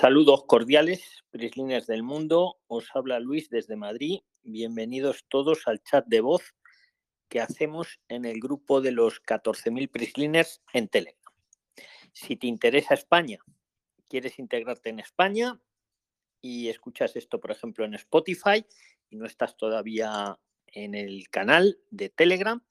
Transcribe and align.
Saludos 0.00 0.44
cordiales, 0.46 1.24
Prislines 1.30 1.86
del 1.86 2.02
mundo. 2.02 2.58
Os 2.68 2.88
habla 2.94 3.20
Luis 3.20 3.50
desde 3.50 3.76
Madrid. 3.76 4.20
Bienvenidos 4.42 5.26
todos 5.28 5.68
al 5.68 5.82
chat 5.82 6.06
de 6.06 6.22
voz 6.22 6.54
que 7.28 7.42
hacemos 7.42 8.00
en 8.08 8.24
el 8.24 8.40
grupo 8.40 8.80
de 8.80 8.92
los 8.92 9.22
14.000 9.22 9.90
Prisliners 9.90 10.62
en 10.72 10.88
Telegram. 10.88 11.34
Si 12.14 12.36
te 12.36 12.46
interesa 12.46 12.94
España, 12.94 13.40
quieres 14.08 14.38
integrarte 14.38 14.88
en 14.88 15.00
España 15.00 15.60
y 16.40 16.70
escuchas 16.70 17.14
esto, 17.14 17.38
por 17.38 17.50
ejemplo, 17.50 17.84
en 17.84 17.92
Spotify 17.92 18.64
y 19.10 19.16
no 19.16 19.26
estás 19.26 19.54
todavía 19.58 20.38
en 20.68 20.94
el 20.94 21.28
canal 21.28 21.78
de 21.90 22.08
Telegram, 22.08 22.64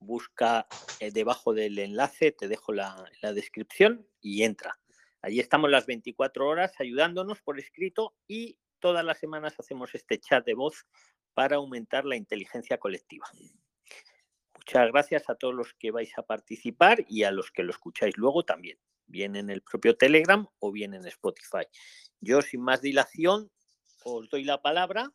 busca 0.00 0.66
eh, 1.00 1.10
debajo 1.12 1.54
del 1.54 1.78
enlace, 1.78 2.30
te 2.32 2.46
dejo 2.46 2.74
la, 2.74 3.10
la 3.22 3.32
descripción 3.32 4.06
y 4.20 4.42
entra 4.42 4.78
Allí 5.24 5.40
estamos 5.40 5.70
las 5.70 5.86
24 5.86 6.46
horas 6.46 6.74
ayudándonos 6.78 7.40
por 7.40 7.58
escrito 7.58 8.14
y 8.28 8.58
todas 8.78 9.02
las 9.02 9.18
semanas 9.18 9.58
hacemos 9.58 9.94
este 9.94 10.20
chat 10.20 10.44
de 10.44 10.52
voz 10.52 10.84
para 11.32 11.56
aumentar 11.56 12.04
la 12.04 12.14
inteligencia 12.14 12.76
colectiva. 12.76 13.26
Muchas 14.54 14.92
gracias 14.92 15.30
a 15.30 15.34
todos 15.34 15.54
los 15.54 15.72
que 15.78 15.92
vais 15.92 16.12
a 16.18 16.24
participar 16.24 17.06
y 17.08 17.22
a 17.22 17.30
los 17.30 17.50
que 17.50 17.62
lo 17.62 17.70
escucháis 17.70 18.18
luego 18.18 18.44
también, 18.44 18.78
bien 19.06 19.34
en 19.34 19.48
el 19.48 19.62
propio 19.62 19.96
Telegram 19.96 20.46
o 20.58 20.70
bien 20.70 20.92
en 20.92 21.06
Spotify. 21.06 21.64
Yo 22.20 22.42
sin 22.42 22.60
más 22.60 22.82
dilación 22.82 23.50
os 24.04 24.28
doy 24.28 24.44
la 24.44 24.60
palabra 24.60 25.10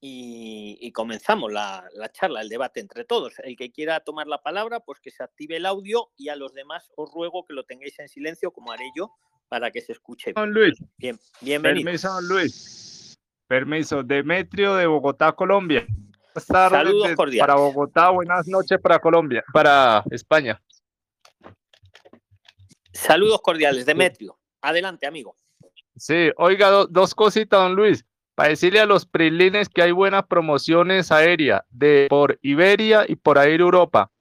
y, 0.00 0.92
comenzamos 0.92 1.52
la, 1.52 1.88
charla, 2.12 2.40
el 2.40 2.48
debate 2.48 2.80
entre 2.80 3.04
todos. 3.04 3.34
El 3.40 3.56
que 3.56 3.70
quiera 3.70 4.00
tomar 4.00 4.26
la 4.26 4.38
palabra, 4.38 4.80
pues 4.80 5.00
que 5.00 5.10
se 5.10 5.22
active 5.22 5.56
el 5.56 5.66
audio 5.66 6.10
y 6.16 6.28
a 6.28 6.36
los 6.36 6.54
demás 6.54 6.90
os 6.96 7.12
ruego 7.12 7.44
que 7.44 7.54
lo 7.54 7.64
tengáis 7.64 7.98
en 7.98 8.08
silencio, 8.08 8.52
como 8.52 8.72
haré 8.72 8.90
yo, 8.96 9.12
para 9.48 9.70
que 9.70 9.80
se 9.80 9.92
escuche. 9.92 10.32
Don 10.32 10.52
Luis. 10.52 10.78
Bien, 10.98 11.18
bienvenido. 11.40 11.84
Permiso, 11.84 12.12
don 12.12 12.28
Luis. 12.28 13.18
Permiso. 13.46 14.02
Demetrio 14.02 14.76
de 14.76 14.86
Bogotá, 14.86 15.32
Colombia. 15.32 15.86
Saludos 16.36 17.14
cordiales. 17.16 17.40
Para 17.40 17.54
Bogotá, 17.54 18.10
buenas 18.10 18.46
noches 18.46 18.78
para 18.80 19.00
Colombia, 19.00 19.42
para 19.52 20.04
España. 20.10 20.62
Saludos 22.92 23.40
cordiales, 23.42 23.84
Demetrio. 23.84 24.38
Adelante, 24.60 25.06
amigo. 25.06 25.36
Sí, 25.96 26.30
oiga, 26.36 26.86
dos 26.88 27.14
cositas, 27.14 27.60
don 27.60 27.74
Luis 27.74 28.04
para 28.38 28.50
decirle 28.50 28.78
a 28.78 28.86
los 28.86 29.04
prilines 29.04 29.68
que 29.68 29.82
hay 29.82 29.90
buenas 29.90 30.24
promociones 30.28 31.10
aéreas 31.10 31.62
de, 31.70 32.06
por 32.08 32.38
Iberia 32.40 33.04
y 33.08 33.16
por 33.16 33.36
Air 33.36 33.60
Europa. 33.60 34.12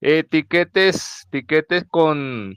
Etiquetes, 0.00 1.26
etiquetes 1.26 1.84
con, 1.90 2.56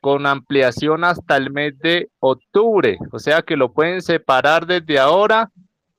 con 0.00 0.24
ampliación 0.24 1.04
hasta 1.04 1.36
el 1.36 1.50
mes 1.50 1.78
de 1.80 2.08
octubre, 2.20 2.96
o 3.12 3.18
sea 3.18 3.42
que 3.42 3.54
lo 3.54 3.74
pueden 3.74 4.00
separar 4.00 4.64
desde 4.64 4.98
ahora 4.98 5.50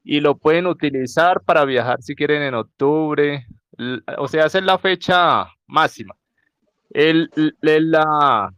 y 0.04 0.22
lo 0.22 0.36
pueden 0.36 0.66
utilizar 0.66 1.42
para 1.42 1.64
viajar 1.64 2.02
si 2.02 2.16
quieren 2.16 2.42
en 2.42 2.56
octubre, 2.56 3.46
o 4.18 4.28
sea, 4.28 4.48
esa 4.48 4.58
es 4.58 4.66
la 4.66 4.80
fecha 4.80 5.46
máxima. 5.68 6.16
El, 6.90 7.30
la, 7.62 8.52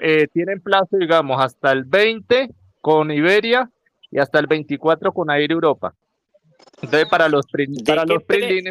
eh, 0.00 0.26
tienen 0.32 0.60
plazo, 0.60 0.96
digamos, 0.96 1.40
hasta 1.40 1.70
el 1.70 1.84
20 1.84 2.50
con 2.80 3.12
Iberia 3.12 3.70
y 4.10 4.18
hasta 4.18 4.38
el 4.38 4.46
24 4.46 5.12
con 5.12 5.30
Air 5.30 5.52
Europa. 5.52 5.94
Entonces, 6.82 7.08
para 7.08 7.28
los, 7.28 7.46
para 7.84 8.04
los 8.04 8.22
que 8.24 8.68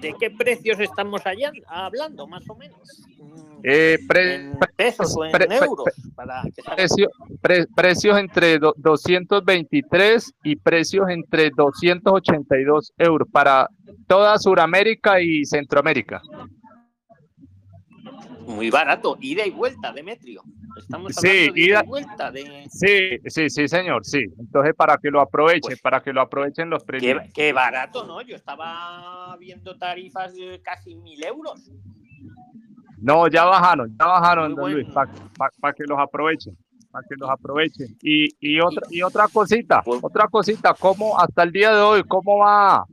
¿De 0.00 0.14
qué 0.20 0.30
precios 0.30 0.78
estamos 0.80 1.24
allá 1.24 1.50
hablando, 1.66 2.26
más 2.26 2.44
o 2.50 2.56
menos? 2.56 2.78
Eh, 3.62 3.98
pesos 4.76 5.16
o 5.16 5.24
en 5.24 5.50
euros? 5.50 5.86
precios 7.74 8.18
entre 8.18 8.58
223 8.58 10.34
y 10.44 10.56
precios 10.56 11.08
entre 11.08 11.50
282 11.56 12.92
euros 12.98 13.28
para 13.32 13.70
toda 14.06 14.38
Sudamérica 14.38 15.22
y 15.22 15.46
Centroamérica. 15.46 16.20
Muy 18.46 18.70
barato, 18.70 19.16
ida 19.20 19.46
y 19.46 19.50
vuelta, 19.50 19.92
Demetrio. 19.92 20.42
Estamos 20.76 21.16
hablando 21.16 21.54
de 21.54 21.60
ida 21.60 21.82
y 21.84 21.86
vuelta. 21.86 22.30
De... 22.30 22.66
Sí, 22.68 23.18
sí, 23.26 23.50
sí, 23.50 23.68
señor, 23.68 24.04
sí. 24.04 24.24
Entonces, 24.38 24.74
para 24.74 24.98
que 24.98 25.10
lo 25.10 25.20
aprovechen, 25.20 25.62
pues 25.62 25.80
para 25.80 26.02
que 26.02 26.12
lo 26.12 26.20
aprovechen 26.20 26.68
los 26.70 26.84
precios. 26.84 27.22
Qué, 27.32 27.52
barato, 27.52 28.04
¿no? 28.04 28.20
Yo 28.22 28.36
estaba 28.36 29.36
viendo 29.38 29.76
tarifas 29.76 30.34
de 30.34 30.60
casi 30.62 30.94
mil 30.96 31.22
euros. 31.24 31.70
No, 32.98 33.28
ya 33.28 33.44
bajaron, 33.44 33.94
ya 33.98 34.06
bajaron, 34.06 34.54
don 34.54 34.72
Luis, 34.72 34.88
para 34.90 35.74
que 35.74 35.84
los 35.84 35.98
aprovechen 35.98 36.56
para 36.94 37.04
que 37.08 37.16
los 37.16 37.28
aprovechen. 37.28 37.88
Y, 38.02 38.28
y 38.38 38.60
otra 38.60 38.86
y 38.88 39.02
otra 39.02 39.26
cosita, 39.26 39.82
pues 39.82 39.98
otra 40.00 40.28
cosita, 40.28 40.74
¿cómo 40.78 41.18
hasta 41.18 41.42
el 41.42 41.50
día 41.50 41.74
de 41.74 41.80
hoy, 41.80 42.04
cómo 42.04 42.38
va, 42.38 42.84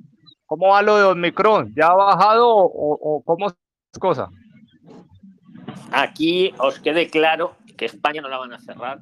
cómo 0.48 0.70
va 0.70 0.82
lo 0.82 0.98
de 0.98 1.04
Omicron? 1.04 1.72
¿Ya 1.76 1.90
ha 1.90 1.94
bajado 1.94 2.50
o, 2.50 2.98
o 3.00 3.24
cómo 3.24 3.48
es 3.48 3.56
cosa? 4.00 4.28
Aquí 5.92 6.54
os 6.58 6.80
quede 6.80 7.10
claro 7.10 7.58
que 7.78 7.86
España 7.86 8.22
no 8.22 8.30
la 8.30 8.38
van 8.38 8.54
a 8.54 8.60
cerrar. 8.60 9.02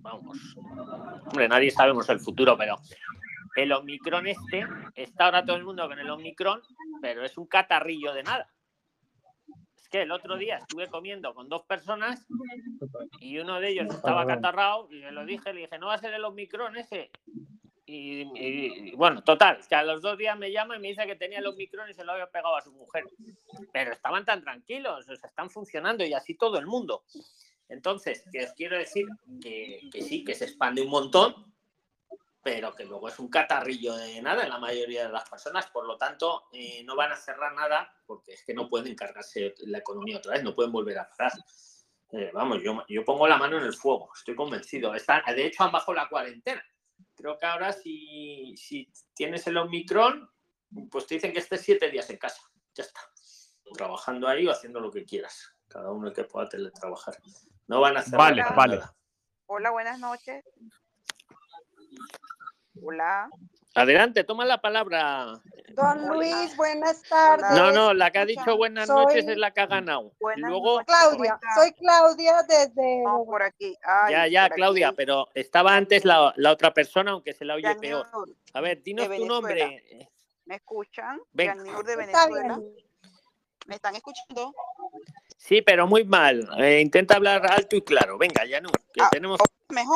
Vamos. 0.00 0.38
Hombre, 1.26 1.48
nadie 1.48 1.70
sabemos 1.70 2.08
el 2.08 2.20
futuro, 2.20 2.56
pero 2.56 2.76
el 3.56 3.72
Omicron 3.72 4.26
este, 4.26 4.66
está 4.94 5.26
ahora 5.26 5.44
todo 5.44 5.56
el 5.56 5.64
mundo 5.64 5.88
con 5.88 5.98
el 5.98 6.10
Omicron, 6.10 6.60
pero 7.00 7.24
es 7.24 7.36
un 7.38 7.46
catarrillo 7.46 8.12
de 8.12 8.22
nada. 8.22 8.48
Es 9.76 9.88
que 9.88 10.02
el 10.02 10.12
otro 10.12 10.36
día 10.36 10.58
estuve 10.58 10.88
comiendo 10.88 11.34
con 11.34 11.48
dos 11.48 11.62
personas 11.64 12.26
y 13.20 13.38
uno 13.38 13.60
de 13.60 13.70
ellos 13.70 13.94
estaba 13.94 14.26
catarrado 14.26 14.88
y 14.90 15.00
le 15.00 15.12
lo 15.12 15.24
dije, 15.24 15.52
le 15.52 15.62
dije, 15.62 15.78
no 15.78 15.86
va 15.86 15.94
a 15.94 15.98
ser 15.98 16.14
el 16.14 16.24
Omicron 16.24 16.76
ese. 16.76 17.10
Y, 17.86 18.94
bueno, 18.96 19.22
total, 19.22 19.58
que 19.68 19.74
a 19.74 19.82
los 19.82 20.00
dos 20.00 20.16
días 20.16 20.38
me 20.38 20.50
llama 20.50 20.76
y 20.76 20.80
me 20.80 20.88
dice 20.88 21.06
que 21.06 21.16
tenía 21.16 21.40
el 21.40 21.46
Omicron 21.46 21.90
y 21.90 21.94
se 21.94 22.04
lo 22.04 22.12
había 22.12 22.30
pegado 22.30 22.56
a 22.56 22.62
su 22.62 22.72
mujer. 22.72 23.04
Pero 23.72 23.92
estaban 23.92 24.24
tan 24.24 24.42
tranquilos, 24.42 25.06
o 25.06 25.16
sea, 25.16 25.28
están 25.28 25.50
funcionando 25.50 26.04
y 26.04 26.14
así 26.14 26.34
todo 26.34 26.58
el 26.58 26.66
mundo. 26.66 27.04
Entonces, 27.68 28.24
que 28.32 28.44
os 28.44 28.52
quiero 28.52 28.78
decir 28.78 29.06
que, 29.40 29.90
sí, 30.00 30.24
que 30.24 30.34
se 30.34 30.44
expande 30.44 30.80
un 30.80 30.88
montón, 30.88 31.52
pero 32.42 32.74
que 32.74 32.84
luego 32.84 33.08
es 33.08 33.18
un 33.18 33.28
catarrillo 33.28 33.96
de 33.96 34.20
nada 34.22 34.44
en 34.44 34.50
la 34.50 34.58
mayoría 34.58 35.06
de 35.06 35.12
las 35.12 35.28
personas, 35.28 35.66
por 35.66 35.86
lo 35.86 35.96
tanto, 35.98 36.44
eh, 36.52 36.82
no 36.84 36.96
van 36.96 37.12
a 37.12 37.16
cerrar 37.16 37.54
nada 37.54 37.90
porque 38.06 38.32
es 38.32 38.44
que 38.44 38.54
no 38.54 38.68
pueden 38.68 38.94
cargarse 38.94 39.54
la 39.66 39.78
economía 39.78 40.18
otra 40.18 40.32
vez, 40.32 40.42
no 40.42 40.54
pueden 40.54 40.72
volver 40.72 40.98
a 40.98 41.08
parar. 41.08 41.32
Eh, 42.12 42.30
vamos, 42.32 42.62
yo, 42.62 42.82
yo 42.88 43.04
pongo 43.04 43.26
la 43.26 43.36
mano 43.36 43.58
en 43.58 43.64
el 43.64 43.74
fuego, 43.74 44.10
estoy 44.14 44.34
convencido. 44.34 44.94
Están, 44.94 45.22
de 45.34 45.46
hecho, 45.46 45.64
han 45.64 45.72
bajado 45.72 45.94
la 45.94 46.08
cuarentena 46.08 46.64
Creo 47.14 47.38
que 47.38 47.46
ahora 47.46 47.72
si, 47.72 48.54
si 48.56 48.92
tienes 49.14 49.46
el 49.46 49.56
Omicron, 49.56 50.28
pues 50.90 51.06
te 51.06 51.14
dicen 51.14 51.32
que 51.32 51.38
estés 51.38 51.60
siete 51.60 51.90
días 51.90 52.10
en 52.10 52.18
casa. 52.18 52.42
Ya 52.74 52.84
está. 52.84 53.00
Trabajando 53.74 54.28
ahí 54.28 54.46
o 54.46 54.50
haciendo 54.50 54.80
lo 54.80 54.90
que 54.90 55.04
quieras. 55.04 55.54
Cada 55.68 55.90
uno 55.90 56.08
el 56.08 56.14
que 56.14 56.24
pueda 56.24 56.48
teletrabajar. 56.48 57.16
No 57.66 57.80
van 57.80 57.96
a 57.96 58.00
hacer 58.00 58.18
Vale, 58.18 58.44
vale. 58.54 58.80
Hola, 59.46 59.70
buenas 59.70 59.98
noches. 59.98 60.44
Hola. 62.82 63.28
Adelante, 63.74 64.22
toma 64.22 64.44
la 64.44 64.60
palabra. 64.60 65.40
Don 65.70 66.08
Luis, 66.08 66.56
buenas 66.56 67.02
tardes. 67.02 67.50
No, 67.56 67.72
no, 67.72 67.92
la 67.92 68.12
que 68.12 68.18
ha 68.18 68.24
dicho 68.24 68.56
buenas 68.56 68.88
noches 68.88 69.26
es 69.26 69.36
la 69.36 69.50
que 69.50 69.62
ha 69.62 69.66
ganado. 69.66 70.12
Luego, 70.36 70.80
Claudia, 70.84 71.40
soy 71.56 71.72
Claudia 71.72 72.42
desde. 72.48 73.02
por 73.26 73.42
aquí. 73.42 73.76
ya, 74.08 74.28
ya, 74.28 74.48
Claudia, 74.48 74.92
pero 74.92 75.28
estaba 75.34 75.74
antes 75.74 76.04
la, 76.04 76.32
la, 76.36 76.52
otra 76.52 76.72
persona, 76.72 77.10
aunque 77.10 77.32
se 77.32 77.44
la 77.44 77.54
oye 77.54 77.74
peor. 77.76 78.06
A 78.52 78.60
ver, 78.60 78.80
dinos 78.82 79.08
tu 79.08 79.26
nombre. 79.26 80.08
¿Me 80.46 80.56
escuchan? 80.56 81.20
Ven. 81.32 81.58
de 81.58 81.96
Venezuela. 81.96 82.60
¿Me 83.66 83.76
están 83.76 83.96
escuchando? 83.96 84.54
Sí, 85.36 85.62
pero 85.62 85.86
muy 85.86 86.04
mal. 86.04 86.48
Eh, 86.58 86.80
intenta 86.80 87.16
hablar 87.16 87.44
alto 87.50 87.76
y 87.76 87.82
claro. 87.82 88.18
Venga, 88.18 88.44
ya 88.44 88.60
no. 88.60 88.70
Que 88.92 89.02
ah, 89.02 89.08
tenemos 89.10 89.40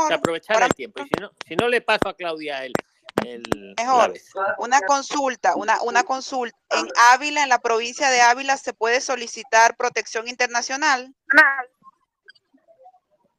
que 0.08 0.14
aprovechar 0.14 0.62
el 0.62 0.74
tiempo. 0.74 1.02
Y 1.02 1.04
si 1.04 1.20
no, 1.20 1.30
si 1.46 1.54
no 1.54 1.68
le 1.68 1.82
paso 1.82 2.08
a 2.08 2.14
Claudia 2.14 2.58
a 2.58 2.64
él. 3.26 3.42
Mejor, 3.76 4.14
una 4.58 4.80
consulta, 4.80 5.54
una, 5.56 5.80
una 5.82 6.04
consulta. 6.04 6.56
En 6.70 6.86
Ávila, 7.12 7.42
en 7.42 7.48
la 7.48 7.58
provincia 7.58 8.10
de 8.10 8.20
Ávila, 8.20 8.56
¿se 8.56 8.72
puede 8.72 9.00
solicitar 9.00 9.76
protección 9.76 10.28
internacional? 10.28 11.14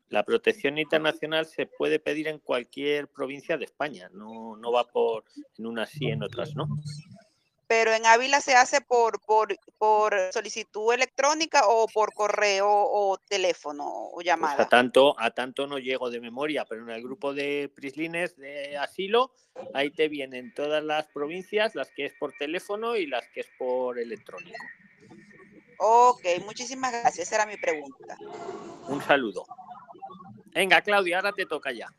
La 0.09 0.23
protección 0.23 0.77
internacional 0.77 1.45
se 1.45 1.67
puede 1.67 1.99
pedir 1.99 2.27
en 2.27 2.39
cualquier 2.39 3.07
provincia 3.07 3.57
de 3.57 3.65
España, 3.65 4.09
no, 4.11 4.55
no 4.55 4.71
va 4.71 4.85
por 4.85 5.25
en 5.57 5.67
unas 5.67 5.89
sí, 5.89 6.07
en 6.07 6.23
otras 6.23 6.55
no 6.55 6.67
pero 7.69 7.93
en 7.93 8.03
Ávila 8.07 8.41
se 8.41 8.55
hace 8.55 8.81
por, 8.81 9.21
por, 9.21 9.55
por 9.77 10.15
solicitud 10.33 10.91
electrónica 10.91 11.67
o 11.67 11.87
por 11.87 12.15
correo 12.15 12.67
o 12.67 13.19
teléfono 13.19 13.85
o 13.85 14.13
pues 14.15 14.25
llamada. 14.25 14.63
a, 14.63 14.67
tanto, 14.67 15.15
a 15.19 15.29
tanto 15.29 15.67
no 15.67 15.77
llego 15.77 16.09
de 16.09 16.19
memoria, 16.19 16.65
pero 16.65 16.81
en 16.81 16.89
el 16.89 17.03
grupo 17.03 17.31
de 17.31 17.71
Prislines 17.75 18.35
de 18.37 18.75
asilo, 18.75 19.31
ahí 19.75 19.91
te 19.91 20.07
vienen 20.07 20.51
todas 20.55 20.83
las 20.83 21.05
provincias, 21.09 21.75
las 21.75 21.91
que 21.91 22.07
es 22.07 22.13
por 22.15 22.33
teléfono 22.33 22.95
y 22.95 23.05
las 23.05 23.27
que 23.27 23.41
es 23.41 23.47
por 23.59 23.99
electrónico. 23.99 24.57
Ok, 25.77 26.25
muchísimas 26.45 26.91
gracias. 26.91 27.27
Esa 27.27 27.35
era 27.35 27.45
mi 27.45 27.57
pregunta. 27.57 28.17
Un 28.87 28.99
saludo. 29.03 29.45
Venga, 30.47 30.81
Claudia, 30.81 31.17
ahora 31.17 31.33
te 31.33 31.45
toca 31.45 31.71
ya. 31.71 31.93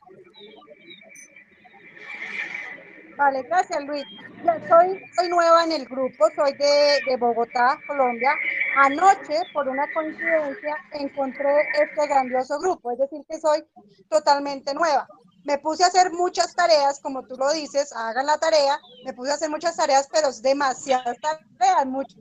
Vale, 3.21 3.43
gracias 3.43 3.85
Luis. 3.85 4.03
Ya 4.43 4.59
soy, 4.67 4.99
soy 5.15 5.29
nueva 5.29 5.65
en 5.65 5.73
el 5.73 5.85
grupo, 5.85 6.25
soy 6.35 6.55
de, 6.55 7.01
de 7.07 7.19
Bogotá, 7.19 7.79
Colombia. 7.87 8.33
Anoche, 8.79 9.43
por 9.53 9.69
una 9.69 9.87
coincidencia, 9.93 10.75
encontré 10.93 11.69
este 11.83 12.07
grandioso 12.07 12.59
grupo, 12.59 12.93
es 12.93 12.99
decir, 12.99 13.21
que 13.29 13.39
soy 13.39 13.63
totalmente 14.09 14.73
nueva. 14.73 15.07
Me 15.45 15.59
puse 15.59 15.85
a 15.85 15.89
hacer 15.89 16.11
muchas 16.13 16.55
tareas, 16.55 16.99
como 17.01 17.23
tú 17.27 17.37
lo 17.37 17.53
dices, 17.53 17.93
hagan 17.93 18.25
la 18.25 18.39
tarea, 18.39 18.81
me 19.05 19.13
puse 19.13 19.33
a 19.33 19.35
hacer 19.35 19.51
muchas 19.51 19.77
tareas, 19.77 20.09
pero 20.11 20.29
es 20.29 20.41
demasiadas 20.41 21.19
tareas, 21.21 21.85
muchas 21.85 22.17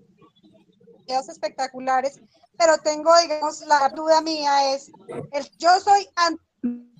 espectaculares, 1.29 2.19
pero 2.57 2.77
tengo, 2.77 3.17
digamos, 3.21 3.61
la 3.61 3.87
duda 3.95 4.19
mía 4.19 4.73
es, 4.75 4.91
el, 5.31 5.49
yo 5.59 5.79
soy 5.79 6.09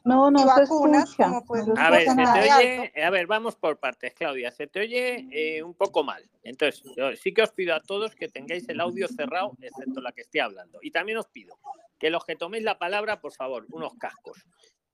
No, 0.05 0.31
no 0.31 0.39
se 0.39 0.45
vacunas, 0.45 1.15
como 1.15 1.45
pues 1.45 1.65
A 1.77 1.89
ver, 1.89 2.07
se 2.07 2.15
te 2.15 2.21
oye, 2.21 3.03
a 3.03 3.09
ver, 3.09 3.27
vamos 3.27 3.55
por 3.55 3.79
partes, 3.79 4.13
Claudia. 4.13 4.51
Se 4.51 4.67
te 4.67 4.79
oye 4.79 5.27
eh, 5.31 5.63
un 5.63 5.73
poco 5.73 6.03
mal. 6.03 6.29
Entonces, 6.43 6.83
yo 6.95 7.15
sí 7.15 7.33
que 7.33 7.41
os 7.41 7.51
pido 7.51 7.75
a 7.75 7.81
todos 7.81 8.15
que 8.15 8.27
tengáis 8.27 8.67
el 8.69 8.79
audio 8.79 9.07
cerrado, 9.07 9.53
excepto 9.61 10.01
la 10.01 10.11
que 10.11 10.21
esté 10.21 10.41
hablando. 10.41 10.79
Y 10.81 10.91
también 10.91 11.17
os 11.17 11.27
pido 11.27 11.57
que 11.99 12.09
los 12.09 12.25
que 12.25 12.35
toméis 12.35 12.63
la 12.63 12.77
palabra, 12.77 13.19
por 13.19 13.33
favor, 13.33 13.65
unos 13.71 13.93
cascos. 13.95 14.45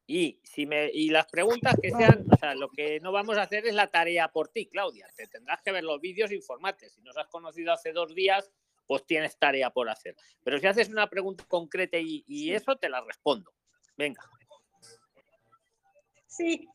Y 0.08 0.40
si 0.44 0.66
me 0.66 0.92
y 0.94 1.10
las 1.10 1.26
preguntas 1.26 1.76
que 1.82 1.90
sean, 1.90 2.26
o 2.32 2.38
sea, 2.38 2.54
lo 2.54 2.70
que 2.70 3.00
no 3.00 3.12
vamos 3.12 3.38
a 3.38 3.44
hacer 3.44 3.66
es 3.66 3.74
la 3.74 3.88
tarea 3.88 4.28
por 4.28 4.50
ti, 4.50 4.68
Claudia. 4.68 5.08
Te 5.16 5.28
tendrás 5.28 5.62
que 5.62 5.72
ver 5.72 5.84
los 5.84 6.00
vídeos 6.00 6.30
e 6.32 6.36
informarte. 6.36 6.90
Si 6.90 7.02
nos 7.02 7.18
has 7.18 7.28
conocido 7.28 7.74
hace 7.74 7.92
dos 7.92 8.14
días, 8.14 8.52
pues 8.86 9.06
tienes 9.06 9.38
tarea 9.38 9.72
por 9.72 9.90
hacer. 9.90 10.16
Pero 10.44 10.60
si 10.60 10.68
haces 10.68 10.90
una 10.90 11.10
pregunta 11.10 11.44
concreta 11.48 11.98
y, 11.98 12.24
y 12.28 12.52
eso, 12.52 12.76
te 12.76 12.88
la 12.88 13.02
respondo. 13.02 13.52
Venga. 13.98 14.22
Sí, 16.36 16.68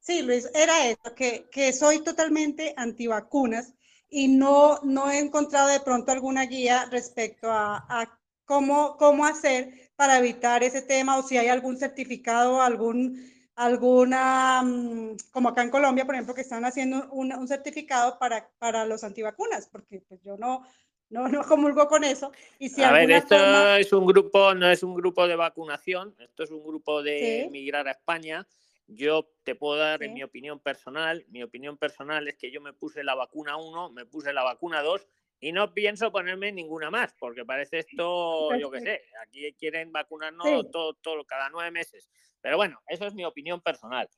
sí, 0.00 0.22
Luis, 0.22 0.48
era 0.54 0.86
eso, 0.88 1.14
que, 1.14 1.46
que 1.50 1.72
soy 1.72 2.02
totalmente 2.02 2.74
antivacunas 2.76 3.74
y 4.08 4.28
no, 4.28 4.80
no 4.82 5.10
he 5.10 5.18
encontrado 5.18 5.68
de 5.68 5.80
pronto 5.80 6.12
alguna 6.12 6.46
guía 6.46 6.86
respecto 6.90 7.50
a, 7.50 7.84
a 7.88 8.18
cómo, 8.44 8.96
cómo 8.96 9.24
hacer 9.24 9.92
para 9.96 10.18
evitar 10.18 10.62
ese 10.64 10.82
tema 10.82 11.16
o 11.18 11.22
si 11.22 11.36
hay 11.38 11.48
algún 11.48 11.76
certificado, 11.78 12.60
algún, 12.60 13.20
alguna, 13.56 14.62
mm, 14.62 15.16
como 15.30 15.48
acá 15.50 15.62
en 15.62 15.70
Colombia, 15.70 16.04
por 16.04 16.14
ejemplo, 16.14 16.34
que 16.34 16.40
están 16.42 16.64
haciendo 16.64 17.08
un, 17.12 17.32
un 17.32 17.48
certificado 17.48 18.18
para, 18.18 18.50
para 18.58 18.84
los 18.86 19.04
antivacunas, 19.04 19.68
porque 19.68 20.00
pues 20.08 20.20
yo 20.22 20.36
no, 20.36 20.64
no, 21.10 21.28
no 21.28 21.44
comulgo 21.44 21.86
con 21.86 22.02
eso. 22.04 22.32
Y 22.58 22.68
si 22.68 22.82
a 22.82 22.92
ver, 22.92 23.10
esto 23.12 23.36
forma- 23.36 23.78
es 23.78 23.92
un 23.92 24.06
grupo, 24.06 24.54
no 24.54 24.68
es 24.70 24.82
un 24.82 24.94
grupo 24.94 25.26
de 25.28 25.36
vacunación, 25.36 26.14
esto 26.18 26.42
es 26.42 26.50
un 26.50 26.64
grupo 26.64 27.02
de 27.02 27.44
Sí. 27.44 27.50
migrar 27.50 27.86
a 27.88 27.92
España. 27.92 28.46
Yo 28.86 29.30
te 29.44 29.54
puedo 29.54 29.78
dar 29.78 30.02
en 30.02 30.10
Sí. 30.10 30.14
mi 30.14 30.22
opinión 30.22 30.60
personal, 30.60 31.24
mi 31.28 31.42
opinión 31.42 31.78
personal 31.78 32.28
es 32.28 32.36
que 32.36 32.50
yo 32.50 32.60
me 32.60 32.72
puse 32.72 33.02
la 33.02 33.14
vacuna 33.14 33.56
1, 33.56 33.90
me 33.90 34.04
puse 34.04 34.32
la 34.32 34.42
vacuna 34.42 34.82
2 34.82 35.06
y 35.40 35.52
no 35.52 35.72
pienso 35.72 36.12
ponerme 36.12 36.52
ninguna 36.52 36.90
más, 36.90 37.14
porque 37.18 37.44
parece 37.44 37.78
esto, 37.80 38.54
yo 38.56 38.70
qué 38.70 38.80
sé, 38.80 39.02
aquí 39.22 39.52
quieren 39.54 39.90
vacunarnos 39.92 40.46
Sí. 40.46 40.68
todo, 40.70 40.94
todo, 40.94 41.24
cada 41.24 41.48
nueve 41.50 41.70
meses. 41.70 42.10
Pero 42.40 42.56
bueno, 42.56 42.80
eso 42.86 43.06
es 43.06 43.14
mi 43.14 43.24
opinión 43.24 43.60
personal. 43.60 44.08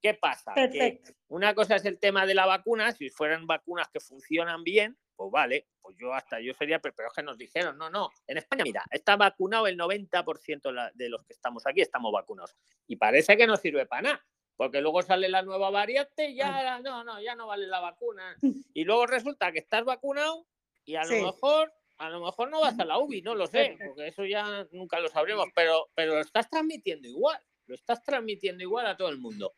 ¿Qué 0.00 0.14
pasa? 0.14 0.54
Que 0.54 1.00
una 1.28 1.54
cosa 1.54 1.76
es 1.76 1.84
el 1.84 1.98
tema 1.98 2.26
de 2.26 2.34
la 2.34 2.46
vacuna, 2.46 2.92
si 2.92 3.10
fueran 3.10 3.46
vacunas 3.46 3.88
que 3.88 4.00
funcionan 4.00 4.64
bien, 4.64 4.98
pues 5.14 5.30
vale, 5.30 5.68
pues 5.86 5.96
yo 5.98 6.12
hasta 6.12 6.40
yo 6.40 6.52
sería, 6.52 6.80
pero 6.80 6.94
es 6.98 7.14
que 7.14 7.22
nos 7.22 7.38
dijeron, 7.38 7.78
no, 7.78 7.88
no, 7.88 8.10
en 8.26 8.38
España, 8.38 8.64
mira, 8.64 8.82
está 8.90 9.14
vacunado 9.16 9.68
el 9.68 9.78
90% 9.78 10.72
la- 10.72 10.90
de 10.94 11.08
los 11.08 11.24
que 11.24 11.32
estamos 11.32 11.64
aquí, 11.64 11.80
estamos 11.80 12.10
vacunados. 12.12 12.56
Y 12.88 12.96
parece 12.96 13.36
que 13.36 13.46
no 13.46 13.56
sirve 13.56 13.86
para 13.86 14.02
nada, 14.02 14.26
porque 14.56 14.80
luego 14.80 15.00
sale 15.02 15.28
la 15.28 15.42
nueva 15.42 15.70
variante 15.70 16.30
y 16.30 16.34
ya, 16.34 16.80
no, 16.80 17.04
no, 17.04 17.20
ya 17.22 17.36
no 17.36 17.46
vale 17.46 17.68
la 17.68 17.78
vacuna. 17.78 18.36
Y 18.74 18.82
luego 18.82 19.06
resulta 19.06 19.52
que 19.52 19.60
estás 19.60 19.84
vacunado 19.84 20.44
y 20.84 20.96
a 20.96 21.04
lo 21.04 21.22
mejor... 21.26 21.72
A 21.98 22.10
lo 22.10 22.20
mejor 22.20 22.50
no 22.50 22.60
vas 22.60 22.78
a 22.78 22.84
la 22.84 22.98
UBI, 22.98 23.22
no 23.22 23.34
lo 23.34 23.46
sé, 23.46 23.74
porque 23.94 24.08
eso 24.08 24.26
ya 24.26 24.66
nunca 24.72 25.00
lo 25.00 25.08
sabremos, 25.08 25.46
pero, 25.54 25.88
pero 25.94 26.16
lo 26.16 26.20
estás 26.20 26.50
transmitiendo 26.50 27.08
igual, 27.08 27.40
lo 27.68 27.74
estás 27.74 28.02
transmitiendo 28.02 28.62
igual 28.62 28.86
a 28.86 28.98
todo 28.98 29.08
el 29.08 29.16
mundo. 29.16 29.54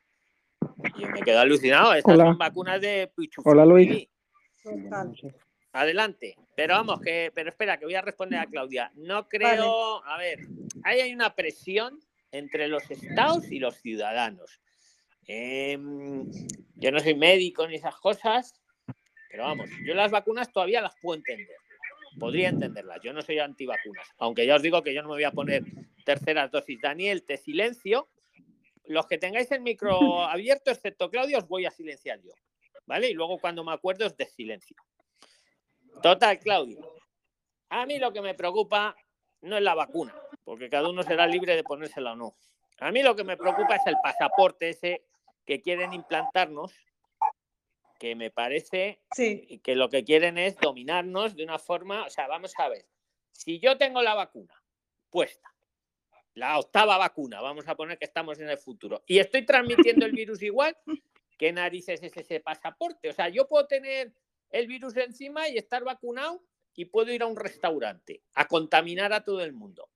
Y 0.97 1.03
yo 1.03 1.09
me 1.09 1.21
quedo 1.23 1.41
alucinado. 1.41 1.95
Estas 1.95 2.15
Hola. 2.15 2.25
son 2.27 2.39
vacunas 2.39 2.81
de 2.81 3.11
Pichu 3.17 3.43
Hola, 3.45 3.65
Luis. 3.67 4.07
Total. 4.63 5.13
Adelante. 5.73 6.37
Pero 6.57 6.75
vamos, 6.75 7.01
que, 7.01 7.31
pero 7.35 7.51
espera, 7.51 7.79
que 7.79 7.85
voy 7.85 7.95
a 7.95 8.03
responder 8.03 8.41
a 8.41 8.47
Claudia. 8.47 8.91
No 8.95 9.29
creo, 9.29 10.05
a 10.05 10.19
ver, 10.19 10.41
ahí 10.85 11.01
hay 11.01 11.13
una 11.13 11.35
presión 11.35 12.01
entre 12.33 12.69
los 12.69 12.91
estados 12.91 13.51
y 13.51 13.59
los 13.59 13.77
ciudadanos. 13.77 14.61
Em, 15.27 16.31
yo 16.77 16.91
no 16.91 17.01
soy 17.01 17.15
médico 17.15 17.67
ni 17.67 17.77
esas 17.77 17.97
cosas, 17.97 18.55
pero 19.31 19.45
vamos, 19.45 19.69
yo 19.85 19.95
las 19.95 20.11
vacunas 20.11 20.51
todavía 20.53 20.81
las 20.81 20.95
puedo 21.01 21.19
entender. 21.19 21.57
Podría 22.19 22.49
entenderlas. 22.49 22.99
Yo 23.03 23.13
no 23.13 23.23
soy 23.23 23.39
antivacunas. 23.39 24.09
Aunque 24.19 24.47
ya 24.47 24.57
os 24.57 24.63
digo 24.63 24.83
que 24.83 24.93
yo 24.93 25.03
no 25.03 25.09
me 25.09 25.15
voy 25.15 25.25
a 25.25 25.31
poner 25.31 25.63
terceras 26.05 26.51
dosis. 26.51 26.81
Daniel, 26.81 27.23
te 27.23 27.37
silencio. 27.37 28.09
Los 28.87 29.07
que 29.07 29.19
tengáis 29.19 29.53
el 29.53 29.61
micro 29.61 30.23
abierto, 30.25 30.71
excepto 30.71 31.11
Claudia, 31.11 31.39
os 31.39 31.47
voy 31.47 31.67
a 31.67 31.71
silenciar 31.71 32.21
yo. 32.23 32.33
¿Vale? 32.87 33.11
Y 33.11 33.15
luego 33.15 33.39
cuando 33.39 33.63
me 33.63 33.73
acuerdo 33.73 34.07
os 34.07 34.17
desilencio. 34.17 34.77
Total, 36.03 36.39
Claudio. 36.39 36.95
A 37.71 37.87
mí 37.87 37.99
lo 37.99 38.13
que 38.13 38.23
me 38.23 38.35
preocupa 38.35 38.97
no 39.43 39.57
es 39.57 39.63
la 39.63 39.75
vacuna, 39.75 40.15
porque 40.45 40.69
cada 40.69 40.89
uno 40.89 41.03
será 41.03 41.27
libre 41.27 41.55
de 41.55 41.63
ponérsela 41.63 42.13
o 42.13 42.17
no. 42.17 42.37
A 42.81 42.93
mí 42.93 43.03
lo 43.03 43.17
que 43.17 43.25
me 43.25 43.37
preocupa 43.37 43.77
es 43.77 43.87
el 43.87 43.97
pasaporte 44.03 44.71
ese 44.71 45.05
que 45.45 45.61
quieren 45.61 45.93
implantarnos, 45.93 46.75
que 47.99 48.15
me 48.15 48.31
parece 48.31 49.01
Sí, 49.15 49.61
que 49.63 49.75
lo 49.75 49.89
que 49.89 50.05
quieren 50.05 50.39
es 50.39 50.57
dominarnos 50.57 51.35
de 51.35 51.45
una 51.45 51.59
forma, 51.59 52.07
o 52.07 52.11
sea, 52.11 52.29
vamos 52.29 52.53
a 52.59 52.69
ver, 52.69 52.87
si 53.33 53.59
yo 53.59 53.77
tengo 53.77 54.03
la 54.03 54.15
vacuna 54.15 54.55
puesta, 55.11 55.53
la 56.35 56.59
octava 56.59 56.97
vacuna, 56.97 57.41
vamos 57.41 57.67
a 57.67 57.75
poner 57.75 57.99
que 57.99 58.05
estamos 58.05 58.39
en 58.39 58.49
el 58.49 58.59
futuro, 58.59 59.03
y 59.07 59.19
estoy 59.19 59.45
transmitiendo 59.45 60.07
el 60.07 60.13
virus 60.13 60.43
igual, 60.43 60.77
¿qué 61.37 61.53
narices 61.53 62.03
es 62.03 62.17
ese 62.17 62.41
pasaporte? 62.41 63.09
O 63.09 63.13
sea, 63.13 63.29
yo 63.29 63.49
puedo 63.49 63.67
tener 63.67 64.13
el 64.51 64.67
virus 64.67 64.97
encima 64.97 65.49
y 65.49 65.59
estar 65.59 65.85
vacunado 65.85 66.43
y 66.75 66.87
puedo 66.87 67.13
ir 67.13 67.23
a 67.23 67.27
un 67.27 67.37
restaurante 67.37 68.23
a 68.35 68.47
contaminar 68.47 69.13
a 69.13 69.25
todo 69.25 69.43
el 69.43 69.53
mundo. 69.53 69.91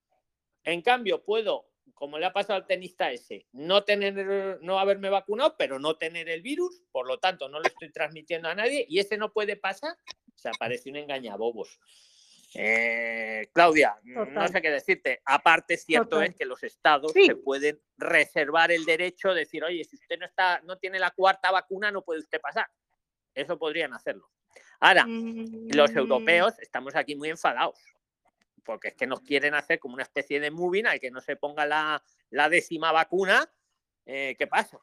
En 0.64 0.82
cambio, 0.82 1.22
puedo, 1.24 1.68
como 1.94 2.18
le 2.18 2.26
ha 2.26 2.32
pasado 2.32 2.56
al 2.56 2.66
tenista 2.66 3.10
ese, 3.12 3.46
no 3.52 3.84
tener, 3.84 4.58
no 4.62 4.78
haberme 4.78 5.08
vacunado, 5.10 5.56
pero 5.56 5.78
no 5.78 5.96
tener 5.96 6.28
el 6.28 6.42
virus, 6.42 6.82
por 6.90 7.06
lo 7.06 7.18
tanto, 7.18 7.48
no 7.48 7.60
lo 7.60 7.66
estoy 7.66 7.90
transmitiendo 7.92 8.48
a 8.48 8.54
nadie 8.54 8.84
y 8.88 8.98
ese 8.98 9.16
no 9.16 9.32
puede 9.32 9.56
pasar. 9.56 9.96
O 10.34 10.38
sea, 10.38 10.52
parece 10.58 10.90
un 10.90 10.96
engañabobos. 10.96 11.78
Eh, 12.54 13.48
Claudia, 13.54 13.96
no 14.02 14.46
sé 14.48 14.60
qué 14.60 14.70
decirte. 14.70 15.22
Aparte, 15.24 15.76
cierto 15.78 16.10
Total. 16.10 16.28
es 16.28 16.36
que 16.36 16.44
los 16.44 16.62
estados 16.62 17.12
Sí. 17.12 17.26
se 17.26 17.36
pueden 17.36 17.80
reservar 17.96 18.70
el 18.72 18.84
derecho 18.84 19.30
de 19.32 19.40
decir, 19.40 19.64
oye, 19.64 19.84
si 19.84 19.96
usted 19.96 20.18
no 20.18 20.26
está, 20.26 20.60
no 20.64 20.76
tiene 20.78 20.98
la 20.98 21.12
cuarta 21.12 21.50
vacuna, 21.50 21.90
no 21.90 22.02
puede 22.02 22.20
usted 22.20 22.40
pasar. 22.40 22.66
Eso 23.34 23.58
podrían 23.58 23.92
hacerlo. 23.94 24.30
Ahora, 24.80 25.06
los 25.06 25.94
Mm, 25.94 25.98
europeos 25.98 26.58
estamos 26.58 26.94
aquí 26.96 27.14
muy 27.16 27.30
enfadados, 27.30 27.78
porque 28.64 28.88
es 28.88 28.94
que 28.94 29.06
nos 29.06 29.20
quieren 29.20 29.54
hacer 29.54 29.78
como 29.78 29.94
una 29.94 30.02
especie 30.02 30.40
de 30.40 30.50
moving 30.50 30.86
al 30.86 31.00
que 31.00 31.10
no 31.10 31.20
se 31.20 31.36
ponga 31.36 31.66
la, 31.66 32.02
la 32.30 32.48
décima 32.48 32.92
vacuna. 32.92 33.50
eh, 34.06 34.34
¿Qué 34.38 34.46
pasa? 34.46 34.78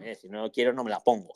Eh, 0.00 0.14
si 0.14 0.28
no 0.28 0.50
quiero, 0.52 0.72
no 0.72 0.84
me 0.84 0.90
la 0.90 1.00
pongo. 1.00 1.32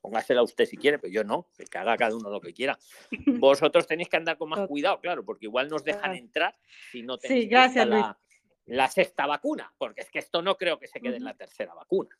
Póngasela 0.00 0.42
usted 0.42 0.64
si 0.66 0.76
quiere, 0.76 0.98
pero 0.98 1.12
yo 1.12 1.22
no, 1.22 1.48
que 1.70 1.78
haga 1.78 1.96
cada 1.96 2.16
uno 2.16 2.28
lo 2.30 2.40
que 2.40 2.52
quiera. 2.52 2.76
Vosotros 3.26 3.86
tenéis 3.86 4.08
que 4.08 4.16
andar 4.16 4.36
con 4.36 4.48
más 4.48 4.66
cuidado, 4.66 5.00
claro, 5.00 5.24
porque 5.24 5.46
igual 5.46 5.68
nos 5.68 5.84
dejan 5.84 6.14
entrar 6.16 6.56
si 6.90 7.02
no 7.02 7.18
Sí, 7.18 7.28
tenéis 7.28 7.48
gracias, 7.50 7.86
la, 7.86 8.18
la 8.66 8.88
sexta 8.88 9.26
vacuna, 9.26 9.72
porque 9.78 10.00
es 10.00 10.10
que 10.10 10.18
esto 10.18 10.42
no 10.42 10.56
creo 10.56 10.78
que 10.78 10.88
se 10.88 11.00
quede 11.00 11.16
en 11.18 11.24
la 11.24 11.34
tercera 11.34 11.74
vacuna. 11.74 12.18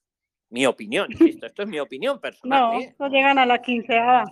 Mi 0.52 0.66
opinión, 0.66 1.11
insisto, 1.11 1.47
esto 1.47 1.62
es 1.62 1.68
mi 1.68 1.80
opinión 1.80 2.21
personal. 2.21 2.61
No, 2.75 2.80
¿eh? 2.80 2.94
no 2.99 3.09
llegan 3.09 3.38
a 3.38 3.47
la 3.47 3.62
quinceava. 3.62 4.25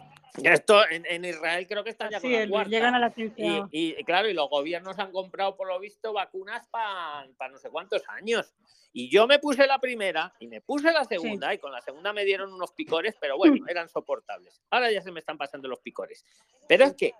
Esto 0.44 0.88
en, 0.90 1.04
en 1.06 1.24
Israel 1.24 1.66
creo 1.66 1.82
que 1.82 1.90
están 1.90 2.10
ya 2.10 2.20
con 2.20 2.30
la 2.30 2.46
cuarta. 2.46 2.70
llegan 2.70 2.94
a 2.94 2.98
la 2.98 3.08
Y, 3.08 3.12
quinceava. 3.14 3.68
y, 3.72 3.94
claro, 4.04 4.28
y 4.28 4.34
los 4.34 4.48
gobiernos 4.50 4.98
han 4.98 5.12
comprado, 5.12 5.56
por 5.56 5.66
lo 5.68 5.80
visto, 5.80 6.12
vacunas 6.12 6.68
para 6.68 7.26
no 7.50 7.56
sé 7.58 7.70
cuántos 7.70 8.02
años. 8.08 8.54
Y 8.92 9.08
yo 9.08 9.26
me 9.26 9.38
puse 9.38 9.66
la 9.66 9.78
primera 9.78 10.34
y 10.38 10.46
me 10.46 10.60
puse 10.60 10.92
la 10.92 11.04
segunda, 11.04 11.54
y 11.54 11.58
con 11.58 11.72
la 11.72 11.80
segunda 11.80 12.12
me 12.12 12.24
dieron 12.26 12.52
unos 12.52 12.72
picores, 12.72 13.16
pero 13.18 13.38
bueno, 13.38 13.64
eran 13.68 13.88
soportables. 13.88 14.60
Ahora 14.70 14.92
ya 14.92 15.00
se 15.00 15.10
me 15.12 15.20
están 15.20 15.38
pasando 15.38 15.68
los 15.68 15.80
picores. 15.80 16.26
Pero 16.68 16.84
es 16.84 16.94
que 16.94 17.12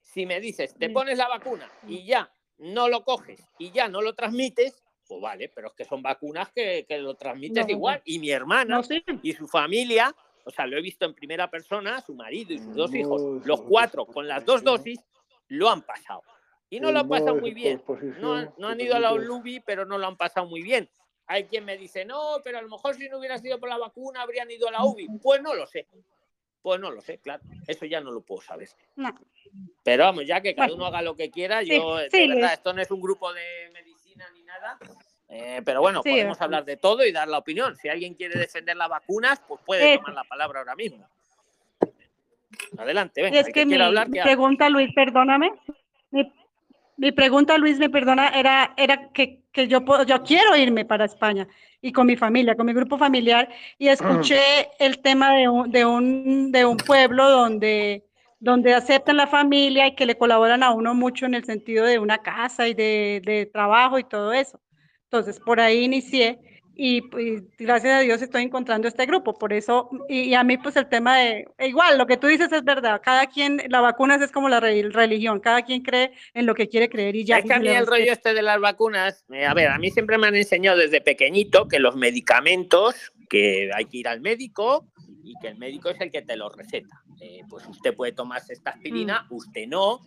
si 0.00 0.26
me 0.26 0.38
dices, 0.38 0.76
te 0.78 0.90
pones 0.90 1.18
la 1.18 1.26
vacuna 1.26 1.68
y 1.88 2.04
ya 2.06 2.30
no 2.58 2.88
lo 2.88 3.02
coges 3.04 3.44
y 3.58 3.72
ya 3.72 3.88
no 3.88 4.00
lo 4.00 4.14
transmites, 4.14 4.83
pues 5.06 5.20
vale, 5.20 5.50
pero 5.54 5.68
es 5.68 5.74
que 5.74 5.84
son 5.84 6.02
vacunas 6.02 6.50
que, 6.52 6.84
que 6.88 6.98
lo 6.98 7.14
transmites 7.14 7.66
No, 7.66 7.70
igual. 7.72 8.02
Y 8.04 8.18
mi 8.18 8.30
hermana 8.30 8.76
No, 8.76 8.82
sí. 8.82 9.04
y 9.22 9.32
su 9.32 9.46
familia, 9.46 10.14
o 10.44 10.50
sea, 10.50 10.66
lo 10.66 10.76
he 10.78 10.82
visto 10.82 11.04
en 11.04 11.14
primera 11.14 11.50
persona, 11.50 12.00
su 12.00 12.14
marido 12.14 12.52
y 12.52 12.58
sus 12.58 12.74
dos 12.74 12.94
hijos, 12.94 13.44
los 13.46 13.62
cuatro 13.62 14.06
con 14.06 14.26
las 14.26 14.44
dos 14.44 14.62
dosis, 14.62 15.00
lo 15.48 15.68
han 15.68 15.82
pasado. 15.82 16.22
Y 16.70 16.80
no 16.80 16.90
lo 16.90 17.00
han 17.00 17.08
pasado 17.08 17.36
muy 17.36 17.52
bien. 17.54 17.82
No 18.20 18.34
han, 18.34 18.52
no 18.58 18.68
han 18.68 18.80
ido 18.80 18.96
a 18.96 18.98
la 18.98 19.12
Olubi, 19.12 19.60
pero 19.60 19.84
no 19.84 19.98
lo 19.98 20.06
han 20.06 20.16
pasado 20.16 20.46
muy 20.46 20.62
bien. 20.62 20.88
Hay 21.26 21.44
quien 21.44 21.64
me 21.64 21.78
dice, 21.78 22.04
no, 22.04 22.38
pero 22.42 22.58
a 22.58 22.62
lo 22.62 22.68
mejor 22.68 22.94
si 22.96 23.08
no 23.08 23.18
hubiera 23.18 23.38
sido 23.38 23.58
por 23.60 23.68
la 23.68 23.78
vacuna 23.78 24.22
habrían 24.22 24.50
ido 24.50 24.68
a 24.68 24.72
la 24.72 24.84
UBI. 24.84 25.06
Pues 25.22 25.40
no 25.40 25.54
lo 25.54 25.66
sé. 25.66 25.86
Pues 26.60 26.80
no 26.80 26.90
lo 26.90 27.00
sé, 27.00 27.18
claro. 27.18 27.42
Eso 27.66 27.84
ya 27.86 28.00
no 28.00 28.10
lo 28.10 28.22
puedo 28.22 28.40
saber. 28.40 28.68
Pero 29.82 30.04
vamos, 30.04 30.26
ya 30.26 30.40
que 30.40 30.54
cada 30.54 30.74
uno 30.74 30.86
haga 30.86 31.02
lo 31.02 31.14
que 31.14 31.30
quiera, 31.30 31.62
yo, 31.62 31.96
de 31.98 32.28
verdad, 32.28 32.54
esto 32.54 32.72
no 32.72 32.82
es 32.82 32.90
un 32.90 33.00
grupo 33.00 33.32
de 33.32 33.70
medicina 33.72 33.93
nada. 34.60 34.78
Eh, 35.28 35.62
pero 35.64 35.80
bueno, 35.80 36.02
podemos 36.02 36.40
hablar 36.40 36.64
de 36.64 36.76
todo 36.76 37.04
y 37.04 37.12
dar 37.12 37.28
la 37.28 37.38
opinión. 37.38 37.76
Si 37.76 37.88
alguien 37.88 38.14
quiere 38.14 38.38
defender 38.38 38.76
las 38.76 38.88
vacunas, 38.88 39.40
pues 39.46 39.60
puede 39.64 39.98
tomar 39.98 40.14
la 40.14 40.24
palabra 40.24 40.60
ahora 40.60 40.76
mismo. 40.76 41.08
Adelante, 42.78 43.22
venga. 43.22 43.40
Es 43.40 43.52
que, 43.52 43.66
mi 43.66 43.76
pregunta, 44.22 44.68
Luis, 44.68 44.92
perdóname. 44.94 45.52
Mi, 46.96 47.10
pregunta, 47.10 47.58
Luis, 47.58 47.78
me 47.78 47.90
perdona, 47.90 48.28
era, 48.28 48.72
era 48.76 49.08
que, 49.08 49.40
que, 49.50 49.66
yo, 49.66 49.84
puedo, 49.84 50.04
yo 50.04 50.22
quiero 50.22 50.56
irme 50.56 50.84
para 50.84 51.06
España 51.06 51.48
y 51.80 51.90
con 51.90 52.06
mi 52.06 52.16
familia, 52.16 52.54
con 52.54 52.66
mi 52.66 52.72
grupo 52.72 52.96
familiar, 52.96 53.48
y 53.78 53.88
escuché 53.88 54.38
el 54.78 55.00
tema 55.00 55.34
de 55.34 55.48
un, 55.48 55.72
de 55.72 55.84
un, 55.84 56.52
de 56.52 56.64
un 56.64 56.76
pueblo 56.76 57.28
donde, 57.28 58.04
donde 58.44 58.74
aceptan 58.74 59.16
la 59.16 59.26
familia 59.26 59.86
y 59.86 59.94
que 59.94 60.04
le 60.04 60.18
colaboran 60.18 60.62
a 60.62 60.70
uno 60.70 60.94
mucho 60.94 61.24
en 61.24 61.34
el 61.34 61.44
sentido 61.44 61.86
de 61.86 61.98
una 61.98 62.18
casa 62.18 62.68
y 62.68 62.74
de, 62.74 63.22
de 63.24 63.46
trabajo 63.46 63.98
y 63.98 64.04
todo 64.04 64.34
eso. 64.34 64.60
Entonces, 65.04 65.40
por 65.40 65.60
ahí 65.60 65.84
inicié 65.84 66.38
y, 66.76 67.00
gracias 67.58 67.94
a 67.94 68.00
Dios 68.00 68.20
estoy 68.20 68.42
encontrando 68.42 68.86
este 68.86 69.06
grupo. 69.06 69.32
Por 69.38 69.54
eso, 69.54 69.88
y, 70.10 70.34
a 70.34 70.44
mí 70.44 70.58
pues 70.58 70.76
el 70.76 70.88
tema 70.90 71.16
de, 71.18 71.46
e 71.56 71.68
igual, 71.68 71.96
lo 71.96 72.06
que 72.06 72.18
tú 72.18 72.26
dices 72.26 72.52
es 72.52 72.62
verdad, 72.64 73.00
cada 73.02 73.26
quien, 73.28 73.62
la 73.70 73.80
vacuna 73.80 74.16
es 74.16 74.30
como 74.30 74.50
la 74.50 74.60
religión, 74.60 75.40
cada 75.40 75.62
quien 75.62 75.80
cree 75.80 76.12
en 76.34 76.44
lo 76.44 76.54
que 76.54 76.68
quiere 76.68 76.90
creer 76.90 77.16
y 77.16 77.24
ya. 77.24 77.38
Es 77.38 77.46
que 77.46 77.54
a 77.54 77.56
el 77.56 77.86
rollo 77.86 78.12
este 78.12 78.34
de 78.34 78.42
las 78.42 78.60
vacunas, 78.60 79.24
eh, 79.32 79.46
a 79.46 79.54
ver, 79.54 79.68
a 79.68 79.78
mí 79.78 79.90
siempre 79.90 80.18
me 80.18 80.26
han 80.26 80.36
enseñado 80.36 80.76
desde 80.76 81.00
pequeñito 81.00 81.66
que 81.66 81.78
los 81.78 81.96
medicamentos, 81.96 83.10
que 83.30 83.70
hay 83.74 83.86
que 83.86 83.96
ir 83.96 84.08
al 84.08 84.20
médico 84.20 84.86
y 85.24 85.34
que 85.40 85.48
el 85.48 85.56
médico 85.56 85.88
es 85.88 86.00
el 86.00 86.10
que 86.10 86.22
te 86.22 86.36
los 86.36 86.54
receta. 86.54 87.02
Eh, 87.20 87.42
pues 87.48 87.66
usted 87.66 87.94
puede 87.94 88.12
tomarse 88.12 88.52
esta 88.52 88.70
aspirina, 88.70 89.26
mm. 89.30 89.34
usted 89.34 89.66
no. 89.66 90.00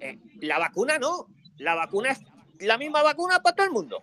Eh, 0.00 0.18
la 0.42 0.58
vacuna 0.58 0.98
no, 0.98 1.26
la 1.56 1.74
vacuna 1.74 2.10
es 2.10 2.20
la 2.60 2.78
misma 2.78 3.02
vacuna 3.02 3.40
para 3.40 3.56
todo 3.56 3.66
el 3.66 3.72
mundo. 3.72 4.00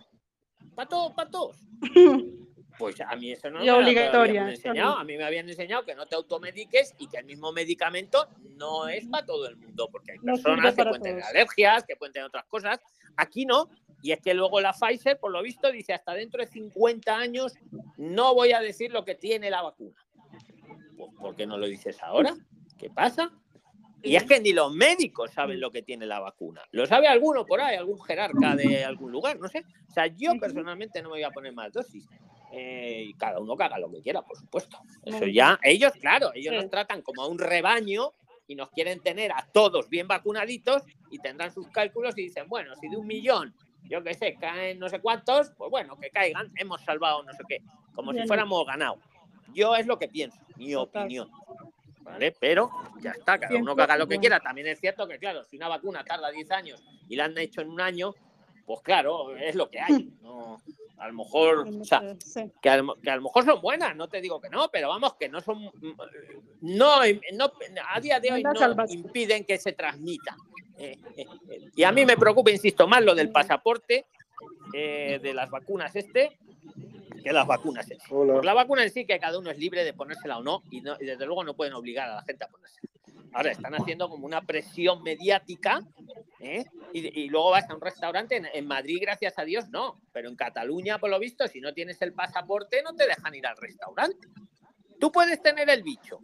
Para 0.74 0.88
todos, 0.88 1.12
para 1.12 1.30
todos. 1.30 1.56
Pues 2.78 3.00
a 3.00 3.16
mí 3.16 3.32
eso 3.32 3.50
no 3.50 3.60
me 3.60 3.70
obligatoria. 3.70 4.50
enseñado. 4.50 4.98
A 4.98 5.04
mí 5.04 5.16
me 5.16 5.24
habían 5.24 5.48
enseñado 5.48 5.84
que 5.84 5.94
no 5.94 6.04
te 6.04 6.14
automediques 6.14 6.94
y 6.98 7.08
que 7.08 7.18
el 7.18 7.24
mismo 7.24 7.52
medicamento 7.52 8.28
no 8.56 8.86
es 8.86 9.06
para 9.06 9.24
todo 9.24 9.48
el 9.48 9.56
mundo, 9.56 9.88
porque 9.90 10.12
hay 10.12 10.18
personas 10.18 10.74
que 10.74 10.84
pueden 10.84 11.02
tener 11.02 11.22
alergias, 11.22 11.84
que 11.84 11.96
pueden 11.96 12.12
tener 12.12 12.26
otras 12.26 12.44
cosas. 12.46 12.78
Aquí 13.16 13.46
no. 13.46 13.70
Y 14.02 14.12
es 14.12 14.20
que 14.20 14.34
luego 14.34 14.60
la 14.60 14.74
Pfizer, 14.74 15.18
por 15.18 15.32
lo 15.32 15.42
visto, 15.42 15.72
dice 15.72 15.94
hasta 15.94 16.12
dentro 16.12 16.42
de 16.42 16.48
50 16.48 17.16
años 17.16 17.54
no 17.96 18.34
voy 18.34 18.52
a 18.52 18.60
decir 18.60 18.92
lo 18.92 19.04
que 19.04 19.14
tiene 19.14 19.50
la 19.50 19.62
vacuna. 19.62 20.05
¿Por 21.18 21.34
qué 21.36 21.46
no 21.46 21.58
lo 21.58 21.66
dices 21.66 22.02
ahora? 22.02 22.34
¿Qué 22.78 22.90
pasa? 22.90 23.32
Y 24.02 24.14
es 24.14 24.24
que 24.24 24.40
ni 24.40 24.52
los 24.52 24.72
médicos 24.72 25.32
saben 25.32 25.60
lo 25.60 25.70
que 25.70 25.82
tiene 25.82 26.06
la 26.06 26.20
vacuna. 26.20 26.62
Lo 26.70 26.86
sabe 26.86 27.08
alguno 27.08 27.44
por 27.44 27.60
ahí, 27.60 27.76
algún 27.76 28.00
jerarca 28.02 28.54
de 28.54 28.84
algún 28.84 29.10
lugar, 29.10 29.38
no 29.40 29.48
sé. 29.48 29.64
O 29.88 29.92
sea, 29.92 30.06
yo 30.06 30.38
personalmente 30.38 31.02
no 31.02 31.08
me 31.08 31.16
voy 31.16 31.22
a 31.24 31.30
poner 31.30 31.52
más 31.52 31.72
dosis. 31.72 32.06
Eh, 32.52 33.06
y 33.08 33.14
cada 33.14 33.40
uno 33.40 33.54
haga 33.58 33.78
lo 33.78 33.90
que 33.90 34.02
quiera, 34.02 34.22
por 34.22 34.36
supuesto. 34.36 34.78
Eso 35.04 35.26
ya, 35.26 35.58
ellos, 35.62 35.92
claro, 36.00 36.30
ellos 36.34 36.54
nos 36.54 36.70
tratan 36.70 37.02
como 37.02 37.22
a 37.22 37.26
un 37.26 37.38
rebaño 37.38 38.12
y 38.46 38.54
nos 38.54 38.70
quieren 38.70 39.00
tener 39.00 39.32
a 39.32 39.48
todos 39.52 39.88
bien 39.88 40.06
vacunaditos 40.06 40.82
y 41.10 41.18
tendrán 41.18 41.52
sus 41.52 41.68
cálculos 41.68 42.16
y 42.16 42.22
dicen, 42.22 42.48
bueno, 42.48 42.74
si 42.76 42.88
de 42.88 42.96
un 42.96 43.06
millón, 43.06 43.54
yo 43.82 44.02
qué 44.02 44.14
sé, 44.14 44.36
caen 44.40 44.78
no 44.78 44.88
sé 44.88 45.00
cuántos, 45.00 45.50
pues 45.50 45.70
bueno, 45.70 45.96
que 45.96 46.10
caigan, 46.10 46.52
hemos 46.56 46.80
salvado 46.82 47.22
no 47.24 47.32
sé 47.32 47.42
qué, 47.48 47.62
como 47.94 48.12
si 48.12 48.24
fuéramos 48.26 48.64
ganado. 48.64 48.98
Yo 49.54 49.74
es 49.74 49.86
lo 49.86 49.98
que 49.98 50.08
pienso, 50.08 50.38
mi 50.56 50.74
opinión. 50.74 51.30
¿vale? 52.00 52.34
Pero 52.38 52.70
ya 53.00 53.10
está, 53.10 53.38
cada 53.38 53.56
uno 53.56 53.74
que 53.74 53.82
haga 53.82 53.96
lo 53.96 54.06
que 54.06 54.18
quiera. 54.18 54.40
También 54.40 54.66
es 54.68 54.80
cierto 54.80 55.06
que, 55.06 55.18
claro, 55.18 55.44
si 55.44 55.56
una 55.56 55.68
vacuna 55.68 56.04
tarda 56.04 56.30
10 56.30 56.50
años 56.52 56.82
y 57.08 57.16
la 57.16 57.24
han 57.24 57.36
hecho 57.36 57.60
en 57.60 57.70
un 57.70 57.80
año, 57.80 58.14
pues 58.64 58.80
claro, 58.82 59.36
es 59.36 59.54
lo 59.54 59.70
que 59.70 59.80
hay. 59.80 60.12
a 60.98 61.08
lo 61.08 61.14
mejor, 61.14 61.68
o 61.68 61.84
sea, 61.84 62.02
que, 62.60 62.70
a, 62.70 62.76
lo 62.78 63.22
mejor 63.22 63.44
son 63.44 63.60
buenas, 63.60 63.94
no 63.96 64.08
te 64.08 64.20
digo 64.20 64.40
que 64.40 64.48
no, 64.48 64.68
pero 64.70 64.88
vamos, 64.88 65.14
que 65.14 65.28
no 65.28 65.40
son, 65.40 65.70
no, 66.60 67.00
no 67.32 67.52
a 67.92 68.00
día 68.00 68.20
de 68.20 68.32
hoy 68.32 68.42
no 68.42 68.52
impiden 68.88 69.44
que 69.44 69.58
se 69.58 69.72
transmita. 69.72 70.36
Eh, 70.78 70.98
eh, 71.16 71.26
eh, 71.48 71.70
y 71.74 71.84
a 71.84 71.92
mí 71.92 72.04
me 72.04 72.16
preocupa, 72.16 72.50
insisto, 72.50 72.86
más 72.86 73.02
lo 73.02 73.14
del 73.14 73.30
pasaporte 73.30 74.06
de 74.72 75.32
las 75.32 75.48
vacunas 75.48 75.94
este, 75.96 76.38
que 77.26 77.32
las 77.32 77.46
vacunas. 77.46 77.88
la 78.44 78.54
vacuna 78.54 78.84
en 78.84 78.90
sí, 78.92 79.04
que 79.04 79.18
cada 79.18 79.36
uno 79.36 79.50
es 79.50 79.58
libre 79.58 79.82
de 79.82 79.92
ponérsela 79.92 80.38
o 80.38 80.44
no 80.44 80.62
y, 80.70 80.80
desde 80.80 81.26
luego 81.26 81.42
no 81.42 81.54
pueden 81.54 81.74
obligar 81.74 82.08
a 82.08 82.14
la 82.14 82.22
gente 82.22 82.44
a 82.44 82.48
ponérsela. 82.48 82.88
Ahora 83.32 83.50
están 83.50 83.74
haciendo 83.74 84.08
como 84.08 84.26
una 84.26 84.42
presión 84.42 85.02
mediática 85.02 85.84
¿eh? 86.38 86.64
y, 86.92 87.28
luego 87.28 87.50
vas 87.50 87.68
a 87.68 87.74
un 87.74 87.80
restaurante 87.80 88.40
en, 88.54 88.66
Madrid, 88.68 88.98
gracias 89.00 89.40
a 89.40 89.44
Dios, 89.44 89.68
no, 89.70 90.00
pero 90.12 90.28
en 90.28 90.36
Cataluña, 90.36 90.98
por 90.98 91.10
lo 91.10 91.18
visto, 91.18 91.48
si 91.48 91.60
no 91.60 91.74
tienes 91.74 92.00
el 92.00 92.12
pasaporte, 92.12 92.80
no 92.84 92.94
te 92.94 93.08
dejan 93.08 93.34
ir 93.34 93.46
al 93.46 93.56
restaurante. 93.56 94.28
Tú 95.00 95.10
puedes 95.10 95.42
tener 95.42 95.68
el 95.68 95.82
bicho 95.82 96.20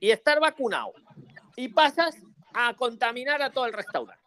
y 0.00 0.10
estar 0.10 0.40
vacunado 0.40 0.94
y 1.56 1.68
pasas 1.68 2.16
a 2.54 2.74
contaminar 2.74 3.40
a 3.40 3.50
todo 3.50 3.66
el 3.66 3.72
restaurante. 3.72 4.20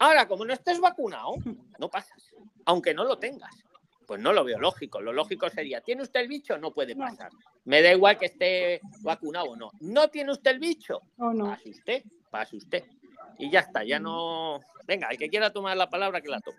Ahora, 0.00 0.26
como 0.26 0.44
no 0.44 0.52
estés 0.52 0.80
vacunado, 0.80 1.36
no 1.78 1.88
pasas, 1.88 2.34
aunque 2.64 2.92
no 2.92 3.04
lo 3.04 3.18
tengas. 3.18 3.64
Pues 4.06 4.20
no 4.20 4.32
lo 4.32 4.44
veo 4.44 4.58
lógico. 4.58 5.00
Lo 5.00 5.12
lógico 5.12 5.48
sería, 5.50 5.80
¿tiene 5.80 6.02
usted 6.02 6.20
el 6.20 6.28
bicho? 6.28 6.58
No 6.58 6.72
puede 6.72 6.94
pasar. 6.96 7.30
Me 7.64 7.82
da 7.82 7.92
igual 7.92 8.18
que 8.18 8.26
esté 8.26 8.80
vacunado 9.02 9.46
o 9.46 9.56
no. 9.56 9.70
¿No 9.80 10.08
tiene 10.08 10.32
usted 10.32 10.52
el 10.52 10.58
bicho? 10.58 11.00
no. 11.16 11.46
Pase 11.46 11.70
usted, 11.70 12.02
pase 12.30 12.56
usted. 12.56 12.84
Y 13.38 13.50
ya 13.50 13.60
está, 13.60 13.84
ya 13.84 13.98
no... 13.98 14.60
Venga, 14.86 15.08
el 15.08 15.18
que 15.18 15.28
quiera 15.28 15.52
tomar 15.52 15.76
la 15.76 15.88
palabra, 15.88 16.20
que 16.20 16.28
la 16.28 16.40
tome. 16.40 16.58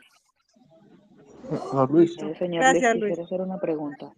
Ah, 1.73 1.87
Luis. 1.89 2.17
Eh, 2.17 2.35
señor 2.37 2.63
Gracias, 2.63 2.95
Luis, 2.97 3.13
quiero 3.13 3.23
hacer 3.25 3.41
una 3.41 3.59
pregunta. 3.59 4.11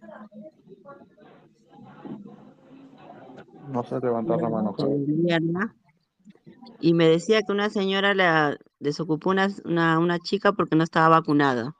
No 3.68 3.84
se 3.84 4.00
levantar 4.00 4.40
la 4.40 4.48
mano. 4.48 4.74
Y 6.80 6.94
me 6.94 7.08
decía 7.08 7.42
que 7.42 7.52
una 7.52 7.68
señora 7.68 8.14
la 8.14 8.56
desocupó 8.80 9.30
una, 9.30 9.48
una, 9.64 9.98
una 9.98 10.18
chica 10.18 10.52
porque 10.52 10.76
no 10.76 10.84
estaba 10.84 11.08
vacunada 11.08 11.74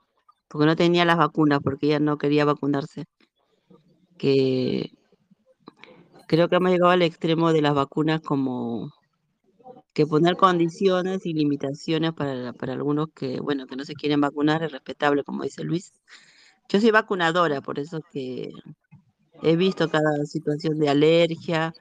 porque 0.49 0.65
no 0.65 0.75
tenía 0.75 1.05
las 1.05 1.17
vacunas, 1.17 1.59
porque 1.63 1.87
ella 1.87 1.99
no 1.99 2.17
quería 2.17 2.45
vacunarse. 2.45 3.05
Que 4.17 4.91
creo 6.27 6.49
que 6.49 6.55
hemos 6.57 6.71
llegado 6.71 6.91
al 6.91 7.01
extremo 7.01 7.53
de 7.53 7.61
las 7.61 7.73
vacunas 7.73 8.21
como 8.21 8.91
que 9.93 10.05
poner 10.05 10.37
condiciones 10.37 11.25
y 11.25 11.33
limitaciones 11.33 12.13
para, 12.13 12.53
para 12.53 12.73
algunos 12.73 13.09
que, 13.13 13.39
bueno, 13.39 13.65
que 13.67 13.75
no 13.75 13.85
se 13.85 13.95
quieren 13.95 14.21
vacunar 14.21 14.63
es 14.63 14.71
respetable, 14.71 15.23
como 15.23 15.43
dice 15.43 15.63
Luis. 15.63 15.93
Yo 16.69 16.79
soy 16.79 16.91
vacunadora, 16.91 17.61
por 17.61 17.79
eso 17.79 17.99
que 18.11 18.51
he 19.41 19.55
visto 19.55 19.89
cada 19.89 20.25
situación 20.25 20.79
de 20.79 20.89
alergia. 20.89 21.73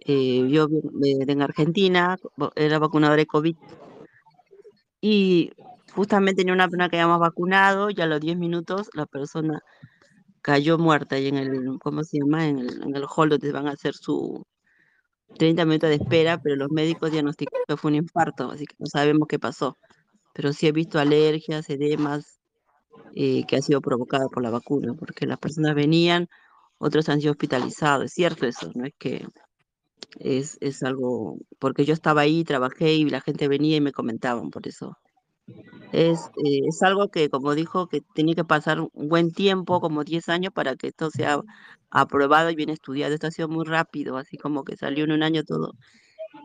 Eh, 0.00 0.46
yo 0.48 0.68
en 1.02 1.42
Argentina 1.42 2.16
era 2.54 2.78
vacunadora 2.78 3.16
de 3.16 3.26
COVID 3.26 3.56
y 5.00 5.50
justamente 5.96 6.42
tenía 6.42 6.54
una 6.54 6.68
persona 6.68 6.88
que 6.88 6.96
habíamos 7.00 7.20
vacunado 7.20 7.88
y 7.90 8.00
a 8.00 8.06
los 8.06 8.20
10 8.20 8.36
minutos 8.36 8.88
la 8.94 9.06
persona 9.06 9.60
cayó 10.42 10.78
muerta 10.78 11.18
y 11.18 11.28
en 11.28 11.36
el, 11.38 11.78
¿cómo 11.82 12.04
se 12.04 12.18
llama? 12.18 12.46
En 12.46 12.58
el, 12.58 12.82
en 12.82 12.94
el 12.96 13.04
hall 13.08 13.30
donde 13.30 13.50
van 13.52 13.66
a 13.68 13.72
hacer 13.72 13.94
su 13.94 14.44
30 15.38 15.64
minutos 15.64 15.90
de 15.90 15.96
espera, 15.96 16.40
pero 16.40 16.56
los 16.56 16.70
médicos 16.70 17.10
diagnosticaron 17.10 17.64
que 17.66 17.76
fue 17.76 17.90
un 17.90 17.96
infarto, 17.96 18.50
así 18.50 18.66
que 18.66 18.76
no 18.78 18.86
sabemos 18.86 19.26
qué 19.28 19.38
pasó. 19.38 19.76
Pero 20.34 20.52
sí 20.52 20.66
he 20.66 20.72
visto 20.72 20.98
alergias, 20.98 21.68
edemas, 21.70 22.38
eh, 23.14 23.44
que 23.46 23.56
ha 23.56 23.62
sido 23.62 23.80
provocada 23.80 24.28
por 24.28 24.42
la 24.42 24.50
vacuna, 24.50 24.94
porque 24.94 25.26
las 25.26 25.38
personas 25.38 25.74
venían, 25.74 26.28
otros 26.78 27.08
han 27.08 27.20
sido 27.20 27.32
hospitalizados, 27.32 28.06
es 28.06 28.12
cierto 28.12 28.46
eso, 28.46 28.70
no 28.74 28.86
es 28.86 28.94
que 28.98 29.26
es, 30.20 30.58
es 30.60 30.82
algo, 30.82 31.38
porque 31.58 31.84
yo 31.84 31.94
estaba 31.94 32.22
ahí, 32.22 32.44
trabajé 32.44 32.94
y 32.94 33.08
la 33.08 33.20
gente 33.20 33.48
venía 33.48 33.76
y 33.76 33.80
me 33.80 33.92
comentaban, 33.92 34.50
por 34.50 34.68
eso 34.68 34.96
es, 35.92 36.30
eh, 36.44 36.60
es 36.68 36.82
algo 36.82 37.08
que, 37.08 37.30
como 37.30 37.54
dijo, 37.54 37.88
que 37.88 38.00
tenía 38.14 38.34
que 38.34 38.44
pasar 38.44 38.80
un 38.80 39.08
buen 39.08 39.32
tiempo, 39.32 39.80
como 39.80 40.04
10 40.04 40.28
años, 40.28 40.52
para 40.52 40.76
que 40.76 40.88
esto 40.88 41.10
sea 41.10 41.40
aprobado 41.90 42.50
y 42.50 42.56
bien 42.56 42.70
estudiado. 42.70 43.14
Esto 43.14 43.28
ha 43.28 43.30
sido 43.30 43.48
muy 43.48 43.64
rápido, 43.64 44.16
así 44.16 44.36
como 44.36 44.64
que 44.64 44.76
salió 44.76 45.04
en 45.04 45.12
un 45.12 45.22
año 45.22 45.44
todo. 45.44 45.72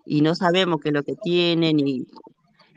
Y 0.06 0.22
no 0.22 0.36
sabemos 0.36 0.80
qué 0.82 0.90
es 0.90 0.96
lo 0.96 1.04
que 1.04 1.16
tienen 1.16 1.80
y 1.80 2.08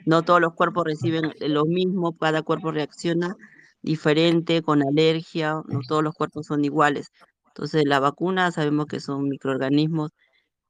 no 0.06 0.22
todos 0.22 0.40
los 0.40 0.54
cuerpos 0.54 0.84
reciben 0.84 1.32
lo 1.40 1.64
mismo, 1.64 2.16
cada 2.18 2.42
cuerpo 2.42 2.72
reacciona 2.72 3.36
diferente, 3.82 4.62
con 4.62 4.82
alergia, 4.82 5.62
no 5.68 5.80
todos 5.86 6.02
los 6.02 6.14
cuerpos 6.14 6.46
son 6.46 6.64
iguales. 6.64 7.08
Entonces, 7.48 7.84
la 7.86 8.00
vacuna 8.00 8.50
sabemos 8.52 8.86
que 8.86 9.00
son 9.00 9.28
microorganismos 9.28 10.10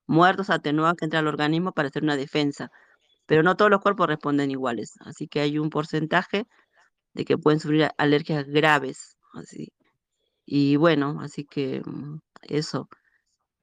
muertos, 0.07 0.51
atenuados 0.51 0.97
que 0.97 1.07
entran 1.07 1.23
al 1.25 1.29
organismo 1.29 1.73
para 1.73 1.89
hacer 1.89 2.03
una 2.03 2.17
defensa 2.17 2.71
pero 3.27 3.43
no 3.43 3.57
todos 3.57 3.71
los 3.71 3.81
cuerpos 3.81 4.09
responden 4.09 4.51
iguales, 4.51 4.95
así 5.01 5.29
que 5.29 5.41
hay 5.41 5.59
un 5.59 5.71
porcentaje 5.71 6.47
de 7.15 7.25
que 7.25 7.39
pueden 7.39 7.61
sufrir 7.61 7.91
alergias 7.99 8.47
graves, 8.49 9.17
así. 9.35 9.73
Y 10.47 10.77
bueno, 10.77 11.19
así 11.23 11.45
que 11.45 11.83
mm, 11.85 12.19
eso. 12.43 12.89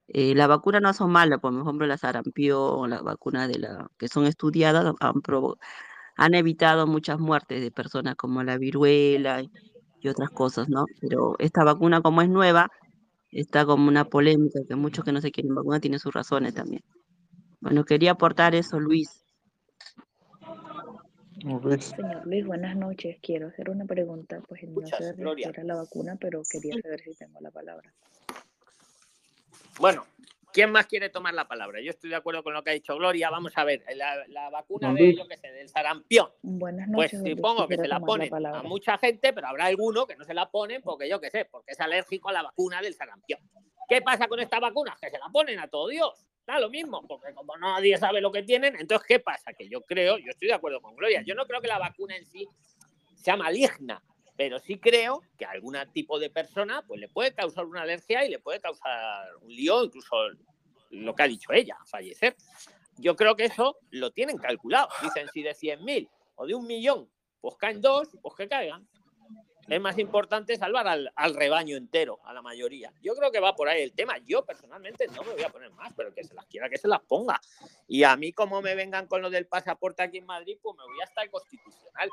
Eh, 0.10 0.36
las 0.36 0.48
vacunas 0.50 0.82
no 0.82 0.94
son 0.94 1.12
malas, 1.12 1.40
por 1.40 1.54
ejemplo, 1.54 1.88
la 1.88 1.98
sarampión, 1.98 2.90
las 2.92 3.04
vacunas 3.04 3.48
de 3.50 3.60
la, 3.60 3.90
que 3.98 4.08
son 4.10 4.26
estudiadas 4.26 4.86
han, 5.02 5.22
han 6.18 6.34
evitado 6.36 6.88
muchas 6.88 7.20
muertes 7.20 7.62
de 7.62 7.72
personas 7.72 8.16
como 8.16 8.44
la 8.44 8.58
viruela 8.58 9.42
y, 9.42 9.52
y 10.02 10.08
otras 10.10 10.30
cosas, 10.32 10.70
¿no? 10.70 10.86
Pero 11.02 11.36
esta 11.40 11.64
vacuna, 11.64 12.02
como 12.02 12.22
es 12.22 12.30
nueva, 12.30 12.70
está 13.32 13.66
como 13.66 13.88
una 13.90 14.06
polémica, 14.06 14.60
que 14.68 14.76
muchos 14.76 15.06
que 15.06 15.12
no 15.14 15.22
se 15.22 15.32
quieren 15.32 15.56
vacunar 15.56 15.82
tienen 15.82 16.00
sus 16.00 16.14
razones 16.14 16.54
también. 16.56 16.84
Bueno, 17.62 17.86
quería 17.86 18.12
aportar 18.12 18.56
eso, 18.56 18.80
Luis. 18.80 19.21
Señor 21.42 22.28
Luis, 22.28 22.46
buenas 22.46 22.76
noches. 22.76 23.18
Quiero 23.20 23.48
hacer 23.48 23.72
una 23.72 23.86
pregunta, 23.86 24.42
pues 24.48 24.62
no 24.64 24.86
sé 24.86 25.16
si 25.16 25.44
era 25.44 25.64
la 25.64 25.76
vacuna, 25.76 26.16
pero 26.20 26.44
quería 26.50 26.80
saber 26.80 27.02
si 27.02 27.16
tengo 27.16 27.40
la 27.42 27.50
palabra. 27.50 27.92
Bueno, 29.80 30.06
¿quién 30.54 30.72
más 30.72 30.86
quiere 30.86 31.10
tomar 31.10 31.34
la 31.34 31.48
palabra? 31.48 31.82
Yo 31.82 31.90
estoy 31.90 32.12
de 32.12 32.16
acuerdo 32.16 32.44
con 32.44 32.54
lo 32.54 32.64
que 32.64 32.70
ha 32.70 32.74
dicho 32.74 32.96
Gloria. 32.96 33.32
Vamos 33.32 33.54
a 33.56 33.64
ver, 33.64 33.84
la, 33.96 34.52
vacuna 34.52 34.94
de, 34.94 35.16
yo 35.16 35.28
qué 35.28 35.38
sé, 35.38 35.52
del 35.52 35.68
sarampión. 35.68 36.30
Buenas 36.44 36.88
pues 36.94 37.12
noches. 37.12 37.22
Pues 37.22 37.36
supongo 37.36 37.68
que 37.68 37.78
se 37.78 37.88
la 37.88 38.00
ponen 38.00 38.32
a 38.46 38.62
mucha 38.62 39.00
gente, 39.00 39.34
pero 39.34 39.48
habrá 39.48 39.66
alguno 39.66 40.06
que 40.06 40.16
no 40.16 40.24
se 40.24 40.36
la 40.36 40.52
ponen 40.52 40.84
porque 40.84 41.10
yo 41.10 41.20
qué 41.20 41.32
sé, 41.32 41.46
porque 41.46 41.72
es 41.72 41.80
alérgico 41.80 42.30
a 42.30 42.34
la 42.34 42.44
vacuna 42.44 42.84
del 42.84 42.94
sarampión. 42.94 43.40
¿Qué 43.90 44.02
pasa 44.04 44.28
con 44.28 44.40
esta 44.40 44.60
vacuna? 44.60 44.96
Que 45.02 45.10
se 45.10 45.18
la 45.18 45.30
ponen 45.34 45.58
a 45.58 45.68
todo 45.68 45.88
Dios. 45.88 46.28
Da 46.46 46.60
lo 46.60 46.70
mismo, 46.70 47.06
porque 47.08 47.34
como 47.34 47.56
nadie 47.58 47.98
sabe 47.98 48.20
lo 48.20 48.32
que 48.32 48.44
tienen, 48.44 48.76
entonces, 48.80 49.08
¿qué 49.08 49.20
pasa? 49.20 49.54
Que 49.54 49.70
yo 49.70 49.82
creo, 49.82 50.18
yo 50.18 50.32
estoy 50.32 50.48
de 50.48 50.56
acuerdo 50.56 50.82
con 50.82 50.96
Gloria, 50.96 51.22
yo 51.22 51.36
no 51.36 51.46
creo 51.46 51.62
que 51.62 51.68
la 51.68 51.78
vacuna 51.78 52.16
en 52.16 52.26
sí 52.26 52.48
sea 53.16 53.38
maligna, 53.38 54.04
pero 54.36 54.60
sí 54.60 54.80
creo 54.80 55.22
que 55.38 55.46
a 55.46 55.52
algún 55.52 55.78
tipo 55.94 56.18
de 56.18 56.30
persona 56.30 56.84
pues 56.88 57.00
le 57.00 57.08
puede 57.10 57.34
causar 57.34 57.66
una 57.66 57.84
alergia 57.84 58.26
y 58.26 58.30
le 58.30 58.40
puede 58.40 58.60
causar 58.60 59.28
un 59.42 59.50
lío, 59.50 59.84
incluso 59.84 60.16
lo 60.90 61.16
que 61.16 61.24
ha 61.24 61.28
dicho 61.28 61.54
ella, 61.54 61.78
fallecer. 61.86 62.36
Yo 62.98 63.16
creo 63.16 63.36
que 63.36 63.46
eso 63.46 63.78
lo 63.92 64.12
tienen 64.12 64.38
calculado. 64.38 64.90
Dicen 65.02 65.28
si 65.34 65.44
de 65.44 65.52
100.000 65.52 66.10
o 66.36 66.48
de 66.48 66.56
un 66.56 66.66
millón, 66.66 67.10
pues 67.40 67.56
caen 67.58 67.82
dos, 67.82 68.10
pues 68.22 68.36
que 68.36 68.48
caigan 68.48 68.88
es 69.68 69.82
más 69.82 69.98
importante 69.98 70.58
salvar 70.58 70.88
al, 70.88 71.36
rebaño 71.36 71.78
entero, 71.78 72.20
a 72.24 72.34
la 72.34 72.42
mayoría. 72.42 72.94
Yo 73.02 73.16
creo 73.16 73.32
que 73.32 73.40
va 73.40 73.56
por 73.56 73.70
ahí 73.70 73.82
el 73.82 73.94
tema. 73.94 74.18
Yo 74.26 74.46
personalmente 74.46 75.08
no 75.08 75.24
me 75.24 75.34
voy 75.34 75.44
a 75.44 75.50
poner 75.50 75.72
más, 75.72 75.94
pero 75.94 76.14
que 76.14 76.24
se 76.24 76.34
las 76.34 76.46
quiera 76.46 76.70
que 76.70 76.78
se 76.78 76.88
las 76.88 77.02
ponga. 77.02 77.40
Y 77.88 78.04
a 78.04 78.16
mí, 78.16 78.34
como 78.34 78.62
me 78.62 78.76
vengan 78.76 79.08
con 79.08 79.22
lo 79.22 79.30
del 79.30 79.48
pasaporte 79.48 80.04
aquí 80.04 80.18
en 80.18 80.26
Madrid, 80.26 80.58
pues 80.62 80.76
me 80.78 80.84
voy 80.84 81.02
hasta 81.04 81.24
el 81.24 81.30
constitucional, 81.30 82.10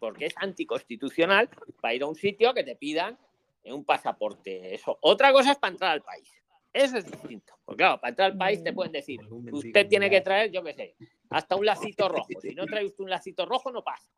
porque 0.00 0.26
es 0.26 0.34
anticonstitucional 0.36 1.48
para 1.80 1.94
ir 1.94 2.02
a 2.02 2.06
un 2.06 2.14
sitio 2.14 2.54
que 2.54 2.64
te 2.64 2.76
pidan 2.76 3.18
un 3.64 3.84
pasaporte. 3.84 4.74
Eso. 4.74 4.98
Otra 5.02 5.32
cosa 5.32 5.52
es 5.52 5.58
para 5.58 5.72
entrar 5.72 5.90
al 5.92 6.02
país. 6.02 6.28
Eso 6.72 6.96
es 6.96 7.10
distinto. 7.10 7.54
Porque 7.64 7.82
claro, 7.82 8.00
para 8.00 8.10
entrar 8.10 8.30
al 8.32 8.38
país 8.38 8.62
te 8.62 8.72
pueden 8.72 8.92
decir, 8.92 9.20
usted 9.52 9.86
tiene 9.88 10.08
que 10.08 10.20
traer, 10.22 10.50
yo 10.50 10.62
qué 10.62 10.72
sé, 10.72 10.96
hasta 11.30 11.56
un 11.56 11.66
lacito 11.66 12.08
rojo. 12.08 12.28
Si 12.40 12.54
no 12.54 12.66
trae 12.66 12.86
usted 12.86 13.04
un 13.04 13.10
lacito 13.10 13.44
rojo, 13.44 13.70
no 13.70 13.84
pasa. 13.84 14.08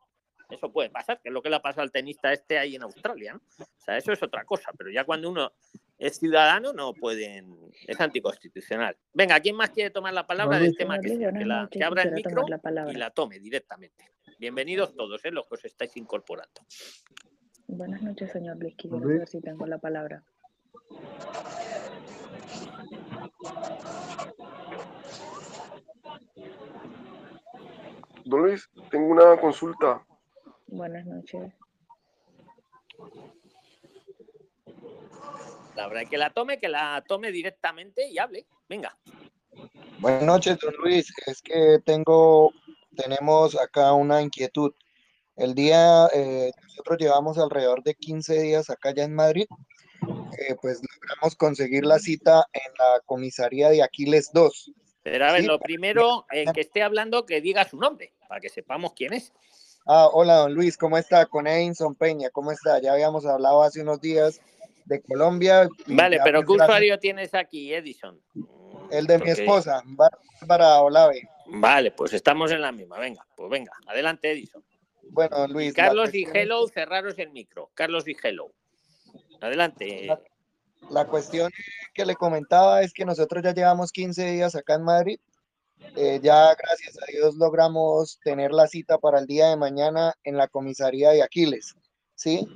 Eso 0.49 0.71
puede 0.71 0.89
pasar, 0.89 1.19
que 1.21 1.29
es 1.29 1.33
lo 1.33 1.41
que 1.41 1.49
le 1.49 1.55
ha 1.55 1.61
pasado 1.61 1.83
al 1.83 1.91
tenista 1.91 2.31
este 2.31 2.57
ahí 2.57 2.75
en 2.75 2.83
Australia, 2.83 3.33
¿no? 3.33 3.41
O 3.59 3.81
sea, 3.83 3.97
eso 3.97 4.11
es 4.11 4.21
otra 4.21 4.45
cosa, 4.45 4.71
pero 4.77 4.89
ya 4.89 5.03
cuando 5.03 5.29
uno 5.29 5.51
es 5.97 6.17
ciudadano 6.17 6.73
no 6.73 6.93
pueden, 6.93 7.55
es 7.87 7.99
anticonstitucional. 7.99 8.97
Venga, 9.13 9.39
¿quién 9.39 9.55
más 9.55 9.69
quiere 9.69 9.89
tomar 9.89 10.13
la 10.13 10.27
palabra 10.27 10.59
del 10.59 10.75
tema 10.75 10.99
que, 10.99 11.17
que, 11.71 11.83
abra 11.83 12.03
el 12.03 12.11
micro 12.11 12.45
y 12.91 12.95
la 12.95 13.09
tome 13.11 13.39
directamente? 13.39 14.11
Bienvenidos 14.37 14.93
todos, 14.95 15.23
¿eh? 15.23 15.31
los 15.31 15.47
que 15.47 15.55
os 15.55 15.65
estáis 15.65 15.95
incorporando. 15.95 16.61
Buenas 17.67 18.01
noches, 18.01 18.31
señor 18.31 18.57
Luis. 18.57 18.75
Quiero 18.77 18.99
ver 18.99 19.27
si 19.27 19.39
tengo 19.41 19.65
la 19.65 19.77
palabra. 19.77 20.23
Don 28.25 28.41
Luis, 28.41 28.69
tengo 28.89 29.07
una 29.07 29.39
consulta. 29.39 30.05
Buenas 30.67 31.05
noches. 31.05 31.53
La 35.75 35.87
verdad 35.87 36.09
que 36.09 36.17
la 36.17 36.29
tome, 36.29 36.59
que 36.59 36.69
la 36.69 37.03
tome 37.07 37.31
directamente 37.31 38.07
y 38.09 38.17
hable. 38.17 38.45
Venga. 38.69 38.97
Buenas 39.99 40.23
noches, 40.23 40.57
don 40.59 40.73
Luis. 40.83 41.11
Es 41.27 41.41
que 41.41 41.79
tengo, 41.85 42.51
tenemos 42.95 43.59
acá 43.59 43.93
una 43.93 44.21
inquietud. 44.21 44.73
El 45.35 45.53
día, 45.53 46.07
eh, 46.13 46.51
nosotros 46.63 46.97
llevamos 46.97 47.37
alrededor 47.37 47.83
de 47.83 47.95
15 47.95 48.41
días 48.41 48.69
acá 48.69 48.93
ya 48.95 49.03
en 49.03 49.13
Madrid. 49.13 49.47
Eh, 50.39 50.55
pues 50.61 50.81
logramos 50.93 51.35
conseguir 51.35 51.85
la 51.85 51.99
cita 51.99 52.45
en 52.53 52.73
la 52.77 53.01
comisaría 53.05 53.69
de 53.69 53.83
Aquiles 53.83 54.31
2. 54.33 54.71
Pero 55.03 55.25
a 55.25 55.33
ver, 55.33 55.45
lo 55.45 55.59
primero, 55.59 56.25
el 56.31 56.51
que 56.51 56.61
esté 56.61 56.81
hablando, 56.81 57.25
que 57.25 57.41
diga 57.41 57.67
su 57.67 57.77
nombre, 57.77 58.13
para 58.27 58.41
que 58.41 58.49
sepamos 58.49 58.93
quién 58.93 59.13
es. 59.13 59.33
Ah, 59.87 60.09
hola, 60.11 60.37
don 60.37 60.55
Luis, 60.55 60.77
¿cómo 60.77 60.97
está? 60.97 61.27
Con 61.27 61.45
Edinson 61.45 61.93
Peña, 61.93 62.31
¿cómo 62.31 62.51
está? 62.51 62.81
Ya 62.81 62.93
habíamos 62.93 63.23
hablado 63.27 63.61
hace 63.61 63.81
unos 63.81 64.01
días 64.01 64.41
de 64.85 64.99
Colombia. 65.03 65.69
Vale, 65.85 66.19
pero 66.23 66.43
¿qué 66.43 66.53
usuario 66.53 66.97
tienes 66.97 67.35
aquí, 67.35 67.71
Edison? 67.71 68.19
El 68.89 69.05
de 69.05 69.19
mi 69.19 69.29
esposa, 69.29 69.83
para 70.47 70.81
Olave. 70.81 71.29
Vale, 71.47 71.91
pues 71.91 72.13
estamos 72.13 72.51
en 72.51 72.61
la 72.61 72.71
misma. 72.71 72.97
Venga, 72.97 73.27
pues 73.35 73.47
venga, 73.51 73.73
adelante, 73.85 74.31
Edison. 74.31 74.63
Bueno, 75.09 75.37
don 75.37 75.53
Luis. 75.53 75.73
Carlos 75.75 76.15
y 76.15 76.25
Hello, 76.33 76.67
cerraros 76.67 77.19
el 77.19 77.29
micro. 77.29 77.69
Carlos 77.75 78.07
y 78.07 78.17
Hello. 78.21 78.51
Adelante. 79.39 80.07
La, 80.89 81.05
cuestión 81.05 81.51
que 81.93 82.05
le 82.05 82.15
comentaba 82.15 82.81
es 82.81 82.91
que 82.91 83.05
nosotros 83.05 83.43
ya 83.43 83.53
llevamos 83.53 83.91
15 83.91 84.31
días 84.31 84.55
acá 84.55 84.73
en 84.73 84.83
Madrid 84.83 85.19
eh, 85.95 86.19
ya 86.21 86.53
gracias 86.55 86.97
a 87.01 87.05
Dios 87.11 87.35
logramos 87.35 88.19
tener 88.23 88.51
la 88.51 88.67
cita 88.67 88.97
para 88.97 89.19
el 89.19 89.27
día 89.27 89.49
de 89.49 89.57
mañana 89.57 90.13
en 90.23 90.37
la 90.37 90.47
comisaría 90.47 91.11
de 91.11 91.23
Aquiles, 91.23 91.73
¿sí? 92.15 92.47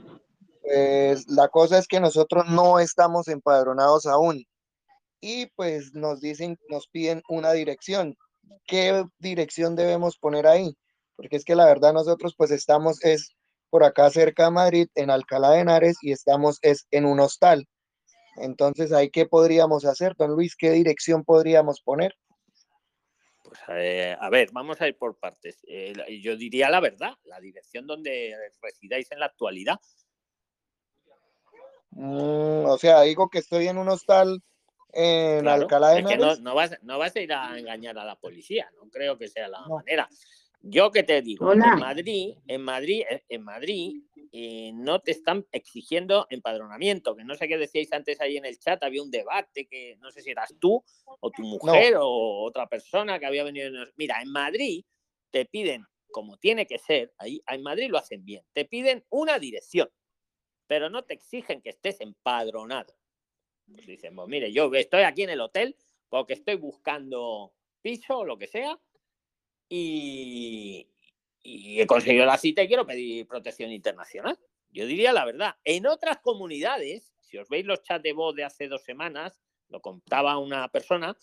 Pues 0.62 1.28
la 1.28 1.48
cosa 1.48 1.78
es 1.78 1.88
que 1.88 2.00
nosotros 2.00 2.46
no 2.48 2.80
estamos 2.80 3.28
empadronados 3.28 4.06
aún 4.06 4.46
y 5.22 5.48
pues 5.56 5.94
nos 5.94 6.22
dicen, 6.22 6.58
nos 6.70 6.88
piden 6.88 7.22
una 7.30 7.52
dirección. 7.54 8.16
¿Qué 8.66 9.04
dirección 9.20 9.76
debemos 9.76 10.18
poner 10.18 10.48
ahí? 10.48 10.76
Porque 11.16 11.36
es 11.36 11.44
que 11.44 11.56
la 11.56 11.66
verdad 11.66 11.94
nosotros 11.94 12.36
pues 12.38 12.52
estamos 12.52 13.04
es 13.04 13.36
por 13.70 13.84
acá 13.84 14.10
cerca 14.10 14.46
de 14.46 14.52
Madrid, 14.52 14.88
en 14.96 15.10
Alcalá 15.10 15.52
de 15.52 15.60
Henares 15.60 15.98
y 16.02 16.12
estamos 16.12 16.60
es 16.62 16.88
en 16.92 17.06
un 17.06 17.20
hostal. 17.20 17.68
Entonces, 18.38 18.92
¿ahí 18.94 19.10
qué 19.10 19.26
podríamos 19.26 19.86
hacer, 19.86 20.16
don 20.18 20.32
Luis? 20.32 20.56
¿Qué 20.56 20.72
dirección 20.72 21.24
podríamos 21.24 21.82
poner? 21.82 22.14
Pues 23.50 23.62
eh, 23.70 24.16
a 24.20 24.30
ver, 24.30 24.50
vamos 24.52 24.80
a 24.80 24.88
ir 24.88 24.96
por 24.96 25.18
partes. 25.18 25.58
Eh, 25.68 25.94
yo 26.22 26.38
diría 26.38 26.70
la 26.70 26.80
verdad, 26.80 27.16
la 27.24 27.40
dirección 27.40 27.88
donde 27.88 28.36
residáis 28.62 29.12
en 29.12 29.20
la 29.20 29.26
actualidad. 29.26 29.80
Mm, 31.90 32.66
o 32.66 32.78
sea, 32.78 33.02
digo 33.02 33.28
que 33.28 33.40
estoy 33.40 33.68
en 33.68 33.80
un 33.80 33.90
hostal 33.90 34.44
en 34.94 35.48
Alcalá 35.48 35.90
de 35.90 36.00
Henares. 36.00 36.40
no, 36.42 36.54
vas, 36.54 36.78
no, 36.84 37.00
vas, 37.00 37.16
a 37.16 37.22
ir 37.22 37.34
a 37.34 37.58
engañar 37.58 37.98
a 37.98 38.06
la 38.06 38.16
policía, 38.16 38.72
no 38.78 38.88
creo 38.92 39.18
que 39.18 39.28
sea 39.28 39.48
la 39.48 39.62
manera. 39.62 40.08
Yo 40.62 40.92
que 40.92 41.02
te 41.02 41.24
digo, 41.24 41.52
en 41.52 41.60
Madrid, 41.60 42.36
en 42.46 42.62
Madrid, 42.62 43.04
eh, 43.10 43.24
en 43.30 43.44
Madrid, 43.44 44.04
eh, 44.32 44.72
no 44.74 45.00
te 45.00 45.12
están 45.12 45.46
exigiendo 45.52 46.28
empadronamiento, 46.30 47.16
que 47.16 47.24
no 47.24 47.36
sé 47.36 47.48
qué 47.48 47.58
decíais 47.58 47.92
antes 47.94 48.22
ahí 48.22 48.38
en 48.38 48.46
el 48.46 48.60
chat, 48.60 48.84
había 48.84 49.02
un 49.02 49.12
debate 49.12 49.68
que 49.68 49.98
no 50.00 50.12
sé 50.12 50.22
si 50.22 50.32
eras 50.32 50.54
tú 50.60 50.84
o 51.20 51.32
tu 51.32 51.42
mujer 51.44 51.96
o 51.98 52.44
otra 52.44 52.68
persona 52.68 53.20
que 53.20 53.26
había 53.26 53.44
venido. 53.44 53.72
Mira, 53.96 54.22
en 54.22 54.32
Madrid 54.32 54.86
te 55.32 55.46
piden, 55.46 55.86
como 56.12 56.38
tiene 56.38 56.66
que 56.66 56.78
ser, 56.78 57.14
ahí 57.18 57.42
en 57.48 57.64
Madrid 57.64 57.90
lo 57.90 57.98
hacen 57.98 58.24
bien, 58.24 58.44
te 58.54 58.66
piden 58.66 59.06
una 59.10 59.40
dirección, 59.40 59.90
pero 60.68 60.90
no 60.90 61.04
te 61.04 61.16
exigen 61.16 61.62
que 61.62 61.70
estés 61.70 62.02
empadronado. 62.02 62.96
Pues 63.72 63.86
dicen, 63.86 64.16
pues 64.16 64.28
mire, 64.28 64.52
yo 64.52 64.74
estoy 64.74 65.04
aquí 65.04 65.24
en 65.24 65.30
el 65.30 65.42
hotel 65.42 65.76
porque 66.10 66.34
estoy 66.34 66.56
buscando 66.56 67.54
piso 67.82 68.20
o 68.20 68.26
lo 68.26 68.38
que 68.38 68.48
sea 68.48 68.80
y, 69.70 70.88
y 71.42 71.82
he 71.82 71.88
conseguido 71.88 72.26
la 72.26 72.38
cita 72.38 72.64
y 72.64 72.68
quiero 72.68 72.86
pedir 72.86 73.28
protección 73.28 73.72
internacional. 73.72 74.38
Yo 74.72 74.86
diría 74.86 75.14
la 75.14 75.26
verdad. 75.26 75.56
En 75.64 75.88
otras 75.88 76.20
comunidades, 76.20 77.14
si 77.22 77.38
os 77.38 77.50
veis 77.50 77.66
los 77.66 77.82
chats 77.84 78.04
de 78.04 78.14
voz 78.14 78.36
de 78.36 78.44
hace 78.44 78.68
dos 78.68 78.84
semanas, 78.84 79.40
lo 79.70 79.82
contaba 79.82 80.38
una 80.38 80.68
persona, 80.70 81.18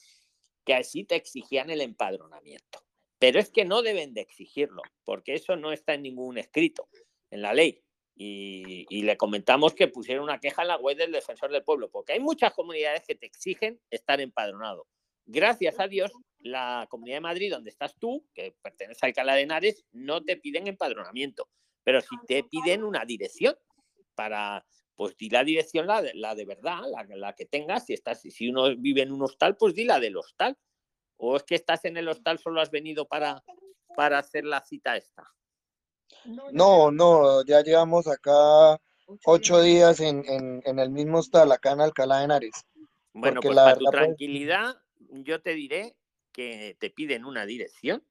que 0.65 0.75
así 0.75 1.05
te 1.05 1.17
exigían 1.17 1.71
el 1.71 1.81
empadronamiento. 1.81 2.83
Pero 3.19 3.39
es 3.39 3.51
que 3.51 3.65
no 3.65 3.83
deben 3.83 4.15
de 4.15 4.21
exigirlo, 4.21 4.83
porque 5.05 5.35
eso 5.35 5.57
no 5.57 5.73
está 5.73 5.95
en 5.95 6.03
ningún 6.03 6.39
escrito, 6.39 6.89
en 7.31 7.43
la 7.43 7.55
ley. 7.55 7.83
Y, 8.19 8.87
y, 8.89 9.03
le 9.03 9.19
comentamos 9.19 9.75
que 9.75 9.89
pusieron 9.89 10.25
una 10.25 10.41
queja 10.41 10.63
en 10.63 10.69
la 10.69 10.79
web 10.79 10.97
del 10.97 11.13
defensor 11.13 11.51
del 11.53 11.65
pueblo, 11.65 11.91
porque 11.91 12.15
hay 12.15 12.21
muchas 12.21 12.55
comunidades 12.55 13.05
que 13.07 13.15
te 13.15 13.27
exigen 13.27 13.79
estar 13.91 14.23
empadronado. 14.23 14.87
Gracias 15.27 15.79
a 15.81 15.87
Dios, 15.87 16.13
la 16.47 16.87
Comunidad 16.89 17.17
de 17.17 17.21
Madrid, 17.23 17.53
donde 17.53 17.71
estás 17.71 17.95
tú, 17.99 18.27
que 18.35 18.57
pertenece 18.63 19.05
a 19.05 19.09
Alcalá 19.09 19.35
de 19.35 19.43
Henares, 19.43 19.85
no 19.93 20.23
te 20.23 20.37
piden 20.37 20.67
empadronamiento, 20.67 21.49
pero 21.85 22.01
si 22.01 22.17
te 22.27 22.43
piden 22.45 22.85
una 22.85 23.05
dirección 23.05 23.57
para, 24.15 24.65
pues 24.97 25.17
di 25.17 25.29
la 25.29 25.45
dirección, 25.45 25.87
la 25.87 26.03
de, 26.03 26.15
la 26.15 26.35
de 26.35 26.45
verdad, 26.45 26.81
la, 27.15 27.35
que 27.35 27.45
tengas. 27.45 27.87
Si, 27.87 27.93
estás, 27.93 28.23
si 28.23 28.49
uno 28.49 28.75
vive 28.77 29.03
en 29.03 29.13
un 29.13 29.23
hostal, 29.23 29.57
pues 29.57 29.75
di 29.75 29.85
la 29.85 30.01
del 30.01 30.17
hostal. 30.17 30.57
¿O 31.19 31.37
es 31.37 31.45
que 31.45 31.55
estás 31.55 31.85
en 31.85 31.97
el 31.97 32.09
hostal, 32.09 32.39
solo 32.39 32.61
has 32.61 32.71
venido 32.71 33.07
para, 33.07 33.43
para 33.95 34.19
hacer 34.19 34.45
la 34.45 34.61
cita 34.61 34.97
esta? 34.97 35.33
No, 36.53 36.91
no, 36.91 37.45
ya 37.45 37.63
llevamos 37.63 38.07
acá 38.07 38.81
ocho 39.25 39.63
días 39.63 40.01
en, 40.01 40.63
el 40.65 40.91
mismo 40.91 41.19
hostal, 41.19 41.53
acá 41.53 41.73
en 41.73 41.81
Alcalá 41.81 42.19
de 42.19 42.25
Henares. 42.25 42.67
Bueno, 43.13 43.41
pues 43.41 43.55
para 43.55 43.77
tu 43.77 43.85
tranquilidad, 43.87 44.77
yo 44.99 45.41
te 45.41 45.55
diré 45.55 45.97
que 46.37 46.77
te 46.79 46.91
piden 46.91 47.25
una 47.25 47.47
dirección, 47.47 48.05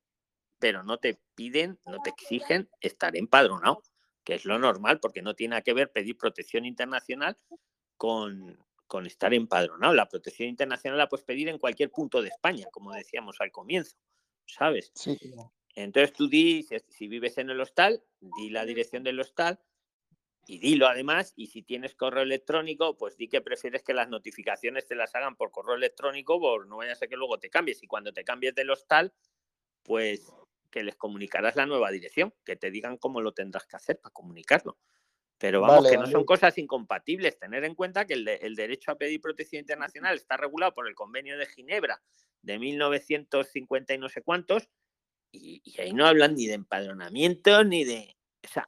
pero 0.58 0.82
no 0.84 0.98
te 0.98 1.20
piden, 1.36 1.80
no 1.86 2.00
te 2.02 2.10
exigen 2.10 2.68
estar 2.82 3.16
empadronado 3.16 3.84
que 4.26 4.34
es 4.34 4.44
lo 4.44 4.60
normal, 4.60 5.00
porque 5.00 5.22
no 5.22 5.36
tiene 5.36 5.62
que 5.62 5.74
ver 5.74 5.92
pedir 5.92 6.18
protección 6.18 6.66
internacional 6.66 7.38
con, 7.96 8.58
con 8.88 9.06
estar 9.06 9.34
empadronado. 9.34 9.94
La 9.94 10.10
protección 10.10 10.50
internacional 10.50 10.98
la 10.98 11.08
puedes 11.08 11.24
pedir 11.24 11.48
en 11.48 11.60
cualquier 11.60 11.92
punto 11.92 12.22
de 12.22 12.30
España, 12.30 12.66
como 12.72 12.92
decíamos 12.92 13.40
al 13.40 13.52
comienzo, 13.52 13.96
¿sabes? 14.48 14.92
Sí. 14.96 15.18
Entonces 15.76 16.12
tú 16.12 16.28
di, 16.28 16.68
si, 16.90 17.08
vives 17.08 17.38
en 17.38 17.52
el 17.52 17.62
hostal, 17.62 18.04
di 18.20 18.50
la 18.50 18.66
dirección 18.66 19.04
del 19.04 19.20
hostal 19.20 19.60
y 20.48 20.60
dilo 20.60 20.88
además, 20.88 21.34
y 21.36 21.48
si 21.48 21.64
tienes 21.64 21.96
correo 21.96 22.24
electrónico, 22.24 22.96
pues 22.98 23.18
di 23.18 23.28
que 23.28 23.42
prefieres 23.42 23.84
que 23.84 23.94
las 23.94 24.10
notificaciones 24.10 24.86
te 24.86 24.96
las 24.96 25.16
hagan 25.16 25.36
por 25.36 25.52
correo 25.52 25.76
electrónico, 25.76 26.40
por 26.40 26.68
no 26.68 26.78
vaya 26.78 26.92
a 26.92 26.96
ser 26.96 27.10
que 27.10 27.18
luego 27.18 27.40
te 27.40 27.50
cambies. 27.50 27.82
Y 27.82 27.88
cuando 27.88 28.14
te 28.14 28.24
cambies 28.24 28.54
del 28.54 28.70
hostal, 28.70 29.14
pues 29.82 30.32
que 30.70 30.84
les 30.84 30.96
comunicarás 30.96 31.56
la 31.56 31.66
nueva 31.66 31.90
dirección, 31.90 32.34
que 32.44 32.56
te 32.56 32.70
digan 32.70 32.98
cómo 32.98 33.22
lo 33.22 33.32
tendrás 33.34 33.66
que 33.66 33.76
hacer 33.76 34.00
para 34.00 34.14
comunicarlo. 34.14 34.78
Pero 35.38 35.62
vamos, 35.62 35.90
que 35.90 35.98
no 35.98 36.08
son 36.08 36.24
cosas 36.24 36.58
incompatibles. 36.58 37.40
Tener 37.40 37.64
en 37.66 37.76
cuenta 37.76 38.06
que 38.06 38.14
el, 38.14 38.56
derecho 38.56 38.92
a 38.92 38.98
pedir 38.98 39.20
protección 39.20 39.62
internacional 39.62 40.16
está 40.16 40.38
regulado 40.38 40.74
por 40.74 40.88
el 40.88 40.96
Convenio 40.96 41.38
de 41.38 41.46
Ginebra 41.46 42.02
de 42.42 42.60
1950 42.60 43.94
y 43.94 43.98
no 43.98 44.10
sé 44.10 44.22
cuántos, 44.22 44.70
y, 45.32 45.62
ahí 45.80 45.92
no 45.92 46.06
hablan 46.06 46.36
ni 46.36 46.46
de 46.46 46.54
empadronamiento 46.54 47.64
ni 47.64 47.84
de. 47.84 48.16
O 48.44 48.48
sea, 48.48 48.66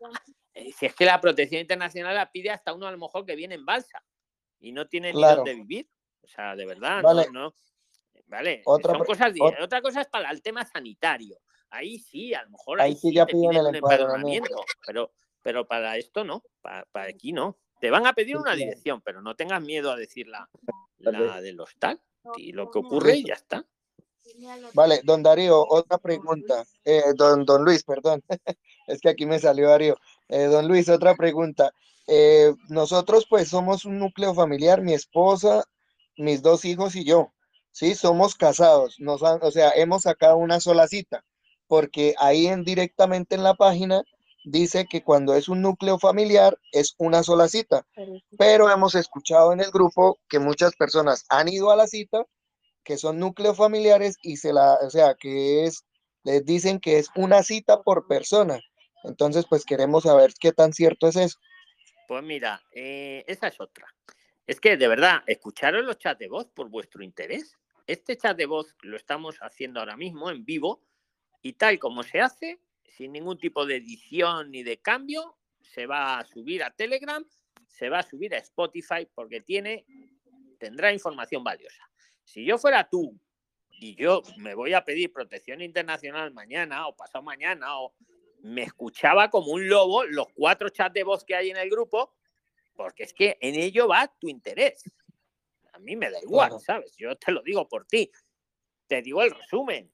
si 0.78 0.86
es 0.86 0.96
que 0.96 1.06
la 1.06 1.20
protección 1.22 1.62
internacional 1.62 2.15
la 2.15 2.32
pide 2.32 2.50
hasta 2.50 2.74
uno 2.74 2.88
a 2.88 2.91
lo 2.91 2.98
mejor 2.98 3.26
que 3.26 3.36
viene 3.36 3.56
en 3.56 3.65
balsa 3.65 4.04
y 4.60 4.72
no 4.72 4.88
tiene 4.88 5.13
ni 5.13 5.22
dónde 5.22 5.54
vivir. 5.54 5.89
O 6.22 6.28
sea, 6.28 6.56
de 6.56 6.65
verdad, 6.65 7.04
no, 7.32 7.54
Vale, 8.26 8.62
otra, 8.65 8.98
cosas, 9.00 9.32
otra 9.62 9.82
cosa 9.82 10.02
es 10.02 10.08
para 10.08 10.30
el 10.32 10.41
tema 10.41 10.65
sanitario 10.65 11.39
ahí 11.70 12.00
sí, 12.00 12.34
a 12.34 12.43
lo 12.43 12.52
mejor 12.52 12.82
ahí, 12.82 12.96
sí, 12.96 13.13
ya 13.13 13.26
piden 13.26 13.54
el 13.54 13.76
empadronamiento, 13.76 14.56
pero, 14.86 15.12
pero 15.41 15.67
para 15.67 15.98
esto 15.98 16.24
no, 16.24 16.43
para, 16.62 16.86
aquí 17.08 17.34
no. 17.34 17.58
Te 17.80 17.91
van 17.91 18.08
a 18.08 18.13
pedir 18.13 18.38
una 18.38 18.56
dirección, 18.56 19.02
pero 19.02 19.22
no 19.22 19.36
tengas 19.36 19.62
miedo 19.62 19.91
a 19.91 19.96
decir 19.96 20.28
la, 20.28 20.50
la 20.98 21.41
del 21.41 21.60
hostal 21.60 22.02
y 22.36 22.52
lo 22.52 22.72
que 22.72 22.80
ocurre 22.80 23.17
y 23.17 23.26
ya 23.26 23.36
está. 23.36 23.65
Vale, 24.74 25.02
don 25.04 25.22
Darío, 25.22 25.63
otra 25.70 26.00
pregunta. 26.00 26.65
Eh, 26.84 27.13
don, 27.15 27.46
don 27.46 27.63
Luis, 27.63 27.84
perdón, 27.84 28.24
es 28.88 29.00
que 29.00 29.10
aquí 29.10 29.26
me 29.28 29.39
salió 29.39 29.70
Darío. 29.70 29.96
Eh, 30.30 30.46
don 30.46 30.68
Luis, 30.68 30.90
otra 30.90 31.16
pregunta. 31.16 31.72
Eh, 32.08 32.54
nosotros 32.70 33.26
pues 33.30 33.50
somos 33.50 33.86
un 33.86 34.00
núcleo 34.00 34.34
familiar, 34.34 34.82
mi 34.82 34.94
esposa, 34.94 35.63
mis 36.18 36.42
dos 36.42 36.66
hijos 36.66 36.96
y 36.96 37.04
yo. 37.04 37.34
Sí, 37.72 37.96
somos 37.96 38.36
casados, 38.36 38.96
nos 39.00 39.22
o 39.22 39.52
sea, 39.52 39.72
hemos 39.72 40.04
sacado 40.04 40.38
una 40.38 40.60
sola 40.60 40.88
cita 40.88 41.24
porque 41.68 42.16
ahí 42.18 42.48
en, 42.48 42.63
directamente 42.63 43.36
en 43.36 43.44
la 43.44 43.54
página 43.54 44.04
dice 44.46 44.88
que 44.90 45.04
cuando 45.04 45.36
es 45.36 45.50
un 45.50 45.62
núcleo 45.62 46.00
familiar 46.00 46.58
es 46.72 46.96
una 46.98 47.24
sola 47.24 47.48
cita, 47.50 47.86
pero 48.38 48.72
hemos 48.72 48.96
escuchado 48.96 49.52
en 49.52 49.60
el 49.60 49.72
grupo 49.72 50.18
que 50.30 50.40
muchas 50.40 50.76
personas 50.76 51.26
han 51.30 51.50
ido 51.50 51.70
a 51.70 51.76
la 51.76 51.88
cita, 51.88 52.26
que 52.84 52.98
son 52.98 53.20
núcleos 53.20 53.58
familiares 53.58 54.18
y 54.22 54.38
se 54.38 54.54
la, 54.54 54.76
o 54.76 54.90
sea, 54.90 55.16
que 55.16 55.66
es, 55.66 55.84
les 56.24 56.46
dicen 56.46 56.80
que 56.80 56.98
es 56.98 57.10
una 57.16 57.44
cita 57.44 57.84
por 57.84 58.08
persona. 58.08 58.60
Entonces, 59.08 59.46
pues 59.48 59.65
queremos 59.65 60.04
saber 60.04 60.32
qué 60.39 60.52
tan 60.52 60.74
cierto 60.74 61.08
es 61.08 61.15
eso. 61.15 61.39
Pues 62.08 62.24
mira, 62.24 62.62
eh, 62.72 63.24
esa 63.28 63.48
es 63.48 63.60
otra. 63.60 63.88
Es 64.46 64.60
que 64.60 64.78
de 64.78 64.88
verdad, 64.88 65.24
escucharon 65.28 65.86
los 65.86 65.98
chats 65.98 66.20
de 66.20 66.30
voz 66.30 66.48
por 66.48 66.70
vuestro 66.70 67.04
interés. 67.04 67.58
Este 67.86 68.17
chat 68.17 68.38
de 68.38 68.46
voz 68.46 68.76
lo 68.82 68.96
estamos 68.96 69.38
haciendo 69.41 69.80
ahora 69.80 69.98
mismo 69.98 70.30
en 70.30 70.46
vivo 70.46 70.84
y 71.41 71.54
tal 71.54 71.80
como 71.80 72.04
se 72.04 72.22
hace, 72.22 72.60
sin 72.84 73.12
ningún 73.12 73.38
tipo 73.38 73.65
de 73.65 73.78
edición 73.78 74.52
ni 74.52 74.63
de 74.63 74.78
cambio, 74.78 75.38
se 75.62 75.86
va 75.86 76.20
a 76.20 76.26
subir 76.26 76.63
a 76.63 76.72
Telegram, 76.72 77.26
se 77.67 77.89
va 77.89 78.00
a 78.00 78.04
subir 78.04 78.34
a 78.34 78.38
Spotify 78.38 79.08
porque 79.13 79.41
tiene, 79.41 79.86
tendrá 80.58 80.91
información 80.93 81.43
valiosa. 81.43 81.89
Si 82.24 82.46
yo 82.46 82.58
fuera 82.58 82.89
tú 82.89 83.20
y 83.80 83.96
yo 83.96 84.22
me 84.38 84.56
voy 84.56 84.74
a 84.74 84.84
pedir 84.84 85.12
protección 85.12 85.62
internacional 85.62 86.34
mañana 86.34 86.88
o 86.88 86.96
pasado 86.96 87.24
mañana 87.24 87.80
o 87.80 87.93
me 88.47 88.63
escuchaba 88.63 89.29
como 89.29 89.51
un 89.51 89.67
lobo 89.67 90.05
los 90.05 90.27
cuatro 90.33 90.69
chats 90.69 90.93
de 90.93 91.03
voz 91.03 91.23
que 91.25 91.36
hay 91.36 91.49
en 91.49 91.57
el 91.57 91.69
grupo, 91.69 92.15
porque 92.75 93.03
es 93.03 93.13
que 93.13 93.38
en 93.41 93.55
ello 93.55 93.88
va 93.88 94.07
tu 94.19 94.29
interés. 94.29 94.83
A 95.73 95.79
mí 95.79 95.95
me 95.95 96.10
da 96.10 96.19
igual, 96.21 96.60
¿sabes? 96.60 96.95
Yo 96.97 97.15
te 97.17 97.31
lo 97.31 97.41
digo 97.41 97.67
por 97.67 97.86
ti. 97.86 98.10
Te 98.88 99.01
digo 99.01 99.21
el 99.21 99.31
resumen. 99.31 99.91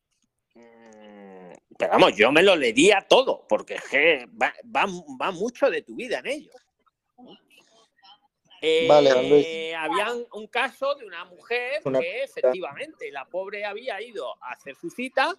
Pero 0.54 1.92
vamos, 1.92 2.16
yo 2.16 2.32
me 2.32 2.44
lo 2.44 2.56
leería 2.56 3.02
todo, 3.02 3.46
porque 3.50 3.78
va, 4.42 4.54
va, 4.64 5.32
mucho 5.32 5.70
de 5.70 5.82
tu 5.82 5.96
vida 5.96 6.20
en 6.20 6.28
ello. 6.28 6.52
Eh, 8.62 9.76
había 9.76 10.14
un 10.32 10.48
caso 10.48 10.96
de 10.96 11.06
una 11.06 11.26
mujer 11.26 11.82
que 11.84 12.24
efectivamente 12.24 13.12
la 13.12 13.26
pobre 13.26 13.66
había 13.66 14.02
ido 14.02 14.32
a 14.42 14.52
hacer 14.52 14.76
su 14.76 14.90
cita 14.90 15.36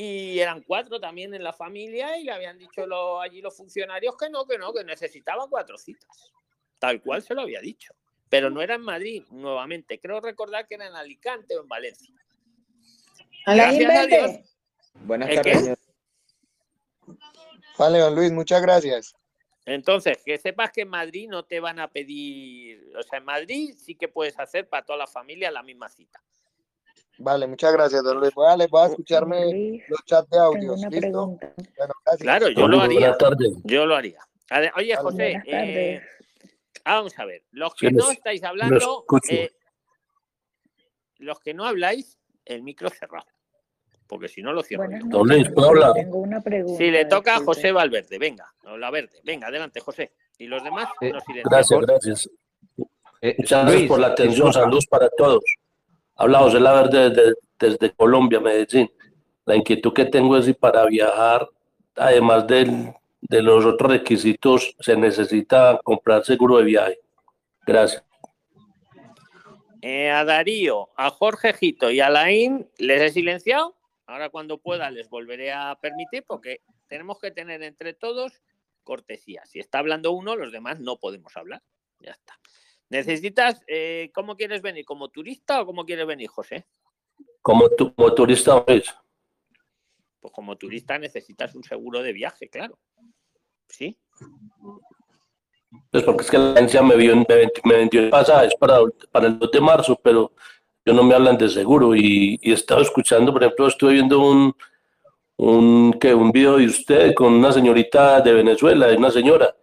y 0.00 0.38
eran 0.38 0.62
cuatro 0.62 1.00
también 1.00 1.34
en 1.34 1.42
la 1.42 1.52
familia 1.52 2.16
y 2.16 2.22
le 2.22 2.30
habían 2.30 2.56
dicho 2.56 2.86
allí 3.20 3.42
los 3.42 3.56
funcionarios 3.56 4.16
que 4.16 4.30
no, 4.30 4.46
que 4.46 4.56
no, 4.56 4.72
que 4.72 4.84
necesitaba 4.84 5.48
cuatro 5.50 5.76
citas. 5.76 6.32
Tal 6.78 7.02
cual 7.02 7.20
se 7.20 7.34
lo 7.34 7.40
había 7.40 7.60
dicho. 7.60 7.92
Pero 8.28 8.48
no 8.48 8.62
era 8.62 8.76
en 8.76 8.82
Madrid, 8.82 9.24
nuevamente. 9.30 9.98
Creo 9.98 10.20
recordar 10.20 10.68
que 10.68 10.76
era 10.76 10.86
en 10.86 10.94
Alicante 10.94 11.56
o 11.56 11.62
en 11.62 11.68
Valencia. 11.68 12.14
Gracias 13.44 13.90
a 13.90 14.06
Dios, 14.06 14.30
Buenas 15.04 15.34
tardes. 15.34 15.76
Vale, 17.76 17.98
don 17.98 18.14
Luis, 18.14 18.30
muchas 18.30 18.62
gracias. 18.62 19.16
Entonces, 19.66 20.22
que 20.24 20.38
sepas 20.38 20.70
que 20.70 20.82
en 20.82 20.90
Madrid 20.90 21.28
no 21.28 21.44
te 21.44 21.58
van 21.58 21.80
a 21.80 21.90
pedir, 21.90 22.88
o 22.96 23.02
sea, 23.02 23.18
en 23.18 23.24
Madrid 23.24 23.74
sí 23.76 23.96
que 23.96 24.06
puedes 24.06 24.38
hacer 24.38 24.68
para 24.68 24.84
toda 24.84 24.96
la 24.96 25.08
familia 25.08 25.50
la 25.50 25.64
misma 25.64 25.88
cita. 25.88 26.22
Vale, 27.18 27.46
muchas 27.46 27.72
gracias, 27.72 28.02
don 28.02 28.18
Luis. 28.18 28.32
Voy 28.34 28.46
a, 28.46 28.66
voy 28.66 28.82
a 28.82 28.86
escucharme 28.86 29.84
los 29.88 30.04
chats 30.04 30.30
de 30.30 30.38
audio. 30.38 30.74
¿listo? 30.90 31.38
claro, 32.18 32.48
yo 32.48 32.68
lo 32.68 32.80
haría. 32.80 33.16
Yo 33.64 33.86
lo 33.86 33.96
haría. 33.96 34.20
Oye, 34.76 34.96
José, 34.96 35.42
eh, 35.46 36.00
vamos 36.84 37.18
a 37.18 37.24
ver, 37.24 37.42
los 37.50 37.74
que 37.74 37.90
no 37.90 38.10
estáis 38.10 38.42
hablando, 38.44 39.04
eh, 39.30 39.50
los 41.18 41.40
que 41.40 41.54
no 41.54 41.66
habláis, 41.66 42.18
el 42.44 42.62
micro 42.62 42.88
cerrado 42.88 43.26
porque 44.08 44.28
si 44.28 44.42
no 44.42 44.52
lo 44.52 44.62
cierro. 44.62 44.88
¿puedo 45.54 45.68
hablar? 45.68 45.92
Tengo 45.92 46.18
una 46.18 46.40
pregunta. 46.40 46.78
Si 46.78 46.90
le 46.90 47.04
toca 47.04 47.36
a 47.36 47.40
José 47.40 47.70
Valverde, 47.70 48.18
venga, 48.18 48.52
la 48.78 48.90
verde, 48.90 49.20
venga, 49.22 49.48
adelante, 49.48 49.80
José. 49.80 50.14
Y 50.38 50.46
los 50.46 50.64
demás, 50.64 50.88
eh, 51.02 51.12
Gracias, 51.44 51.80
gracias. 51.80 52.30
Eh, 53.20 53.34
Muchas 53.38 53.66
gracias 53.66 53.88
por 53.88 54.00
la 54.00 54.06
atención, 54.08 54.52
saludos 54.52 54.86
para 54.86 55.08
todos. 55.10 55.42
Hablamos 56.18 56.52
de 56.52 56.60
la 56.60 56.72
verde 56.72 57.10
desde, 57.10 57.34
desde, 57.58 57.94
Colombia, 57.94 58.40
Medellín. 58.40 58.90
La 59.46 59.54
inquietud 59.54 59.92
que 59.92 60.04
tengo 60.04 60.36
es 60.36 60.46
si 60.46 60.52
para 60.52 60.84
viajar, 60.86 61.48
además 61.94 62.46
de 62.46 63.42
los 63.42 63.64
otros 63.64 63.92
requisitos, 63.92 64.74
se 64.80 64.96
necesita 64.96 65.80
comprar 65.84 66.24
seguro 66.24 66.58
de 66.58 66.64
viaje. 66.64 66.98
Gracias. 67.64 68.04
Eh, 69.80 70.10
a 70.10 70.24
Darío, 70.24 70.88
a 70.96 71.10
Jorge 71.10 71.52
Jito 71.52 71.90
y 71.90 72.00
a 72.00 72.10
Laín, 72.10 72.68
¿les 72.78 73.00
he 73.00 73.10
silenciado? 73.10 73.76
Ahora 74.06 74.28
cuando 74.28 74.58
pueda 74.58 74.90
les 74.90 75.08
volveré 75.08 75.52
a 75.52 75.78
permitir 75.80 76.24
porque 76.26 76.62
tenemos 76.88 77.20
que 77.20 77.30
tener 77.30 77.62
entre 77.62 77.92
todos 77.94 78.42
cortesía. 78.82 79.46
Si 79.46 79.60
está 79.60 79.78
hablando 79.78 80.10
uno, 80.10 80.34
los 80.34 80.50
demás 80.50 80.80
no 80.80 80.98
podemos 80.98 81.36
hablar. 81.36 81.62
Ya 82.00 82.10
está. 82.10 82.40
¿Necesitas, 82.90 83.62
eh, 83.66 84.10
cómo 84.14 84.36
quieres 84.36 84.62
venir? 84.62 84.84
¿Como 84.84 85.08
turista 85.08 85.60
o 85.60 85.66
cómo 85.66 85.84
quieres 85.84 86.06
venir, 86.06 86.28
José? 86.28 86.66
Como, 87.42 87.68
turista, 88.14 88.64
Pues 88.64 90.32
como 90.32 90.56
turista 90.56 90.98
necesitas 90.98 91.54
un 91.54 91.62
seguro 91.62 92.02
de 92.02 92.12
viaje, 92.12 92.48
claro. 92.48 92.78
¿Sí? 93.68 93.98
Pues 95.90 96.02
porque 96.02 96.22
es 96.22 96.30
que 96.30 96.38
la 96.38 96.52
agencia 96.52 96.82
me, 96.82 96.96
vio, 96.96 97.14
me, 97.16 97.76
vendió 97.76 98.00
el 98.00 98.10
pasaje 98.10 98.50
para, 98.58 98.78
para 99.10 99.26
el 99.26 99.38
2 99.38 99.50
de 99.50 99.60
marzo, 99.60 100.00
pero 100.02 100.32
yo 100.84 100.94
no 100.94 101.02
me 101.02 101.14
hablan 101.14 101.36
de 101.36 101.48
seguro 101.48 101.94
y, 101.94 102.38
y 102.40 102.50
he 102.50 102.54
estado 102.54 102.80
escuchando, 102.80 103.32
por 103.32 103.42
ejemplo, 103.42 103.68
estuve 103.68 103.92
viendo 103.92 104.20
un, 104.20 104.54
un, 105.36 105.92
que 105.94 106.14
un 106.14 106.32
video 106.32 106.56
de 106.56 106.66
usted 106.66 107.14
con 107.14 107.34
una 107.34 107.52
señorita 107.52 108.20
de 108.20 108.32
Venezuela, 108.32 108.86
de 108.86 108.96
una 108.96 109.10
señora, 109.10 109.54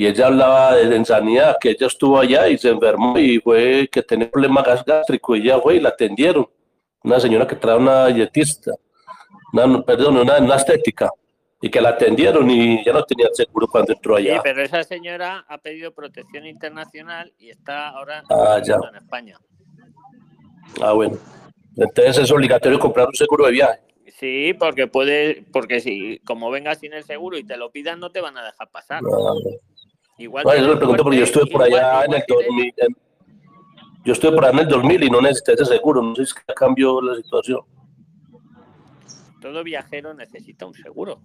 y 0.00 0.06
ella 0.06 0.28
hablaba 0.28 0.76
de, 0.76 1.04
sanidad, 1.04 1.58
que 1.60 1.72
ella 1.72 1.86
estuvo 1.86 2.18
allá 2.18 2.48
y 2.48 2.56
se 2.56 2.70
enfermó 2.70 3.18
y 3.18 3.38
fue 3.38 3.86
que 3.92 4.02
tenía 4.02 4.30
problemas 4.30 4.82
gástricos 4.82 5.36
y 5.36 5.42
ella 5.42 5.60
fue 5.60 5.76
y 5.76 5.80
la 5.80 5.90
atendieron. 5.90 6.48
Una 7.04 7.20
señora 7.20 7.46
que 7.46 7.54
trae 7.54 7.76
una 7.76 8.06
dietista, 8.06 8.72
una, 9.52 9.82
perdón, 9.82 10.16
una, 10.16 10.38
una 10.38 10.56
estética, 10.56 11.10
y 11.60 11.68
que 11.68 11.82
la 11.82 11.90
atendieron 11.90 12.48
y 12.48 12.82
ya 12.82 12.94
no 12.94 13.02
tenía 13.04 13.26
seguro 13.34 13.66
cuando 13.66 13.92
entró 13.92 14.16
Sí, 14.16 14.30
allá. 14.30 14.40
pero 14.42 14.62
esa 14.62 14.82
señora 14.84 15.44
ha 15.46 15.58
pedido 15.58 15.92
protección 15.92 16.46
internacional 16.46 17.34
y 17.38 17.50
está 17.50 17.90
ahora 17.90 18.22
Ah, 18.30 18.58
en 18.64 18.96
España. 18.96 19.36
Ah, 20.80 20.92
bueno. 20.92 21.18
Entonces 21.76 22.16
es 22.16 22.32
obligatorio 22.32 22.78
comprar 22.78 23.06
un 23.06 23.14
seguro 23.14 23.44
de 23.44 23.52
viaje. 23.52 23.80
Sí, 24.18 24.54
porque 24.58 24.86
puede, 24.86 25.44
porque 25.52 25.80
si 25.80 26.20
como 26.20 26.50
vengas 26.50 26.78
sin 26.78 26.94
el 26.94 27.04
seguro 27.04 27.36
y 27.36 27.44
te 27.44 27.58
lo 27.58 27.70
pidan, 27.70 28.00
no 28.00 28.10
te 28.10 28.22
van 28.22 28.38
a 28.38 28.44
dejar 28.44 28.70
pasar. 28.70 29.02
Ah, 29.04 29.34
Igual 30.20 30.44
No, 30.44 30.50
que 30.52 30.60
yo 30.60 30.68
le 30.68 30.76
pregunto 30.76 31.02
porque 31.02 31.18
yo 31.18 31.24
estuve 31.24 31.46
por 31.50 31.66
igual- 31.66 31.82
allá 31.84 32.04
en 32.04 32.12
el 32.14 32.24
que 32.26 32.36
de- 32.36 32.44
2000. 32.46 32.74
en- 32.76 32.96
Yo 34.04 34.12
estuve 34.14 34.32
por 34.32 34.44
allá 34.44 34.52
en 34.54 34.58
el 34.60 34.68
2000 34.68 35.02
y 35.04 35.10
no 35.10 35.20
necesité 35.20 35.52
ese 35.54 35.64
seguro. 35.66 36.02
No 36.02 36.14
sé 36.14 36.24
si 36.26 36.34
cambió 36.56 37.00
la 37.02 37.14
situación. 37.16 37.60
Todo 39.40 39.62
viajero 39.64 40.14
necesita 40.14 40.66
un 40.66 40.74
seguro. 40.74 41.20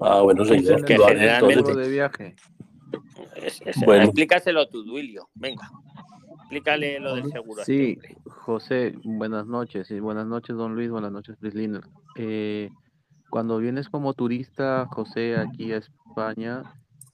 Ah, 0.00 0.20
bueno, 0.22 0.44
señor. 0.44 0.84
que 0.84 0.96
lo 0.96 1.06
haré 1.06 1.18
generalmente- 1.18 1.74
de 1.74 1.88
viaje. 1.88 2.36
Es- 3.36 3.60
es- 3.64 3.80
Bueno. 3.84 4.04
Explícaselo 4.04 4.66
tú, 4.68 4.82
Duilio. 4.84 5.28
Venga. 5.34 5.70
Explícale 6.40 6.98
lo 7.00 7.14
del 7.16 7.30
seguro. 7.30 7.60
este 7.62 7.72
Sí, 7.72 7.92
hombre. 7.94 8.16
José, 8.26 8.94
buenas 9.04 9.46
noches. 9.46 9.90
Y 9.90 10.00
buenas 10.00 10.26
noches, 10.26 10.56
don 10.56 10.74
Luis. 10.74 10.90
Buenas 10.90 11.12
noches, 11.12 11.36
Prisliner. 11.36 11.82
Eh, 12.16 12.70
cuando 13.30 13.58
vienes 13.58 13.88
como 13.90 14.14
turista, 14.14 14.86
José, 14.90 15.36
aquí 15.36 15.72
a 15.72 15.78
España, 15.78 16.62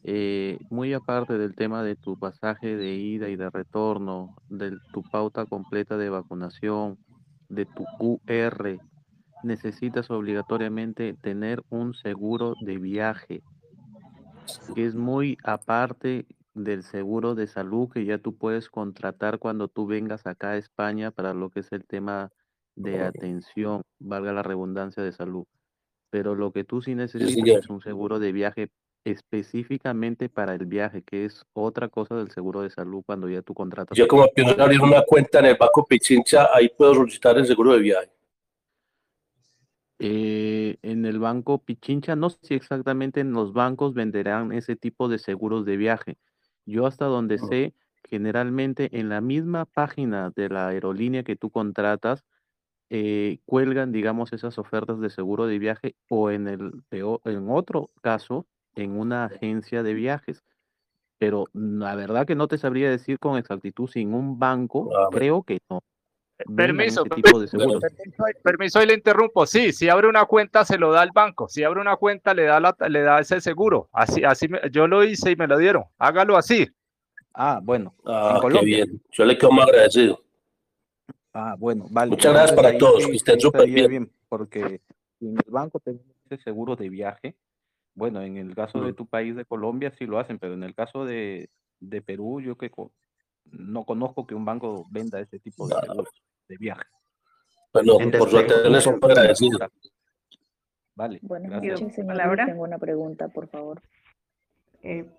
eh, 0.06 0.58
muy 0.68 0.92
aparte 0.92 1.38
del 1.38 1.54
tema 1.54 1.82
de 1.82 1.96
tu 1.96 2.18
pasaje 2.18 2.76
de 2.76 2.94
ida 2.94 3.30
y 3.30 3.36
de 3.36 3.48
retorno, 3.48 4.36
de 4.50 4.76
tu 4.92 5.02
pauta 5.02 5.46
completa 5.46 5.96
de 5.96 6.10
vacunación, 6.10 6.98
de 7.48 7.64
tu 7.64 7.86
QR, 7.98 8.78
necesitas 9.42 10.10
obligatoriamente 10.10 11.14
tener 11.14 11.62
un 11.70 11.94
seguro 11.94 12.54
de 12.60 12.76
viaje, 12.76 13.42
que 14.74 14.84
es 14.84 14.94
muy 14.94 15.38
aparte 15.42 16.26
del 16.52 16.82
seguro 16.82 17.34
de 17.34 17.46
salud 17.46 17.88
que 17.88 18.04
ya 18.04 18.18
tú 18.18 18.36
puedes 18.36 18.68
contratar 18.68 19.38
cuando 19.38 19.68
tú 19.68 19.86
vengas 19.86 20.26
acá 20.26 20.50
a 20.50 20.56
España 20.58 21.12
para 21.12 21.32
lo 21.32 21.48
que 21.48 21.60
es 21.60 21.72
el 21.72 21.86
tema 21.86 22.30
de 22.76 23.00
atención, 23.02 23.82
valga 23.98 24.34
la 24.34 24.42
redundancia 24.42 25.02
de 25.02 25.12
salud. 25.12 25.46
Pero 26.10 26.34
lo 26.34 26.52
que 26.52 26.64
tú 26.64 26.82
sí 26.82 26.94
necesitas 26.94 27.64
es 27.64 27.70
un 27.70 27.80
seguro 27.80 28.18
de 28.18 28.32
viaje 28.32 28.70
específicamente 29.04 30.28
para 30.28 30.54
el 30.54 30.66
viaje, 30.66 31.02
que 31.02 31.26
es 31.26 31.44
otra 31.52 31.88
cosa 31.88 32.16
del 32.16 32.30
seguro 32.30 32.62
de 32.62 32.70
salud 32.70 33.02
cuando 33.04 33.28
ya 33.28 33.42
tú 33.42 33.54
contratas. 33.54 33.96
Yo 33.96 34.08
como 34.08 34.26
pienso 34.28 34.60
abrir 34.60 34.80
una 34.80 35.02
cuenta 35.02 35.40
en 35.40 35.46
el 35.46 35.56
Banco 35.56 35.84
Pichincha, 35.84 36.48
ahí 36.52 36.70
puedo 36.70 36.94
solicitar 36.94 37.36
el 37.36 37.46
seguro 37.46 37.74
de 37.74 37.80
viaje. 37.80 38.10
Eh, 40.00 40.76
en 40.82 41.06
el 41.06 41.18
banco 41.20 41.58
Pichincha, 41.62 42.16
no 42.16 42.28
sé 42.28 42.38
si 42.42 42.54
exactamente 42.54 43.20
en 43.20 43.32
los 43.32 43.52
bancos 43.52 43.94
venderán 43.94 44.52
ese 44.52 44.74
tipo 44.74 45.08
de 45.08 45.18
seguros 45.18 45.64
de 45.64 45.76
viaje. 45.76 46.16
Yo 46.66 46.86
hasta 46.86 47.04
donde 47.04 47.38
sé, 47.38 47.74
generalmente 48.10 48.98
en 48.98 49.08
la 49.08 49.20
misma 49.20 49.66
página 49.66 50.30
de 50.34 50.48
la 50.48 50.68
aerolínea 50.68 51.22
que 51.22 51.36
tú 51.36 51.50
contratas, 51.50 52.24
eh, 52.90 53.38
cuelgan, 53.44 53.92
digamos, 53.92 54.32
esas 54.32 54.58
ofertas 54.58 55.00
de 55.00 55.10
seguro 55.10 55.46
de 55.46 55.58
viaje 55.58 55.94
o 56.08 56.30
en 56.30 56.48
el 56.48 56.72
en 56.90 57.48
otro 57.48 57.90
caso, 58.02 58.46
en 58.76 58.98
una 58.98 59.26
agencia 59.26 59.82
de 59.82 59.94
viajes. 59.94 60.42
Pero 61.18 61.46
la 61.52 61.94
verdad 61.94 62.26
que 62.26 62.34
no 62.34 62.48
te 62.48 62.58
sabría 62.58 62.90
decir 62.90 63.18
con 63.18 63.38
exactitud 63.38 63.88
si 63.88 64.00
en 64.00 64.14
un 64.14 64.38
banco, 64.38 64.90
creo 65.12 65.42
que 65.42 65.58
no. 65.70 65.80
vendan 66.46 66.76
Permiso, 66.78 67.02
ese 67.02 67.10
tipo 67.14 67.40
de 67.40 67.48
seguros. 67.48 67.80
permiso, 67.80 68.24
permiso, 68.42 68.82
y 68.82 68.86
le 68.86 68.94
interrumpo. 68.94 69.46
Sí, 69.46 69.72
si 69.72 69.88
abre 69.88 70.08
una 70.08 70.24
cuenta 70.26 70.64
se 70.64 70.76
lo 70.76 70.90
da 70.92 71.02
al 71.02 71.12
banco. 71.14 71.48
Si 71.48 71.62
abre 71.62 71.80
una 71.80 71.96
cuenta 71.96 72.34
le 72.34 72.44
da 72.44 72.58
la, 72.60 72.76
le 72.88 73.02
da 73.02 73.20
ese 73.20 73.40
seguro. 73.40 73.88
Así, 73.92 74.24
así 74.24 74.48
me- 74.48 74.60
yo 74.70 74.86
lo 74.88 75.04
hice 75.04 75.30
y 75.30 75.36
me 75.36 75.46
lo 75.46 75.56
dieron. 75.56 75.84
Hágalo 75.98 76.36
así. 76.36 76.68
Ah, 77.32 77.60
bueno. 77.62 77.94
Ah, 78.04 78.40
en 78.44 78.50
qué 78.52 78.64
bien. 78.64 79.02
Yo 79.12 79.24
le 79.24 79.38
quedo 79.38 79.52
muy 79.52 79.62
agradecido. 79.62 80.20
Ah, 81.32 81.56
bueno, 81.58 81.86
vale. 81.90 82.10
Muchas 82.10 82.32
gracias 82.32 82.56
para 82.56 82.68
ahí 82.68 82.78
todos, 82.78 83.04
sí- 83.04 83.16
estén 83.16 83.40
súper 83.40 83.66
bien. 83.66 84.10
Porque 84.28 84.80
en 85.20 85.36
el 85.36 85.50
banco 85.50 85.80
tenemos 85.80 86.06
ese 86.28 86.42
seguro 86.42 86.76
de 86.76 86.88
viaje, 86.88 87.34
bueno, 87.94 88.20
en 88.22 88.36
el 88.36 88.54
caso 88.54 88.80
de 88.80 88.92
tu 88.92 89.06
país 89.06 89.36
de 89.36 89.44
Colombia 89.44 89.90
sí 89.96 90.06
lo 90.06 90.18
hacen, 90.18 90.38
pero 90.38 90.54
en 90.54 90.62
el 90.62 90.74
caso 90.74 91.04
de, 91.04 91.48
de 91.80 92.02
Perú, 92.02 92.40
yo 92.40 92.56
que 92.56 92.70
co- 92.70 92.92
no 93.44 93.84
conozco 93.84 94.26
que 94.26 94.34
un 94.34 94.44
banco 94.44 94.86
venda 94.90 95.20
ese 95.20 95.38
tipo 95.38 95.68
de 95.68 95.74
seguros 95.80 96.08
de 96.48 96.56
viaje. 96.56 96.82
Bueno, 97.72 97.94
Entonces, 98.00 98.18
por 98.20 98.30
su 98.30 98.38
atención, 98.38 98.80
súper 98.80 99.10
agradecido. 99.12 99.58
Vale, 100.96 101.18
Buenas 101.22 101.50
gracias. 101.50 101.80
noches, 101.80 101.94
señor. 101.96 102.10
Luis. 102.14 102.18
Palabra. 102.20 102.46
Tengo 102.46 102.62
una 102.62 102.78
pregunta, 102.78 103.28
por 103.28 103.48
favor. 103.48 103.82
Eh, 104.82 105.10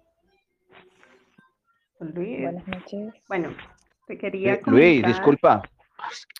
Luis, 1.99 2.41
Buenas 2.41 2.67
noches. 2.67 3.13
bueno, 3.27 3.49
te 4.07 4.17
quería 4.17 4.53
Eh, 4.55 4.61
Luis, 4.65 5.01
comentar- 5.01 5.07
disculpa. 5.11 5.61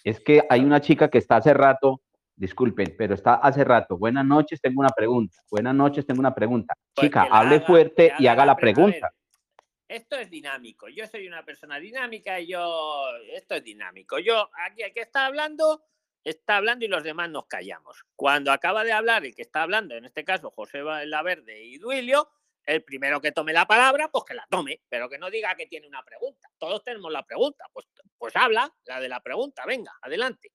Es 0.04 0.20
que 0.20 0.42
hay 0.50 0.64
una 0.64 0.80
chica 0.82 1.10
que 1.10 1.18
está 1.18 1.38
hace 1.38 1.54
rato, 1.54 2.02
disculpen, 2.36 2.96
pero 2.98 3.16
está 3.16 3.36
hace 3.36 3.64
rato. 3.64 3.98
Buenas 3.98 4.26
noches, 4.26 4.60
tengo 4.62 4.82
una 4.82 4.90
pregunta. 4.90 5.38
Buenas 5.50 5.76
noches, 5.76 6.06
tengo 6.06 6.20
una 6.20 6.34
pregunta. 6.34 6.74
Pues 6.94 7.08
Chica, 7.08 7.28
hable 7.32 7.56
haga, 7.56 7.66
fuerte 7.66 8.14
y 8.20 8.28
haga 8.28 8.46
la 8.46 8.56
pregunta. 8.56 9.12
Esto 9.88 10.18
es 10.18 10.30
dinámico. 10.30 10.88
Yo 10.90 11.08
soy 11.08 11.28
una 11.28 11.44
persona 11.44 11.80
dinámica 11.80 12.40
y 12.40 12.48
yo. 12.48 13.06
Esto 13.34 13.56
es 13.56 13.64
dinámico. 13.64 14.20
Yo, 14.20 14.50
aquí 14.66 14.82
el 14.82 14.94
que 14.94 15.02
está 15.02 15.26
hablando, 15.28 15.84
está 16.24 16.58
hablando 16.58 16.86
y 16.86 16.88
los 16.88 17.04
demás 17.04 17.30
nos 17.30 17.46
callamos. 17.46 18.04
Cuando 18.16 18.52
acaba 18.52 18.84
de 18.84 18.92
hablar 18.92 19.26
el 19.26 19.36
que 19.36 19.44
está 19.44 19.64
hablando, 19.64 19.96
en 19.96 20.06
este 20.06 20.24
caso 20.24 20.52
José 20.52 20.82
Laverde 21.06 21.64
y 21.64 21.78
Duilio, 21.78 22.30
el 22.66 22.84
primero 22.84 23.22
que 23.22 23.32
tome 23.32 23.54
la 23.54 23.68
palabra, 23.68 24.10
pues 24.10 24.24
que 24.26 24.34
la 24.34 24.48
tome, 24.50 24.82
pero 24.90 25.08
que 25.08 25.20
no 25.20 25.30
diga 25.30 25.56
que 25.56 25.68
tiene 25.68 25.88
una 25.88 26.04
pregunta. 26.04 26.50
Todos 26.58 26.84
tenemos 26.84 27.12
la 27.12 27.24
pregunta. 27.24 27.66
Pues, 27.72 27.86
pues 28.18 28.36
habla 28.36 28.74
la 28.86 29.00
de 29.00 29.08
la 29.08 29.22
pregunta. 29.22 29.66
Venga, 29.68 29.94
adelante. 30.02 30.52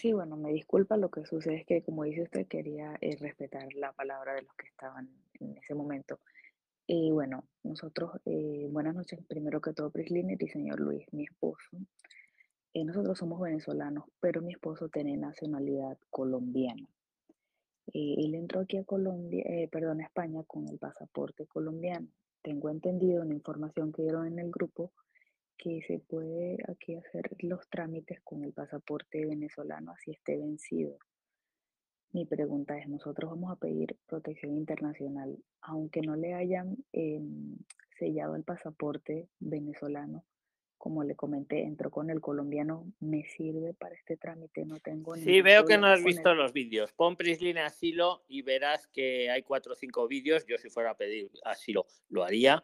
Sí, 0.00 0.12
bueno, 0.12 0.36
me 0.36 0.52
disculpa, 0.52 0.96
lo 0.96 1.10
que 1.10 1.26
sucede 1.26 1.56
es 1.56 1.66
que, 1.66 1.82
como 1.82 2.04
dice 2.04 2.22
usted, 2.22 2.46
quería 2.46 2.96
eh, 3.00 3.16
respetar 3.16 3.66
la 3.74 3.92
palabra 3.92 4.34
de 4.34 4.42
los 4.42 4.54
que 4.54 4.68
estaban 4.68 5.08
en 5.40 5.56
ese 5.56 5.74
momento. 5.74 6.20
Y 6.86 7.10
bueno, 7.10 7.42
nosotros, 7.64 8.12
eh, 8.24 8.68
buenas 8.70 8.94
noches, 8.94 9.18
primero 9.26 9.60
que 9.60 9.72
todo, 9.72 9.90
Prisliner 9.90 10.40
y 10.40 10.46
señor 10.46 10.78
Luis, 10.78 11.04
mi 11.10 11.24
esposo. 11.24 11.78
Eh, 12.74 12.84
nosotros 12.84 13.18
somos 13.18 13.40
venezolanos, 13.40 14.04
pero 14.20 14.40
mi 14.40 14.52
esposo 14.52 14.88
tiene 14.88 15.16
nacionalidad 15.16 15.98
colombiana. 16.10 16.88
Eh, 17.92 18.14
él 18.18 18.36
entró 18.36 18.60
aquí 18.60 18.76
a 18.76 18.84
Colombia, 18.84 19.42
perdón, 19.72 20.00
a 20.00 20.04
España 20.04 20.44
con 20.46 20.68
el 20.68 20.78
pasaporte 20.78 21.44
colombiano. 21.46 22.06
Tengo 22.42 22.70
entendido 22.70 23.22
una 23.22 23.34
información 23.34 23.92
que 23.92 24.02
dieron 24.02 24.28
en 24.28 24.38
el 24.38 24.52
grupo 24.52 24.92
que 25.58 25.82
se 25.86 25.98
puede 25.98 26.56
aquí 26.68 26.94
hacer 26.94 27.30
los 27.40 27.68
trámites 27.68 28.20
con 28.22 28.44
el 28.44 28.52
pasaporte 28.52 29.26
venezolano 29.26 29.92
así 29.92 30.12
esté 30.12 30.38
vencido. 30.38 30.98
Mi 32.12 32.24
pregunta 32.24 32.78
es, 32.78 32.88
nosotros 32.88 33.30
vamos 33.30 33.52
a 33.52 33.56
pedir 33.56 33.96
protección 34.06 34.56
internacional, 34.56 35.36
aunque 35.60 36.00
no 36.00 36.16
le 36.16 36.32
hayan 36.32 36.76
em, 36.92 37.56
sellado 37.98 38.34
el 38.34 38.44
pasaporte 38.44 39.28
venezolano, 39.40 40.24
como 40.78 41.02
le 41.04 41.16
comenté, 41.16 41.64
entró 41.64 41.90
con 41.90 42.08
el 42.08 42.20
colombiano, 42.20 42.86
¿me 43.00 43.24
sirve 43.24 43.74
para 43.74 43.94
este 43.96 44.16
trámite? 44.16 44.64
No 44.64 44.78
tengo 44.78 45.16
Sí, 45.16 45.26
ningún 45.26 45.42
veo 45.44 45.66
que 45.66 45.76
no 45.76 45.88
has 45.88 46.02
visto 46.02 46.30
el- 46.30 46.38
los 46.38 46.52
vídeos. 46.52 46.92
Pon 46.92 47.16
Prislin 47.16 47.58
asilo 47.58 48.22
y 48.28 48.42
verás 48.42 48.86
que 48.86 49.28
hay 49.28 49.42
cuatro 49.42 49.72
o 49.72 49.76
cinco 49.76 50.06
vídeos. 50.08 50.46
Yo 50.46 50.56
si 50.56 50.70
fuera 50.70 50.92
a 50.92 50.96
pedir 50.96 51.30
asilo 51.44 51.84
lo 52.08 52.22
haría. 52.24 52.62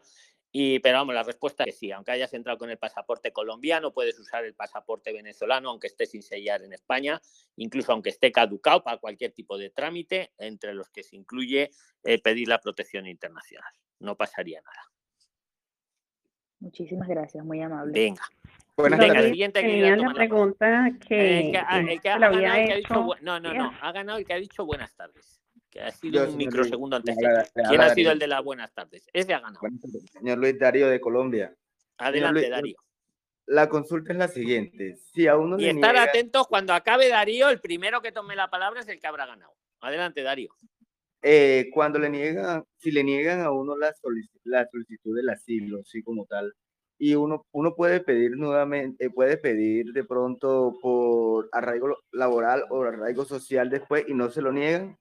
Y, 0.57 0.79
pero 0.79 0.99
vamos, 0.99 1.13
la 1.13 1.23
respuesta 1.23 1.63
es 1.65 1.73
que 1.73 1.77
sí. 1.77 1.91
Aunque 1.91 2.11
hayas 2.11 2.33
entrado 2.33 2.57
con 2.57 2.69
el 2.69 2.77
pasaporte 2.77 3.33
colombiano, 3.33 3.91
puedes 3.91 4.17
usar 4.17 4.45
el 4.45 4.53
pasaporte 4.53 5.11
venezolano, 5.11 5.69
aunque 5.69 5.87
esté 5.87 6.05
sin 6.05 6.23
sellar 6.23 6.61
en 6.61 6.71
España, 6.71 7.19
incluso 7.57 7.91
aunque 7.91 8.07
esté 8.09 8.31
caducado 8.31 8.81
para 8.81 8.95
cualquier 8.97 9.33
tipo 9.33 9.57
de 9.57 9.69
trámite, 9.69 10.31
entre 10.37 10.73
los 10.73 10.87
que 10.89 11.03
se 11.03 11.17
incluye 11.17 11.71
eh, 12.05 12.21
pedir 12.21 12.47
la 12.47 12.59
protección 12.61 13.05
internacional. 13.05 13.69
No 13.99 14.15
pasaría 14.15 14.61
nada. 14.61 14.91
Muchísimas 16.61 17.09
gracias, 17.09 17.43
muy 17.43 17.61
amable. 17.61 17.91
Venga. 17.91 18.23
Buenas 18.77 18.97
Venga, 18.99 19.13
tardes. 19.13 19.25
el 19.25 19.31
siguiente 19.33 19.61
que 19.61 19.81
la 19.97 20.13
pregunta 20.13 20.89
que, 21.05 21.49
El 21.49 21.55
ha- 21.57 21.81
ganado 22.01 22.39
que 22.39 22.47
ha 22.47 22.75
dicho 22.77 22.93
no, 23.21 23.39
no, 23.41 23.53
no, 23.53 23.73
ha 23.81 23.91
ganado 23.91 24.19
el 24.19 24.25
que 24.25 24.33
ha 24.33 24.37
dicho 24.39 24.65
buenas 24.65 24.95
tardes. 24.95 25.41
Que 25.75 25.81
ha 25.81 25.91
sido 25.91 26.13
Yo, 26.13 26.21
un 26.21 26.35
Luis, 26.35 26.37
microsegundo 26.37 26.95
antes 26.95 27.13
le 27.17 27.63
¿Quién 27.67 27.81
ha 27.81 27.89
sido 27.93 28.11
el 28.13 28.17
de 28.19 28.27
las 28.27 28.41
buenas 28.41 28.73
tardes? 28.73 29.09
Ese 29.11 29.33
ha 29.33 29.41
ganado. 29.41 29.59
Señor 30.13 30.37
Luis 30.37 30.57
Darío 30.57 30.87
de 30.87 31.01
Colombia. 31.01 31.53
Adelante, 31.97 32.39
Luis, 32.39 32.49
Darío. 32.49 32.77
la 33.47 33.67
consulta 33.67 34.13
es 34.13 34.17
la 34.17 34.29
siguiente. 34.29 34.95
Si 35.13 35.27
a 35.27 35.35
uno 35.35 35.57
Y 35.59 35.63
le 35.63 35.71
estar 35.71 35.91
niega- 35.93 36.03
atentos 36.09 36.47
cuando 36.47 36.73
acabe 36.73 37.09
Darío, 37.09 37.49
el 37.49 37.59
primero 37.59 38.01
que 38.01 38.13
tome 38.13 38.37
la 38.37 38.49
palabra 38.49 38.79
es 38.79 38.87
el 38.87 39.01
que 39.01 39.07
habrá 39.07 39.25
ganado. 39.25 39.51
Adelante, 39.81 40.23
Darío. 40.23 40.53
eh, 41.21 41.69
cuando 41.73 41.99
le 41.99 42.09
niegan, 42.09 42.63
si 42.77 42.91
le 42.91 43.03
niegan 43.03 43.41
a 43.41 43.51
uno 43.51 43.75
la, 43.77 43.93
la 44.45 44.65
solicitud 44.71 45.13
del 45.13 45.29
asilo, 45.29 45.83
sí, 45.83 46.01
como 46.03 46.25
tal, 46.25 46.53
y 46.97 47.15
uno, 47.15 47.45
uno 47.51 47.75
puede 47.75 47.99
pedir 47.99 48.37
nuevamente, 48.37 49.07
eh, 49.07 49.09
puede 49.09 49.35
pedir 49.37 49.87
de 49.91 50.05
pronto 50.05 50.77
por 50.81 51.49
arraigo 51.51 51.97
laboral 52.13 52.63
o 52.69 52.83
arraigo 52.83 53.25
social 53.25 53.69
después 53.69 54.05
y 54.07 54.13
no 54.13 54.29
se 54.29 54.41
lo 54.41 54.53
niegan, 54.53 54.97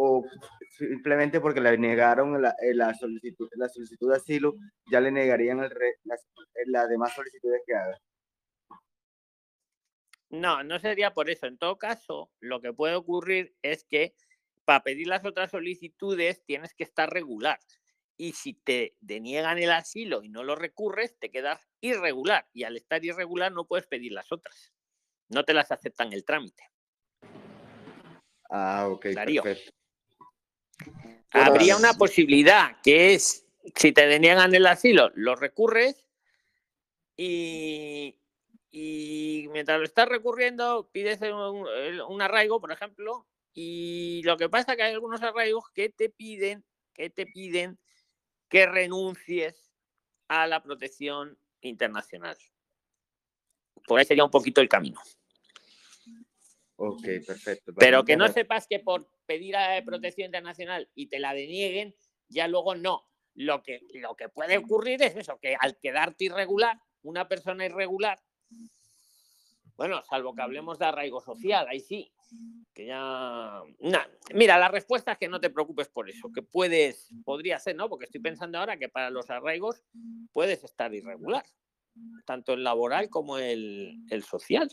o 0.00 0.24
simplemente 0.70 1.40
porque 1.40 1.60
le 1.60 1.76
negaron 1.76 2.40
la, 2.40 2.50
eh, 2.62 2.72
la 2.72 2.94
solicitud, 2.94 3.48
la 3.56 3.68
solicitud 3.68 4.10
de 4.10 4.16
asilo, 4.16 4.54
ya 4.92 5.00
le 5.00 5.10
negarían 5.10 5.58
el 5.58 5.70
re- 5.70 5.96
las, 6.04 6.22
eh, 6.22 6.66
las 6.66 6.88
demás 6.88 7.12
solicitudes 7.14 7.62
que 7.66 7.74
haga. 7.74 8.00
No, 10.30 10.62
no 10.62 10.78
sería 10.78 11.12
por 11.14 11.30
eso. 11.30 11.46
En 11.46 11.58
todo 11.58 11.78
caso, 11.78 12.30
lo 12.38 12.60
que 12.60 12.72
puede 12.72 12.94
ocurrir 12.94 13.56
es 13.62 13.84
que 13.84 14.14
para 14.64 14.84
pedir 14.84 15.08
las 15.08 15.24
otras 15.24 15.50
solicitudes 15.50 16.44
tienes 16.44 16.74
que 16.74 16.84
estar 16.84 17.10
regular. 17.10 17.58
Y 18.16 18.32
si 18.34 18.54
te 18.54 18.94
deniegan 19.00 19.58
el 19.58 19.72
asilo 19.72 20.22
y 20.22 20.28
no 20.28 20.44
lo 20.44 20.54
recurres, 20.54 21.18
te 21.18 21.30
quedas 21.30 21.68
irregular. 21.80 22.46
Y 22.52 22.64
al 22.64 22.76
estar 22.76 23.04
irregular 23.04 23.50
no 23.50 23.66
puedes 23.66 23.86
pedir 23.88 24.12
las 24.12 24.30
otras. 24.30 24.72
No 25.28 25.44
te 25.44 25.54
las 25.54 25.72
aceptan 25.72 26.12
el 26.12 26.24
trámite. 26.24 26.62
Ah, 28.50 28.86
ok, 28.88 29.06
Darío. 29.14 29.42
perfecto. 29.42 29.77
Habría 31.30 31.76
una 31.76 31.94
posibilidad 31.94 32.80
que 32.82 33.14
es, 33.14 33.46
si 33.74 33.92
te 33.92 34.06
deniegan 34.06 34.54
el 34.54 34.66
asilo, 34.66 35.10
lo 35.14 35.36
recurres 35.36 36.06
y, 37.16 38.18
y 38.70 39.48
mientras 39.52 39.78
lo 39.78 39.84
estás 39.84 40.08
recurriendo 40.08 40.88
pides 40.90 41.20
un, 41.20 41.66
un 42.08 42.22
arraigo, 42.22 42.60
por 42.60 42.72
ejemplo, 42.72 43.26
y 43.52 44.22
lo 44.24 44.36
que 44.36 44.48
pasa 44.48 44.76
que 44.76 44.84
hay 44.84 44.94
algunos 44.94 45.22
arraigos 45.22 45.68
que 45.74 45.88
te 45.88 46.08
piden, 46.08 46.64
que 46.94 47.10
te 47.10 47.26
piden 47.26 47.78
que 48.48 48.66
renuncies 48.66 49.72
a 50.28 50.46
la 50.46 50.62
protección 50.62 51.38
internacional. 51.60 52.36
Por 53.86 53.98
ahí 53.98 54.04
sería 54.04 54.24
un 54.24 54.30
poquito 54.30 54.60
el 54.60 54.68
camino. 54.68 55.00
Ok, 56.80 57.02
perfecto. 57.26 57.72
Pero 57.76 58.04
que 58.04 58.16
no 58.16 58.28
sepas 58.28 58.68
que 58.68 58.78
por 58.78 59.10
pedir 59.26 59.56
a 59.56 59.82
protección 59.84 60.26
internacional 60.26 60.88
y 60.94 61.08
te 61.08 61.18
la 61.18 61.34
denieguen, 61.34 61.94
ya 62.28 62.46
luego 62.46 62.76
no. 62.76 63.04
Lo 63.34 63.64
que, 63.64 63.80
lo 63.94 64.14
que 64.14 64.28
puede 64.28 64.58
ocurrir 64.58 65.02
es 65.02 65.16
eso, 65.16 65.38
que 65.40 65.56
al 65.58 65.76
quedarte 65.78 66.26
irregular, 66.26 66.78
una 67.02 67.26
persona 67.26 67.66
irregular, 67.66 68.20
bueno, 69.76 70.02
salvo 70.02 70.34
que 70.34 70.42
hablemos 70.42 70.78
de 70.78 70.86
arraigo 70.86 71.20
social, 71.20 71.66
ahí 71.68 71.80
sí, 71.80 72.12
que 72.72 72.86
ya... 72.86 73.60
Nah, 73.80 74.06
Mira, 74.34 74.56
la 74.56 74.68
respuesta 74.68 75.12
es 75.12 75.18
que 75.18 75.28
no 75.28 75.40
te 75.40 75.50
preocupes 75.50 75.88
por 75.88 76.08
eso, 76.08 76.30
que 76.32 76.42
puedes, 76.42 77.10
podría 77.24 77.58
ser, 77.58 77.74
¿no? 77.74 77.88
Porque 77.88 78.04
estoy 78.04 78.20
pensando 78.20 78.58
ahora 78.58 78.76
que 78.76 78.88
para 78.88 79.10
los 79.10 79.30
arraigos 79.30 79.82
puedes 80.32 80.62
estar 80.62 80.94
irregular, 80.94 81.44
tanto 82.24 82.52
el 82.54 82.62
laboral 82.62 83.08
como 83.08 83.38
el, 83.38 83.96
el 84.10 84.22
social. 84.22 84.70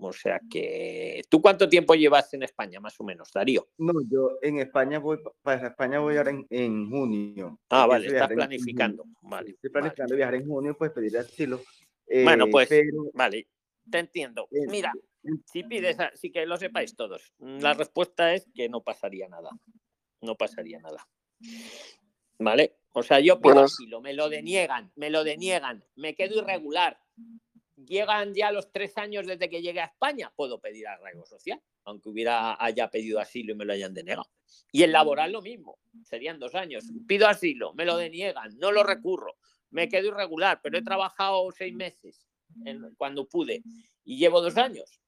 O 0.00 0.12
sea 0.12 0.40
que, 0.50 1.22
¿tú 1.28 1.42
cuánto 1.42 1.68
tiempo 1.68 1.94
llevas 1.94 2.32
en 2.34 2.42
España, 2.44 2.78
más 2.80 2.98
o 3.00 3.04
menos, 3.04 3.30
Darío? 3.32 3.68
No, 3.78 3.92
yo 4.08 4.38
en 4.42 4.58
España 4.60 4.98
voy, 4.98 5.18
pa- 5.22 5.32
para 5.42 5.68
España 5.68 5.98
voy 5.98 6.16
ahora 6.16 6.30
en, 6.30 6.46
en 6.50 6.88
junio. 6.88 7.58
Ah, 7.70 7.86
vale, 7.86 8.06
estás 8.06 8.28
planificando. 8.28 9.04
Vale, 9.22 9.50
Estoy 9.50 9.70
planificando 9.70 10.14
viajar 10.16 10.34
en 10.36 10.46
junio, 10.46 10.76
pues 10.78 10.92
pedir 10.92 11.18
asilo. 11.18 11.60
Bueno, 12.24 12.44
Eh, 12.46 12.48
pues, 12.50 12.68
pero- 12.68 13.10
vale, 13.12 13.48
te 13.90 13.98
entiendo. 13.98 14.48
Eh, 14.52 14.66
Mira, 14.68 14.92
si 15.46 15.64
pides, 15.64 15.98
a- 16.00 16.12
sí 16.14 16.30
que 16.30 16.46
lo 16.46 16.56
sepáis 16.56 16.94
todos, 16.94 17.32
la 17.38 17.74
respuesta 17.74 18.32
es 18.34 18.46
que 18.54 18.68
no 18.68 18.82
pasaría 18.82 19.28
nada. 19.28 19.50
No 20.20 20.34
pasaría 20.36 20.78
nada. 20.80 21.06
¿Vale? 22.38 22.76
O 22.92 23.02
sea, 23.02 23.20
yo 23.20 23.40
pido 23.40 23.60
asilo, 23.64 24.00
me 24.00 24.12
lo 24.12 24.28
deniegan, 24.28 24.92
me 24.96 25.10
lo 25.10 25.24
deniegan, 25.24 25.84
me 25.96 26.14
quedo 26.14 26.38
irregular. 26.38 27.00
Llegan 27.86 28.34
ya 28.34 28.50
los 28.50 28.72
tres 28.72 28.96
años 28.98 29.26
desde 29.26 29.48
que 29.48 29.62
llegué 29.62 29.80
a 29.80 29.84
España, 29.86 30.32
puedo 30.34 30.58
pedir 30.60 30.88
arraigo 30.88 31.24
social, 31.26 31.60
aunque 31.84 32.08
hubiera 32.08 32.62
haya 32.62 32.90
pedido 32.90 33.20
asilo 33.20 33.52
y 33.52 33.56
me 33.56 33.64
lo 33.64 33.72
hayan 33.72 33.94
denegado. 33.94 34.28
Y 34.72 34.82
el 34.82 34.92
laboral 34.92 35.32
lo 35.32 35.42
mismo, 35.42 35.78
serían 36.04 36.38
dos 36.38 36.54
años. 36.54 36.84
Pido 37.06 37.28
asilo, 37.28 37.72
me 37.74 37.84
lo 37.84 37.96
deniegan, 37.96 38.58
no 38.58 38.72
lo 38.72 38.82
recurro, 38.82 39.36
me 39.70 39.88
quedo 39.88 40.08
irregular, 40.08 40.60
pero 40.62 40.76
he 40.78 40.82
trabajado 40.82 41.50
seis 41.52 41.72
meses 41.74 42.26
en- 42.64 42.94
cuando 42.96 43.26
pude 43.28 43.62
y 44.04 44.18
llevo 44.18 44.40
dos 44.40 44.56
años. 44.56 45.00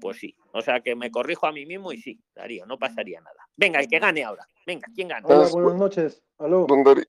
Pues 0.00 0.18
sí, 0.18 0.36
o 0.52 0.60
sea 0.60 0.80
que 0.80 0.94
me 0.94 1.10
corrijo 1.10 1.46
a 1.46 1.52
mí 1.52 1.64
mismo 1.64 1.90
y 1.92 1.98
sí, 1.98 2.20
Darío, 2.34 2.66
no 2.66 2.78
pasaría 2.78 3.20
nada. 3.20 3.48
Venga, 3.56 3.80
el 3.80 3.88
que 3.88 3.98
gane 3.98 4.24
ahora. 4.24 4.46
Venga, 4.66 4.88
¿quién 4.94 5.08
gana? 5.08 5.26
Hola, 5.26 5.48
buenas 5.52 5.74
noches. 5.78 6.22
Aló. 6.38 6.66
Don 6.68 6.82
Dari- 6.84 7.06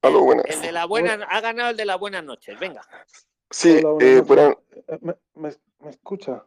Aló, 0.00 0.22
buenas. 0.24 0.46
El 0.48 0.62
de 0.62 0.72
la 0.72 0.84
buena, 0.86 1.14
ha 1.28 1.40
ganado 1.42 1.70
el 1.70 1.76
de 1.76 1.84
las 1.84 1.98
buenas 1.98 2.24
noches, 2.24 2.58
venga. 2.58 2.80
Sí, 3.52 3.80
Hola, 3.84 4.04
eh, 4.04 4.20
buena- 4.20 4.56
Eh, 4.88 4.98
¿Me, 5.02 5.14
me- 5.34 5.54
me 5.80 5.90
escucha? 5.90 6.44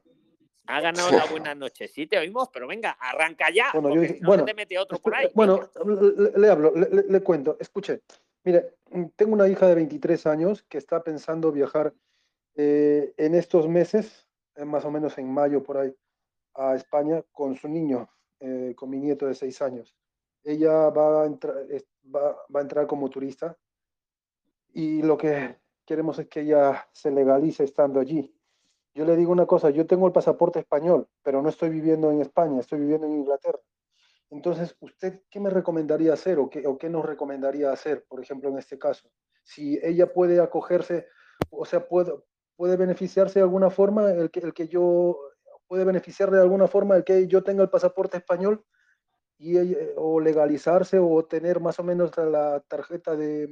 Ha 0.68 0.82
ganado 0.82 1.12
la 1.12 1.26
buenas 1.26 1.56
noches. 1.56 1.94
Sí, 1.94 2.08
te 2.08 2.18
oímos, 2.18 2.50
pero 2.52 2.68
venga, 2.68 2.92
arranca 3.00 3.50
ya. 3.52 3.68
Bueno, 3.74 3.94
yo 3.94 4.02
dije- 4.02 4.18
no 4.20 4.28
bueno, 4.30 4.46
te 4.46 4.54
mete 4.54 4.78
otro 4.80 4.98
por 5.00 5.14
ahí. 5.16 5.30
Bueno, 5.36 5.60
le, 5.86 6.32
le 6.40 6.50
hablo, 6.50 6.74
le, 6.76 6.90
le- 6.90 7.04
le 7.08 7.22
cuento. 7.22 7.56
Escuche, 7.60 8.02
mire, 8.44 8.76
tengo 9.16 9.34
una 9.34 9.48
hija 9.48 9.68
de 9.68 9.76
23 9.76 10.26
años 10.26 10.64
que 10.64 10.78
está 10.80 11.04
pensando 11.04 11.52
viajar 11.52 11.94
eh, 12.56 13.14
en 13.18 13.36
estos 13.36 13.68
meses, 13.68 14.28
eh, 14.56 14.66
más 14.66 14.84
o 14.86 14.92
menos 14.92 15.18
en 15.18 15.32
mayo 15.32 15.62
por 15.62 15.78
ahí, 15.78 15.94
a 16.56 16.74
España 16.76 17.22
con 17.32 17.56
su 17.58 17.68
niño, 17.68 18.10
eh, 18.40 18.74
con 18.76 18.90
mi 18.90 18.98
nieto 19.00 19.28
de 19.28 19.36
6 19.36 19.62
años. 19.62 19.96
Ella 20.44 20.90
va 20.90 21.24
a, 21.24 21.26
entrar, 21.26 21.56
va, 22.14 22.32
va 22.54 22.60
a 22.60 22.64
entrar 22.64 22.88
como 22.88 23.10
turista 23.10 23.58
y 24.74 25.02
lo 25.04 25.18
que 25.18 25.58
queremos 25.86 26.20
es 26.20 26.28
que 26.28 26.42
ella 26.42 26.88
se 26.92 27.12
legalice 27.12 27.64
estando 27.64 28.00
allí. 28.00 28.34
Yo 28.94 29.06
le 29.06 29.16
digo 29.16 29.32
una 29.32 29.46
cosa, 29.46 29.70
yo 29.70 29.86
tengo 29.86 30.08
el 30.08 30.14
pasaporte 30.14 30.60
español, 30.60 31.08
pero 31.22 31.42
no 31.42 31.50
estoy 31.50 31.70
viviendo 31.70 32.12
en 32.12 32.22
España, 32.22 32.60
estoy 32.60 32.80
viviendo 32.80 33.08
en 33.08 33.14
Inglaterra. 33.14 33.60
Entonces, 34.30 34.76
¿usted 34.80 35.22
qué 35.30 35.40
me 35.40 35.50
recomendaría 35.50 36.14
hacer 36.14 36.40
o 36.40 36.50
qué, 36.50 36.66
o 36.66 36.78
qué 36.78 36.90
nos 36.90 37.06
recomendaría 37.06 37.72
hacer, 37.72 38.06
por 38.08 38.22
ejemplo, 38.22 38.50
en 38.50 38.58
este 38.58 38.80
caso? 38.80 39.10
Si 39.44 39.80
ella 39.84 40.12
puede 40.12 40.40
acogerse, 40.40 41.08
o 41.50 41.66
sea, 41.66 41.88
puede, 41.88 42.14
puede 42.56 42.78
beneficiarse 42.78 43.40
de 43.40 43.44
alguna 43.44 43.70
forma, 43.70 44.12
el 44.12 44.32
que, 44.32 44.40
el 44.40 44.54
que 44.54 44.68
yo, 44.68 45.20
puede 45.68 45.84
beneficiar 45.84 46.32
de 46.32 46.42
alguna 46.42 46.68
forma 46.68 46.96
el 46.96 47.04
que 47.04 47.28
yo 47.28 47.44
tenga 47.44 47.64
el 47.64 47.70
pasaporte 47.70 48.18
español 48.18 48.64
y 49.38 49.58
o 49.98 50.20
legalizarse 50.20 50.98
o 51.00 51.26
tener 51.26 51.60
más 51.60 51.80
o 51.80 51.84
menos 51.84 52.12
la, 52.18 52.62
tarjeta 52.62 53.16
de 53.16 53.50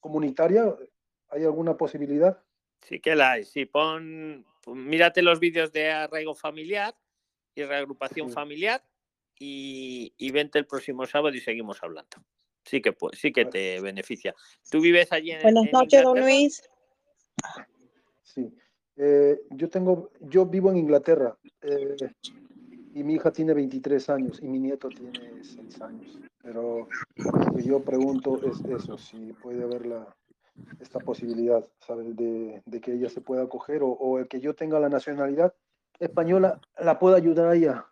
comunitaria, 0.00 0.74
¿hay 1.32 1.44
alguna 1.44 1.76
posibilidad? 1.76 2.42
Sí 2.82 3.00
que 3.00 3.14
la 3.16 3.32
hay. 3.32 3.44
Sí, 3.44 3.64
pon, 3.64 4.44
pon- 4.62 4.86
mírate 4.86 5.22
los 5.22 5.40
vídeos 5.40 5.72
de 5.72 5.90
arraigo 5.90 6.34
familiar 6.34 6.94
y 7.54 7.64
reagrupación 7.64 8.28
Sí. 8.28 8.34
familiar 8.34 8.84
y, 9.38 10.12
y 10.16 10.30
vente 10.30 10.58
el 10.58 10.66
próximo 10.66 11.06
sábado 11.06 11.34
y 11.34 11.40
seguimos 11.40 11.82
hablando. 11.82 12.18
Sí 12.64 12.80
que 12.80 12.92
puede, 12.92 13.16
sí 13.16 13.32
que 13.32 13.44
te 13.46 13.80
beneficia. 13.80 14.34
¿Tú 14.70 14.80
vives 14.80 15.10
allí 15.12 15.32
en 15.32 15.42
Buenas 15.42 15.64
en 15.64 15.70
noches, 15.72 16.02
don? 16.04 16.20
Luis. 16.20 16.62
Sí, 18.22 18.54
eh, 18.96 19.40
yo 19.50 19.68
tengo, 19.68 20.10
yo 20.20 20.46
vivo 20.46 20.70
en 20.70 20.76
Inglaterra 20.78 21.36
eh, 21.60 21.96
y 22.94 23.02
mi 23.02 23.14
hija 23.14 23.32
tiene 23.32 23.54
23 23.54 24.08
años 24.10 24.40
y 24.42 24.46
mi 24.46 24.58
nieto 24.58 24.88
tiene 24.88 25.42
6 25.42 25.80
años, 25.82 26.18
pero 26.42 26.88
lo 27.16 27.54
que 27.56 27.62
yo 27.64 27.82
pregunto 27.82 28.40
es 28.44 28.60
eso, 28.66 28.96
si 28.96 29.32
puede 29.34 29.62
haber 29.62 29.86
la, 29.86 30.16
esta 30.80 30.98
posibilidad, 30.98 31.64
¿sabes? 31.80 32.14
De, 32.16 32.62
de 32.64 32.80
que 32.80 32.92
ella 32.92 33.08
se 33.08 33.20
pueda 33.20 33.42
acoger 33.42 33.82
o, 33.82 33.88
o 33.88 34.18
el 34.18 34.28
que 34.28 34.40
yo 34.40 34.54
tenga 34.54 34.78
la 34.78 34.88
nacionalidad 34.88 35.54
española 35.98 36.60
la 36.78 36.98
pueda 36.98 37.16
ayudar 37.16 37.48
a 37.48 37.54
ella 37.54 37.86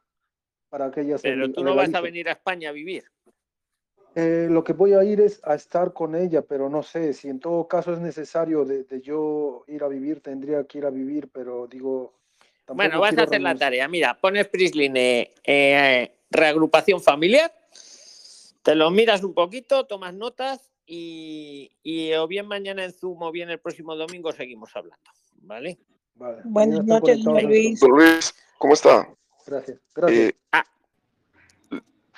para 0.69 0.91
que 0.91 1.03
ella 1.03 1.19
se 1.19 1.29
Pero 1.29 1.53
tú 1.53 1.63
no 1.65 1.75
vas 1.75 1.95
a 1.95 2.01
venir 2.01 2.29
a 2.29 2.33
España 2.33 2.71
a 2.71 2.73
vivir. 2.73 3.05
Eh, 4.17 4.49
lo 4.51 4.65
que 4.65 4.73
voy 4.73 4.95
a 4.95 5.05
ir 5.05 5.21
es 5.21 5.41
a 5.45 5.55
estar 5.55 5.93
con 5.93 6.17
ella, 6.17 6.43
pero 6.43 6.69
no 6.69 6.83
sé 6.83 7.13
si 7.13 7.29
en 7.29 7.39
todo 7.39 7.69
caso 7.69 7.93
es 7.93 8.01
necesario 8.01 8.65
de, 8.65 8.83
de 8.83 9.01
yo 9.01 9.65
ir 9.69 9.85
a 9.85 9.89
vivir, 9.89 10.21
tendría 10.21 10.65
que 10.65 10.79
ir 10.79 10.87
a 10.87 10.91
vivir, 10.91 11.31
pero 11.33 11.69
digo, 11.69 12.15
Bueno, 12.67 12.99
vas 12.99 13.17
a 13.17 13.23
hacer 13.23 13.41
la 13.41 13.55
tarea. 13.55 13.87
Mira, 13.87 14.19
pones 14.21 14.49
Prisline 14.49 15.31
eh, 15.45 16.13
reagrupación 16.29 17.01
familiar, 17.01 17.53
te 18.63 18.75
lo 18.75 18.91
miras 18.91 19.23
un 19.23 19.33
poquito, 19.33 19.87
tomas 19.87 20.15
notas 20.15 20.70
y, 20.91 21.70
y 21.84 22.12
o 22.14 22.26
bien 22.26 22.49
mañana 22.49 22.84
en 22.84 22.93
Zoom 22.93 23.22
o 23.22 23.30
bien 23.30 23.49
el 23.49 23.61
próximo 23.61 23.95
domingo 23.95 24.32
seguimos 24.32 24.74
hablando. 24.74 25.11
¿Vale? 25.43 25.78
Vale, 26.16 26.43
Buenas 26.45 26.84
noches, 26.84 27.24
Luis. 27.24 27.78
Don 27.78 27.93
Luis, 27.93 28.34
¿cómo 28.59 28.74
está? 28.74 29.09
Gracias, 29.47 29.78
gracias. 29.95 30.20
Eh, 30.20 30.34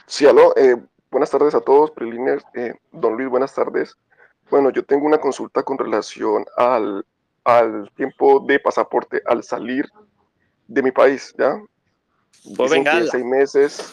sí, 0.06 0.26
aló, 0.26 0.56
eh, 0.56 0.76
buenas 1.10 1.30
tardes 1.30 1.54
a 1.54 1.60
todos, 1.60 1.90
Prilines. 1.90 2.42
Eh, 2.54 2.72
don 2.92 3.14
Luis, 3.16 3.28
buenas 3.28 3.54
tardes. 3.54 3.94
Bueno, 4.50 4.70
yo 4.70 4.84
tengo 4.84 5.04
una 5.04 5.18
consulta 5.18 5.62
con 5.62 5.76
relación 5.76 6.46
al, 6.56 7.04
al 7.44 7.90
tiempo 7.94 8.40
de 8.40 8.58
pasaporte 8.58 9.22
al 9.26 9.44
salir 9.44 9.86
de 10.66 10.82
mi 10.82 10.90
país, 10.90 11.34
¿ya? 11.38 11.60
Pues 12.56 12.70
Dicen 12.70 12.84
venga, 12.84 13.06
seis 13.10 13.24
meses, 13.24 13.92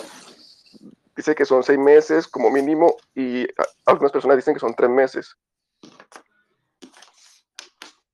dice 1.19 1.35
que 1.35 1.43
son 1.43 1.63
seis 1.63 1.77
meses 1.77 2.29
como 2.29 2.49
mínimo 2.49 2.95
y 3.13 3.45
algunas 3.85 4.11
personas 4.13 4.37
dicen 4.37 4.53
que 4.53 4.61
son 4.61 4.73
tres 4.73 4.89
meses. 4.89 5.35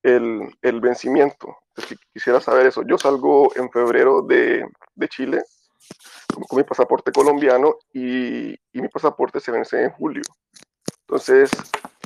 El, 0.01 0.49
el 0.63 0.81
vencimiento. 0.81 1.55
Entonces, 1.69 1.97
qui- 1.97 2.01
quisiera 2.13 2.41
saber 2.41 2.65
eso. 2.65 2.81
Yo 2.87 2.97
salgo 2.97 3.55
en 3.55 3.69
febrero 3.69 4.23
de, 4.23 4.65
de 4.95 5.07
Chile 5.07 5.43
con, 6.33 6.43
con 6.45 6.57
mi 6.57 6.63
pasaporte 6.63 7.11
colombiano 7.11 7.75
y, 7.93 8.53
y 8.53 8.81
mi 8.81 8.87
pasaporte 8.87 9.39
se 9.39 9.51
vence 9.51 9.83
en 9.83 9.91
julio. 9.91 10.23
Entonces, 11.01 11.51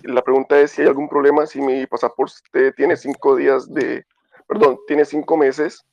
la 0.04 0.22
pregunta 0.22 0.60
es 0.60 0.72
si 0.72 0.82
hay 0.82 0.90
algún 0.90 1.08
problema 1.08 1.46
si 1.46 1.62
mi 1.62 1.88
pasaporte 1.88 2.74
tiene 2.74 2.98
cinco 2.98 3.38
días 3.38 3.74
de, 3.74 4.06
perdón, 4.48 4.80
tiene 4.86 5.06
cinco 5.06 5.38
meses 5.38 5.86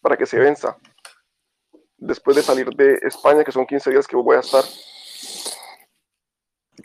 para 0.00 0.16
que 0.16 0.24
se 0.24 0.38
venza 0.38 0.78
después 2.06 2.36
de 2.36 2.42
salir 2.42 2.68
de 2.70 2.98
España, 3.02 3.44
que 3.44 3.52
son 3.52 3.66
15 3.66 3.90
días 3.90 4.06
que 4.06 4.16
voy 4.16 4.36
a 4.36 4.40
estar. 4.40 4.64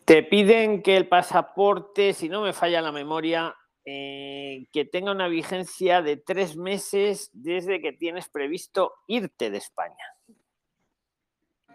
Te 0.05 0.23
piden 0.23 0.81
que 0.81 0.97
el 0.97 1.07
pasaporte, 1.07 2.13
si 2.13 2.29
no 2.29 2.41
me 2.41 2.53
falla 2.53 2.81
la 2.81 2.91
memoria, 2.91 3.55
eh, 3.85 4.67
que 4.71 4.85
tenga 4.85 5.11
una 5.11 5.27
vigencia 5.27 6.01
de 6.01 6.17
tres 6.17 6.55
meses 6.55 7.29
desde 7.33 7.81
que 7.81 7.93
tienes 7.93 8.29
previsto 8.29 8.93
irte 9.07 9.49
de 9.49 9.57
España. 9.57 10.05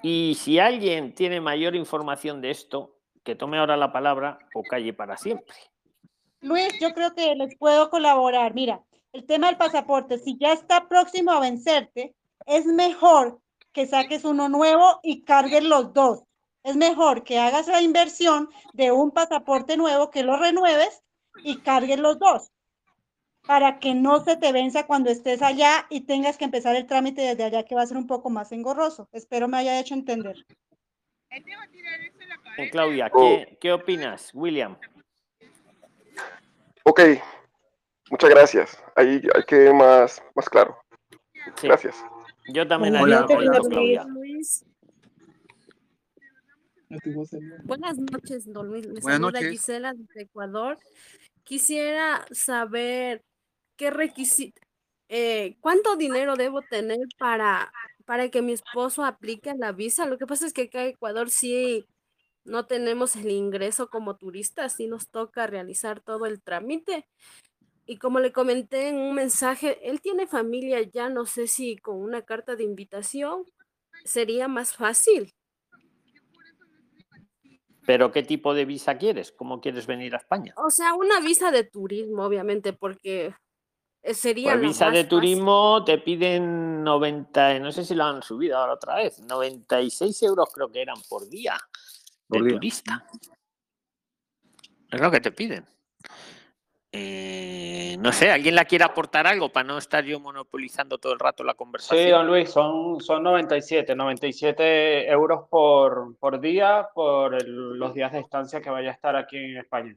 Y 0.02 0.36
si 0.38 0.58
alguien 0.58 1.14
tiene 1.14 1.40
mayor 1.40 1.74
información 1.74 2.40
de 2.40 2.50
esto, 2.50 2.96
que 3.24 3.34
tome 3.34 3.58
ahora 3.58 3.76
la 3.76 3.92
palabra 3.92 4.38
o 4.54 4.62
calle 4.62 4.92
para 4.92 5.16
siempre. 5.16 5.54
Luis, 6.40 6.78
yo 6.80 6.94
creo 6.94 7.14
que 7.14 7.34
les 7.34 7.56
puedo 7.58 7.90
colaborar. 7.90 8.54
Mira, 8.54 8.82
el 9.12 9.26
tema 9.26 9.48
del 9.48 9.56
pasaporte, 9.56 10.18
si 10.18 10.38
ya 10.38 10.52
está 10.52 10.88
próximo 10.88 11.32
a 11.32 11.40
vencerte, 11.40 12.14
es 12.46 12.64
mejor 12.66 13.40
que 13.72 13.86
saques 13.86 14.24
uno 14.24 14.48
nuevo 14.48 15.00
y 15.02 15.22
cargues 15.22 15.64
los 15.64 15.92
dos. 15.92 16.22
Es 16.62 16.76
mejor 16.76 17.22
que 17.22 17.38
hagas 17.38 17.68
la 17.68 17.82
inversión 17.82 18.48
de 18.72 18.90
un 18.90 19.10
pasaporte 19.10 19.76
nuevo, 19.76 20.10
que 20.10 20.22
lo 20.22 20.36
renueves 20.36 21.02
y 21.44 21.58
cargues 21.58 21.98
los 21.98 22.18
dos, 22.18 22.50
para 23.46 23.78
que 23.78 23.94
no 23.94 24.24
se 24.24 24.36
te 24.36 24.50
venza 24.52 24.86
cuando 24.86 25.10
estés 25.10 25.42
allá 25.42 25.86
y 25.90 26.02
tengas 26.02 26.38
que 26.38 26.44
empezar 26.44 26.74
el 26.74 26.86
trámite 26.86 27.20
desde 27.22 27.44
allá, 27.44 27.64
que 27.64 27.74
va 27.74 27.82
a 27.82 27.86
ser 27.86 27.96
un 27.96 28.06
poco 28.06 28.30
más 28.30 28.50
engorroso. 28.52 29.08
Espero 29.12 29.46
me 29.46 29.58
haya 29.58 29.78
hecho 29.78 29.94
entender. 29.94 30.44
Eh, 32.58 32.70
Claudia, 32.70 33.10
Oh. 33.12 33.20
¿qué, 33.20 33.58
qué 33.60 33.72
opinas, 33.72 34.30
William? 34.32 34.76
Ok, 36.84 37.00
muchas 38.10 38.30
gracias. 38.30 38.82
Ahí 38.94 39.20
hay 39.34 39.44
que 39.44 39.72
más, 39.72 40.22
más 40.34 40.48
claro. 40.48 40.78
Sí. 41.56 41.66
Gracias. 41.68 42.02
Yo 42.48 42.66
también 42.66 42.96
Hola, 42.96 43.20
haría 43.20 43.36
lo 43.36 43.40
hola, 43.40 43.50
mismo, 43.50 43.68
Claudia. 43.68 44.04
Luis. 44.04 44.64
Buenas 47.64 47.98
noches, 47.98 48.52
don 48.52 48.68
Luis. 48.68 48.86
Le 48.86 49.00
Buenas 49.00 49.20
saluda 49.20 49.40
noches. 49.40 49.50
Gisela 49.50 49.94
de 49.94 50.22
Ecuador. 50.22 50.78
Quisiera 51.42 52.26
saber 52.30 53.24
qué 53.76 53.90
requisito, 53.90 54.60
cuánto 55.60 55.96
dinero 55.96 56.36
debo 56.36 56.62
tener 56.62 56.98
para, 57.18 57.72
para 58.04 58.28
que 58.30 58.42
mi 58.42 58.52
esposo 58.52 59.04
aplique 59.04 59.54
la 59.54 59.72
visa. 59.72 60.06
Lo 60.06 60.18
que 60.18 60.26
pasa 60.26 60.46
es 60.46 60.52
que 60.52 60.62
acá 60.62 60.82
en 60.82 60.90
Ecuador 60.90 61.30
sí 61.30 61.86
no 62.44 62.66
tenemos 62.66 63.16
el 63.16 63.30
ingreso 63.30 63.88
como 63.88 64.16
turistas, 64.16 64.74
sí 64.74 64.86
nos 64.86 65.08
toca 65.08 65.46
realizar 65.46 66.00
todo 66.00 66.26
el 66.26 66.40
trámite. 66.40 67.06
Y 67.86 67.98
como 67.98 68.18
le 68.18 68.32
comenté 68.32 68.88
en 68.88 68.96
un 68.96 69.14
mensaje, 69.14 69.78
él 69.88 70.00
tiene 70.00 70.26
familia 70.26 70.82
ya, 70.82 71.08
no 71.08 71.24
sé 71.24 71.46
si 71.46 71.76
con 71.76 71.96
una 71.96 72.22
carta 72.22 72.56
de 72.56 72.64
invitación 72.64 73.44
sería 74.04 74.48
más 74.48 74.74
fácil. 74.74 75.32
Pero 77.86 78.10
¿qué 78.10 78.24
tipo 78.24 78.52
de 78.54 78.64
visa 78.64 78.98
quieres? 78.98 79.30
¿Cómo 79.30 79.60
quieres 79.60 79.86
venir 79.86 80.14
a 80.14 80.18
España? 80.18 80.52
O 80.56 80.70
sea, 80.70 80.94
una 80.94 81.20
visa 81.20 81.52
de 81.52 81.62
turismo, 81.62 82.24
obviamente, 82.24 82.72
porque 82.72 83.32
eh, 84.02 84.14
sería 84.14 84.52
Pues 84.54 84.62
visa 84.62 84.86
más 84.86 84.94
de 84.94 85.04
fácil. 85.04 85.08
turismo 85.08 85.84
te 85.84 85.98
piden 85.98 86.82
90, 86.82 87.60
no 87.60 87.70
sé 87.70 87.84
si 87.84 87.94
lo 87.94 88.04
han 88.04 88.22
subido 88.22 88.58
ahora 88.58 88.74
otra 88.74 88.96
vez, 88.96 89.20
96 89.20 90.20
euros 90.24 90.48
creo 90.52 90.70
que 90.72 90.82
eran 90.82 90.96
por 91.08 91.28
día 91.28 91.56
de 92.28 92.38
Por 92.38 92.44
día. 92.44 92.54
turista. 92.54 93.06
Es 94.90 95.00
lo 95.00 95.10
que 95.10 95.20
te 95.20 95.30
piden. 95.30 95.64
Eh, 96.98 97.96
no 98.00 98.12
sé, 98.12 98.30
¿alguien 98.30 98.54
la 98.54 98.64
quiere 98.64 98.84
aportar 98.84 99.26
algo 99.26 99.50
para 99.50 99.66
no 99.66 99.78
estar 99.78 100.04
yo 100.04 100.18
monopolizando 100.20 100.98
todo 100.98 101.12
el 101.12 101.18
rato 101.18 101.44
la 101.44 101.54
conversación? 101.54 102.04
Sí, 102.04 102.10
don 102.10 102.26
Luis, 102.26 102.50
son, 102.50 103.00
son 103.00 103.22
97, 103.22 103.94
97 103.94 105.10
euros 105.10 105.48
por, 105.50 106.16
por 106.18 106.40
día 106.40 106.88
por 106.94 107.34
el- 107.34 107.78
los 107.78 107.94
días 107.94 108.12
de 108.12 108.20
estancia 108.20 108.60
que 108.60 108.70
vaya 108.70 108.90
a 108.90 108.94
estar 108.94 109.16
aquí 109.16 109.36
en 109.36 109.56
España. 109.58 109.96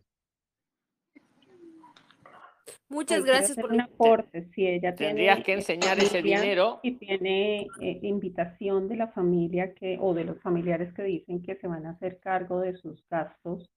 Muchas 2.92 3.24
gracias 3.24 3.56
por 3.58 3.72
un 3.72 3.82
aporte. 3.82 4.50
Si 4.56 4.66
ella 4.68 4.96
Tendrías 4.96 5.36
tiene 5.36 5.46
que 5.46 5.54
enseñar 5.54 6.00
ese 6.00 6.24
dinero. 6.24 6.80
y 6.82 6.94
tiene 6.98 7.68
eh, 7.82 8.00
invitación 8.02 8.88
de 8.88 8.96
la 8.96 9.08
familia 9.10 9.74
que 9.76 9.98
o 10.02 10.14
de 10.16 10.24
los 10.24 10.42
familiares 10.42 10.92
que 10.96 11.04
dicen 11.04 11.44
que 11.44 11.56
se 11.56 11.68
van 11.68 11.86
a 11.86 11.92
hacer 11.92 12.20
cargo 12.20 12.60
de 12.62 12.76
sus 12.78 13.04
gastos, 13.08 13.70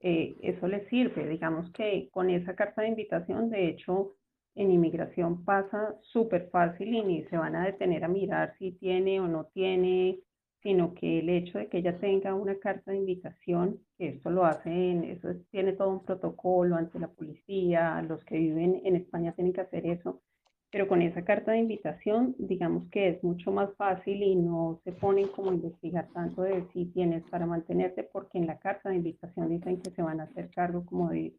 eh, 0.00 0.36
eso 0.42 0.68
le 0.68 0.88
sirve. 0.88 1.28
Digamos 1.28 1.70
que 1.72 2.08
con 2.12 2.30
esa 2.30 2.54
carta 2.54 2.82
de 2.82 2.88
invitación, 2.88 3.50
de 3.50 3.68
hecho, 3.68 4.14
en 4.54 4.70
inmigración 4.72 5.44
pasa 5.44 5.96
súper 6.02 6.48
fácil 6.50 6.92
y 6.94 7.02
ni 7.02 7.22
se 7.24 7.36
van 7.36 7.54
a 7.56 7.64
detener 7.66 8.04
a 8.04 8.08
mirar 8.08 8.54
si 8.58 8.72
tiene 8.72 9.20
o 9.20 9.28
no 9.28 9.46
tiene, 9.54 10.20
sino 10.62 10.94
que 10.94 11.20
el 11.20 11.28
hecho 11.28 11.58
de 11.58 11.68
que 11.68 11.78
ella 11.78 11.98
tenga 12.00 12.34
una 12.34 12.58
carta 12.58 12.90
de 12.90 12.98
invitación, 12.98 13.80
que 13.96 14.08
esto 14.08 14.30
lo 14.30 14.44
hacen, 14.44 15.04
eso 15.04 15.30
es- 15.30 15.48
tiene 15.50 15.72
todo 15.74 15.90
un 15.90 16.04
protocolo 16.04 16.76
ante 16.76 16.98
la 16.98 17.08
policía, 17.08 18.02
los 18.02 18.24
que 18.24 18.36
viven 18.38 18.80
en 18.84 18.96
España 18.96 19.32
tienen 19.34 19.52
que 19.52 19.60
hacer 19.62 19.86
eso, 19.86 20.22
pero 20.70 20.86
con 20.86 21.00
esa 21.02 21.24
carta 21.24 21.52
de 21.52 21.58
invitación, 21.58 22.34
digamos 22.38 22.88
que 22.90 23.08
es 23.08 23.24
mucho 23.24 23.50
más 23.50 23.74
fácil 23.76 24.22
y 24.22 24.34
no 24.36 24.80
se 24.84 24.92
ponen 24.92 25.28
como 25.28 25.50
a 25.50 25.54
investigar 25.54 26.08
tanto 26.12 26.42
de 26.42 26.64
si 26.72 26.86
tienes 26.86 27.22
para 27.30 27.46
mantenerte, 27.46 28.02
porque 28.04 28.38
en 28.38 28.46
la 28.46 28.58
carta 28.58 28.90
de 28.90 28.96
invitación 28.96 29.48
dicen 29.48 29.80
que 29.80 29.90
se 29.90 30.02
van 30.02 30.20
a 30.20 30.24
hacer 30.24 30.50
cargo 30.50 30.84
como 30.84 31.08
de, 31.08 31.32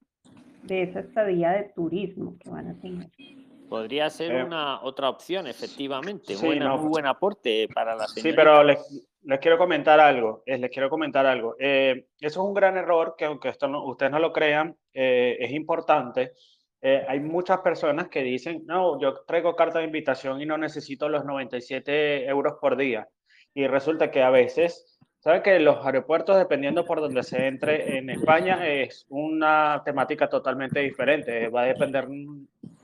de 0.64 0.84
esa 0.84 1.02
estadía 1.02 1.52
de 1.52 1.72
turismo 1.76 2.38
que 2.40 2.50
van 2.50 2.70
a 2.70 2.74
tener. 2.82 3.10
Podría 3.70 4.10
ser 4.10 4.32
Eh, 4.32 4.44
una 4.44 4.82
otra 4.82 5.10
opción, 5.10 5.46
efectivamente. 5.46 6.34
sí, 6.34 6.44
Buena, 6.48 6.70
no. 6.70 6.78
muy 6.80 6.90
buen 6.90 7.06
aporte 7.06 7.68
para 7.72 7.96
la 7.96 8.08
Sí, 8.08 8.22
señorita. 8.22 8.42
pero 8.44 8.64
les, 8.64 9.08
les 9.22 9.40
quiero 9.40 9.60
comentar 9.60 10.00
algo. 10.00 10.42
eh, 10.48 10.58
les 10.58 10.72
quiero 10.72 10.90
comentar 10.90 11.28
algo. 11.28 11.56
Eh, 11.60 12.08
eso 12.20 12.42
es 12.42 12.48
un 12.48 12.56
gran 12.56 12.78
error 12.78 13.14
que 13.16 13.26
aunque 13.26 13.50
esto 13.50 13.68
no- 13.68 13.86
ustedes 13.86 14.12
no 14.12 14.18
lo 14.18 14.34
crean, 14.34 14.76
eh, 14.92 15.38
es 15.40 15.52
importante. 15.52 16.32
Eh, 16.82 17.06
hay 17.08 17.20
muchas 17.20 17.60
personas 17.60 18.08
que 18.08 18.22
dicen, 18.24 18.64
no, 18.66 19.00
yo 19.00 19.22
traigo 19.26 19.56
carta 19.56 19.80
de 19.80 19.86
invitación 19.86 20.42
y 20.42 20.46
no 20.46 20.58
necesito 20.58 21.10
los 21.10 21.26
97 21.26 22.26
euros 22.26 22.54
por 22.62 22.78
día. 22.78 23.08
Y 23.54 23.68
resulta 23.68 24.12
que 24.12 24.22
a 24.22 24.30
veces, 24.30 25.00
¿saben 25.20 25.42
que 25.42 25.60
los 25.60 25.86
aeropuertos, 25.86 26.38
dependiendo 26.38 26.86
por 26.86 27.02
donde 27.02 27.24
se 27.24 27.48
entre 27.48 27.98
en 27.98 28.10
España, 28.10 28.66
es 28.68 29.06
una 29.10 29.82
temática 29.84 30.30
totalmente 30.30 30.80
diferente? 30.80 31.50
Va 31.50 31.64
a 31.64 31.66
depender 31.66 32.08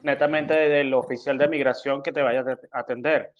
netamente 0.01 0.53
del 0.53 0.93
oficial 0.93 1.37
de 1.37 1.47
migración 1.47 2.03
que 2.03 2.11
te 2.11 2.21
vaya 2.21 2.43
a 2.71 2.79
atender 2.79 3.31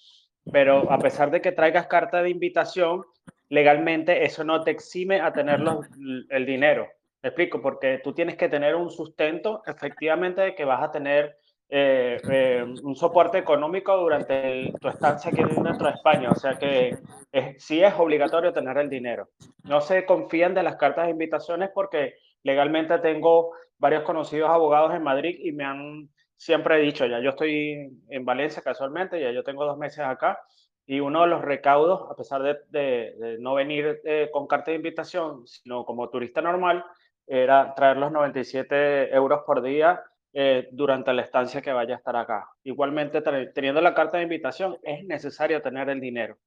pero 0.51 0.91
a 0.91 0.99
pesar 0.99 1.31
de 1.31 1.41
que 1.41 1.51
traigas 1.51 1.87
carta 1.87 2.21
de 2.21 2.29
invitación, 2.29 3.03
legalmente 3.49 4.25
eso 4.25 4.43
no 4.43 4.63
te 4.63 4.71
exime 4.71 5.19
a 5.19 5.33
tener 5.33 5.59
los- 5.59 5.87
el 6.29 6.45
dinero. 6.45 6.87
¿Me 7.25 7.29
explico? 7.29 7.59
Porque 7.59 8.01
tú 8.03 8.13
tienes 8.13 8.35
que 8.35 8.49
tener 8.49 8.75
un 8.75 8.91
sustento 8.91 9.63
efectivamente 9.65 10.41
de 10.41 10.53
que 10.53 10.63
vas 10.63 10.83
a 10.83 10.91
tener 10.91 11.35
eh, 11.67 12.21
eh, 12.29 12.63
un 12.83 12.95
soporte 12.95 13.39
económico 13.39 13.97
durante 13.97 14.51
el- 14.67 14.73
tu 14.79 14.87
estancia 14.87 15.31
aquí 15.31 15.41
dentro 15.41 15.87
de 15.87 15.95
España. 15.95 16.29
O 16.29 16.35
sea 16.35 16.53
que 16.53 16.95
es- 17.31 17.65
sí 17.65 17.81
es 17.81 17.91
obligatorio 17.97 18.53
tener 18.53 18.77
el 18.77 18.91
dinero. 18.91 19.29
No 19.63 19.81
se 19.81 20.05
confían 20.05 20.53
de 20.53 20.61
las 20.61 20.75
cartas 20.75 21.05
de 21.05 21.11
invitaciones 21.13 21.71
porque 21.73 22.13
legalmente 22.43 22.99
tengo 22.99 23.53
varios 23.79 24.03
conocidos 24.03 24.51
abogados 24.51 24.93
en 24.93 25.01
Madrid 25.01 25.35
y 25.39 25.51
me 25.51 25.63
han 25.63 26.07
siempre 26.37 26.77
dicho, 26.77 27.07
ya 27.07 27.19
yo 27.19 27.31
estoy 27.31 27.89
en 28.07 28.23
Valencia 28.23 28.61
casualmente, 28.61 29.19
ya 29.19 29.31
yo 29.31 29.43
tengo 29.43 29.65
dos 29.65 29.79
meses 29.79 30.05
acá, 30.05 30.39
y 30.85 30.99
uno 30.99 31.21
de 31.23 31.27
los 31.29 31.41
recaudos, 31.41 32.07
a 32.11 32.15
pesar 32.15 32.43
de, 32.43 32.57
de- 32.69 33.15
de 33.17 33.37
no 33.39 33.55
venir 33.55 34.01
eh, 34.03 34.29
con 34.31 34.45
carta 34.45 34.69
de 34.69 34.77
invitación, 34.77 35.47
sino 35.47 35.83
como 35.83 36.07
turista 36.11 36.41
normal, 36.43 36.85
era 37.27 37.73
traer 37.75 37.97
los 37.97 38.11
97 38.11 39.13
euros 39.15 39.41
por 39.45 39.61
día 39.61 40.01
eh, 40.33 40.67
durante 40.71 41.13
la 41.13 41.21
estancia 41.23 41.61
que 41.61 41.71
vaya 41.71 41.95
a 41.95 41.97
estar 41.97 42.15
acá. 42.15 42.49
Igualmente, 42.63 43.21
teniendo 43.53 43.81
la 43.81 43.93
carta 43.93 44.17
de 44.17 44.23
invitación, 44.23 44.77
es 44.83 45.03
necesario 45.05 45.61
tener 45.61 45.89
el 45.89 45.99
dinero. 46.01 46.37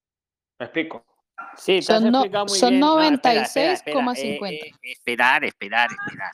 ¿Me 0.59 0.67
explico? 0.67 1.05
Sí, 1.57 1.81
Son, 1.83 2.11
no- 2.11 2.23
son 2.23 2.71
bien. 2.71 2.81
No, 2.81 3.01
espera, 3.01 3.43
espera, 3.43 3.73
espera, 3.73 4.01
96,50. 4.01 4.19
eh, 4.19 4.39
eh, 4.55 4.71
esperar, 4.83 5.45
esperar, 5.45 5.89
esperar. 5.91 6.33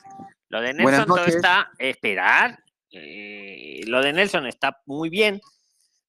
Lo 0.49 0.61
de 0.61 0.73
Nelson 0.73 1.05
todo 1.05 1.25
está 1.25 1.71
esperar. 1.77 2.59
eh, 2.91 3.81
lo 3.87 4.01
de 4.01 4.13
Nelson 4.13 4.45
está 4.47 4.81
muy 4.85 5.09
bien. 5.09 5.39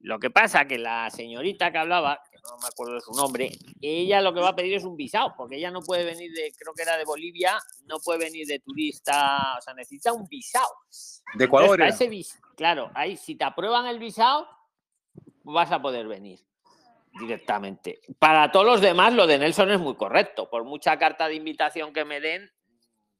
Lo 0.00 0.18
que 0.18 0.30
pasa 0.30 0.66
que 0.66 0.78
la 0.78 1.10
señorita 1.10 1.70
que 1.72 1.78
hablaba, 1.78 2.20
no 2.50 2.58
me 2.58 2.68
acuerdo 2.68 2.94
de 2.94 3.00
su 3.00 3.12
nombre, 3.12 3.50
ella 3.80 4.20
lo 4.20 4.32
que 4.34 4.40
va 4.40 4.48
a 4.50 4.56
pedir 4.56 4.74
es 4.74 4.84
un 4.84 4.96
visado, 4.96 5.34
porque 5.36 5.56
ella 5.56 5.70
no 5.70 5.80
puede 5.80 6.04
venir 6.04 6.32
de, 6.32 6.52
creo 6.58 6.72
que 6.74 6.82
era 6.82 6.96
de 6.96 7.04
Bolivia, 7.04 7.58
no 7.86 7.98
puede 8.00 8.18
venir 8.20 8.46
de 8.46 8.58
turista, 8.60 9.56
o 9.58 9.60
sea, 9.60 9.74
necesita 9.74 10.12
un 10.12 10.26
visado. 10.28 10.68
De 11.34 11.44
Ecuador. 11.44 11.80
Entonces, 11.80 12.08
vis- 12.10 12.40
claro, 12.56 12.90
ahí 12.94 13.16
si 13.16 13.34
te 13.34 13.44
aprueban 13.44 13.86
el 13.86 13.98
visado, 13.98 14.48
vas 15.44 15.70
a 15.72 15.80
poder 15.80 16.06
venir 16.08 16.40
directamente. 17.18 18.00
Para 18.18 18.50
todos 18.52 18.66
los 18.66 18.80
demás, 18.80 19.12
lo 19.14 19.26
de 19.26 19.38
Nelson 19.38 19.70
es 19.70 19.80
muy 19.80 19.94
correcto. 19.96 20.50
Por 20.50 20.64
mucha 20.64 20.98
carta 20.98 21.28
de 21.28 21.34
invitación 21.34 21.92
que 21.92 22.04
me 22.04 22.20
den, 22.20 22.50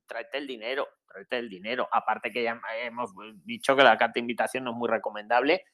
tráete 0.07 0.39
el 0.39 0.47
dinero, 0.47 0.87
tráete 1.07 1.39
el 1.39 1.49
dinero. 1.49 1.89
Aparte 1.91 2.31
que 2.31 2.43
ya 2.43 2.61
hemos 2.83 3.11
dicho 3.45 3.75
que 3.75 3.83
la 3.83 3.97
carta 3.97 4.15
de 4.15 4.21
invitación 4.21 4.65
no 4.65 4.73
es 4.73 4.77
muy 4.77 4.89
recomendable, 4.89 5.65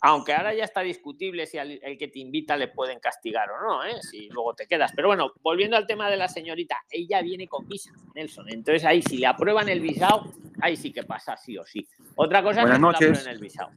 aunque 0.00 0.34
ahora 0.34 0.52
ya 0.54 0.64
está 0.64 0.82
discutible 0.82 1.46
si 1.46 1.56
al 1.56 1.80
el 1.82 1.96
que 1.96 2.08
te 2.08 2.18
invita 2.18 2.56
le 2.58 2.68
pueden 2.68 3.00
castigar 3.00 3.50
o 3.50 3.58
no, 3.58 3.84
¿eh? 3.84 4.02
si 4.02 4.28
luego 4.28 4.54
te 4.54 4.66
quedas. 4.66 4.92
Pero 4.94 5.08
bueno, 5.08 5.32
volviendo 5.40 5.76
al 5.76 5.86
tema 5.86 6.10
de 6.10 6.16
la 6.18 6.28
señorita, 6.28 6.76
ella 6.90 7.22
viene 7.22 7.48
con 7.48 7.66
visa, 7.66 7.90
Nelson. 8.14 8.50
Entonces 8.50 8.84
ahí 8.84 9.00
si 9.00 9.16
le 9.16 9.26
aprueban 9.26 9.68
el 9.68 9.80
visado, 9.80 10.30
ahí 10.60 10.76
sí 10.76 10.92
que 10.92 11.04
pasa 11.04 11.36
sí 11.38 11.56
o 11.56 11.64
sí. 11.64 11.88
Otra 12.16 12.42
cosa 12.42 12.62
es 12.64 12.70
que 12.72 12.78
no 12.78 12.90
le 12.90 12.96
aprueben 12.96 13.28
el 13.28 13.38
visado. 13.38 13.70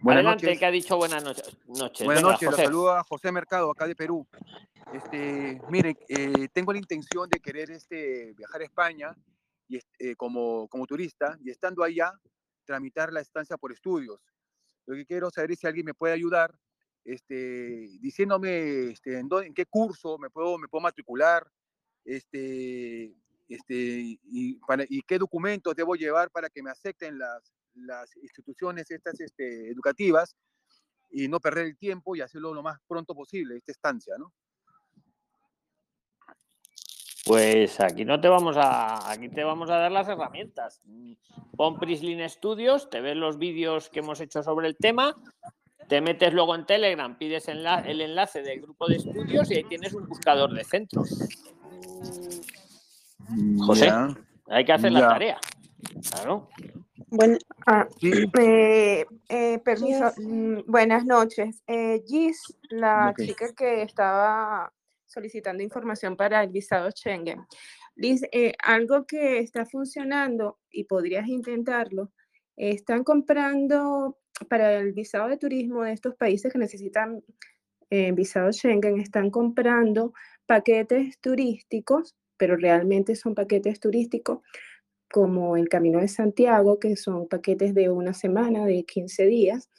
Buenas 0.00 0.20
Adelante, 0.20 0.46
noches. 0.46 0.58
que 0.58 0.64
ha 0.66 0.70
dicho 0.70 0.96
buenas 0.96 1.24
noches. 1.24 1.58
noches. 1.66 2.06
Buenas 2.06 2.22
Venga, 2.22 2.32
noches, 2.32 2.48
José. 2.48 2.64
saluda 2.64 3.02
José 3.02 3.32
Mercado, 3.32 3.70
acá 3.70 3.86
de 3.86 3.96
Perú. 3.96 4.26
Este, 4.94 5.60
mire, 5.68 5.96
eh, 6.08 6.48
tengo 6.54 6.72
la 6.72 6.78
intención 6.78 7.28
de 7.28 7.40
querer 7.40 7.70
este, 7.70 8.32
viajar 8.34 8.62
a 8.62 8.64
España 8.64 9.14
y, 9.68 9.76
eh, 9.76 10.14
como, 10.16 10.68
como 10.68 10.86
turista 10.86 11.36
y 11.44 11.50
estando 11.50 11.82
allá, 11.82 12.12
tramitar 12.64 13.12
la 13.12 13.20
estancia 13.20 13.58
por 13.58 13.72
estudios. 13.72 14.20
Lo 14.88 14.96
que 14.96 15.04
quiero 15.04 15.30
saber 15.30 15.52
es 15.52 15.58
si 15.58 15.66
alguien 15.66 15.84
me 15.84 15.92
puede 15.92 16.14
ayudar 16.14 16.58
este, 17.04 17.86
diciéndome 18.00 18.90
este, 18.92 19.18
en, 19.18 19.28
qué 19.54 19.66
curso 19.66 20.16
me 20.16 20.30
puedo, 20.30 20.56
me 20.56 20.66
puedo 20.66 20.80
matricular 20.80 21.46
este, 22.06 23.14
este, 23.48 23.74
y, 23.74 24.58
y 24.88 25.02
qué 25.02 25.18
documentos 25.18 25.76
debo 25.76 25.94
llevar 25.94 26.30
para 26.30 26.48
que 26.48 26.62
me 26.62 26.70
acepten 26.70 27.18
las, 27.18 27.52
las 27.74 28.16
instituciones 28.16 28.90
estas 28.90 29.20
este, 29.20 29.70
educativas 29.70 30.34
y 31.10 31.28
no 31.28 31.38
perder 31.38 31.66
el 31.66 31.76
tiempo 31.76 32.16
y 32.16 32.22
hacerlo 32.22 32.54
lo 32.54 32.62
más 32.62 32.78
pronto 32.88 33.14
posible, 33.14 33.58
esta 33.58 33.72
estancia, 33.72 34.14
¿no? 34.18 34.32
Pues 37.24 37.78
aquí 37.80 38.04
no 38.04 38.20
te 38.20 38.28
vamos 38.28 38.56
a, 38.56 39.10
aquí 39.10 39.28
te 39.28 39.44
vamos 39.44 39.68
a 39.70 39.76
dar 39.76 39.92
las 39.92 40.08
herramientas. 40.08 40.80
Mm, 40.84 41.12
Pon 41.56 41.78
Prislin 41.78 42.26
Studios, 42.28 42.88
te 42.88 43.00
ves 43.00 43.16
los 43.16 43.38
vídeos 43.38 43.90
que 43.90 43.98
hemos 44.00 44.20
hecho 44.20 44.42
sobre 44.42 44.68
el 44.68 44.76
tema, 44.76 45.14
te 45.88 46.00
metes 46.00 46.32
luego 46.32 46.54
en 46.54 46.64
Telegram, 46.66 47.16
pides 47.18 47.48
enla- 47.48 47.84
el 47.86 48.00
enlace 48.00 48.42
del 48.42 48.60
grupo 48.62 48.86
de 48.86 48.96
estudios 48.96 49.50
y 49.50 49.56
ahí 49.56 49.64
tienes 49.64 49.92
un 49.94 50.06
buscador 50.06 50.52
de 50.54 50.64
centros. 50.64 51.18
José, 53.66 53.86
Ya, 53.86 54.08
hay 54.48 54.64
que 54.64 54.72
hacer 54.72 54.92
la 54.92 55.00
tarea. 55.08 55.38
Claro. 56.10 56.48
Bueno, 57.10 57.36
ah, 57.66 57.86
eh, 58.02 59.04
eh, 59.28 59.58
permiso, 59.64 60.12
mm, 60.18 60.60
buenas 60.66 61.04
noches. 61.04 61.62
Eh, 61.66 62.02
Gis, 62.06 62.56
la 62.70 63.14
chica 63.16 63.52
que 63.54 63.82
estaba 63.82 64.72
solicitando 65.08 65.62
información 65.62 66.16
para 66.16 66.42
el 66.42 66.50
visado 66.50 66.90
Schengen. 66.90 67.46
Liz, 67.96 68.22
eh, 68.30 68.54
algo 68.62 69.06
que 69.06 69.40
está 69.40 69.66
funcionando 69.66 70.58
y 70.70 70.84
podrías 70.84 71.26
intentarlo, 71.26 72.12
están 72.56 73.04
comprando 73.04 74.18
para 74.48 74.74
el 74.76 74.92
visado 74.92 75.28
de 75.28 75.36
turismo 75.36 75.82
de 75.82 75.92
estos 75.92 76.14
países 76.14 76.52
que 76.52 76.58
necesitan 76.58 77.22
eh, 77.90 78.12
visado 78.12 78.52
Schengen, 78.52 79.00
están 79.00 79.30
comprando 79.30 80.12
paquetes 80.46 81.18
turísticos, 81.20 82.14
pero 82.36 82.56
realmente 82.56 83.16
son 83.16 83.34
paquetes 83.34 83.80
turísticos 83.80 84.40
como 85.10 85.56
el 85.56 85.68
Camino 85.68 86.00
de 86.00 86.08
Santiago, 86.08 86.78
que 86.78 86.96
son 86.96 87.28
paquetes 87.28 87.74
de 87.74 87.88
una 87.88 88.12
semana, 88.12 88.66
de 88.66 88.84
15 88.84 89.26
días, 89.26 89.70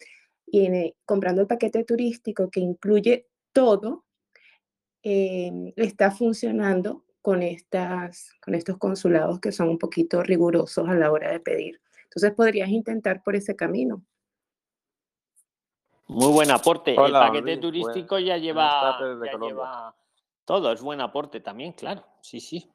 y 0.45 0.65
en 0.65 0.93
comprando 1.05 1.41
el 1.41 1.47
paquete 1.47 1.83
turístico 1.83 2.49
que 2.49 2.59
incluye 2.59 3.27
todo, 3.53 4.05
em, 5.03 5.71
está 5.75 6.11
funcionando 6.11 7.05
con, 7.21 7.41
estas, 7.43 8.31
con 8.41 8.55
estos 8.55 8.77
consulados 8.77 9.39
que 9.39 9.51
son 9.51 9.69
un 9.69 9.77
poquito 9.77 10.23
rigurosos 10.23 10.87
a 10.87 10.93
la 10.93 11.11
hora 11.11 11.31
de 11.31 11.39
pedir. 11.39 11.81
Entonces 12.03 12.31
podrías 12.33 12.69
intentar 12.69 13.21
por 13.23 13.35
ese 13.35 13.55
camino. 13.55 14.03
Muy 16.07 16.31
buen 16.33 16.49
aporte. 16.49 16.95
Hola, 16.97 17.07
el 17.07 17.27
paquete 17.27 17.51
Luis. 17.51 17.59
turístico 17.59 18.15
Buen- 18.15 18.25
ya 18.25 18.37
lleva, 18.37 18.97
ya 19.23 19.93
todo, 20.45 20.71
es 20.71 20.81
buen 20.81 20.99
aporte 20.99 21.39
también, 21.41 21.73
claro. 21.73 22.03
Sí, 22.21 22.39
sí. 22.39 22.67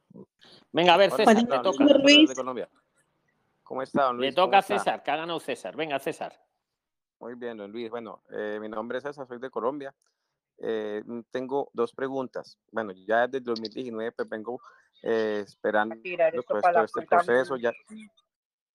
Venga, 0.71 0.95
a 0.95 0.97
ver, 0.97 1.11
César, 1.11 1.35
¿qué 1.35 1.43
le 1.43 1.49
tal? 1.49 1.63
toca. 1.63 1.85
Colombia. 2.37 2.69
¿Cómo 3.65 3.83
está, 3.83 4.05
don 4.05 4.19
Le 4.19 4.27
Luis? 4.27 4.35
¿Cómo 4.37 4.47
toca 4.47 4.59
a? 4.59 4.63
César, 4.63 5.03
que 5.03 5.11
ha 5.11 5.17
ganado 5.17 5.41
César. 5.41 5.75
Venga, 5.75 5.99
César. 5.99 6.41
Muy 7.19 7.35
bien, 7.35 7.57
don 7.57 7.73
Luis. 7.73 7.91
Bueno, 7.91 8.23
eh, 8.31 8.59
mi 8.61 8.69
nombre 8.69 8.99
es 8.99 9.05
César, 9.05 9.27
soy 9.27 9.41
de 9.41 9.51
Colombia. 9.51 9.93
Eh, 10.59 11.03
mm, 11.05 11.21
tengo 11.31 11.71
dos 11.73 11.93
preguntas. 11.93 12.59
Bueno, 12.71 12.93
ya 12.93 13.27
desde 13.27 13.39
el 13.39 13.45
2019 13.45 14.13
pues 14.13 14.29
vengo 14.29 14.61
eh, 15.03 15.43
esperando 15.47 15.97
pues, 16.03 16.63
todo 16.63 16.85
este 16.85 17.03
proceso. 17.03 17.57
Ya, 17.57 17.73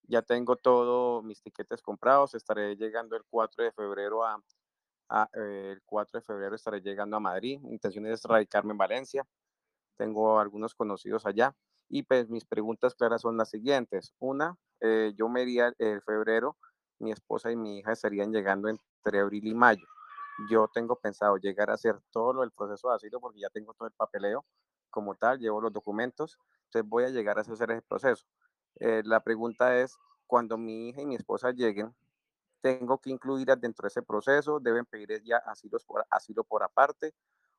ya 0.04 0.22
tengo 0.22 0.56
todos 0.56 1.24
mis 1.24 1.42
tiquetes 1.42 1.82
comprados. 1.82 2.36
Estaré 2.36 2.76
llegando 2.76 3.16
el 3.16 3.24
4 3.30 3.64
de 3.64 3.72
febrero 3.72 4.24
a, 4.26 4.42
a, 5.10 5.30
eh, 5.34 5.72
el 5.74 5.82
4 5.86 6.20
de 6.20 6.26
febrero 6.26 6.56
estaré 6.56 6.82
llegando 6.82 7.18
a 7.18 7.20
Madrid. 7.20 7.60
Mi 7.62 7.74
intención 7.74 8.06
es 8.06 8.24
radicarme 8.24 8.72
en 8.72 8.78
Valencia. 8.78 9.26
Tengo 9.98 10.40
algunos 10.40 10.76
conocidos 10.76 11.26
allá. 11.26 11.56
Y 11.90 12.04
pues 12.04 12.30
mis 12.30 12.46
preguntas 12.46 12.94
claras 12.94 13.22
son 13.22 13.38
las 13.38 13.50
siguientes. 13.50 14.14
Una, 14.20 14.56
eh, 14.82 15.14
yo 15.16 15.28
me 15.28 15.42
iría 15.42 15.74
en 15.80 16.02
febrero, 16.02 16.56
mi 17.00 17.12
esposa 17.12 17.52
y 17.52 17.56
mi 17.56 17.80
hija 17.80 17.94
estarían 17.94 18.32
llegando 18.32 18.70
entre 18.70 19.20
abril 19.20 19.48
y 19.48 19.56
mayo. 19.56 19.88
Yo 20.48 20.70
tengo 20.74 20.96
pensado 20.96 21.38
llegar 21.38 21.70
a 21.70 21.74
hacer 21.74 22.00
todo 22.12 22.34
lo 22.34 22.42
del 22.42 22.52
proceso 22.52 22.90
de 22.90 22.96
asilo 22.96 23.20
porque 23.20 23.42
ya 23.42 23.50
tengo 23.50 23.74
todo 23.74 23.88
el 23.88 23.94
papeleo 23.94 24.46
como 24.90 25.16
tal, 25.16 25.40
llevo 25.40 25.62
los 25.62 25.74
documentos, 25.74 26.40
entonces 26.66 26.90
voy 26.90 27.04
a 27.04 27.10
llegar 27.10 27.38
a 27.38 27.42
hacer 27.42 27.72
ese 27.72 27.82
proceso. 27.82 28.26
Eh, 28.80 29.02
la 29.06 29.22
pregunta 29.24 29.78
es, 29.78 29.98
cuando 30.26 30.58
mi 30.58 30.90
hija 30.90 31.02
y 31.02 31.06
mi 31.06 31.16
esposa 31.16 31.52
lleguen, 31.52 31.94
¿tengo 32.62 33.00
que 33.00 33.10
incluirlas 33.10 33.60
dentro 33.60 33.84
de 33.84 33.90
ese 33.90 34.02
proceso? 34.02 34.60
¿Deben 34.60 34.86
pedir 34.86 35.22
ya 35.24 35.38
asilos 35.38 35.84
por, 35.86 36.06
asilo 36.10 36.44
por 36.44 36.64
aparte? 36.64 37.14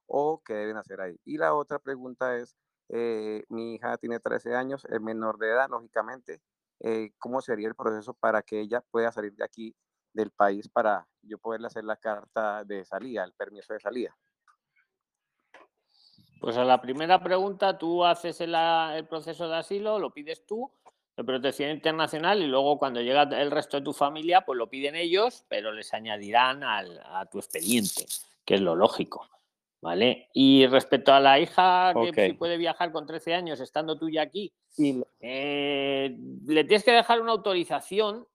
¿O 0.07 0.43
qué 0.45 0.55
deben 0.55 0.76
hacer 0.76 1.01
ahí? 1.01 1.18
Y 1.24 1.39
la 1.39 1.55
otra 1.55 1.78
pregunta 1.78 2.37
es, 2.37 2.57
eh, 2.89 3.45
mi 3.49 3.74
hija 3.74 3.97
tiene 3.99 4.20
13 4.20 4.55
años, 4.55 4.85
es 4.87 5.01
menor 5.01 5.39
de 5.39 5.51
edad, 5.51 5.68
lógicamente, 5.68 6.41
eh, 6.81 7.12
¿cómo 7.18 7.41
sería 7.41 7.68
el 7.68 7.74
proceso 7.74 8.14
para 8.14 8.43
que 8.43 8.61
ella 8.61 8.81
pueda 8.91 9.12
salir 9.12 9.35
de 9.35 9.45
aquí, 9.45 9.76
del 10.12 10.30
país, 10.30 10.68
para 10.68 11.06
yo 11.22 11.38
poderle 11.38 11.66
hacer 11.68 11.84
la 11.84 11.96
carta 11.96 12.64
de 12.64 12.84
salida, 12.84 13.24
el 13.24 13.32
permiso 13.32 13.72
de 13.74 13.80
salida? 13.80 14.16
Pues 16.40 16.56
a 16.56 16.64
la 16.64 16.80
primera 16.80 17.22
pregunta, 17.22 17.76
tú 17.78 18.04
haces 18.04 18.40
el, 18.40 18.54
a- 18.54 18.96
el 18.96 19.06
proceso 19.06 19.48
de 19.48 19.56
asilo, 19.56 19.98
lo 19.98 20.11
pides 20.11 20.46
tú, 20.46 20.70
de 21.16 21.24
protección 21.24 21.70
internacional, 21.70 22.42
y 22.42 22.46
luego 22.46 22.78
cuando 22.78 23.00
llega 23.02 23.22
el 23.24 23.50
resto 23.50 23.76
de 23.78 23.84
tu 23.84 23.92
familia, 23.92 24.40
pues 24.42 24.56
lo 24.56 24.70
piden 24.70 24.94
ellos, 24.96 25.44
pero 25.48 25.70
les 25.72 25.92
añadirán 25.92 26.64
al- 26.64 27.00
a 27.04 27.26
tu 27.26 27.38
expediente, 27.38 28.06
que 28.44 28.54
es 28.54 28.61
lo 28.61 28.74
lógico. 28.74 29.26
¿Vale? 29.82 30.28
Y 30.34 30.66
respecto 30.66 31.11
a 31.14 31.20
la 31.20 31.40
hija 31.40 31.92
que 32.04 32.12
puede 32.34 32.58
viajar 32.58 32.92
con 32.92 33.06
13 33.06 33.34
años 33.34 33.61
estando 33.61 33.96
tú 33.98 34.11
ya 34.11 34.20
aquí, 34.20 34.52
eh, 35.20 36.14
le 36.46 36.64
tienes 36.64 36.84
que 36.84 36.92
dejar 36.92 37.22
una 37.22 37.32
autorización 37.32 38.26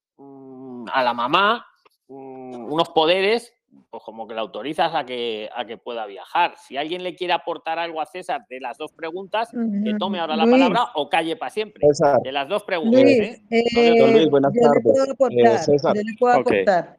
a 0.93 1.03
la 1.03 1.13
mamá, 1.13 1.65
mm, 2.07 2.71
unos 2.71 2.89
poderes, 2.89 3.53
pues 3.89 4.03
como 4.03 4.27
que 4.27 4.33
la 4.33 4.41
autorizas 4.41 4.93
a 4.95 5.05
que, 5.05 5.49
a 5.53 5.65
que 5.65 5.77
pueda 5.77 6.05
viajar. 6.05 6.55
Si 6.57 6.77
alguien 6.77 7.03
le 7.03 7.15
quiere 7.15 7.33
aportar 7.33 7.77
algo 7.79 7.99
a 7.99 8.05
César 8.05 8.45
de 8.49 8.59
las 8.59 8.77
dos 8.77 8.91
preguntas, 8.93 9.49
que 9.51 9.93
tome 9.99 10.19
ahora 10.19 10.35
la 10.35 10.45
Luis. 10.45 10.53
palabra 10.57 10.91
o 10.95 11.09
calle 11.09 11.35
para 11.35 11.49
siempre. 11.49 11.85
César. 11.87 12.21
De 12.21 12.31
las 12.31 12.47
dos 12.47 12.63
preguntas, 12.63 13.01
Luis, 13.01 13.19
¿eh? 13.19 13.43
Eh, 13.49 14.11
Luis, 14.11 14.29
buenas 14.29 14.53
yo 14.53 14.61
le 14.61 14.67
tardes. 14.67 14.83
puedo 14.83 15.05
Eh, 15.05 15.11
aportar, 15.11 15.59
César, 15.59 15.95
yo 15.95 16.01
le 16.03 16.13
puedo 16.17 16.33
aportar. 16.35 16.97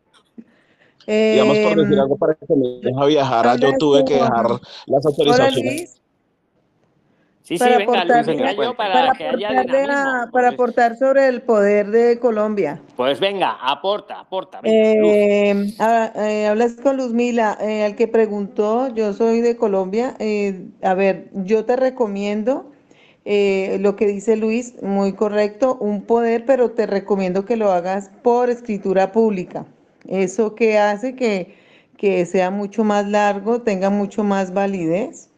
Digamos 1.06 1.58
por 1.58 1.76
decir 1.76 1.92
Em, 1.94 2.00
algo 2.00 2.16
para 2.18 2.34
que 2.34 2.46
me 2.56 2.68
deja 2.82 3.04
viajar, 3.06 3.60
yo 3.60 3.72
tuve 3.78 4.04
que 4.04 4.14
dejar 4.14 4.50
las 4.50 4.60
Hola 4.86 5.00
autorizaciones. 5.04 5.64
Luis, 5.64 6.02
Sí, 7.46 7.58
sí, 7.58 7.58
para 7.58 7.78
venga, 7.78 8.04
Luis, 8.04 8.26
aportarle, 8.26 8.36
venga 8.36 8.52
yo 8.64 8.76
para, 8.76 8.94
para 8.94 9.12
que 9.18 9.24
haya 9.28 9.50
aportarle 9.50 9.82
dinamismo. 9.82 10.10
a- 10.10 10.30
para 10.32 10.48
aportar 10.48 10.96
sobre 10.96 11.28
el 11.28 11.42
poder 11.42 11.90
de 11.90 12.18
Colombia. 12.18 12.80
Pues 12.96 13.20
venga, 13.20 13.52
aporta, 13.60 14.18
aporta, 14.20 14.60
venga. 14.60 14.76
Eh, 14.78 15.74
ah, 15.78 16.12
eh, 16.16 16.46
hablas 16.48 16.72
con 16.72 16.96
Luzmila, 16.96 17.56
eh, 17.60 17.84
al 17.84 17.94
que 17.94 18.08
preguntó, 18.08 18.92
yo 18.94 19.12
soy 19.12 19.40
de 19.42 19.56
Colombia. 19.56 20.16
eh, 20.18 20.66
a 20.82 20.94
ver, 20.94 21.30
yo 21.34 21.64
te 21.64 21.76
recomiendo 21.76 22.72
eh, 23.24 23.78
lo 23.80 23.96
que 23.96 24.06
dice 24.06 24.36
Luis, 24.36 24.80
muy 24.82 25.12
correcto, 25.12 25.76
un 25.80 26.02
poder, 26.02 26.44
pero 26.46 26.70
te 26.72 26.86
recomiendo 26.86 27.44
que 27.44 27.56
lo 27.56 27.72
hagas 27.72 28.10
por 28.22 28.50
escritura 28.50 29.12
pública. 29.12 29.66
Eso 30.08 30.54
que 30.54 30.78
hace 30.78 31.14
que, 31.16 31.54
que 31.96 32.24
sea 32.26 32.50
mucho 32.50 32.84
más 32.84 33.06
largo, 33.08 33.62
tenga 33.62 33.90
mucho 33.90 34.24
más 34.24 34.52
validez. 34.52 35.30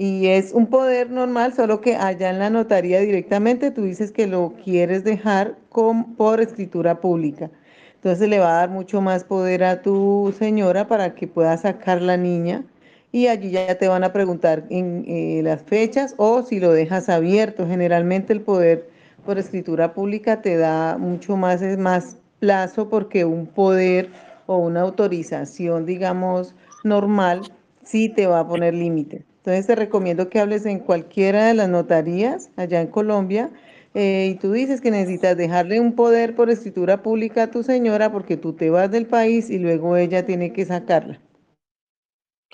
Y 0.00 0.28
es 0.28 0.52
un 0.52 0.68
poder 0.68 1.10
normal, 1.10 1.54
solo 1.54 1.80
que 1.80 1.96
allá 1.96 2.30
en 2.30 2.38
la 2.38 2.50
notaría 2.50 3.00
directamente 3.00 3.72
tú 3.72 3.82
dices 3.82 4.12
que 4.12 4.28
lo 4.28 4.54
quieres 4.64 5.02
dejar 5.02 5.58
con, 5.70 6.14
por 6.14 6.40
escritura 6.40 7.00
pública. 7.00 7.50
Entonces 7.96 8.28
le 8.28 8.38
va 8.38 8.50
a 8.52 8.60
dar 8.60 8.70
mucho 8.70 9.00
más 9.00 9.24
poder 9.24 9.64
a 9.64 9.82
tu 9.82 10.32
señora 10.38 10.86
para 10.86 11.16
que 11.16 11.26
pueda 11.26 11.56
sacar 11.58 12.00
la 12.00 12.16
niña 12.16 12.64
y 13.10 13.26
allí 13.26 13.50
ya 13.50 13.76
te 13.76 13.88
van 13.88 14.04
a 14.04 14.12
preguntar 14.12 14.64
en 14.70 15.04
eh, 15.08 15.40
las 15.42 15.62
fechas 15.62 16.14
o 16.16 16.44
si 16.44 16.60
lo 16.60 16.72
dejas 16.72 17.08
abierto. 17.08 17.66
Generalmente 17.66 18.32
el 18.32 18.42
poder 18.42 18.88
por 19.26 19.36
escritura 19.36 19.94
pública 19.94 20.42
te 20.42 20.56
da 20.56 20.96
mucho 20.96 21.36
más, 21.36 21.60
es 21.60 21.76
más 21.76 22.18
plazo 22.38 22.88
porque 22.88 23.24
un 23.24 23.48
poder 23.48 24.10
o 24.46 24.58
una 24.58 24.82
autorización, 24.82 25.86
digamos, 25.86 26.54
normal, 26.84 27.42
sí 27.82 28.08
te 28.08 28.28
va 28.28 28.40
a 28.40 28.48
poner 28.48 28.74
límite. 28.74 29.27
Entonces 29.48 29.66
te 29.66 29.76
recomiendo 29.76 30.28
que 30.28 30.40
hables 30.40 30.66
en 30.66 30.78
cualquiera 30.78 31.46
de 31.46 31.54
las 31.54 31.70
notarías 31.70 32.50
allá 32.58 32.82
en 32.82 32.88
Colombia 32.88 33.48
eh, 33.94 34.28
y 34.30 34.34
tú 34.34 34.52
dices 34.52 34.82
que 34.82 34.90
necesitas 34.90 35.38
dejarle 35.38 35.80
un 35.80 35.96
poder 35.96 36.36
por 36.36 36.50
escritura 36.50 37.02
pública 37.02 37.44
a 37.44 37.50
tu 37.50 37.62
señora 37.62 38.12
porque 38.12 38.36
tú 38.36 38.52
te 38.52 38.68
vas 38.68 38.90
del 38.90 39.06
país 39.06 39.48
y 39.48 39.58
luego 39.58 39.96
ella 39.96 40.26
tiene 40.26 40.52
que 40.52 40.66
sacarla. 40.66 41.18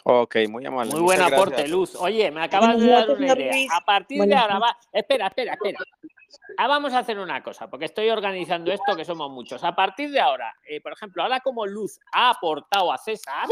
Ok, 0.05 0.37
muy 0.49 0.65
amable. 0.67 0.93
Muy 0.93 1.01
buen 1.01 1.21
aporte, 1.21 1.51
gracias. 1.51 1.71
Luz. 1.71 1.97
Oye, 1.97 2.31
me 2.31 2.43
acabas 2.43 2.79
de 2.79 2.87
dar 2.87 3.11
una 3.11 3.27
idea. 3.27 3.53
Luis. 3.53 3.73
A 3.73 3.81
partir 3.81 4.23
de 4.23 4.35
ahora 4.37 4.61
va. 4.61 4.77
Espera, 4.93 5.27
espera, 5.27 5.55
espera. 5.55 5.79
Ah, 6.59 6.69
vamos 6.69 6.93
a 6.93 7.01
hacer 7.01 7.19
una 7.19 7.43
cosa, 7.43 7.69
porque 7.69 7.87
estoy 7.87 8.11
organizando 8.11 8.71
esto, 8.71 8.95
que 8.97 9.05
somos 9.05 9.31
muchos. 9.31 9.65
A 9.65 9.75
partir 9.75 10.11
de 10.11 10.21
ahora, 10.21 10.55
eh, 10.69 10.81
por 10.81 10.93
ejemplo, 10.93 11.23
ahora 11.23 11.41
como 11.41 11.67
Luz 11.67 11.99
ha 12.13 12.31
aportado 12.31 12.93
a 12.93 12.99
César, 12.99 13.49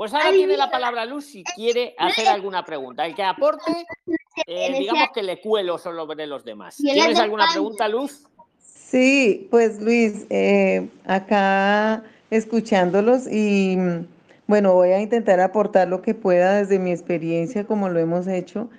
pues 0.00 0.14
ahora 0.14 0.30
tiene 0.30 0.56
la 0.56 0.70
palabra 0.70 1.04
Luz 1.04 1.26
si 1.26 1.44
quiere 1.44 1.94
hacer 1.98 2.26
alguna 2.26 2.64
pregunta. 2.64 3.04
El 3.04 3.14
que 3.14 3.22
aporte, 3.22 3.70
eh, 4.46 4.78
digamos 4.78 5.10
que 5.12 5.22
le 5.22 5.42
cuelo 5.42 5.76
solo 5.76 6.06
de 6.06 6.26
los 6.26 6.42
demás. 6.42 6.76
¿Tienes 6.76 7.18
alguna 7.18 7.44
pregunta, 7.52 7.86
Luz? 7.86 8.26
Sí, 8.62 9.46
pues 9.50 9.78
Luis, 9.78 10.24
eh, 10.30 10.88
acá 11.04 12.02
escuchándolos 12.30 13.30
y 13.30 13.76
mm, 13.76 14.06
bueno, 14.46 14.72
voy 14.72 14.92
a 14.92 15.02
intentar 15.02 15.38
aportar 15.38 15.88
lo 15.88 16.00
que 16.00 16.14
pueda 16.14 16.54
desde 16.54 16.78
mi 16.78 16.92
experiencia, 16.92 17.66
como 17.66 17.90
lo 17.90 18.00
hemos 18.00 18.26
hecho. 18.26 18.70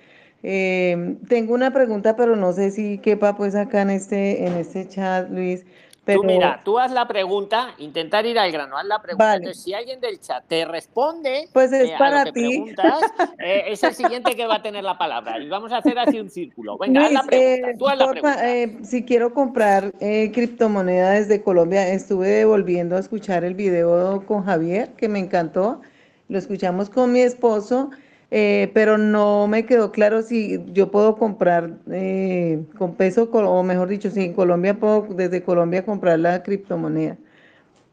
Eh, 0.42 1.18
tengo 1.30 1.54
una 1.54 1.72
pregunta, 1.72 2.16
pero 2.16 2.36
no 2.36 2.52
sé 2.52 2.72
si 2.72 2.98
quepa 2.98 3.38
pues 3.38 3.54
acá 3.54 3.84
en 3.84 3.92
este, 3.92 4.48
en 4.48 4.54
este 4.54 4.88
chat, 4.88 5.30
Luis. 5.30 5.66
Pero 6.04 6.22
Tú 6.22 6.24
mira, 6.24 6.62
tú 6.66 6.80
haz 6.80 6.92
la 6.92 7.08
pregunta, 7.08 7.76
intentar 7.78 8.26
ir 8.26 8.40
al 8.40 8.52
grano, 8.52 8.78
haz 8.78 8.86
la 8.86 9.02
pregunta. 9.02 9.24
Vale. 9.26 9.38
Entonces, 9.38 9.64
si 9.64 9.74
alguien 9.74 10.00
del 10.02 10.20
chat 10.20 10.44
te 10.48 10.66
responde 10.66 11.48
Pues 11.54 11.72
es 11.72 11.90
eh, 11.90 11.96
a 11.96 11.98
para 11.98 12.20
lo 12.20 12.26
que 12.26 12.32
ti. 12.32 12.42
preguntas, 12.42 13.02
eh, 13.40 13.66
es 13.68 13.84
el 13.84 13.94
siguiente 13.94 14.36
que 14.36 14.48
va 14.48 14.56
a 14.56 14.62
tener 14.64 14.84
la 14.84 14.98
palabra. 14.98 15.40
Y 15.40 15.48
vamos 15.48 15.72
a 15.72 15.78
hacer 15.78 16.00
así 16.00 16.20
un 16.20 16.30
círculo. 16.30 16.78
Venga, 16.78 17.06
haz 17.06 17.12
la 17.12 17.24
pregunta. 17.24 17.72
eh, 17.72 17.76
tú 17.78 17.88
haz 17.88 17.98
la 17.98 18.08
pregunta. 18.10 18.40
si 18.84 19.06
quiero 19.06 19.34
comprar 19.34 19.94
eh, 20.00 20.32
criptomoneda 20.34 21.12
desde 21.12 21.44
Colombia, 21.44 21.88
estuve 21.90 22.46
volviendo 22.46 22.96
a 22.96 23.00
escuchar 23.00 23.44
el 23.44 23.54
video 23.54 24.26
con 24.26 24.44
Javier, 24.44 24.94
que 24.96 25.08
me 25.08 25.20
encantó. 25.20 25.82
Lo 26.28 26.38
escuchamos 26.40 26.90
con 26.90 27.12
mi 27.12 27.22
esposo, 27.22 27.92
eh, 28.32 28.72
pero 28.74 28.98
no 28.98 29.48
me 29.48 29.66
quedó 29.66 29.92
claro 29.92 30.22
si 30.22 30.64
yo 30.74 30.90
puedo 30.90 31.18
comprar 31.18 31.78
eh, 31.92 32.64
con 32.78 32.96
peso, 32.96 33.30
o 33.32 33.64
mejor 33.64 33.90
dicho, 33.90 34.10
si 34.10 34.24
en 34.24 34.34
Colombia 34.34 34.80
puedo 34.80 35.06
desde 35.14 35.44
Colombia 35.44 35.86
comprar 35.86 36.20
la 36.20 36.42
criptomoneda. 36.42 37.18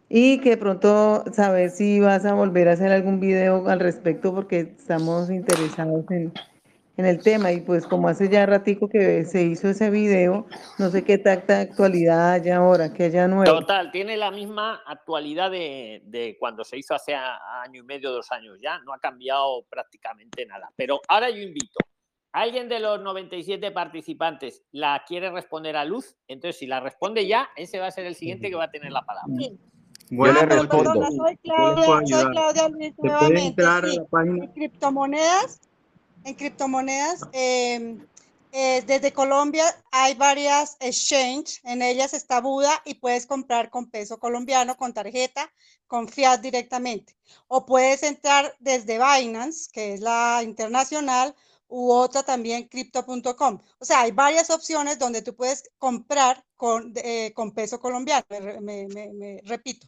Y 0.08 0.38
que 0.40 0.56
pronto 0.56 1.24
saber 1.32 1.70
si 1.70 2.00
vas 2.00 2.24
a 2.24 2.34
volver 2.34 2.68
a 2.68 2.72
hacer 2.72 2.92
algún 2.92 3.20
video 3.20 3.68
al 3.68 3.80
respecto 3.80 4.34
porque 4.34 4.60
estamos 4.60 5.30
interesados 5.30 6.10
en, 6.10 6.32
en 6.98 7.06
el 7.06 7.22
tema 7.22 7.52
y 7.52 7.60
pues 7.60 7.86
como 7.86 8.08
hace 8.08 8.28
ya 8.28 8.44
ratico 8.44 8.88
que 8.88 9.24
se 9.24 9.42
hizo 9.44 9.68
ese 9.68 9.88
video, 9.88 10.46
no 10.78 10.90
sé 10.90 11.04
qué 11.04 11.16
tanta 11.16 11.60
actualidad 11.60 12.32
haya 12.32 12.56
ahora, 12.56 12.92
que 12.92 13.04
haya 13.04 13.28
nuevo. 13.28 13.44
Total, 13.60 13.92
tiene 13.92 14.16
la 14.16 14.32
misma 14.32 14.82
actualidad 14.84 15.48
de, 15.50 16.02
de 16.06 16.36
cuando 16.40 16.64
se 16.64 16.76
hizo 16.76 16.94
hace 16.96 17.14
a- 17.14 17.62
año 17.62 17.82
y 17.82 17.84
medio, 17.84 18.10
dos 18.10 18.30
años 18.32 18.58
ya. 18.60 18.80
No 18.80 18.92
ha 18.92 18.98
cambiado 18.98 19.64
prácticamente 19.70 20.44
nada. 20.44 20.70
Pero 20.74 21.00
ahora 21.08 21.30
yo 21.30 21.38
invito. 21.40 21.78
¿Alguien 22.32 22.68
de 22.68 22.80
los 22.80 23.00
97 23.00 23.70
participantes 23.70 24.62
la 24.72 25.02
quiere 25.06 25.30
responder 25.30 25.76
a 25.76 25.84
Luz? 25.84 26.16
Entonces, 26.26 26.58
si 26.58 26.66
la 26.66 26.80
responde 26.80 27.26
ya, 27.28 27.48
ese 27.56 27.78
va 27.78 27.86
a 27.86 27.90
ser 27.92 28.06
el 28.06 28.16
siguiente 28.16 28.50
que 28.50 28.56
va 28.56 28.64
a 28.64 28.70
tener 28.70 28.90
la 28.92 29.02
palabra. 29.02 29.32
Yo 30.10 30.24
le 30.24 30.30
Ah, 30.40 30.44
respondo. 30.46 30.92
perdona, 30.92 31.10
soy 31.12 31.36
Claudia, 31.38 31.84
soy. 32.06 32.32
Claudia 32.32 32.68
Luis 32.68 32.92
nuevamente. 32.98 33.46
entrar 33.48 33.84
a 33.84 33.88
Sí, 33.88 33.96
la 33.96 34.04
página. 34.06 34.52
criptomonedas, 34.52 35.60
en 36.28 36.34
criptomonedas, 36.34 37.20
eh, 37.32 37.96
eh, 38.52 38.82
desde 38.86 39.12
Colombia 39.12 39.64
hay 39.90 40.14
varias 40.14 40.76
exchange, 40.80 41.60
en 41.64 41.82
ellas 41.82 42.14
está 42.14 42.40
Buda 42.40 42.80
y 42.84 42.94
puedes 42.94 43.26
comprar 43.26 43.70
con 43.70 43.90
peso 43.90 44.18
colombiano, 44.18 44.76
con 44.76 44.92
tarjeta, 44.94 45.50
con 45.86 46.08
fiat 46.08 46.40
directamente. 46.40 47.16
O 47.46 47.66
puedes 47.66 48.02
entrar 48.02 48.54
desde 48.60 48.98
Binance, 48.98 49.70
que 49.72 49.94
es 49.94 50.00
la 50.00 50.40
internacional, 50.42 51.34
u 51.70 51.92
otra 51.92 52.22
también, 52.22 52.66
crypto.com. 52.68 53.60
O 53.78 53.84
sea, 53.84 54.00
hay 54.00 54.12
varias 54.12 54.48
opciones 54.50 54.98
donde 54.98 55.20
tú 55.22 55.34
puedes 55.36 55.70
comprar 55.78 56.42
con, 56.56 56.92
eh, 56.96 57.32
con 57.34 57.52
peso 57.52 57.78
colombiano, 57.78 58.24
me 58.30 58.40
re- 58.40 58.60
me- 58.60 58.88
me- 58.88 59.12
me 59.12 59.40
repito. 59.44 59.86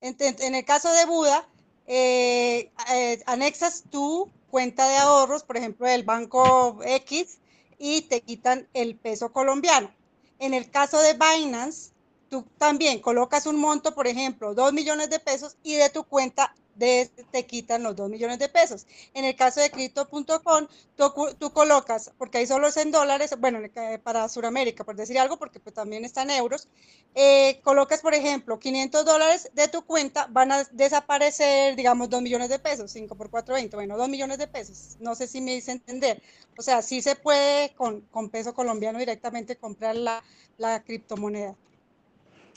En, 0.00 0.54
el 0.54 0.64
caso 0.64 0.92
de 0.92 1.04
Buda, 1.06 1.48
eh, 1.86 2.72
eh, 2.92 3.22
anexas 3.26 3.84
tu 3.90 4.30
cuenta 4.52 4.86
de 4.86 4.98
ahorros, 4.98 5.44
por 5.44 5.56
ejemplo, 5.56 5.86
del 5.86 6.02
banco 6.02 6.78
X, 6.84 7.38
y 7.78 8.02
te 8.02 8.20
quitan 8.20 8.68
el 8.74 8.96
peso 8.96 9.32
colombiano. 9.32 9.90
En 10.38 10.52
el 10.52 10.70
caso 10.70 11.00
de 11.00 11.14
Binance, 11.14 11.92
tú 12.28 12.44
también 12.58 13.00
colocas 13.00 13.46
un 13.46 13.56
monto, 13.56 13.94
por 13.94 14.06
ejemplo, 14.06 14.52
2 14.52 14.74
millones 14.74 15.08
de 15.08 15.20
pesos, 15.20 15.56
y 15.62 15.76
de 15.76 15.88
tu 15.88 16.04
cuenta 16.04 16.54
de, 16.74 17.10
te 17.30 17.46
quitan 17.46 17.82
los 17.82 17.96
2 17.96 18.10
millones 18.10 18.38
de 18.38 18.48
pesos. 18.48 18.86
En 19.14 19.24
el 19.24 19.36
caso 19.36 19.60
de 19.60 19.70
Crypto.com, 19.70 20.66
tú, 20.96 21.52
colocas, 21.52 22.12
porque 22.18 22.38
ahí 22.38 22.46
solo 22.46 22.68
es 22.68 22.76
en 22.76 22.90
dólares, 22.90 23.34
bueno, 23.38 23.60
para 24.02 24.28
Sudamérica, 24.28 24.84
por 24.84 24.96
decir 24.96 25.18
algo, 25.18 25.38
porque 25.38 25.60
pues, 25.60 25.74
también 25.74 26.04
está 26.04 26.22
en 26.22 26.30
euros, 26.30 26.68
eh, 27.14 27.60
colocas, 27.62 28.00
por 28.00 28.14
ejemplo, 28.14 28.58
500 28.58 29.04
dólares 29.04 29.50
de 29.54 29.68
tu 29.68 29.84
cuenta, 29.84 30.26
van 30.30 30.52
a 30.52 30.64
desaparecer, 30.72 31.76
digamos, 31.76 32.08
2 32.08 32.22
millones 32.22 32.48
de 32.48 32.58
pesos, 32.58 32.90
5 32.92 33.14
por 33.14 33.30
4, 33.30 33.54
20, 33.54 33.76
bueno, 33.76 33.96
2 33.96 34.08
millones 34.08 34.38
de 34.38 34.46
pesos. 34.46 34.96
No 35.00 35.14
sé 35.14 35.26
si 35.26 35.40
me 35.40 35.54
hice 35.54 35.72
entender. 35.72 36.22
O 36.58 36.62
sea, 36.62 36.82
sí 36.82 37.02
se 37.02 37.16
puede 37.16 37.74
con, 37.74 38.02
con 38.10 38.30
peso 38.30 38.54
colombiano 38.54 38.98
directamente 38.98 39.56
comprar 39.56 39.96
la, 39.96 40.22
la 40.58 40.82
criptomoneda. 40.82 41.56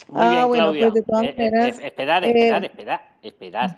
Muy 0.07 0.21
Ah, 0.21 0.29
bien, 0.29 0.47
bueno, 0.47 0.63
Claudia. 0.65 0.81
pues 0.81 0.93
de 0.93 1.03
todas 1.03 1.23
Eh, 1.23 1.29
eh, 1.29 1.35
maneras, 1.37 1.79
eh, 1.79 1.87
esperad, 1.87 2.23
eh, 2.23 2.29
esperad, 2.29 2.63
esperad, 2.63 2.99
esperad. 3.21 3.71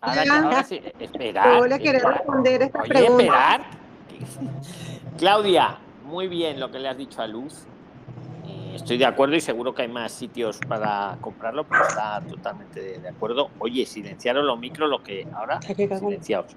Ahora, 0.00 0.22
que- 0.22 0.30
ahora 0.30 0.64
sí, 0.64 0.80
esperad. 0.98 1.58
Yo 1.58 1.66
le 1.66 1.78
quería 1.78 1.92
esperad. 1.92 2.14
responder 2.14 2.62
esta 2.62 2.80
Oye, 2.80 2.88
pregunta. 2.90 3.22
esperad. 3.22 3.60
Claudia, 5.18 5.78
muy 6.04 6.28
bien 6.28 6.60
lo 6.60 6.70
que 6.70 6.78
le 6.78 6.88
has 6.88 6.98
dicho 6.98 7.22
a 7.22 7.26
Luz. 7.26 7.64
Eh, 8.46 8.72
estoy 8.76 8.98
de 8.98 9.06
acuerdo 9.06 9.34
y 9.34 9.40
seguro 9.40 9.74
que 9.74 9.82
hay 9.82 9.88
más 9.88 10.12
sitios 10.12 10.60
para 10.68 11.16
comprarlo, 11.20 11.64
pero 11.64 11.82
está 11.82 12.22
totalmente 12.28 12.98
de, 13.00 13.08
acuerdo. 13.08 13.50
Oye, 13.58 13.86
silenciaron 13.86 14.46
los 14.46 14.58
micros, 14.58 14.88
lo 14.88 15.02
que 15.02 15.26
ahora 15.34 15.60
silenciados. 15.62 16.54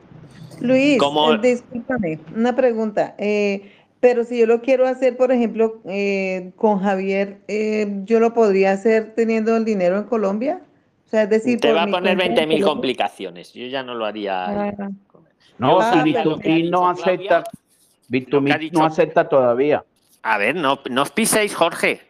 Luis, 0.61 1.01
eh, 1.01 1.37
discúlpame, 1.41 2.19
una 2.35 2.55
pregunta. 2.55 3.15
eh, 3.17 3.78
pero 3.99 4.23
si 4.23 4.39
yo 4.39 4.45
lo 4.45 4.61
quiero 4.61 4.87
hacer, 4.87 5.17
por 5.17 5.31
ejemplo, 5.31 5.79
eh, 5.85 6.51
con 6.55 6.79
Javier, 6.79 7.37
eh, 7.47 7.87
¿yo 8.05 8.19
lo 8.19 8.33
podría 8.33 8.71
hacer 8.71 9.13
teniendo 9.15 9.55
el 9.57 9.65
dinero 9.65 9.97
en 9.97 10.03
Colombia? 10.05 10.61
O 11.05 11.09
sea, 11.09 11.23
es 11.23 11.29
decir, 11.29 11.59
Te 11.59 11.73
va 11.73 11.83
a 11.83 11.87
poner 11.87 12.15
cuenta 12.17 12.43
en 12.43 12.49
20.000 12.49 12.61
Colombia. 12.61 12.65
complicaciones. 12.65 13.53
Yo 13.53 13.65
ya 13.67 13.83
no 13.83 13.95
lo 13.95 14.05
haría. 14.05 14.45
Ah, 14.45 14.89
No, 15.57 15.81
ha 15.81 16.03
Bitumí 16.03 16.69
no 16.69 16.89
acepta, 16.89 17.43
no 18.71 18.85
acepta 18.85 19.27
todavía. 19.27 19.83
A 20.21 20.37
ver, 20.37 20.55
no, 20.55 20.79
no 20.89 21.01
os 21.01 21.11
piséis, 21.11 21.55
Jorge. 21.55 22.01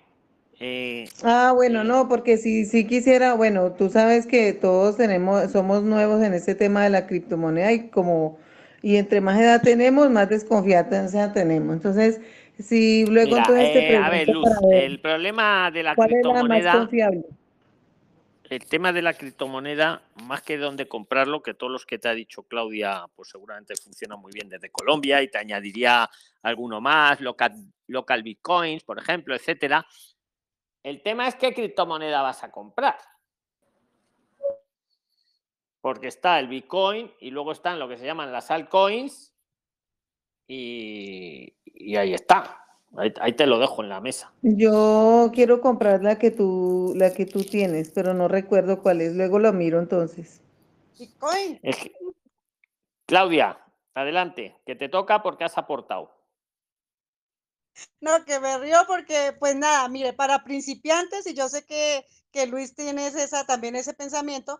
Eh, 0.60 1.08
Ah, 1.24 1.54
bueno, 1.56 1.84
no, 1.84 2.10
porque 2.10 2.38
si, 2.38 2.66
si 2.66 2.86
quisiera, 2.86 3.34
bueno, 3.34 3.72
tú 3.72 3.90
sabes 3.90 4.28
que 4.28 4.54
todos 4.54 4.98
tenemos, 4.98 5.52
somos 5.52 5.84
nuevos 5.84 6.22
en 6.22 6.34
este 6.34 6.54
tema 6.56 6.84
de 6.84 6.90
la 6.90 7.08
criptomoneda 7.08 7.72
y 7.72 7.88
como, 7.90 8.38
y 8.82 8.96
entre 8.96 9.22
más 9.22 9.40
edad 9.40 9.62
tenemos, 9.62 10.10
más 10.10 10.30
desconfianza 10.30 11.34
tenemos. 11.34 11.76
Entonces, 11.76 12.22
si 12.58 13.06
luego 13.06 13.32
Mira, 13.32 13.42
entonces 13.42 13.74
te 13.74 13.94
eh, 13.94 13.98
a 13.98 14.10
ver, 14.10 14.28
Luz, 14.30 14.50
ver 14.70 14.84
el 14.84 15.00
problema 15.00 15.72
de 15.72 15.84
la 15.84 15.96
cuál 15.96 16.14
es 16.14 16.26
la 16.26 16.34
más 16.34 16.42
criptomoneda, 16.42 16.72
confiable. 16.74 17.26
el 18.50 18.66
tema 18.66 18.92
de 18.92 19.02
la 19.02 19.14
criptomoneda, 19.14 20.02
más 20.24 20.42
que 20.42 20.58
dónde 20.58 20.88
comprarlo, 20.88 21.42
que 21.42 21.54
todos 21.54 21.72
los 21.72 21.86
que 21.86 22.00
te 22.00 22.10
ha 22.10 22.14
dicho 22.14 22.44
Claudia, 22.44 23.06
pues 23.16 23.30
seguramente 23.30 23.76
funciona 23.76 24.16
muy 24.16 24.32
bien 24.34 24.50
desde 24.50 24.70
Colombia 24.70 25.22
y 25.22 25.30
te 25.30 25.38
añadiría 25.38 26.10
alguno 26.42 26.82
más, 26.82 27.22
local, 27.22 27.54
local 27.88 28.24
bitcoins, 28.24 28.84
por 28.84 29.00
ejemplo, 29.00 29.36
etcétera. 29.36 29.86
El 30.84 31.02
tema 31.02 31.28
es 31.28 31.36
qué 31.36 31.54
criptomoneda 31.54 32.22
vas 32.22 32.44
a 32.44 32.52
comprar. 32.52 32.98
Porque 35.82 36.08
está 36.08 36.40
el 36.40 36.48
Bitcoin 36.48 37.12
y 37.20 37.32
luego 37.32 37.52
están 37.52 37.80
lo 37.80 37.88
que 37.88 37.98
se 37.98 38.06
llaman 38.06 38.32
las 38.32 38.52
altcoins 38.52 39.34
y, 40.48 41.54
y 41.64 41.96
ahí 41.96 42.14
está. 42.14 42.66
Ahí, 42.98 43.14
ahí 43.22 43.34
te 43.34 43.46
lo 43.46 43.60
dejo 43.60 43.84
en 43.84 43.90
la 43.90 44.02
mesa. 44.02 44.34
Yo 44.42 45.30
quiero 45.34 45.62
comprar 45.62 46.04
la 46.04 46.18
que 46.18 46.32
tú, 46.32 46.94
la 46.96 47.14
que 47.14 47.26
tú 47.26 47.44
tienes, 47.44 47.92
pero 47.92 48.14
no 48.14 48.28
recuerdo 48.28 48.82
cuál 48.82 49.02
es. 49.02 49.16
Luego 49.16 49.40
lo 49.40 49.54
miro 49.54 49.80
entonces. 49.80 50.42
Bitcoin. 50.98 51.60
Es 51.64 51.78
que- 51.78 51.94
Claudia, 53.06 53.60
adelante, 53.94 54.56
que 54.66 54.76
te 54.76 54.90
toca 54.90 55.22
porque 55.24 55.44
has 55.44 55.58
aportado. 55.58 56.16
No, 58.02 58.26
que 58.26 58.40
me 58.40 58.58
río 58.58 58.78
porque, 58.88 59.34
pues 59.40 59.56
nada, 59.56 59.88
mire, 59.88 60.14
para 60.14 60.44
principiantes, 60.44 61.26
y 61.28 61.34
yo 61.34 61.48
sé 61.48 61.66
que, 61.66 62.06
que 62.32 62.46
Luis 62.48 62.76
tiene 62.76 63.08
esa, 63.08 63.46
también 63.46 63.76
ese 63.76 63.94
pensamiento, 63.94 64.60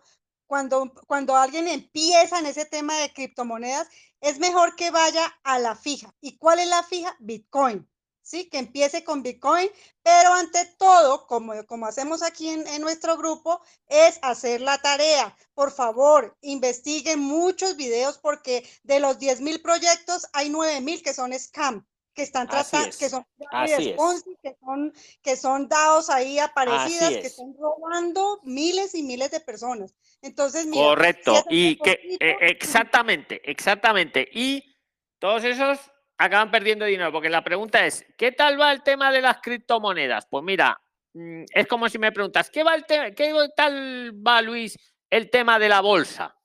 cuando, 0.50 0.92
cuando 1.06 1.36
alguien 1.36 1.68
empieza 1.68 2.40
en 2.40 2.48
ese 2.48 2.66
tema 2.66 2.98
de 2.98 3.14
criptomonedas, 3.14 3.88
es 4.20 4.40
mejor 4.40 4.76
que 4.76 4.90
vaya 4.90 5.24
a 5.44 5.60
la 5.60 5.76
fija. 5.76 6.16
¿Y 6.22 6.40
cuál 6.40 6.58
es 6.58 6.68
la 6.68 6.82
fija? 6.82 7.16
Bitcoin. 7.20 7.88
Sí, 8.24 8.50
que 8.50 8.58
empiece 8.58 9.04
con 9.04 9.22
Bitcoin, 9.22 9.70
pero 10.02 10.34
ante 10.34 10.66
todo, 10.80 11.28
como, 11.28 11.54
como 11.68 11.86
hacemos 11.86 12.24
aquí 12.24 12.50
en, 12.50 12.82
nuestro 12.82 13.16
grupo, 13.16 13.62
es 13.86 14.18
hacer 14.24 14.62
la 14.62 14.80
tarea. 14.80 15.38
Por 15.54 15.72
favor, 15.72 16.36
investiguen 16.42 17.20
muchos 17.20 17.76
videos 17.76 18.18
porque 18.18 18.68
de 18.82 19.00
los 19.00 19.20
10.000 19.20 19.62
proyectos 19.62 20.28
hay 20.34 20.50
9.000 20.50 21.04
que 21.04 21.14
son 21.14 21.32
scam 21.38 21.86
que 22.20 22.24
están 22.24 22.50
tratando, 22.50 22.90
es, 22.90 22.98
que 22.98 23.08
son 23.10 23.26
es. 23.64 24.24
que 24.42 24.58
son, 24.60 24.94
que 25.24 25.36
son 25.38 25.70
dados 25.70 26.10
ahí 26.10 26.38
aparecidas, 26.38 27.12
que 27.12 27.20
es. 27.20 27.26
están 27.28 27.56
robando 27.58 28.42
miles 28.44 28.94
y 28.94 29.04
miles 29.04 29.32
de 29.32 29.40
personas. 29.40 29.96
Entonces, 30.22 30.66
mira, 30.66 30.84
Correcto. 30.84 31.34
si 31.34 31.44
Y 31.50 31.76
que 31.78 31.96
poquito- 31.96 32.26
eh, 32.26 32.38
exactamente, 32.42 33.42
exactamente. 33.50 34.28
Y 34.34 34.76
todos 35.18 35.46
esos 35.46 35.80
acaban 36.18 36.52
perdiendo 36.52 36.84
dinero, 36.84 37.10
porque 37.14 37.30
la 37.30 37.42
pregunta 37.42 37.86
es, 37.86 38.06
¿qué 38.18 38.34
tal 38.34 38.60
va 38.60 38.74
el 38.74 38.84
tema 38.84 39.14
de 39.14 39.22
las 39.22 39.40
criptomonedas? 39.40 40.28
Pues 40.30 40.44
mira, 40.44 40.78
mm, 41.14 41.44
es 41.54 41.68
como 41.68 41.88
si 41.88 42.00
me 42.00 42.12
preguntas, 42.12 42.50
¿qué, 42.50 42.64
va 42.64 42.76
el 42.76 42.84
¿qué 42.86 43.34
tal 43.56 44.12
va, 44.28 44.42
Luis, 44.42 44.78
el 45.10 45.30
tema 45.30 45.58
de 45.58 45.70
la 45.70 45.80
bolsa? 45.80 46.36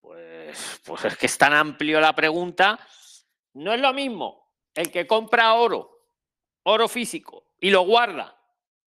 Pues, 0.00 0.80
pues 0.84 1.04
es 1.04 1.16
que 1.16 1.26
es 1.26 1.38
tan 1.38 1.52
amplio 1.52 2.00
la 2.00 2.12
pregunta. 2.12 2.76
No 3.54 3.74
es 3.74 3.80
lo 3.80 3.92
mismo 3.92 4.52
el 4.74 4.90
que 4.90 5.06
compra 5.06 5.54
oro, 5.54 6.06
oro 6.62 6.88
físico, 6.88 7.54
y 7.60 7.70
lo 7.70 7.82
guarda 7.82 8.36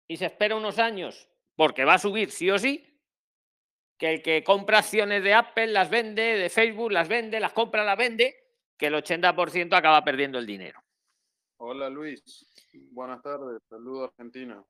y 0.08 0.18
se 0.18 0.26
espera 0.26 0.56
unos 0.56 0.80
años 0.80 1.30
porque 1.56 1.86
va 1.86 1.96
a 1.96 2.00
subir 2.00 2.32
sí 2.32 2.50
o 2.50 2.58
sí, 2.58 2.90
que 3.98 4.16
el 4.16 4.22
que 4.22 4.44
compra 4.44 4.80
acciones 4.80 5.24
de 5.24 5.34
Apple, 5.34 5.68
las 5.68 5.90
vende, 5.90 6.22
de 6.22 6.50
Facebook, 6.50 6.92
las 6.92 7.08
vende, 7.08 7.40
las 7.40 7.54
compra, 7.54 7.84
las 7.84 7.98
vende, 7.98 8.36
que 8.78 8.88
el 8.88 8.96
80% 8.96 9.76
acaba 9.76 10.04
perdiendo 10.04 10.40
el 10.40 10.46
dinero. 10.46 10.82
Hola 11.58 11.90
Luis, 11.90 12.22
buenas 12.92 13.22
tardes, 13.22 13.62
saludo 13.70 14.06
Argentina. 14.06 14.64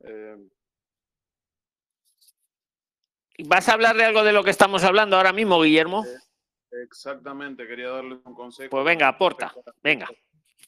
Eh, 0.00 0.36
¿Vas 3.46 3.68
a 3.68 3.72
hablar 3.72 3.96
de 3.96 4.04
algo 4.04 4.22
de 4.22 4.32
lo 4.32 4.44
que 4.44 4.50
estamos 4.50 4.84
hablando 4.84 5.16
ahora 5.16 5.32
mismo, 5.32 5.60
Guillermo? 5.60 6.04
Exactamente, 6.72 7.66
quería 7.66 7.88
darles 7.88 8.18
un 8.24 8.34
consejo. 8.34 8.70
Pues 8.70 8.84
venga, 8.84 9.06
con 9.06 9.14
aporta, 9.14 9.46
respecto 9.46 9.72
venga. 9.82 10.08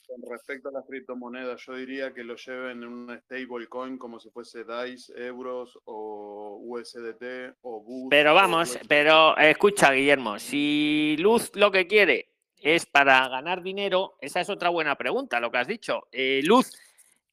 Con 0.07 0.22
respecto 0.28 0.68
a 0.70 0.72
las 0.72 0.86
criptomonedas, 0.86 1.64
yo 1.64 1.74
diría 1.74 2.12
que 2.12 2.24
lo 2.24 2.34
lleven 2.34 2.82
en 2.82 2.88
un 2.88 3.20
stablecoin 3.20 3.96
como 3.96 4.18
si 4.18 4.28
fuese 4.30 4.64
DICE, 4.64 5.12
euros 5.26 5.78
o 5.84 6.59
USDT 6.62 7.57
o 7.62 7.80
BUS. 7.80 8.09
Pero 8.11 8.34
vamos, 8.34 8.78
pero 8.88 9.36
escucha, 9.36 9.92
Guillermo, 9.92 10.38
si 10.40 11.16
Luz 11.20 11.53
lo 11.55 11.70
que 11.70 11.86
quiere 11.86 12.30
es 12.61 12.86
para 12.86 13.28
ganar 13.28 13.62
dinero, 13.62 14.16
esa 14.20 14.40
es 14.40 14.51
otra 14.51 14.68
buena 14.68 14.96
pregunta, 14.96 15.38
lo 15.38 15.51
que 15.51 15.59
has 15.59 15.68
dicho. 15.68 16.09
Eh, 16.11 16.40
Luz, 16.44 16.72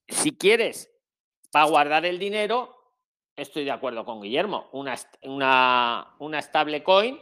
si 0.07 0.37
quieres 0.37 0.91
para 1.51 1.65
guardar 1.65 2.05
el 2.05 2.19
dinero, 2.19 2.77
estoy 3.35 3.65
de 3.65 3.71
acuerdo 3.71 4.05
con 4.05 4.21
Guillermo. 4.21 4.69
Una, 4.71 4.95
una, 5.23 6.15
una 6.19 6.41
stable 6.41 6.83
coin, 6.83 7.19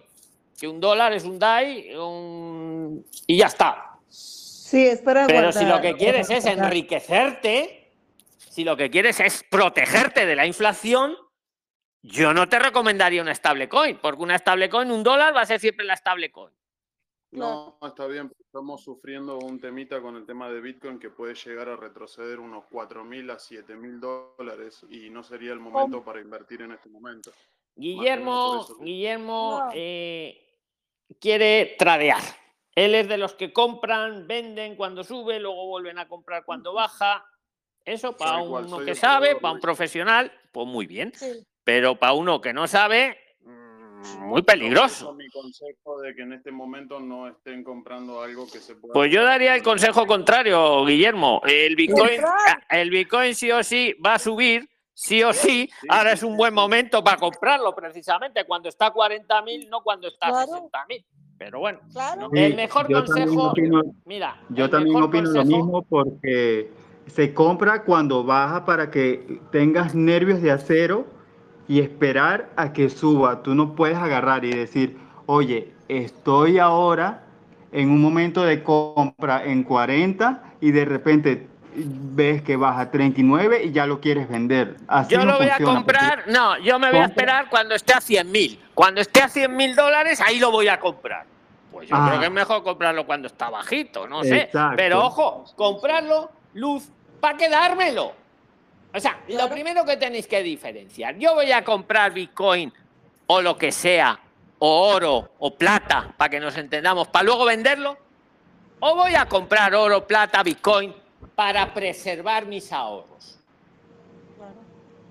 que 0.60 0.68
un 0.68 0.80
dólar 0.80 1.14
es 1.14 1.24
un 1.26 1.38
DAI 1.40 1.96
un- 1.96 3.06
y 3.28 3.38
ya 3.38 3.48
está. 3.48 3.98
Sí, 4.10 4.86
es 4.88 5.02
para 5.02 5.28
Pero 5.28 5.42
guardar. 5.44 5.64
si 5.64 5.70
lo 5.70 5.82
que 5.82 5.96
quieres 5.96 6.30
es 6.30 6.46
enriquecerte, 6.46 7.92
si 8.38 8.64
lo 8.64 8.76
que 8.78 8.90
quieres 8.90 9.20
es 9.20 9.44
protegerte 9.50 10.26
de 10.26 10.36
la 10.36 10.46
inflación, 10.46 11.16
yo 12.02 12.34
no 12.34 12.48
te 12.48 12.60
recomendaría 12.60 13.22
una 13.22 13.34
stablecoin, 13.34 13.98
porque 13.98 14.22
una 14.22 14.38
stablecoin, 14.38 14.92
un 14.92 15.04
dólar 15.04 15.36
va 15.36 15.42
a 15.42 15.46
ser 15.46 15.60
siempre 15.60 15.86
la 15.86 15.96
stablecoin. 15.96 16.54
No, 17.32 17.78
está 17.86 18.08
bien, 18.08 18.30
pero 18.30 18.40
estamos 18.46 18.82
sufriendo 18.84 19.38
un 19.40 19.60
temita 19.60 20.00
con 20.02 20.16
el 20.16 20.26
tema 20.26 20.50
de 20.50 20.62
Bitcoin 20.62 21.00
que 21.00 21.10
puede 21.10 21.34
llegar 21.36 21.68
a 21.68 21.76
retroceder 21.76 22.40
unos 22.40 22.64
4.000 22.72 23.30
a 23.30 23.38
7.000 23.40 24.00
dólares 24.00 24.86
y 24.90 25.10
no 25.10 25.22
sería 25.22 25.52
el 25.52 25.60
momento 25.60 26.02
para 26.04 26.22
invertir 26.22 26.62
en 26.62 26.72
este 26.72 26.88
momento. 26.90 27.32
Guillermo, 27.76 28.62
eso. 28.64 28.78
Guillermo 28.80 29.70
eh, 29.74 30.45
quiere 31.20 31.76
tradear. 31.78 32.22
Él 32.76 32.94
es 32.94 33.08
de 33.08 33.18
los 33.18 33.34
que 33.36 33.54
compran, 33.54 34.28
venden 34.28 34.76
cuando 34.76 35.04
sube, 35.04 35.40
luego 35.40 35.68
vuelven 35.68 35.98
a 35.98 36.08
comprar 36.08 36.44
cuando 36.44 36.74
baja. 36.74 37.26
Eso 37.86 38.18
para 38.18 38.44
igual, 38.44 38.66
uno 38.66 38.80
que 38.80 38.96
sabe, 38.96 39.36
para 39.36 39.54
un 39.54 39.60
profesional, 39.60 40.32
pues 40.52 40.68
muy 40.68 40.86
bien. 40.86 41.14
Sí. 41.16 41.46
Pero 41.64 41.96
para 41.96 42.14
uno 42.14 42.42
que 42.42 42.52
no 42.52 42.68
sabe, 42.68 43.18
mm, 43.42 44.28
muy 44.28 44.42
peligroso. 44.42 45.14
mi 45.14 45.30
consejo 45.30 46.02
de 46.02 46.16
que 46.16 46.24
en 46.24 46.34
este 46.34 46.52
momento 46.52 47.00
no 47.00 47.30
estén 47.30 47.64
comprando 47.64 48.22
algo 48.22 48.46
que 48.52 48.60
se 48.60 48.76
pueda. 48.76 48.94
Pues 48.94 49.12
yo 49.12 49.24
daría 49.24 49.56
el 49.56 49.64
consejo 49.64 50.06
contrario, 50.06 50.84
Guillermo. 50.84 51.42
El 51.46 51.76
Bitcoin, 51.76 52.22
el 52.70 52.90
Bitcoin 52.90 53.36
sí 53.36 53.52
o 53.52 53.64
sí 53.64 53.96
va 54.06 54.16
a 54.16 54.20
subir, 54.20 54.68
sí 54.96 55.22
o 55.22 55.32
sí. 55.34 55.70
Ahora 55.90 56.14
es 56.14 56.24
un 56.24 56.36
buen 56.36 56.54
momento 56.54 57.04
para 57.04 57.18
comprarlo, 57.18 57.76
precisamente 57.76 58.44
cuando 58.46 58.70
está 58.70 58.88
a 58.88 58.94
40.000, 58.94 59.70
no 59.70 59.82
cuando 59.84 60.08
está 60.08 60.28
a 60.28 60.32
Claro. 60.32 60.52
60.000. 60.54 61.06
Pero 61.38 61.60
bueno, 61.60 61.80
Claro. 61.92 62.30
el 62.34 62.52
Sí, 62.52 62.56
mejor 62.56 62.88
yo 62.90 63.06
consejo, 63.06 63.52
opino- 63.52 63.94
mira, 64.06 64.38
Yo 64.50 64.70
también 64.70 65.02
opino 65.02 65.30
lo 65.30 65.44
mismo 65.46 65.82
porque 65.84 66.72
se 67.08 67.34
compra 67.34 67.84
cuando 67.84 68.24
baja 68.24 68.64
para 68.66 68.90
que 68.90 69.42
tengas 69.52 69.94
nervios 69.94 70.42
de 70.42 70.52
acero 70.52 71.06
y 71.68 71.82
esperar 71.82 72.50
a 72.56 72.72
que 72.72 72.90
suba. 72.90 73.44
Tú 73.44 73.54
no 73.54 73.76
puedes 73.76 73.98
agarrar 73.98 74.46
y 74.46 74.52
decir, 74.52 74.98
oye, 75.26 75.74
estoy 75.90 76.58
ahora 76.58 77.24
en 77.74 77.90
un 77.90 78.02
momento 78.02 78.44
de 78.44 78.64
compra 78.64 79.44
en 79.44 79.64
40 79.64 80.54
y 80.62 80.72
de 80.72 80.86
repente 80.86 81.48
ves 81.78 82.42
que 82.42 82.56
baja 82.56 82.82
a 82.82 82.92
39 82.92 83.64
y 83.66 83.72
ya 83.72 83.86
lo 83.86 84.00
quieres 84.00 84.28
vender. 84.30 84.78
Así 84.88 85.14
Yo 85.14 85.20
no 85.20 85.26
lo 85.26 85.38
voy 85.38 85.48
a 85.48 85.58
funciona, 85.58 85.84
porque- 85.84 85.98
comprar, 86.00 86.24
no, 86.28 86.58
yo 86.60 86.80
me 86.80 86.90
voy 86.92 87.00
a 87.00 87.06
esperar 87.06 87.50
cuando 87.50 87.76
esté 87.76 87.94
a 87.94 88.02
100.000. 88.02 88.60
Cuando 88.74 89.02
esté 89.02 89.22
a 89.22 89.30
100.000 89.30 89.76
dólares, 89.76 90.22
ahí 90.22 90.40
lo 90.40 90.52
voy 90.52 90.68
a 90.68 90.80
comprar. 90.80 91.26
Pues 91.72 91.90
yo 91.90 91.96
Ah. 91.96 92.06
creo 92.08 92.20
que 92.20 92.26
es 92.28 92.32
mejor 92.32 92.64
comprarlo 92.64 93.06
cuando 93.06 93.28
está 93.28 93.50
bajito, 93.50 94.08
no 94.08 94.24
sé. 94.24 94.44
Exacto. 94.44 94.76
Pero 94.78 95.04
ojo, 95.06 95.46
comprarlo, 95.56 96.32
luz, 96.54 96.90
para 97.20 97.38
quedármelo. 97.38 98.14
O 98.94 99.00
sea, 99.00 99.20
lo 99.28 99.50
primero 99.50 99.84
que 99.84 99.98
tenéis 99.98 100.26
que 100.28 100.42
diferenciar, 100.42 101.18
yo 101.18 101.34
voy 101.36 101.52
a 101.52 101.64
comprar 101.66 102.14
Bitcoin 102.14 102.72
o 103.28 103.42
lo 103.42 103.58
que 103.58 103.72
sea, 103.74 104.18
o 104.60 104.88
oro 104.94 105.32
o 105.40 105.54
plata, 105.56 106.14
para 106.16 106.30
que 106.30 106.40
nos 106.40 106.56
entendamos, 106.58 107.10
para 107.10 107.24
luego 107.26 107.44
venderlo, 107.44 107.98
o 108.80 108.96
voy 108.96 109.16
a 109.16 109.26
comprar 109.26 109.76
oro, 109.76 110.08
plata, 110.08 110.44
Bitcoin 110.44 110.94
para 111.36 111.74
preservar 111.74 112.46
mis 112.46 112.72
ahorros 112.72 113.38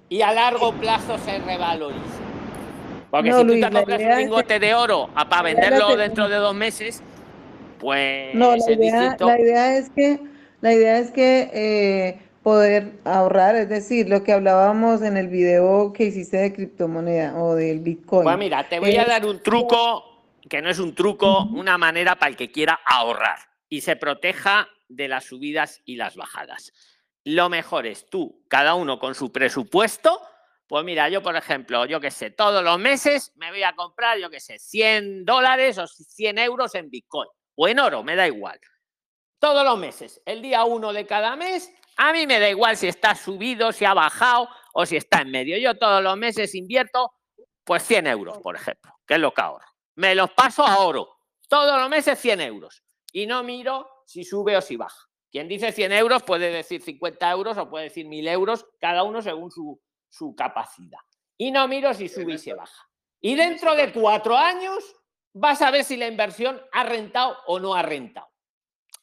y 0.08 0.22
a 0.22 0.32
largo 0.32 0.72
plazo 0.74 1.18
se 1.18 1.38
revalorice. 1.38 2.00
Porque 3.10 3.30
No, 3.30 3.36
si 3.38 3.42
tú 3.42 3.48
Luis, 3.48 3.60
te 3.64 3.70
la 3.70 3.78
compras 3.80 4.00
un 4.02 4.16
lingote 4.18 4.58
de 4.58 4.74
oro 4.74 5.08
a- 5.14 5.28
para 5.28 5.50
idea 5.50 5.62
es 5.64 5.70
venderlo 5.70 5.88
que- 5.88 5.96
dentro 5.96 6.28
de 6.28 6.36
dos 6.36 6.54
meses, 6.54 7.02
pues 7.78 8.34
No, 8.34 8.56
la 8.56 8.72
idea, 8.72 9.00
distinto. 9.00 9.26
la 9.26 9.40
idea 9.40 9.76
es 9.76 9.90
que, 9.90 10.20
la 10.60 10.72
idea 10.72 10.98
es 10.98 11.10
que 11.10 11.50
eh, 11.52 12.20
poder 12.42 12.92
ahorrar, 13.04 13.56
es 13.56 13.68
decir, 13.68 14.08
lo 14.08 14.22
que 14.22 14.32
hablábamos 14.32 15.00
en 15.02 15.16
el 15.16 15.28
video 15.28 15.92
que 15.92 16.04
hiciste 16.04 16.36
de 16.38 16.52
criptomoneda 16.52 17.34
o 17.36 17.54
del 17.54 17.80
Bitcoin. 17.80 18.24
Pues 18.24 18.38
mira, 18.38 18.68
te 18.68 18.80
voy 18.80 18.94
a 18.96 19.02
es- 19.02 19.08
dar 19.08 19.24
un 19.24 19.40
truco, 19.42 20.04
que 20.48 20.60
no 20.60 20.68
es 20.68 20.78
un 20.78 20.94
truco, 20.94 21.44
una 21.54 21.78
manera 21.78 22.16
para 22.16 22.30
el 22.30 22.36
que 22.36 22.50
quiera 22.50 22.78
ahorrar 22.84 23.38
y 23.70 23.80
se 23.80 23.96
proteja 23.96 24.68
de 24.96 25.08
las 25.08 25.24
subidas 25.24 25.80
y 25.84 25.96
las 25.96 26.16
bajadas. 26.16 26.72
Lo 27.24 27.48
mejor 27.48 27.86
es 27.86 28.08
tú, 28.10 28.44
cada 28.48 28.74
uno 28.74 28.98
con 28.98 29.14
su 29.14 29.32
presupuesto, 29.32 30.20
Pues 30.66 30.82
mira, 30.84 31.10
yo 31.10 31.22
por 31.22 31.36
ejemplo, 31.36 31.84
yo 31.84 32.00
qué 32.00 32.10
sé, 32.10 32.30
todos 32.30 32.64
los 32.64 32.78
meses 32.78 33.32
me 33.36 33.50
voy 33.50 33.62
a 33.62 33.74
comprar, 33.74 34.18
yo 34.18 34.30
qué 34.30 34.40
sé, 34.40 34.58
100 34.58 35.24
dólares 35.24 35.76
o 35.76 35.86
100 35.86 36.38
euros 36.38 36.74
en 36.74 36.88
Bitcoin 36.88 37.28
o 37.54 37.68
en 37.68 37.78
oro, 37.78 38.02
me 38.02 38.16
da 38.16 38.26
igual. 38.26 38.58
Todos 39.38 39.62
los 39.62 39.78
meses, 39.78 40.22
el 40.24 40.40
día 40.40 40.64
uno 40.64 40.92
de 40.92 41.06
cada 41.06 41.36
mes, 41.36 41.70
a 41.96 42.12
mí 42.12 42.26
me 42.26 42.40
da 42.40 42.48
igual 42.48 42.76
si 42.76 42.88
está 42.88 43.14
subido, 43.14 43.72
si 43.72 43.84
ha 43.84 43.94
bajado 43.94 44.48
o 44.72 44.86
si 44.86 44.96
está 44.96 45.20
en 45.20 45.30
medio. 45.30 45.58
Yo 45.58 45.76
todos 45.76 46.02
los 46.02 46.16
meses 46.16 46.54
invierto 46.54 47.12
pues 47.62 47.82
100 47.82 48.06
euros, 48.06 48.38
por 48.38 48.56
ejemplo, 48.56 48.92
que 49.06 49.14
es 49.14 49.20
lo 49.20 49.32
que 49.32 49.42
ahorro. 49.42 49.66
Me 49.96 50.14
los 50.14 50.30
paso 50.32 50.66
a 50.66 50.78
oro. 50.78 51.08
Todos 51.48 51.78
los 51.80 51.88
meses 51.88 52.18
100 52.18 52.40
euros. 52.40 52.82
Y 53.12 53.26
no 53.26 53.42
miro 53.42 53.88
si 54.04 54.24
sube 54.24 54.56
o 54.56 54.60
si 54.60 54.76
baja. 54.76 55.08
Quien 55.30 55.48
dice 55.48 55.72
100 55.72 55.92
euros 55.92 56.22
puede 56.22 56.50
decir 56.50 56.80
50 56.80 57.30
euros 57.30 57.58
o 57.58 57.68
puede 57.68 57.84
decir 57.84 58.06
1000 58.06 58.28
euros, 58.28 58.66
cada 58.80 59.02
uno 59.02 59.20
según 59.20 59.50
su, 59.50 59.80
su 60.08 60.34
capacidad. 60.34 61.00
Y 61.36 61.50
no 61.50 61.66
miro 61.66 61.92
si 61.92 62.08
sube 62.08 62.34
y 62.34 62.38
se 62.38 62.54
baja. 62.54 62.88
Y 63.20 63.34
dentro 63.34 63.74
de 63.74 63.92
cuatro 63.92 64.36
años 64.36 64.94
vas 65.32 65.60
a 65.62 65.70
ver 65.70 65.84
si 65.84 65.96
la 65.96 66.06
inversión 66.06 66.60
ha 66.72 66.84
rentado 66.84 67.36
o 67.46 67.58
no 67.58 67.74
ha 67.74 67.82
rentado. 67.82 68.28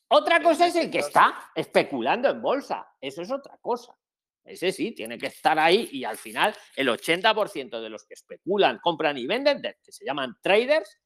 Otra 0.08 0.42
cosa 0.42 0.68
es 0.68 0.76
el 0.76 0.92
que 0.92 1.00
está 1.00 1.52
especulando 1.56 2.30
en 2.30 2.42
bolsa. 2.42 2.96
Eso 3.00 3.22
es 3.22 3.32
otra 3.32 3.58
cosa. 3.62 3.98
Ese 4.44 4.72
sí, 4.72 4.92
tiene 4.92 5.18
que 5.18 5.28
estar 5.28 5.58
ahí 5.60 5.90
y 5.92 6.04
al 6.04 6.18
final 6.18 6.56
el 6.76 6.90
80% 6.90 7.80
de 7.80 7.90
los 7.90 8.06
que 8.06 8.16
especulan, 8.16 8.80
compran 8.80 9.18
y 9.18 9.28
venden, 9.28 9.62
que 9.62 9.92
se 9.92 10.04
llaman 10.04 10.38
traders, 10.42 11.00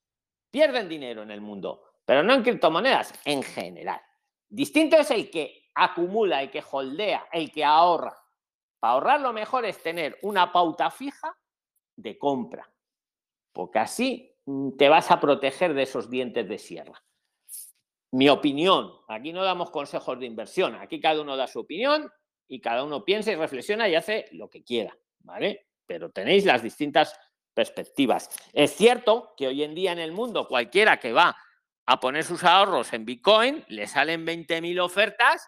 pierden 0.49 0.87
dinero 0.87 1.23
en 1.23 1.31
el 1.31 1.41
mundo, 1.41 1.83
pero 2.05 2.23
no 2.23 2.33
en 2.33 2.43
criptomonedas, 2.43 3.13
en 3.25 3.43
general. 3.43 4.01
Distinto 4.47 4.95
es 4.97 5.09
el 5.11 5.29
que 5.29 5.69
acumula, 5.73 6.41
el 6.41 6.51
que 6.51 6.63
holdea, 6.71 7.27
el 7.31 7.51
que 7.51 7.65
ahorra. 7.65 8.15
Para 8.79 8.93
ahorrar 8.93 9.21
lo 9.21 9.33
mejor 9.33 9.65
es 9.65 9.81
tener 9.81 10.17
una 10.21 10.51
pauta 10.51 10.91
fija 10.91 11.35
de 11.97 12.17
compra, 12.17 12.71
porque 13.51 13.79
así 13.79 14.37
mm, 14.45 14.71
te 14.77 14.89
vas 14.89 15.09
a 15.11 15.19
proteger 15.19 15.73
de 15.73 15.83
esos 15.83 16.09
dientes 16.09 16.47
de 16.47 16.59
sierra. 16.59 17.03
Mi 18.11 18.29
opinión, 18.29 18.93
aquí 19.07 19.33
no 19.33 19.43
damos 19.43 19.71
consejos 19.71 20.19
de 20.19 20.25
inversión, 20.25 20.75
aquí 20.75 20.99
cada 21.01 21.21
uno 21.21 21.35
da 21.35 21.47
su 21.47 21.59
opinión 21.59 22.09
y 22.47 22.61
cada 22.61 22.83
uno 22.83 23.03
piensa 23.03 23.31
y 23.31 23.35
reflexiona 23.35 23.89
y 23.89 23.95
hace 23.95 24.27
lo 24.31 24.49
que 24.49 24.63
quiera, 24.63 24.97
¿vale? 25.19 25.67
Pero 25.85 26.11
tenéis 26.11 26.45
las 26.45 26.61
distintas 26.61 27.19
perspectivas. 27.53 28.29
Es 28.53 28.75
cierto 28.75 29.33
que 29.35 29.47
hoy 29.47 29.63
en 29.63 29.73
día 29.73 29.91
en 29.91 29.99
el 29.99 30.11
mundo 30.11 30.47
cualquiera 30.47 30.99
que 30.99 31.11
va 31.11 31.35
a 31.85 31.99
poner 31.99 32.23
sus 32.23 32.43
ahorros 32.43 32.93
en 32.93 33.05
Bitcoin 33.05 33.63
le 33.67 33.87
salen 33.87 34.25
20.000 34.25 34.81
ofertas 34.81 35.47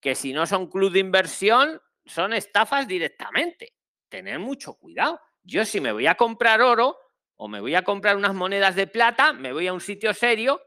que 0.00 0.14
si 0.14 0.32
no 0.32 0.46
son 0.46 0.68
club 0.68 0.92
de 0.92 1.00
inversión 1.00 1.80
son 2.04 2.32
estafas 2.32 2.86
directamente. 2.86 3.74
Tener 4.08 4.38
mucho 4.38 4.74
cuidado. 4.74 5.20
Yo 5.42 5.64
si 5.64 5.80
me 5.80 5.92
voy 5.92 6.06
a 6.06 6.14
comprar 6.14 6.60
oro 6.60 6.98
o 7.36 7.48
me 7.48 7.60
voy 7.60 7.74
a 7.74 7.82
comprar 7.82 8.16
unas 8.16 8.34
monedas 8.34 8.74
de 8.74 8.86
plata, 8.86 9.32
me 9.32 9.52
voy 9.52 9.66
a 9.66 9.72
un 9.72 9.80
sitio 9.80 10.12
serio 10.14 10.60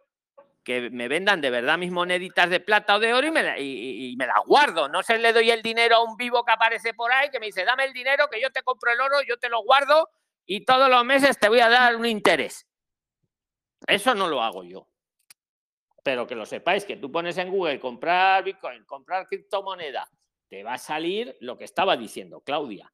que 0.63 0.89
me 0.91 1.07
vendan 1.07 1.41
de 1.41 1.49
verdad 1.49 1.77
mis 1.77 1.91
moneditas 1.91 2.49
de 2.49 2.59
plata 2.59 2.95
o 2.95 2.99
de 2.99 3.13
oro 3.13 3.27
y 3.27 3.31
me, 3.31 3.59
y, 3.59 4.15
me 4.15 4.27
las 4.27 4.43
guardo. 4.45 4.87
No 4.89 5.01
se 5.01 5.17
le 5.17 5.33
doy 5.33 5.49
el 5.49 5.61
dinero 5.61 5.95
a 5.95 6.03
un 6.03 6.15
vivo 6.17 6.45
que 6.45 6.51
aparece 6.51 6.93
por 6.93 7.11
ahí 7.11 7.29
que 7.29 7.39
me 7.39 7.47
dice, 7.47 7.65
dame 7.65 7.85
el 7.85 7.93
dinero 7.93 8.27
que 8.29 8.39
yo 8.39 8.51
te 8.51 8.61
compro 8.61 8.91
el 8.91 9.01
oro, 9.01 9.17
yo 9.27 9.37
te 9.37 9.49
lo 9.49 9.63
guardo 9.63 10.09
y 10.45 10.65
todos 10.65 10.89
los 10.89 11.03
meses 11.03 11.39
te 11.39 11.49
voy 11.49 11.61
a 11.61 11.69
dar 11.69 11.95
un 11.95 12.05
interés. 12.05 12.67
Eso 13.87 14.15
no 14.15 14.27
lo 14.27 14.41
hago 14.41 14.63
yo. 14.63 14.87
Pero 16.03 16.25
que 16.25 16.35
lo 16.35 16.45
sepáis, 16.45 16.85
que 16.85 16.97
tú 16.97 17.11
pones 17.11 17.37
en 17.37 17.51
Google 17.51 17.79
comprar 17.79 18.43
Bitcoin, 18.43 18.85
comprar 18.85 19.27
criptomoneda, 19.27 20.09
te 20.47 20.63
va 20.63 20.73
a 20.73 20.77
salir 20.77 21.37
lo 21.41 21.57
que 21.57 21.65
estaba 21.65 21.95
diciendo 21.95 22.41
Claudia. 22.41 22.91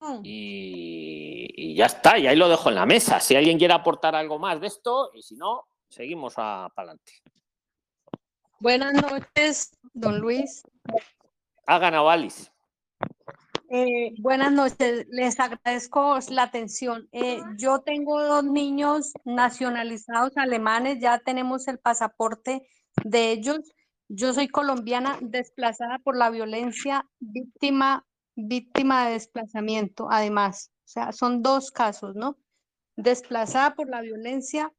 Mm. 0.00 0.20
Y, 0.24 1.48
y 1.56 1.74
ya 1.74 1.86
está, 1.86 2.18
y 2.18 2.26
ahí 2.26 2.36
lo 2.36 2.48
dejo 2.48 2.68
en 2.68 2.74
la 2.74 2.86
mesa. 2.86 3.20
Si 3.20 3.36
alguien 3.36 3.58
quiere 3.58 3.74
aportar 3.74 4.14
algo 4.14 4.38
más 4.38 4.60
de 4.60 4.66
esto, 4.66 5.10
y 5.14 5.22
si 5.22 5.36
no, 5.36 5.68
seguimos 5.88 6.34
para 6.34 6.66
adelante. 6.66 7.12
Buenas 8.58 8.94
noches, 8.94 9.76
don 9.92 10.18
Luis. 10.18 10.62
Ha 11.66 11.78
ganado 11.78 12.10
Alice. 12.10 12.53
Eh, 13.70 14.14
buenas 14.18 14.52
noches, 14.52 15.06
les 15.10 15.40
agradezco 15.40 16.18
la 16.30 16.42
atención. 16.42 17.08
Eh, 17.12 17.40
yo 17.56 17.80
tengo 17.80 18.22
dos 18.22 18.44
niños 18.44 19.12
nacionalizados 19.24 20.36
alemanes, 20.36 21.00
ya 21.00 21.18
tenemos 21.18 21.66
el 21.68 21.78
pasaporte 21.78 22.68
de 23.04 23.32
ellos. 23.32 23.60
Yo 24.08 24.34
soy 24.34 24.48
colombiana 24.48 25.18
desplazada 25.22 25.98
por 25.98 26.16
la 26.16 26.30
violencia, 26.30 27.08
víctima, 27.20 28.06
víctima 28.36 29.06
de 29.06 29.12
desplazamiento, 29.14 30.08
además. 30.10 30.70
O 30.84 30.88
sea, 30.88 31.12
son 31.12 31.42
dos 31.42 31.70
casos, 31.70 32.14
¿no? 32.14 32.36
Desplazada 32.96 33.74
por 33.74 33.88
la 33.88 34.02
violencia 34.02 34.70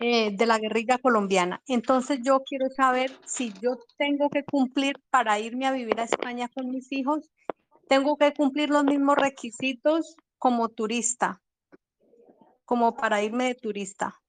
eh, 0.00 0.30
de 0.36 0.46
la 0.46 0.58
guerrilla 0.58 0.98
colombiana. 0.98 1.60
Entonces 1.66 2.20
yo 2.22 2.40
quiero 2.44 2.70
saber 2.70 3.10
si 3.26 3.52
yo 3.60 3.78
tengo 3.96 4.30
que 4.30 4.44
cumplir 4.44 5.02
para 5.10 5.40
irme 5.40 5.66
a 5.66 5.72
vivir 5.72 5.98
a 5.98 6.04
España 6.04 6.48
con 6.48 6.70
mis 6.70 6.92
hijos, 6.92 7.28
tengo 7.88 8.16
que 8.16 8.32
cumplir 8.34 8.70
los 8.70 8.84
mismos 8.84 9.16
requisitos 9.16 10.16
como 10.38 10.68
turista, 10.68 11.42
como 12.64 12.96
para 12.96 13.22
irme 13.22 13.46
de 13.46 13.54
turista. 13.54 14.20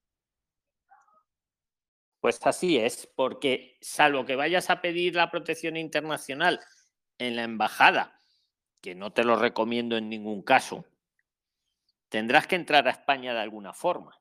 Pues 2.19 2.39
así 2.45 2.77
es, 2.77 3.07
porque 3.15 3.77
salvo 3.81 4.25
que 4.25 4.35
vayas 4.35 4.69
a 4.69 4.81
pedir 4.81 5.15
la 5.15 5.31
protección 5.31 5.77
internacional 5.77 6.59
en 7.17 7.35
la 7.35 7.43
embajada, 7.43 8.19
que 8.81 8.95
no 8.95 9.13
te 9.13 9.23
lo 9.23 9.35
recomiendo 9.35 9.97
en 9.97 10.09
ningún 10.09 10.41
caso, 10.41 10.85
tendrás 12.09 12.47
que 12.47 12.55
entrar 12.55 12.87
a 12.87 12.91
España 12.91 13.33
de 13.33 13.39
alguna 13.39 13.73
forma. 13.73 14.19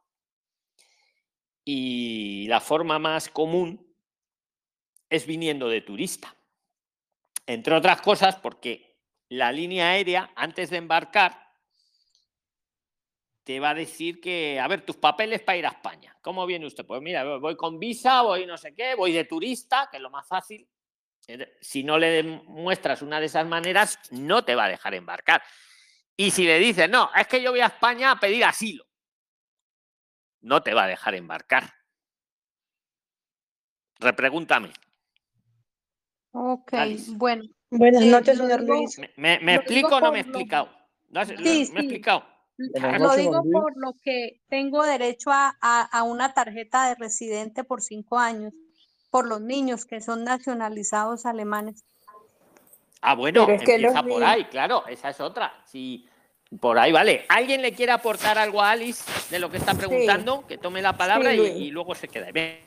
Y 1.65 2.47
la 2.49 2.61
forma 2.61 2.99
más 2.99 3.29
común 3.29 3.95
es 5.11 5.27
viniendo 5.27 5.69
de 5.69 5.81
turista. 5.81 6.35
Entre 7.47 7.75
otras 7.75 8.01
cosas 8.01 8.37
porque 8.37 8.88
la 9.29 9.53
línea 9.53 9.91
aérea, 9.91 10.31
antes 10.35 10.71
de 10.71 10.79
embarcar, 10.79 11.49
te 13.45 13.61
va 13.61 13.71
a 13.71 13.75
decir 13.75 14.21
que, 14.21 14.61
a 14.61 14.69
ver, 14.69 14.85
tus 14.85 14.97
papeles 14.97 15.41
para 15.41 15.59
ir 15.59 15.67
a 15.67 15.71
España. 15.71 16.15
¿Cómo 16.21 16.45
viene 16.47 16.67
usted? 16.67 16.85
Pues 16.85 17.01
mira, 17.01 17.25
voy 17.39 17.57
con 17.57 17.79
visa, 17.79 18.21
voy 18.23 18.45
no 18.45 18.59
sé 18.59 18.75
qué, 18.75 18.95
voy 18.95 19.13
de 19.13 19.25
turista, 19.25 19.89
que 19.91 19.97
es 19.97 20.03
lo 20.03 20.11
más 20.11 20.27
fácil. 20.29 20.69
Si 21.61 21.83
no 21.83 21.99
le 21.99 22.23
muestras 22.23 23.03
una 23.03 23.21
de 23.21 23.27
esas 23.27 23.47
maneras, 23.47 23.99
no 24.11 24.45
te 24.45 24.55
va 24.55 24.65
a 24.65 24.69
dejar 24.69 24.95
embarcar. 24.95 25.43
Y 26.17 26.31
si 26.31 26.45
le 26.45 26.59
dices, 26.59 26.91
no, 26.91 27.11
es 27.15 27.27
que 27.27 27.43
yo 27.43 27.51
voy 27.51 27.61
a 27.61 27.67
España 27.67 28.11
a 28.11 28.21
pedir 28.21 28.45
asilo, 28.45 28.85
no 30.41 30.63
te 30.63 30.75
va 30.75 30.85
a 30.85 30.89
dejar 30.89 31.15
embarcar. 31.15 31.73
Repregúntame. 33.99 34.73
Ok, 36.33 36.73
bueno. 37.17 37.45
Buenas 37.71 38.03
Eh, 38.03 38.11
noches, 38.11 38.39
señor 38.39 38.63
Luis. 38.63 38.99
¿Me, 39.17 39.39
me 39.41 39.55
explico 39.57 39.97
o 39.97 40.01
no 40.01 40.13
me 40.13 40.19
he 40.19 40.23
explicado? 40.23 40.71
¿No 41.11 41.25
Sí, 41.25 41.35
¿Me 41.37 41.51
he 41.53 41.65
sí. 41.65 41.73
explicado? 41.73 42.25
Lo 42.59 43.15
digo 43.15 43.43
por 43.53 43.77
lo 43.77 43.93
que 44.03 44.41
tengo 44.49 44.83
derecho 44.85 45.31
a, 45.31 45.57
a- 45.61 45.83
a 45.83 46.03
una 46.03 46.35
tarjeta 46.35 46.89
de 46.89 46.97
residente 46.97 47.63
por 47.63 47.81
cinco 47.83 48.19
años, 48.19 48.53
por 49.11 49.29
los 49.29 49.41
niños 49.41 49.85
que 49.85 50.01
son 50.01 50.25
nacionalizados 50.25 51.25
alemanes. 51.25 51.85
Ah, 53.01 53.15
bueno, 53.15 53.47
Pero 53.47 53.59
es 53.59 53.65
que 53.65 53.75
empieza 53.75 54.03
por 54.03 54.11
niños- 54.11 54.29
ahí, 54.29 54.45
claro, 54.47 54.85
esa 54.89 55.11
es 55.11 55.21
otra. 55.21 55.55
Sí, 55.67 56.09
por 56.59 56.79
ahí 56.81 56.91
vale. 56.91 57.27
¿Alguien 57.29 57.63
le 57.63 57.73
quiere 57.73 57.93
aportar 57.93 58.39
algo 58.39 58.61
a 58.61 58.71
Alice 58.73 59.05
de 59.31 59.39
lo 59.39 59.51
que 59.51 59.59
está 59.59 59.75
preguntando? 59.75 60.45
Que 60.49 60.59
tome 60.59 60.83
la 60.83 60.97
palabra 60.97 61.33
y, 61.35 61.41
y 61.41 61.71
luego 61.71 61.95
se 61.95 62.09
queda. 62.09 62.33
Ven. 62.33 62.67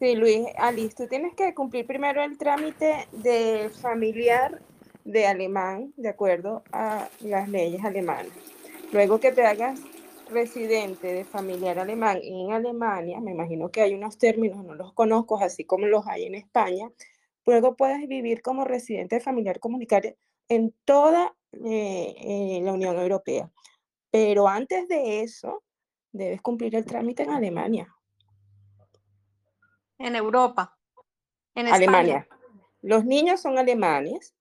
Sí, 0.00 0.14
Luis, 0.14 0.46
Alice, 0.56 0.94
tú 0.96 1.06
tienes 1.08 1.34
que 1.34 1.52
cumplir 1.54 1.86
primero 1.86 2.22
el 2.22 2.38
trámite 2.38 3.06
de 3.12 3.68
familiar 3.82 4.62
de 5.04 5.26
alemán, 5.26 5.92
de 5.98 6.08
acuerdo 6.08 6.62
a 6.72 7.10
las 7.20 7.50
leyes 7.50 7.84
alemanas. 7.84 8.32
Luego 8.92 9.20
que 9.20 9.30
te 9.30 9.44
hagas 9.44 9.78
residente 10.30 11.12
de 11.12 11.26
familiar 11.26 11.78
alemán 11.78 12.18
en 12.22 12.50
Alemania, 12.50 13.20
me 13.20 13.32
imagino 13.32 13.70
que 13.70 13.82
hay 13.82 13.92
unos 13.92 14.16
términos, 14.16 14.64
no 14.64 14.74
los 14.74 14.94
conozco, 14.94 15.38
así 15.38 15.66
como 15.66 15.86
los 15.86 16.06
hay 16.06 16.24
en 16.24 16.34
España, 16.34 16.90
luego 17.44 17.76
puedes 17.76 18.08
vivir 18.08 18.40
como 18.40 18.64
residente 18.64 19.20
familiar 19.20 19.60
comunitario 19.60 20.16
en 20.48 20.74
toda 20.86 21.36
eh, 21.52 22.14
eh, 22.16 22.60
la 22.62 22.72
Unión 22.72 22.98
Europea. 22.98 23.50
Pero 24.10 24.48
antes 24.48 24.88
de 24.88 25.20
eso, 25.20 25.62
debes 26.10 26.40
cumplir 26.40 26.74
el 26.74 26.86
trámite 26.86 27.24
en 27.24 27.30
Alemania. 27.32 27.94
En 30.00 30.16
Europa, 30.16 30.76
en. 31.54 31.68
Alemania. 31.68 32.26
Los 32.82 33.04
niños 33.04 33.40
son 33.40 33.58
alemanes 33.58 34.34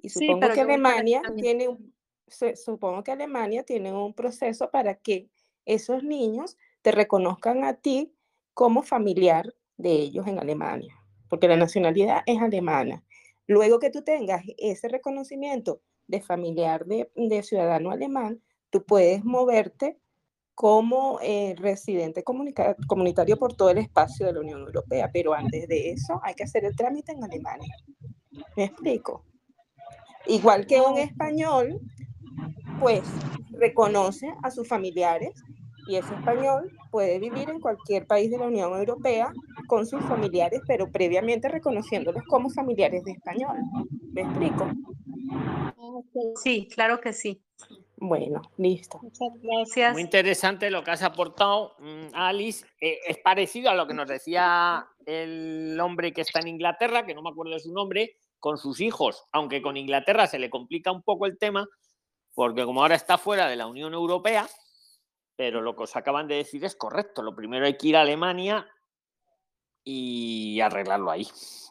y 0.00 0.08
Sí, 0.08 0.26
supongo 0.26 0.40
pero 0.40 0.54
que 0.54 0.60
Alemania 0.62 1.22
tiene 1.36 1.68
un, 1.68 1.94
supongo 2.56 3.04
que 3.04 3.12
Alemania 3.12 3.62
tiene 3.62 3.92
un 3.92 4.14
proceso 4.14 4.70
para 4.70 4.94
que 4.96 5.28
esos 5.66 6.02
niños 6.02 6.56
te 6.82 6.90
reconozcan 6.90 7.64
a 7.64 7.74
ti 7.74 8.14
como 8.54 8.82
familiar 8.82 9.54
de 9.76 9.92
ellos 9.92 10.26
en 10.26 10.38
Alemania, 10.38 10.94
porque 11.28 11.48
la 11.48 11.56
nacionalidad 11.56 12.22
es 12.26 12.40
alemana. 12.40 13.04
Luego 13.46 13.78
que 13.78 13.90
tú 13.90 14.02
tengas 14.02 14.42
ese 14.56 14.88
reconocimiento 14.88 15.82
de 16.06 16.20
familiar 16.20 16.86
de, 16.86 17.10
de 17.14 17.42
ciudadano 17.42 17.90
alemán, 17.90 18.42
tú 18.70 18.84
puedes 18.84 19.24
moverte 19.24 19.98
como 20.54 21.18
eh, 21.20 21.54
residente 21.58 22.22
comunitario 22.22 23.36
por 23.36 23.54
todo 23.54 23.70
el 23.70 23.78
espacio 23.78 24.26
de 24.26 24.34
la 24.34 24.40
Unión 24.40 24.60
Europea, 24.60 25.10
pero 25.12 25.34
antes 25.34 25.66
de 25.68 25.90
eso 25.90 26.20
hay 26.22 26.34
que 26.34 26.44
hacer 26.44 26.64
el 26.64 26.76
trámite 26.76 27.12
en 27.12 27.24
Alemania. 27.24 27.74
¿Me 28.56 28.64
explico? 28.64 29.24
Igual 30.26 30.66
que 30.66 30.80
un 30.80 30.98
español, 30.98 31.80
pues 32.80 33.02
reconoce 33.52 34.32
a 34.42 34.50
sus 34.50 34.68
familiares 34.68 35.34
y 35.86 35.96
ese 35.96 36.14
español 36.14 36.70
puede 36.90 37.18
vivir 37.18 37.50
en 37.50 37.60
cualquier 37.60 38.06
país 38.06 38.30
de 38.30 38.38
la 38.38 38.46
Unión 38.46 38.72
Europea 38.72 39.32
con 39.66 39.86
sus 39.86 40.02
familiares, 40.04 40.60
pero 40.66 40.90
previamente 40.90 41.48
reconociéndolos 41.48 42.22
como 42.24 42.48
familiares 42.48 43.04
de 43.04 43.12
español. 43.12 43.58
¿Me 44.12 44.22
explico? 44.22 44.66
Sí, 46.42 46.68
claro 46.72 47.00
que 47.00 47.12
sí. 47.12 47.43
Bueno, 48.06 48.42
listo. 48.58 49.00
Muchas 49.02 49.32
gracias. 49.40 49.92
Muy 49.94 50.02
interesante 50.02 50.70
lo 50.70 50.84
que 50.84 50.90
has 50.90 51.02
aportado, 51.02 51.74
mm, 51.78 52.08
Alice. 52.12 52.66
Eh, 52.78 52.98
es 53.06 53.16
parecido 53.18 53.70
a 53.70 53.74
lo 53.74 53.86
que 53.86 53.94
nos 53.94 54.06
decía 54.06 54.86
el 55.06 55.78
hombre 55.80 56.12
que 56.12 56.20
está 56.20 56.40
en 56.40 56.48
Inglaterra, 56.48 57.06
que 57.06 57.14
no 57.14 57.22
me 57.22 57.30
acuerdo 57.30 57.54
de 57.54 57.60
su 57.60 57.72
nombre, 57.72 58.18
con 58.38 58.58
sus 58.58 58.80
hijos, 58.80 59.24
aunque 59.32 59.62
con 59.62 59.78
Inglaterra 59.78 60.26
se 60.26 60.38
le 60.38 60.50
complica 60.50 60.92
un 60.92 61.02
poco 61.02 61.24
el 61.24 61.38
tema, 61.38 61.66
porque 62.34 62.64
como 62.64 62.82
ahora 62.82 62.94
está 62.94 63.16
fuera 63.16 63.48
de 63.48 63.56
la 63.56 63.66
Unión 63.66 63.94
Europea, 63.94 64.46
pero 65.34 65.62
lo 65.62 65.74
que 65.74 65.84
os 65.84 65.96
acaban 65.96 66.28
de 66.28 66.36
decir 66.36 66.62
es 66.62 66.76
correcto. 66.76 67.22
Lo 67.22 67.34
primero 67.34 67.64
hay 67.64 67.78
que 67.78 67.88
ir 67.88 67.96
a 67.96 68.02
Alemania 68.02 68.68
y 69.82 70.60
arreglarlo 70.60 71.10
ahí. 71.10 71.26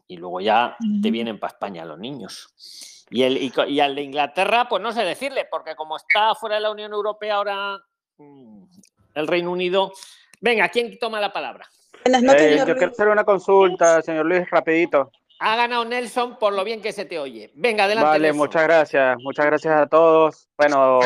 Y 0.07 0.17
luego 0.17 0.41
ya 0.41 0.77
te 1.01 1.11
vienen 1.11 1.39
para 1.39 1.53
España 1.53 1.86
los 1.86 1.99
niños. 1.99 2.49
Y, 3.10 3.24
el, 3.24 3.38
y, 3.38 3.54
y 3.68 3.80
al 3.80 3.95
de 3.95 4.01
Inglaterra, 4.01 4.68
pues 4.70 4.82
no 4.82 4.91
sé 4.91 5.04
decirle, 5.04 5.47
porque 5.49 5.76
como 5.76 5.97
está 5.97 6.36
fuera 6.36 6.56
de 6.56 6.62
la 6.62 6.72
Unión 6.72 6.93
Europea 6.93 7.36
ahora 7.36 7.78
mm, 8.18 8.64
el 9.16 9.28
Reino 9.28 9.51
Unido. 9.51 9.91
Venga, 10.41 10.68
¿quién 10.70 10.97
toma 10.99 11.22
la 11.22 11.32
palabra? 11.32 11.68
Eh, 12.06 12.56
yo 12.68 12.76
quiero 12.76 12.91
hacer 12.91 13.08
una 13.08 13.24
consulta, 13.24 14.01
señor 14.01 14.26
Luis, 14.26 14.49
rapidito. 14.49 15.12
Ha 15.39 15.56
ganado 15.56 15.86
Nelson 15.86 16.38
por 16.38 16.54
lo 16.54 16.64
bien 16.64 16.82
que 16.82 16.91
se 16.91 17.06
te 17.06 17.20
oye. 17.20 17.51
Venga, 17.56 17.86
adelante. 17.86 18.08
Vale, 18.08 18.28
Nelson. 18.28 18.38
muchas 18.38 18.64
gracias. 18.64 19.18
Muchas 19.20 19.45
gracias 19.45 19.74
a 19.74 19.88
todos. 19.88 20.49
Bueno, 20.58 20.99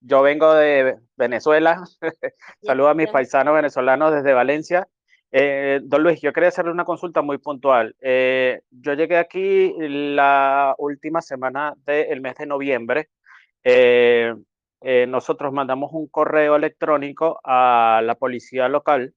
yo 0.00 0.22
vengo 0.22 0.54
de 0.54 0.96
Venezuela. 1.16 1.84
Saludo 2.62 2.88
a 2.88 2.94
mis 2.94 3.08
paisanos 3.08 3.54
venezolanos 3.54 4.12
desde 4.12 4.32
Valencia. 4.32 4.88
Eh, 5.32 5.80
don 5.84 6.02
Luis, 6.02 6.20
yo 6.20 6.32
quería 6.32 6.48
hacerle 6.48 6.72
una 6.72 6.84
consulta 6.84 7.22
muy 7.22 7.38
puntual. 7.38 7.94
Eh, 8.00 8.62
yo 8.70 8.94
llegué 8.94 9.16
aquí 9.16 9.72
la 9.78 10.74
última 10.78 11.20
semana 11.22 11.74
del 11.84 12.20
mes 12.20 12.36
de 12.36 12.46
noviembre. 12.46 13.10
Eh, 13.62 14.34
nosotros 15.08 15.52
mandamos 15.52 15.90
un 15.92 16.08
correo 16.08 16.56
electrónico 16.56 17.38
a 17.44 18.00
la 18.04 18.14
policía 18.16 18.68
local. 18.68 19.14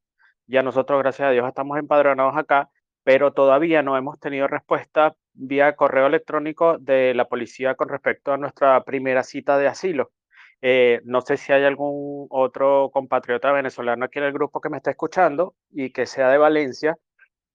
Ya 0.47 0.61
nosotros, 0.61 0.99
gracias 1.01 1.29
a 1.29 1.31
Dios, 1.31 1.47
estamos 1.47 1.79
empadronados 1.79 2.35
acá, 2.37 2.69
pero 3.03 3.33
todavía 3.33 3.81
no 3.81 3.97
hemos 3.97 4.19
tenido 4.19 4.47
respuesta 4.47 5.15
vía 5.33 5.75
correo 5.75 6.07
electrónico 6.07 6.77
de 6.77 7.13
la 7.15 7.25
policía 7.27 7.75
con 7.75 7.89
respecto 7.89 8.33
a 8.33 8.37
nuestra 8.37 8.83
primera 8.83 9.23
cita 9.23 9.57
de 9.57 9.67
asilo. 9.67 10.11
Eh, 10.65 11.01
no 11.03 11.19
sé 11.19 11.35
si 11.35 11.51
hay 11.51 11.65
algún 11.65 12.27
otro 12.29 12.89
compatriota 12.93 13.51
venezolano 13.51 14.05
aquí 14.05 14.19
en 14.19 14.25
el 14.25 14.31
grupo 14.31 14.61
que 14.61 14.69
me 14.69 14.77
esté 14.77 14.91
escuchando 14.91 15.55
y 15.69 15.89
que 15.89 16.05
sea 16.05 16.29
de 16.29 16.37
Valencia, 16.37 16.97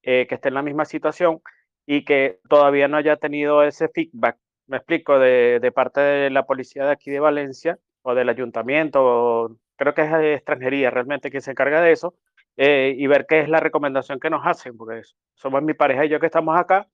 eh, 0.02 0.26
que 0.28 0.34
esté 0.34 0.48
en 0.48 0.54
la 0.54 0.62
misma 0.62 0.84
situación 0.84 1.40
y 1.86 2.04
que 2.04 2.38
todavía 2.50 2.86
no 2.86 2.98
haya 2.98 3.16
tenido 3.16 3.62
ese 3.62 3.88
feedback, 3.88 4.36
me 4.66 4.76
explico, 4.76 5.18
de, 5.18 5.58
de 5.58 5.72
parte 5.72 6.02
de 6.02 6.28
la 6.28 6.44
policía 6.44 6.84
de 6.84 6.92
aquí 6.92 7.10
de 7.10 7.18
Valencia 7.18 7.78
o 8.02 8.14
del 8.14 8.28
ayuntamiento, 8.28 9.00
o 9.02 9.56
creo 9.76 9.94
que 9.94 10.02
es 10.02 10.12
de 10.12 10.34
extranjería 10.34 10.90
realmente 10.90 11.30
quien 11.30 11.40
se 11.40 11.52
encarga 11.52 11.80
de 11.80 11.92
eso, 11.92 12.14
eh, 12.58 12.94
y 12.94 13.06
ver 13.06 13.24
qué 13.26 13.40
es 13.40 13.48
la 13.48 13.60
recomendación 13.60 14.20
que 14.20 14.28
nos 14.28 14.46
hacen, 14.46 14.76
porque 14.76 15.00
somos 15.32 15.62
mi 15.62 15.72
pareja 15.72 16.04
y 16.04 16.10
yo 16.10 16.20
que 16.20 16.26
estamos 16.26 16.60
acá, 16.60 16.86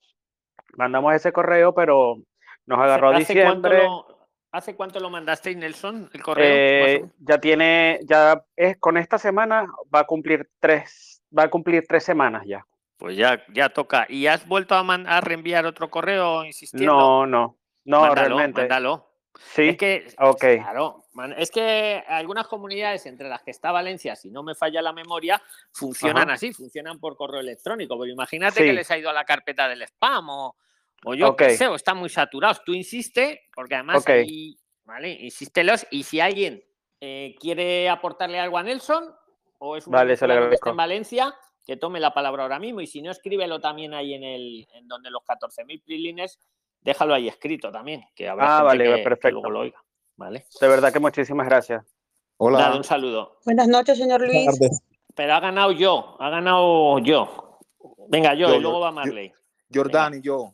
mandamos 0.76 1.12
ese 1.12 1.32
correo, 1.32 1.74
pero 1.74 2.18
nos 2.66 2.78
agarró 2.78 3.08
¿Hace 3.08 3.42
cuánto, 3.42 3.68
diciembre. 3.68 3.82
lo, 3.82 4.23
¿Hace 4.54 4.76
cuánto 4.76 5.00
lo 5.00 5.10
mandasteis, 5.10 5.56
Nelson, 5.56 6.08
el 6.12 6.22
correo? 6.22 6.46
Eh, 6.46 7.04
ya 7.18 7.38
tiene, 7.38 7.98
ya 8.04 8.40
es 8.54 8.76
con 8.78 8.96
esta 8.96 9.18
semana 9.18 9.66
va 9.92 10.00
a 10.00 10.04
cumplir 10.04 10.48
tres, 10.60 11.20
va 11.36 11.42
a 11.42 11.50
cumplir 11.50 11.84
tres 11.88 12.04
semanas 12.04 12.44
ya. 12.46 12.64
Pues 12.96 13.16
ya, 13.16 13.42
ya 13.52 13.68
toca. 13.70 14.06
¿Y 14.08 14.28
has 14.28 14.46
vuelto 14.46 14.76
a, 14.76 14.84
man- 14.84 15.08
a 15.08 15.20
reenviar 15.20 15.66
otro 15.66 15.90
correo 15.90 16.44
insistiendo? 16.44 16.94
No, 16.94 17.26
no, 17.26 17.58
no, 17.84 18.00
Mándalo, 18.02 18.14
realmente. 18.36 18.60
mándalo. 18.60 19.10
Sí. 19.36 19.70
Es 19.70 19.76
que, 19.76 20.06
Ok. 20.20 20.38
claro, 20.62 21.02
man- 21.14 21.34
es 21.36 21.50
que 21.50 22.04
algunas 22.06 22.46
comunidades, 22.46 23.06
entre 23.06 23.28
las 23.28 23.42
que 23.42 23.50
está 23.50 23.72
Valencia, 23.72 24.14
si 24.14 24.30
no 24.30 24.44
me 24.44 24.54
falla 24.54 24.80
la 24.80 24.92
memoria, 24.92 25.42
funcionan 25.72 26.28
Ajá. 26.28 26.34
así, 26.34 26.52
funcionan 26.52 27.00
por 27.00 27.16
correo 27.16 27.40
electrónico. 27.40 27.98
Pero 27.98 28.12
imagínate 28.12 28.60
Sí. 28.60 28.66
que 28.66 28.72
les 28.72 28.88
ha 28.92 28.98
ido 28.98 29.10
a 29.10 29.12
la 29.12 29.24
carpeta 29.24 29.68
del 29.68 29.82
spam 29.82 30.28
o, 30.30 30.54
o 31.04 31.14
yo 31.14 31.28
Ok. 31.30 31.38
qué 31.38 31.50
sé, 31.56 31.66
o 31.68 31.74
están 31.74 31.96
muy 31.98 32.08
saturados. 32.08 32.62
Tú 32.64 32.72
insiste, 32.72 33.42
porque 33.54 33.74
además 33.74 34.02
Ok. 34.02 34.10
ahí, 34.10 34.56
¿vale? 34.84 35.10
Insístelos. 35.20 35.86
Y 35.90 36.02
si 36.04 36.20
alguien 36.20 36.62
eh, 37.00 37.34
quiere 37.38 37.88
aportarle 37.88 38.38
algo 38.40 38.56
a 38.58 38.62
Nelson, 38.62 39.04
o 39.58 39.76
es 39.76 39.86
un 39.86 39.92
Vale, 39.92 40.16
se 40.16 40.26
que 40.26 40.54
está 40.54 40.70
en 40.70 40.76
Valencia, 40.76 41.34
que 41.64 41.76
tome 41.76 42.00
la 42.00 42.12
palabra 42.14 42.42
ahora 42.42 42.58
mismo. 42.58 42.80
Y 42.80 42.86
si 42.86 43.02
no, 43.02 43.10
escríbelo 43.10 43.60
también 43.60 43.94
ahí 43.94 44.14
en 44.14 44.24
el, 44.24 44.66
en 44.74 44.88
donde 44.88 45.10
los 45.10 45.22
14.000 45.22 45.82
prilines, 45.84 46.38
déjalo 46.80 47.14
ahí 47.14 47.28
escrito 47.28 47.70
también, 47.72 48.04
que 48.14 48.28
habrá 48.28 48.44
Ah, 48.46 48.48
gente 48.58 48.64
vale, 48.66 48.84
que- 48.84 48.96
que, 48.96 49.02
perfecto. 49.02 49.30
luego 49.40 49.50
lo 49.50 49.60
oiga. 49.60 49.82
¿Vale? 50.16 50.46
De 50.60 50.68
verdad 50.68 50.92
que 50.92 51.00
muchísimas 51.00 51.46
gracias. 51.46 51.84
Dale 52.38 52.76
un 52.76 52.84
saludo. 52.84 53.38
Buenas 53.44 53.68
noches, 53.68 53.96
señor 53.98 54.20
Luis. 54.20 54.46
Pero 55.14 55.34
ha 55.34 55.40
ganado 55.40 55.72
yo, 55.72 56.16
ha 56.20 56.28
ganado 56.30 56.98
yo. 56.98 57.58
Venga, 58.08 58.34
yo, 58.34 58.48
Yo, 58.48 58.54
y 58.56 58.60
luego 58.60 58.80
va 58.80 58.88
yo. 58.90 58.94
Marley. 58.94 59.32
Jordani, 59.72 60.20
yo. 60.20 60.52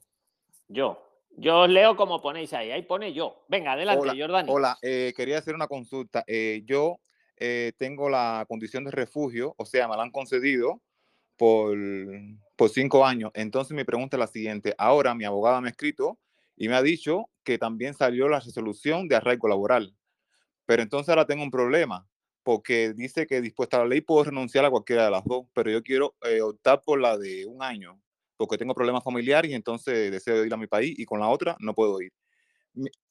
Yo. 0.70 1.06
Yo 1.36 1.60
os 1.60 1.68
leo 1.68 1.96
como 1.96 2.20
ponéis 2.20 2.52
ahí. 2.52 2.70
Ahí 2.70 2.82
pone 2.82 3.12
yo. 3.12 3.44
Venga, 3.48 3.72
adelante, 3.72 4.02
Hola, 4.02 4.14
Jordani. 4.16 4.48
hola. 4.52 4.78
eh, 4.82 5.12
quería 5.16 5.38
hacer 5.38 5.54
una 5.54 5.66
consulta. 5.66 6.24
Eh, 6.26 6.62
yo 6.64 7.00
eh, 7.36 7.72
tengo 7.78 8.08
la 8.08 8.44
condición 8.48 8.84
de 8.84 8.90
refugio, 8.90 9.54
o 9.56 9.64
sea, 9.64 9.88
me 9.88 9.96
la 9.96 10.02
han 10.02 10.10
concedido 10.10 10.80
por, 11.36 11.76
por 12.56 12.70
cinco 12.70 13.04
años. 13.04 13.30
Entonces 13.34 13.74
mi 13.76 13.84
pregunta 13.84 14.16
es 14.16 14.20
la 14.20 14.26
siguiente. 14.26 14.74
Ahora 14.78 15.14
mi 15.14 15.24
abogada 15.24 15.60
me 15.60 15.68
ha 15.68 15.70
escrito 15.70 16.18
y 16.56 16.68
me 16.68 16.76
ha 16.76 16.82
dicho 16.82 17.30
que 17.42 17.58
también 17.58 17.94
salió 17.94 18.28
la 18.28 18.40
resolución 18.40 19.08
de 19.08 19.16
arraigo 19.16 19.48
laboral. 19.48 19.94
Pero 20.66 20.82
entonces 20.82 21.08
ahora 21.08 21.26
tengo 21.26 21.42
un 21.42 21.50
problema, 21.50 22.06
porque 22.42 22.92
dice 22.92 23.26
que 23.26 23.40
dispuesta 23.40 23.78
a 23.78 23.80
la 23.80 23.86
ley 23.86 24.02
puedo 24.02 24.24
renunciar 24.24 24.64
a 24.64 24.70
cualquiera 24.70 25.04
de 25.06 25.10
las 25.10 25.24
dos, 25.24 25.46
pero 25.52 25.70
yo 25.70 25.82
quiero 25.82 26.14
eh, 26.22 26.42
optar 26.42 26.82
por 26.82 27.00
la 27.00 27.16
de 27.16 27.46
un 27.46 27.62
año, 27.62 27.98
porque 28.40 28.56
tengo 28.56 28.74
problemas 28.74 29.04
familiares 29.04 29.50
y 29.50 29.54
entonces 29.54 30.10
deseo 30.10 30.46
ir 30.46 30.54
a 30.54 30.56
mi 30.56 30.66
país 30.66 30.98
y 30.98 31.04
con 31.04 31.20
la 31.20 31.28
otra 31.28 31.58
no 31.60 31.74
puedo 31.74 32.00
ir. 32.00 32.10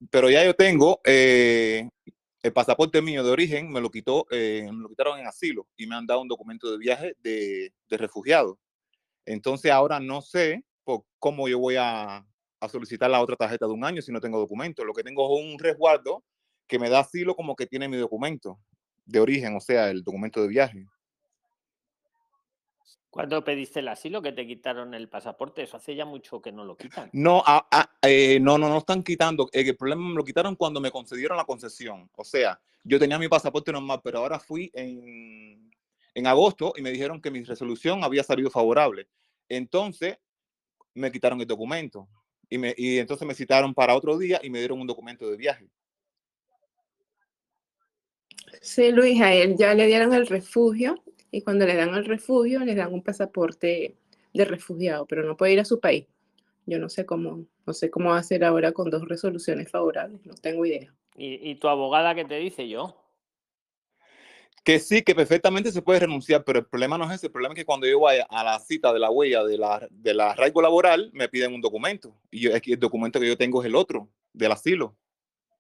Pero 0.10 0.28
ya 0.32 0.44
yo 0.44 0.56
tengo 0.56 1.02
eh, 1.06 1.88
el 2.42 2.52
pasaporte 2.52 3.00
mío 3.00 3.24
de 3.24 3.30
origen, 3.30 3.72
me 3.72 3.80
lo, 3.80 3.92
quitó, 3.92 4.26
eh, 4.32 4.68
me 4.74 4.82
lo 4.82 4.90
quitaron 4.90 5.20
en 5.20 5.28
asilo 5.28 5.68
y 5.78 5.86
me 5.86 5.96
han 5.96 6.08
dado 6.08 6.22
un 6.22 6.28
documento 6.28 6.72
de 6.72 6.80
viaje 6.80 7.14
de, 7.20 7.72
de 7.88 7.98
refugiado. 7.98 8.58
Entonces 9.24 9.70
ahora 9.70 10.00
no 10.00 10.24
sé 10.24 10.66
por 10.84 11.04
cómo 11.20 11.48
yo 11.48 11.60
voy 11.60 11.76
a, 11.76 12.26
a 12.60 12.70
solicitar 12.70 13.12
la 13.12 13.22
otra 13.22 13.36
tarjeta 13.36 13.68
de 13.68 13.74
un 13.74 13.86
año 13.86 14.02
si 14.02 14.12
no 14.12 14.20
tengo 14.20 14.40
documento. 14.40 14.84
Lo 14.84 14.94
que 14.94 15.04
tengo 15.04 15.28
es 15.28 15.46
un 15.46 15.60
resguardo 15.60 16.24
que 16.68 16.80
me 16.80 16.90
da 16.90 17.02
asilo 17.02 17.36
como 17.36 17.56
que 17.56 17.68
tiene 17.68 17.88
mi 17.88 17.98
documento 17.98 18.60
de 19.06 19.20
origen, 19.20 19.56
o 19.56 19.60
sea, 19.60 19.92
el 19.92 20.04
documento 20.04 20.42
de 20.42 20.48
viaje. 20.48 20.88
¿Cuándo 23.10 23.44
pediste 23.44 23.80
el 23.80 23.88
asilo 23.88 24.22
que 24.22 24.32
te 24.32 24.46
quitaron 24.46 24.94
el 24.94 25.10
pasaporte? 25.10 25.64
Eso 25.64 25.78
hace 25.78 25.96
ya 25.96 26.06
mucho 26.06 26.42
que 26.42 26.52
no 26.52 26.64
lo 26.64 26.78
quitan. 26.78 27.10
No, 27.12 27.42
ah, 27.46 27.68
ah, 27.72 27.90
eh, 28.04 28.40
no, 28.40 28.60
no, 28.60 28.70
no 28.70 28.78
están 28.78 29.02
quitando. 29.02 29.50
eh, 29.52 29.62
El 29.62 29.76
problema 29.76 30.08
me 30.10 30.16
lo 30.16 30.24
quitaron 30.24 30.56
cuando 30.56 30.80
me 30.80 30.92
concedieron 30.92 31.36
la 31.36 31.46
concesión. 31.46 32.10
O 32.16 32.24
sea, 32.24 32.62
yo 32.84 33.00
tenía 33.00 33.18
mi 33.18 33.28
pasaporte 33.28 33.72
normal, 33.72 34.00
pero 34.04 34.20
ahora 34.20 34.40
fui 34.40 34.70
en, 34.76 35.72
en 36.14 36.28
agosto 36.28 36.74
y 36.78 36.84
me 36.84 36.92
dijeron 36.92 37.20
que 37.20 37.32
mi 37.32 37.44
resolución 37.44 38.04
había 38.04 38.24
salido 38.24 38.52
favorable. 38.52 39.08
Entonces, 39.48 40.18
me 40.94 41.12
quitaron 41.12 41.42
el 41.42 41.48
documento. 41.48 42.08
Y, 42.48 42.60
me, 42.60 42.76
y 42.78 43.00
entonces 43.00 43.28
me 43.28 43.34
citaron 43.34 43.74
para 43.74 43.96
otro 43.96 44.20
día 44.20 44.40
y 44.44 44.52
me 44.52 44.60
dieron 44.60 44.80
un 44.80 44.88
documento 44.88 45.28
de 45.30 45.38
viaje. 45.38 45.68
Sí, 48.62 48.92
Luis, 48.92 49.20
a 49.22 49.34
él 49.34 49.56
ya 49.58 49.74
le 49.74 49.88
dieron 49.88 50.14
el 50.14 50.28
refugio 50.28 51.04
y 51.32 51.42
cuando 51.42 51.66
le 51.66 51.76
dan 51.76 51.94
el 51.96 52.06
refugio 52.06 52.60
le 52.62 52.76
dan 52.76 52.94
un 52.94 53.04
pasaporte 53.04 53.96
de 54.34 54.46
refugiado, 54.46 55.06
pero 55.06 55.24
no 55.24 55.38
puede 55.38 55.54
ir 55.54 55.60
a 55.60 55.66
su 55.66 55.80
país. 55.80 56.06
Yo 56.66 56.80
no 56.80 56.90
sé 56.90 57.06
cómo, 57.06 57.46
no 57.66 57.74
sé 57.74 57.90
cómo 57.90 58.14
hacer 58.14 58.44
ahora 58.44 58.72
con 58.72 58.90
dos 58.90 59.08
resoluciones 59.08 59.70
favorables, 59.72 60.26
no 60.26 60.36
tengo 60.36 60.66
idea. 60.66 60.94
¿Y, 61.16 61.50
y 61.50 61.56
tu 61.56 61.68
abogada 61.68 62.16
qué 62.16 62.26
te 62.26 62.36
dice 62.36 62.68
yo? 62.70 62.96
Que 64.64 64.80
sí, 64.80 65.02
que 65.02 65.16
perfectamente 65.16 65.72
se 65.72 65.82
puede 65.82 66.02
renunciar, 66.02 66.44
pero 66.44 66.60
el 66.60 66.66
problema 66.66 66.98
no 66.98 67.06
es 67.06 67.12
ese. 67.16 67.28
El 67.28 67.32
problema 67.32 67.54
es 67.54 67.60
que 67.60 67.66
cuando 67.66 67.88
yo 67.88 68.00
vaya 68.02 68.26
a 68.30 68.44
la 68.44 68.60
cita 68.60 68.94
de 68.94 69.00
la 69.00 69.10
huella 69.10 69.44
de 69.44 69.58
la, 69.58 69.88
de 69.90 70.14
la 70.14 70.32
arraigo 70.32 70.62
laboral, 70.62 71.10
me 71.14 71.30
piden 71.30 71.54
un 71.54 71.62
documento. 71.62 72.14
Y 72.30 72.42
yo, 72.42 72.52
el 72.54 72.80
documento 72.80 73.20
que 73.20 73.28
yo 73.28 73.38
tengo 73.38 73.62
es 73.62 73.68
el 73.68 73.76
otro, 73.76 74.10
del 74.34 74.52
asilo. 74.52 74.96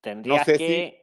Tendrías 0.01 0.45
sé 0.45 0.57
si- 0.57 0.63
que. 0.63 0.98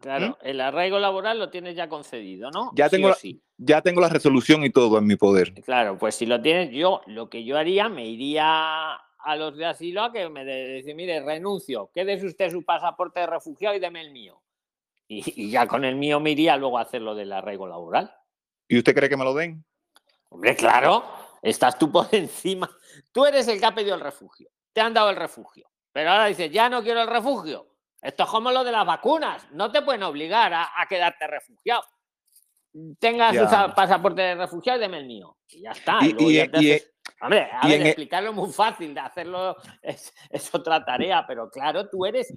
Claro, 0.00 0.38
el 0.42 0.60
arraigo 0.60 0.98
laboral 0.98 1.38
lo 1.38 1.50
tienes 1.50 1.76
ya 1.76 1.88
concedido, 1.88 2.50
¿no? 2.50 2.70
Ya 2.74 2.88
Sí 2.88 2.96
tengo, 2.96 3.12
sí. 3.14 3.42
ya 3.58 3.82
tengo 3.82 4.00
la 4.00 4.08
resolución 4.08 4.64
y 4.64 4.70
todo 4.70 4.96
en 4.98 5.06
mi 5.06 5.16
poder. 5.16 5.52
Claro, 5.62 5.98
pues 5.98 6.14
si 6.14 6.24
lo 6.26 6.40
tienes, 6.40 6.70
yo 6.70 7.02
lo 7.06 7.28
que 7.28 7.44
yo 7.44 7.58
haría, 7.58 7.88
me 7.90 8.06
iría 8.06 8.94
a 8.94 9.36
los 9.36 9.56
de 9.56 9.66
asilo 9.66 10.02
a 10.02 10.10
que 10.12 10.28
me 10.30 10.44
de- 10.46 10.68
decir, 10.68 10.94
mire, 10.94 11.20
renuncio, 11.20 11.90
quédese 11.92 12.26
usted 12.26 12.50
su 12.50 12.64
pasaporte 12.64 13.20
de 13.20 13.26
refugiado 13.26 13.76
y 13.76 13.78
deme 13.78 14.00
el 14.00 14.10
mío. 14.10 14.40
Y, 15.06 15.22
y 15.42 15.50
ya 15.50 15.66
con 15.66 15.84
el 15.84 15.96
mío 15.96 16.18
me 16.20 16.30
iría 16.30 16.56
luego 16.56 16.78
a 16.78 16.82
hacer 16.82 17.02
lo 17.02 17.14
del 17.14 17.32
arraigo 17.32 17.66
laboral. 17.66 18.14
¿Y 18.68 18.78
usted 18.78 18.94
cree 18.94 19.08
que 19.10 19.16
me 19.18 19.24
lo 19.24 19.34
den? 19.34 19.62
Hombre, 20.30 20.56
claro, 20.56 21.04
estás 21.42 21.78
tú 21.78 21.92
por 21.92 22.06
encima. 22.12 22.70
Tú 23.12 23.26
eres 23.26 23.46
el 23.48 23.58
que 23.60 23.66
ha 23.66 23.74
pedido 23.74 23.96
el 23.96 24.00
refugio. 24.00 24.48
Te 24.72 24.80
han 24.80 24.94
dado 24.94 25.10
el 25.10 25.16
refugio. 25.16 25.68
Pero 25.92 26.10
ahora 26.10 26.26
dices, 26.26 26.50
ya 26.52 26.70
no 26.70 26.82
quiero 26.82 27.02
el 27.02 27.08
refugio. 27.08 27.66
Esto 28.02 28.22
es 28.24 28.28
como 28.30 28.50
lo 28.50 28.64
de 28.64 28.72
las 28.72 28.86
vacunas. 28.86 29.46
No 29.52 29.70
te 29.70 29.82
pueden 29.82 30.02
obligar 30.02 30.52
a, 30.54 30.70
a 30.80 30.86
quedarte 30.86 31.26
refugiado. 31.26 31.82
Tenga 32.98 33.30
su 33.30 33.34
Ya. 33.34 33.48
sa- 33.48 33.74
pasaporte 33.74 34.22
de 34.22 34.34
refugiado 34.36 34.78
y 34.78 34.82
deme 34.82 34.98
el 34.98 35.06
mío. 35.06 35.36
Y 35.48 35.62
ya 35.62 35.72
está. 35.72 35.98
Y- 36.02 36.12
luego 36.12 36.30
y- 36.30 36.34
ya 36.36 36.50
te 36.50 36.62
y- 36.62 36.72
haces- 36.72 36.92
Hombre, 37.22 37.48
a 37.52 37.66
ver, 37.66 37.80
e- 37.82 37.86
explicarlo 37.88 38.30
es 38.30 38.36
muy 38.36 38.50
fácil, 38.52 38.94
de 38.94 39.00
hacerlo 39.00 39.56
es, 39.82 40.14
es 40.30 40.54
otra 40.54 40.82
tarea, 40.84 41.24
pero 41.26 41.50
claro, 41.50 41.88
tú 41.88 42.06
eres 42.06 42.32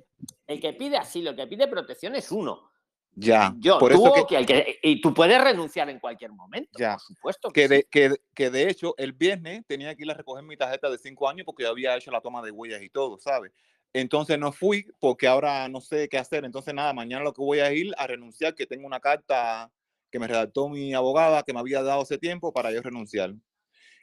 el 0.47 0.59
que 0.59 0.73
pide 0.73 0.97
asilo, 0.97 1.29
el 1.29 1.35
que 1.35 1.47
pide 1.47 1.67
protección 1.67 2.15
es 2.15 2.31
uno. 2.31 2.69
Ya. 3.15 3.53
Yo, 3.59 3.77
por 3.77 3.93
tú 3.93 4.03
eso 4.07 4.13
que, 4.15 4.25
que 4.25 4.37
el 4.37 4.45
que- 4.45 4.79
y 4.81 4.99
tú 4.99 5.13
puedes 5.13 5.39
renunciar 5.41 5.89
en 5.89 5.99
cualquier 5.99 6.31
momento, 6.31 6.79
ya. 6.79 6.93
por 6.93 7.01
supuesto. 7.01 7.49
que, 7.51 7.67
de, 7.67 7.83
que, 7.83 8.15
que 8.33 8.49
de 8.49 8.69
hecho 8.69 8.95
el 8.97 9.13
viernes 9.13 9.63
tenía 9.67 9.93
que 9.95 10.03
ir 10.03 10.11
a 10.11 10.15
recoger 10.15 10.43
mi 10.43 10.57
tarjeta 10.57 10.89
de 10.89 10.97
cinco 10.97 11.29
años 11.29 11.45
porque 11.45 11.63
yo 11.63 11.69
había 11.69 11.95
hecho 11.95 12.09
la 12.11 12.19
toma 12.21 12.41
de 12.41 12.49
huellas 12.51 12.81
y 12.81 12.89
todo, 12.89 13.17
¿sabes? 13.19 13.51
Entonces 13.93 14.39
no 14.39 14.51
fui 14.51 14.87
porque 14.99 15.27
ahora 15.27 15.67
no 15.69 15.79
sé 15.79 16.09
qué 16.09 16.17
hacer. 16.17 16.45
Entonces 16.45 16.73
nada, 16.73 16.93
mañana 16.93 17.23
lo 17.23 17.33
que 17.33 17.41
voy 17.41 17.59
a 17.59 17.71
ir 17.71 17.93
a 17.97 18.07
renunciar, 18.07 18.55
que 18.55 18.65
tengo 18.65 18.87
una 18.87 18.99
carta 18.99 19.71
que 20.11 20.19
me 20.19 20.27
redactó 20.27 20.67
mi 20.69 20.93
abogada 20.93 21.43
que 21.43 21.53
me 21.53 21.59
había 21.59 21.81
dado 21.83 22.01
hace 22.01 22.17
tiempo 22.17 22.51
para 22.53 22.71
yo 22.71 22.81
renunciar. 22.81 23.33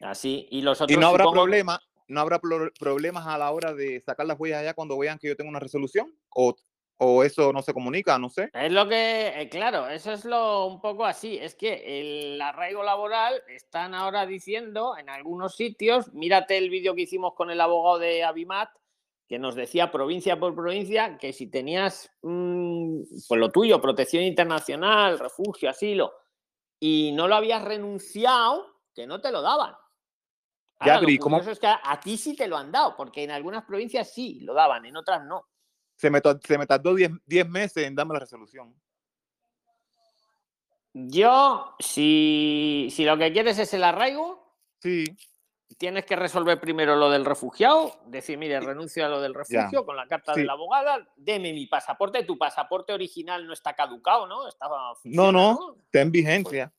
Así, 0.00 0.48
y 0.50 0.62
los 0.62 0.80
Y 0.80 0.84
otros 0.84 0.98
no 1.00 1.06
habrá 1.08 1.24
supongo- 1.24 1.42
problema, 1.42 1.80
no 2.08 2.20
habrá 2.20 2.38
pro- 2.40 2.72
problemas 2.78 3.26
a 3.26 3.36
la 3.38 3.50
hora 3.50 3.74
de 3.74 4.00
sacar 4.00 4.26
las 4.26 4.38
huellas 4.38 4.60
allá 4.60 4.74
cuando 4.74 4.98
vean 4.98 5.18
que 5.18 5.28
yo 5.28 5.36
tengo 5.36 5.50
una 5.50 5.60
resolución 5.60 6.12
o, 6.34 6.54
o 6.98 7.22
eso 7.22 7.52
no 7.52 7.62
se 7.62 7.72
comunica, 7.74 8.18
no 8.18 8.28
sé. 8.30 8.50
Es 8.52 8.72
lo 8.72 8.88
que, 8.88 9.40
eh, 9.42 9.48
claro, 9.48 9.88
eso 9.88 10.12
es 10.12 10.24
lo 10.24 10.66
un 10.66 10.80
poco 10.80 11.04
así. 11.04 11.36
Es 11.38 11.54
que 11.54 12.00
el 12.32 12.40
arraigo 12.40 12.82
laboral 12.82 13.42
están 13.48 13.94
ahora 13.94 14.26
diciendo 14.26 14.96
en 14.98 15.08
algunos 15.10 15.54
sitios, 15.56 16.12
mírate 16.14 16.56
el 16.58 16.70
vídeo 16.70 16.94
que 16.94 17.02
hicimos 17.02 17.34
con 17.34 17.50
el 17.50 17.60
abogado 17.60 17.98
de 17.98 18.24
Abimat, 18.24 18.70
que 19.30 19.38
nos 19.38 19.54
decía 19.54 19.92
provincia 19.92 20.40
por 20.40 20.56
provincia 20.56 21.16
que 21.16 21.32
si 21.32 21.46
tenías 21.46 22.10
mm, 22.22 23.02
pues 23.28 23.40
lo 23.40 23.48
tuyo, 23.52 23.80
protección 23.80 24.24
internacional, 24.24 25.20
refugio, 25.20 25.70
asilo, 25.70 26.12
y 26.80 27.12
no 27.12 27.28
lo 27.28 27.36
habías 27.36 27.62
renunciado, 27.62 28.66
que 28.92 29.06
no 29.06 29.20
te 29.20 29.30
lo 29.30 29.40
daban. 29.40 29.72
Ya, 30.84 30.94
Ahora, 30.96 31.08
lo 31.08 31.18
¿cómo- 31.20 31.38
es 31.38 31.60
que 31.60 31.68
a, 31.68 32.00
ti 32.00 32.16
sí 32.16 32.34
te 32.34 32.48
lo 32.48 32.56
han 32.56 32.72
dado, 32.72 32.96
porque 32.96 33.22
en 33.22 33.30
algunas 33.30 33.64
provincias 33.64 34.12
sí 34.12 34.40
lo 34.40 34.52
daban, 34.52 34.84
en 34.84 34.96
otras 34.96 35.24
no. 35.24 35.46
Se 35.94 36.10
me, 36.10 36.20
se 36.42 36.58
me 36.58 36.66
tardó 36.66 36.92
10 36.96 37.12
10 37.24 37.48
meses 37.48 37.86
en 37.86 37.94
darme 37.94 38.14
la 38.14 38.20
resolución. 38.20 38.74
Yo, 40.92 41.76
si, 41.78 42.88
si 42.90 43.04
lo 43.04 43.16
que 43.16 43.32
quieres 43.32 43.60
es 43.60 43.72
el 43.74 43.84
arraigo, 43.84 44.56
sí. 44.80 45.04
Tienes 45.78 46.04
que 46.04 46.16
resolver 46.16 46.60
primero 46.60 46.96
lo 46.96 47.10
del 47.10 47.24
refugiado, 47.24 48.00
decir, 48.06 48.36
mire, 48.38 48.60
renuncio 48.60 49.04
a 49.06 49.08
lo 49.08 49.20
del 49.20 49.34
refugio 49.34 49.84
con 49.86 49.96
la 49.96 50.06
carta 50.06 50.32
de 50.32 50.40
Sí. 50.42 50.46
la 50.46 50.52
abogada, 50.54 51.06
deme 51.16 51.52
mi 51.52 51.66
pasaporte, 51.66 52.24
tu 52.24 52.36
pasaporte 52.38 52.92
original 52.92 53.46
no 53.46 53.52
está 53.52 53.74
caducado, 53.74 54.26
¿no? 54.26 54.46
Estaba, 54.48 54.92
No, 55.04 55.32
no, 55.32 55.76
está 55.84 56.00
en 56.00 56.12
vigencia. 56.12 56.72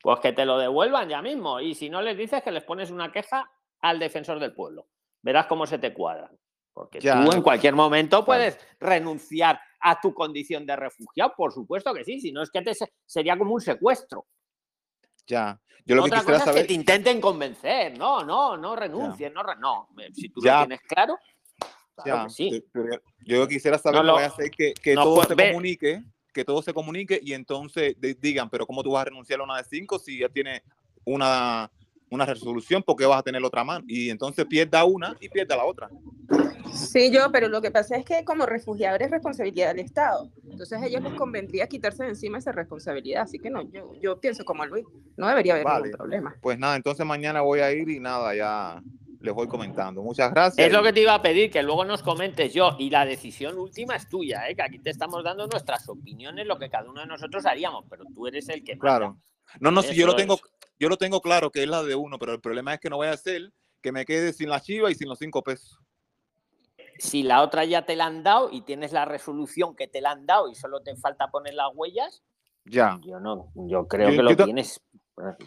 Pues 0.00 0.18
que 0.20 0.32
te 0.32 0.44
lo 0.44 0.58
devuelvan 0.58 1.08
ya 1.08 1.22
mismo. 1.22 1.60
Y 1.60 1.74
si 1.74 1.88
no 1.88 2.02
les 2.02 2.16
dices 2.18 2.42
que 2.42 2.50
les 2.50 2.64
pones 2.64 2.90
una 2.90 3.12
queja 3.12 3.48
al 3.80 3.98
defensor 4.00 4.40
del 4.40 4.52
pueblo. 4.52 4.88
Verás 5.22 5.46
cómo 5.46 5.64
se 5.66 5.78
te 5.78 5.92
cuadran. 5.94 6.36
Porque 6.72 7.00
Ya. 7.00 7.22
tú 7.24 7.30
en 7.32 7.42
cualquier 7.42 7.74
momento 7.76 8.24
puedes 8.24 8.58
renunciar 8.80 9.60
a 9.80 10.00
tu 10.00 10.12
condición 10.14 10.64
de 10.66 10.74
refugiado, 10.74 11.34
por 11.36 11.52
supuesto 11.52 11.92
que 11.94 12.02
sí, 12.04 12.20
si 12.20 12.32
no 12.32 12.42
es 12.42 12.50
que 12.50 12.62
te 12.62 12.74
se- 12.74 12.92
sería 13.06 13.36
como 13.38 13.54
un 13.54 13.60
secuestro. 13.60 14.26
Ya. 15.26 15.60
Yo 15.84 15.96
lo 15.96 16.02
que 16.02 16.06
Otra 16.08 16.18
quisiera 16.20 16.38
cosa 16.38 16.50
es 16.50 16.54
saber. 16.54 16.62
que 16.62 16.68
te 16.68 16.74
intenten 16.74 17.20
convencer. 17.20 17.98
No, 17.98 18.22
no, 18.24 18.56
no 18.56 18.76
renuncies, 18.76 19.32
no, 19.32 19.42
re- 19.42 19.56
no. 19.58 19.88
Si 20.14 20.28
tú 20.28 20.40
Ya. 20.42 20.60
lo 20.60 20.66
tienes 20.66 20.80
claro, 20.86 21.18
claro 21.96 22.18
Ya, 22.20 22.24
que 22.24 22.30
sí. 22.30 22.64
yo 23.24 23.38
lo 23.38 23.48
que 23.48 23.54
quisiera 23.54 23.78
saber 23.78 23.98
No 24.00 24.04
lo- 24.04 24.12
voy 24.14 24.22
a 24.22 24.26
hacer 24.26 24.50
que, 24.50 24.74
que 24.74 24.94
no 24.94 25.02
todo 25.04 25.14
puede- 25.16 25.28
se 25.28 25.34
ve- 25.34 25.48
comunique, 25.50 26.02
que 26.32 26.44
todo 26.44 26.62
se 26.62 26.72
comunique 26.72 27.20
y 27.22 27.32
entonces 27.34 27.96
digan, 28.20 28.48
pero 28.48 28.66
¿cómo 28.66 28.82
tú 28.82 28.92
vas 28.92 29.02
a 29.02 29.04
renunciar 29.06 29.40
a 29.40 29.42
una 29.44 29.56
de 29.58 29.64
cinco 29.64 29.98
si 29.98 30.18
ya 30.18 30.28
tiene 30.28 30.62
una, 31.04 31.70
una 32.12 32.26
resolución? 32.26 32.82
porque 32.84 33.06
vas 33.06 33.20
a 33.20 33.22
tener 33.22 33.42
otra 33.42 33.64
más? 33.64 33.82
Y 33.86 34.10
entonces 34.10 34.44
pierda 34.46 34.84
una 34.84 35.16
y 35.20 35.28
pierda 35.28 35.56
la 35.56 35.64
otra. 35.64 35.88
Sí, 36.72 37.10
yo, 37.10 37.30
pero 37.32 37.48
lo 37.48 37.60
que 37.60 37.70
pasa 37.70 37.96
es 37.96 38.04
que 38.04 38.24
como 38.24 38.46
refugiado 38.46 38.96
es 38.98 39.10
responsabilidad 39.10 39.74
del 39.74 39.84
Estado. 39.84 40.30
Entonces 40.50 40.80
a 40.80 40.86
ellos 40.86 41.02
les 41.02 41.14
convendría 41.14 41.66
quitarse 41.66 42.04
de 42.04 42.10
encima 42.10 42.38
esa 42.38 42.52
responsabilidad. 42.52 43.22
Así 43.22 43.38
que 43.38 43.50
no, 43.50 43.62
yo, 43.70 43.92
yo 44.00 44.20
pienso 44.20 44.44
como 44.44 44.64
Luis, 44.64 44.84
no 45.16 45.28
debería 45.28 45.54
haber 45.54 45.64
Vale. 45.64 45.82
ningún 45.84 45.96
problema. 45.96 46.34
Pues 46.40 46.58
nada, 46.58 46.76
entonces 46.76 47.04
mañana 47.04 47.42
voy 47.42 47.60
a 47.60 47.72
ir 47.72 47.88
y 47.90 48.00
nada, 48.00 48.34
ya 48.34 48.82
les 49.20 49.34
voy 49.34 49.48
comentando. 49.48 50.02
Muchas 50.02 50.32
gracias. 50.32 50.66
Es 50.66 50.72
lo 50.72 50.82
que 50.82 50.92
te 50.92 51.00
iba 51.00 51.14
a 51.14 51.22
pedir, 51.22 51.50
que 51.50 51.62
luego 51.62 51.84
nos 51.84 52.02
comentes 52.02 52.52
yo. 52.52 52.76
Y 52.78 52.90
la 52.90 53.04
decisión 53.04 53.58
última 53.58 53.96
es 53.96 54.08
tuya, 54.08 54.48
¿eh? 54.48 54.54
que 54.54 54.62
aquí 54.62 54.78
te 54.78 54.90
estamos 54.90 55.22
dando 55.24 55.46
nuestras 55.46 55.88
opiniones, 55.88 56.46
lo 56.46 56.58
que 56.58 56.68
cada 56.68 56.90
uno 56.90 57.00
de 57.00 57.06
nosotros 57.06 57.46
haríamos, 57.46 57.84
pero 57.88 58.04
tú 58.14 58.26
eres 58.26 58.48
el 58.48 58.64
que 58.64 58.76
manda. 58.76 58.98
Claro. 58.98 59.18
No, 59.60 59.70
no, 59.70 59.82
si 59.82 59.94
yo 59.94 60.06
lo 60.06 60.16
tengo. 60.16 60.38
Yo 60.82 60.88
lo 60.88 60.96
tengo 60.96 61.20
claro 61.20 61.48
que 61.52 61.62
es 61.62 61.68
la 61.68 61.80
de 61.84 61.94
uno, 61.94 62.18
pero 62.18 62.32
el 62.32 62.40
problema 62.40 62.74
es 62.74 62.80
que 62.80 62.90
no 62.90 62.96
voy 62.96 63.06
a 63.06 63.12
hacer 63.12 63.52
que 63.80 63.92
me 63.92 64.04
quede 64.04 64.32
sin 64.32 64.48
la 64.48 64.60
chiva 64.60 64.90
y 64.90 64.96
sin 64.96 65.08
los 65.08 65.16
cinco 65.16 65.40
pesos. 65.40 65.78
Si 66.98 67.22
la 67.22 67.42
otra 67.42 67.64
ya 67.64 67.86
te 67.86 67.94
la 67.94 68.06
han 68.06 68.24
dado 68.24 68.48
y 68.50 68.62
tienes 68.62 68.92
la 68.92 69.04
resolución 69.04 69.76
que 69.76 69.86
te 69.86 70.00
la 70.00 70.10
han 70.10 70.26
dado 70.26 70.48
y 70.48 70.56
solo 70.56 70.82
te 70.82 70.96
falta 70.96 71.28
poner 71.28 71.54
las 71.54 71.68
huellas, 71.72 72.24
Ya. 72.64 72.98
yo 73.04 73.20
no, 73.20 73.52
yo 73.54 73.86
creo 73.86 74.10
Yo- 74.10 74.16
que 74.16 74.22
lo 74.24 74.44
tienes. 74.44 74.80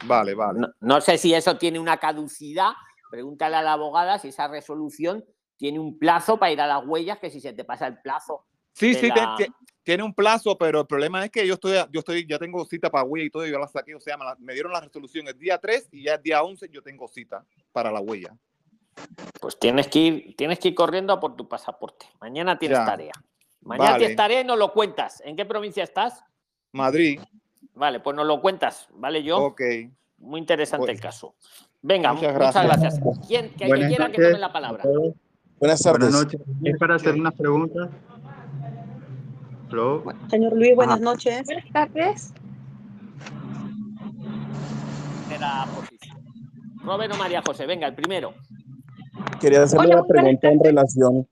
Vale, 0.05 0.35
vale. 0.35 0.59
No, 0.59 0.67
no 0.79 1.01
sé 1.01 1.17
si 1.17 1.33
eso 1.33 1.57
tiene 1.57 1.79
una 1.79 1.97
caducidad. 1.97 2.71
Pregúntale 3.11 3.57
a 3.57 3.61
la 3.61 3.73
abogada 3.73 4.17
si 4.19 4.29
esa 4.29 4.47
resolución 4.47 5.25
tiene 5.57 5.79
un 5.79 5.99
plazo 5.99 6.37
para 6.37 6.51
ir 6.53 6.61
a 6.61 6.67
las 6.67 6.85
huellas, 6.85 7.19
que 7.19 7.29
si 7.29 7.41
se 7.41 7.51
te 7.51 7.65
pasa 7.65 7.87
el 7.87 7.99
plazo. 8.01 8.45
Sí, 8.73 8.93
sí, 8.93 9.11
te- 9.11 9.19
la- 9.19 9.35
te- 9.37 9.51
tiene 9.85 10.03
un 10.03 10.13
plazo, 10.13 10.57
pero 10.57 10.81
el 10.81 10.87
problema 10.87 11.23
es 11.23 11.29
que 11.31 11.45
yo 11.47 11.53
estoy, 11.53 11.73
yo 11.91 11.99
estoy, 11.99 12.25
ya 12.27 12.39
tengo 12.39 12.65
cita 12.65 12.89
para 12.89 13.03
huella 13.05 13.25
y 13.27 13.29
todo, 13.29 13.45
y 13.47 13.51
yo 13.51 13.59
la 13.59 13.67
saqué, 13.67 13.93
o 13.95 13.99
sea, 13.99 14.17
me, 14.17 14.25
la- 14.25 14.35
me 14.39 14.53
dieron 14.53 14.71
la 14.73 14.81
resolución 14.81 15.27
el 15.27 15.37
día 15.37 15.59
3 15.59 15.89
y 15.91 16.03
ya 16.03 16.15
el 16.15 16.23
día 16.23 16.41
11 16.43 16.67
yo 16.69 16.81
tengo 16.81 17.07
cita 17.07 17.45
para 17.71 17.91
la 17.91 17.99
huella. 18.01 18.35
Pues 19.39 19.59
tienes 19.59 19.87
que 19.87 19.99
ir, 19.99 20.35
tienes 20.35 20.57
que 20.59 20.69
ir 20.69 20.75
corriendo 20.75 21.13
a 21.13 21.19
por 21.19 21.35
tu 21.35 21.47
pasaporte. 21.47 22.07
Mañana 22.19 22.57
tienes 22.57 22.79
Ya. 22.79 22.85
tarea. 22.85 23.11
Mañana 23.61 23.91
Vale. 23.91 23.99
tienes 23.99 24.17
tarea 24.17 24.41
y 24.41 24.43
nos 24.45 24.57
lo 24.57 24.73
cuentas. 24.73 25.21
¿En 25.23 25.35
qué 25.35 25.45
provincia 25.45 25.83
estás? 25.83 26.23
Madrid. 26.71 27.19
Vale, 27.75 27.99
pues 27.99 28.15
nos 28.15 28.25
lo 28.25 28.41
cuentas, 28.41 28.87
¿vale, 28.93 29.21
yo? 29.23 29.37
Ok. 29.37 29.61
Muy 30.17 30.39
interesante 30.39 30.85
Pues- 30.87 30.97
el 30.97 31.01
caso. 31.01 31.35
Venga, 31.81 32.11
Muchas 32.13 32.33
muchas 32.33 32.53
gracias. 32.53 32.99
gracias. 32.99 33.27
¿Quién, 33.27 33.49
que, 33.51 33.65
que 33.65 33.87
quiera 33.87 34.05
que 34.09 34.17
noches 34.17 34.27
tome 34.31 34.39
la 34.39 34.51
palabra. 34.51 34.83
Buenas 35.59 35.81
tardes. 35.83 35.99
Buenas 35.99 36.11
noches. 36.23 36.41
Es 36.63 36.77
para 36.79 36.95
hacer 36.95 37.13
unas 37.13 37.33
preguntas. 37.35 37.89
Hello. 39.75 40.01
Señor 40.29 40.53
Luis, 40.53 40.73
buenas 40.73 41.01
noches. 41.01 41.43
Buenas 41.43 41.69
tardes. 41.73 42.33
Era 45.29 45.65
posición. 45.75 46.17
Robert 46.81 47.13
o 47.13 47.17
María 47.17 47.43
José, 47.45 47.65
venga, 47.65 47.85
el 47.85 47.93
primero. 47.93 48.33
Quería 49.41 49.63
hacerle 49.63 49.87
Hola, 49.87 49.95
una 49.97 50.07
pregunta 50.07 50.49
en 50.49 50.63
relación 50.63 51.27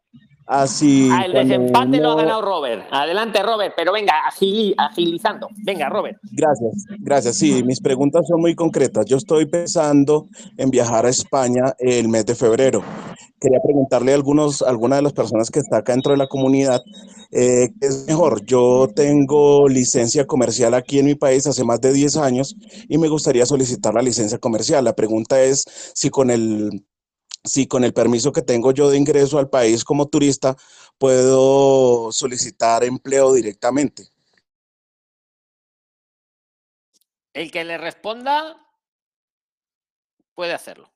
a 0.45 0.67
si 0.67 1.09
Ah, 1.11 1.25
desempate 1.31 1.97
lo 1.99 2.11
ha 2.11 2.15
ganado 2.15 2.41
Robert. 2.41 2.83
Adelante, 2.91 3.41
Robert, 3.43 3.73
pero 3.75 3.91
venga, 3.93 4.13
agili- 4.29 4.73
agilizando. 4.77 5.47
Venga, 5.63 5.89
Robert. 5.89 6.17
Gracias, 6.31 6.85
gracias. 6.99 7.37
Sí, 7.37 7.63
mis 7.63 7.79
preguntas 7.81 8.25
son 8.27 8.41
muy 8.41 8.55
concretas. 8.55 9.05
Yo 9.05 9.17
estoy 9.17 9.45
pensando 9.45 10.27
en 10.57 10.69
viajar 10.69 11.05
a 11.05 11.09
España 11.09 11.73
el 11.79 12.09
mes 12.09 12.25
de 12.25 12.35
febrero. 12.35 12.83
Quería 13.39 13.59
preguntarle 13.61 14.11
a 14.13 14.15
algunos, 14.15 14.61
a 14.61 14.69
alguna 14.69 14.95
de 14.97 15.01
las 15.01 15.13
personas 15.13 15.49
que 15.51 15.59
está 15.59 15.77
acá 15.77 15.91
dentro 15.93 16.11
de 16.13 16.17
la 16.17 16.27
comunidad, 16.27 16.81
eh, 17.31 17.69
¿qué 17.81 17.87
es 17.87 18.05
mejor? 18.07 18.45
Yo 18.45 18.87
tengo 18.95 19.67
licencia 19.67 20.25
comercial 20.25 20.73
aquí 20.73 20.99
en 20.99 21.07
mi 21.07 21.15
país 21.15 21.45
hace 21.47 21.63
más 21.65 21.81
de 21.81 21.91
10 21.91 22.15
años 22.15 22.55
y 22.87 22.97
me 22.97 23.09
gustaría 23.09 23.45
solicitar 23.45 23.93
la 23.93 24.01
licencia 24.01 24.37
comercial. 24.37 24.85
La 24.85 24.93
pregunta 24.93 25.41
es 25.41 25.65
si 25.93 26.09
con 26.09 26.29
el, 26.31 26.85
si 27.43 27.67
con 27.67 27.83
el 27.83 27.93
permiso 27.93 28.31
que 28.31 28.41
tengo 28.41 28.71
yo 28.71 28.89
de 28.89 28.97
ingreso 28.97 29.37
al 29.37 29.49
país 29.49 29.83
como 29.83 30.07
turista 30.07 30.55
puedo 30.97 32.11
solicitar 32.11 32.83
empleo 32.83 33.33
directamente. 33.33 34.07
El 37.33 37.51
que 37.51 37.63
le 37.63 37.77
responda 37.77 38.55
puede 40.35 40.53
hacerlo. 40.53 40.91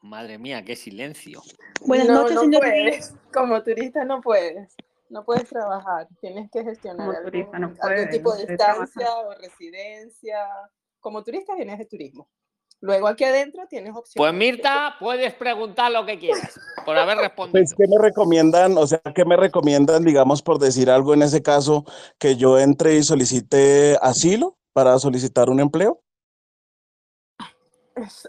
Madre 0.00 0.38
mía, 0.38 0.64
qué 0.64 0.76
silencio. 0.76 1.42
Buenas 1.80 2.06
no, 2.06 2.14
noches, 2.14 2.34
no 2.34 2.40
señor 2.42 2.60
puedes. 2.60 3.14
Como 3.32 3.62
turista 3.62 4.04
no 4.04 4.20
puedes. 4.20 4.74
No 5.08 5.24
puedes 5.24 5.48
trabajar. 5.48 6.08
Tienes 6.20 6.50
que 6.50 6.64
gestionar 6.64 7.06
Como 7.06 7.10
algún, 7.10 7.30
turista 7.30 7.58
no 7.58 7.66
algún 7.66 7.78
puede, 7.78 8.06
tipo 8.06 8.30
no 8.30 8.36
de 8.36 8.56
trabajar. 8.56 8.84
estancia 8.88 9.16
o 9.18 9.34
residencia. 9.34 10.46
Como 11.06 11.22
turista 11.22 11.54
vienes 11.54 11.78
de 11.78 11.84
turismo. 11.84 12.28
Luego 12.80 13.06
aquí 13.06 13.22
adentro 13.22 13.64
tienes 13.70 13.90
opciones. 13.90 14.16
Pues 14.16 14.34
Mirta, 14.34 14.96
puedes 14.98 15.32
preguntar 15.34 15.92
lo 15.92 16.04
que 16.04 16.18
quieras 16.18 16.58
por 16.84 16.98
haber 16.98 17.18
respondido. 17.18 17.52
Pues, 17.52 17.72
¿qué 17.74 17.84
me 17.86 18.02
recomiendan? 18.02 18.76
O 18.76 18.88
sea, 18.88 19.00
¿qué 19.14 19.24
me 19.24 19.36
recomiendan, 19.36 20.04
digamos, 20.04 20.42
por 20.42 20.58
decir 20.58 20.90
algo 20.90 21.14
en 21.14 21.22
ese 21.22 21.44
caso, 21.44 21.84
que 22.18 22.34
yo 22.34 22.58
entre 22.58 22.96
y 22.96 23.04
solicite 23.04 23.96
asilo 24.02 24.58
para 24.72 24.98
solicitar 24.98 25.48
un 25.48 25.60
empleo? 25.60 26.02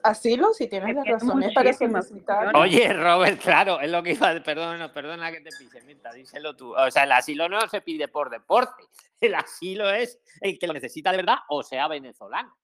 Asilo, 0.04 0.54
si 0.54 0.68
tienes 0.68 0.96
las 0.96 1.08
razones 1.08 1.56
para 1.56 1.74
solicitar. 1.74 2.56
Oye, 2.56 2.94
Robert, 2.94 3.42
claro, 3.42 3.82
es 3.82 3.90
lo 3.90 4.04
que 4.04 4.12
iba. 4.12 4.40
Perdona, 4.44 4.94
perdona 4.94 5.32
que 5.32 5.42
te 5.42 5.50
pise, 5.50 5.82
Mirta, 5.82 6.14
díselo 6.14 6.56
tú. 6.56 6.76
O 6.76 6.92
sea, 6.92 7.06
el 7.06 7.12
asilo 7.12 7.50
no 7.50 7.60
se 7.70 7.82
pide 7.82 8.08
por 8.08 8.30
deporte. 8.30 8.84
El 9.20 9.34
asilo 9.34 9.90
es 9.90 10.20
el 10.42 10.60
que 10.60 10.68
lo 10.68 10.74
necesita 10.74 11.10
de 11.10 11.18
verdad 11.18 11.38
o 11.50 11.64
sea 11.64 11.88
venezolano. 11.88 12.56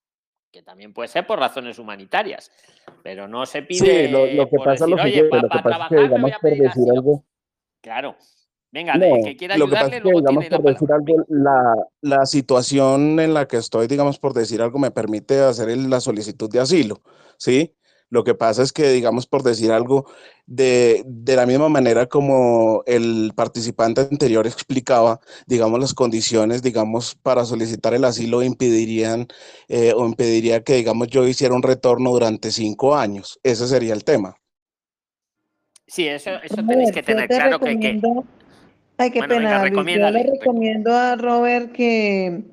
Que 0.54 0.62
también 0.62 0.94
puede 0.94 1.08
ser 1.08 1.26
por 1.26 1.40
razones 1.40 1.80
humanitarias. 1.80 2.52
Pero 3.02 3.28
no 3.28 3.44
se 3.48 3.64
pide 3.64 4.06
Sí, 4.06 4.12
lo, 4.12 4.28
lo 4.28 4.48
que 4.48 4.56
por 4.56 4.66
pasa 4.66 4.74
es 4.76 4.80
decir, 4.82 4.96
lo 4.96 5.02
oye, 5.02 5.14
siguiente, 5.14 5.30
para 5.30 5.42
lo 5.42 5.50
que 5.50 5.64
pasa 5.64 5.96
es 5.96 6.04
digamos, 6.04 6.32
por 6.40 6.52
decir 6.52 6.92
algo, 6.96 7.26
Claro. 7.82 8.16
Venga, 8.72 8.96
No, 8.96 9.06
el 9.06 9.24
que 9.24 9.36
quiera 9.36 9.58
lo 9.58 9.66
que 9.66 9.72
pasa 9.72 9.86
ayudarle, 9.86 9.98
es 9.98 10.14
que, 10.14 10.20
digamos, 10.20 10.50
la 10.50 10.58
por 10.58 10.74
decir 10.74 10.92
algo, 10.92 11.26
la, 11.28 11.76
la 12.02 12.26
situación 12.28 13.20
en 13.20 13.34
la 13.34 13.48
que 13.48 13.58
estoy, 13.58 13.88
digamos, 13.88 14.20
por 14.20 14.34
decir 14.34 14.62
algo, 14.62 14.78
me 14.78 14.92
permite 14.92 15.40
hacer 15.42 15.76
la 15.76 16.00
solicitud 16.00 16.50
de 16.52 16.60
asilo, 16.60 17.02
¿sí? 17.38 17.74
Lo 18.14 18.23
que 18.23 18.35
pasa 18.35 18.61
es 18.64 18.72
que, 18.72 18.90
digamos, 18.91 19.26
por 19.27 19.41
decir 19.44 19.72
algo, 19.72 20.06
de, 20.45 21.03
de 21.06 21.35
la 21.35 21.45
misma 21.45 21.68
manera 21.69 22.06
como 22.07 22.84
el 22.85 23.31
participante 23.35 24.02
anterior 24.02 24.45
explicaba, 24.45 25.19
digamos, 25.48 25.80
las 25.80 25.94
condiciones, 25.95 26.61
digamos, 26.61 27.15
para 27.15 27.45
solicitar 27.45 27.94
el 27.94 28.06
asilo 28.06 28.44
impedirían 28.44 29.27
eh, 29.68 29.94
o 29.95 30.06
impediría 30.06 30.64
que, 30.64 30.76
digamos, 30.76 31.07
yo 31.10 31.26
hiciera 31.27 31.56
un 31.56 31.64
retorno 31.64 32.11
durante 32.11 32.52
cinco 32.52 32.95
años. 32.95 33.40
Ese 33.44 33.68
sería 33.68 33.94
el 33.94 34.03
tema. 34.03 34.35
Sí, 35.88 36.07
eso, 36.07 36.31
eso 36.44 36.61
A 36.61 36.68
tenéis 36.68 36.91
que 36.91 37.03
tener 37.03 37.27
te 37.27 37.35
claro 37.35 37.60
que, 37.60 37.65
que- 37.80 37.99
recomiendo, 37.99 38.23
ay, 38.98 39.11
qué 39.11 39.19
Bueno, 39.19 39.35
pena, 39.35 39.69
yo 39.69 40.11
le 40.11 40.23
recomiendo 40.23 40.94
a 40.94 41.15
Robert 41.15 41.72
que, 41.73 42.44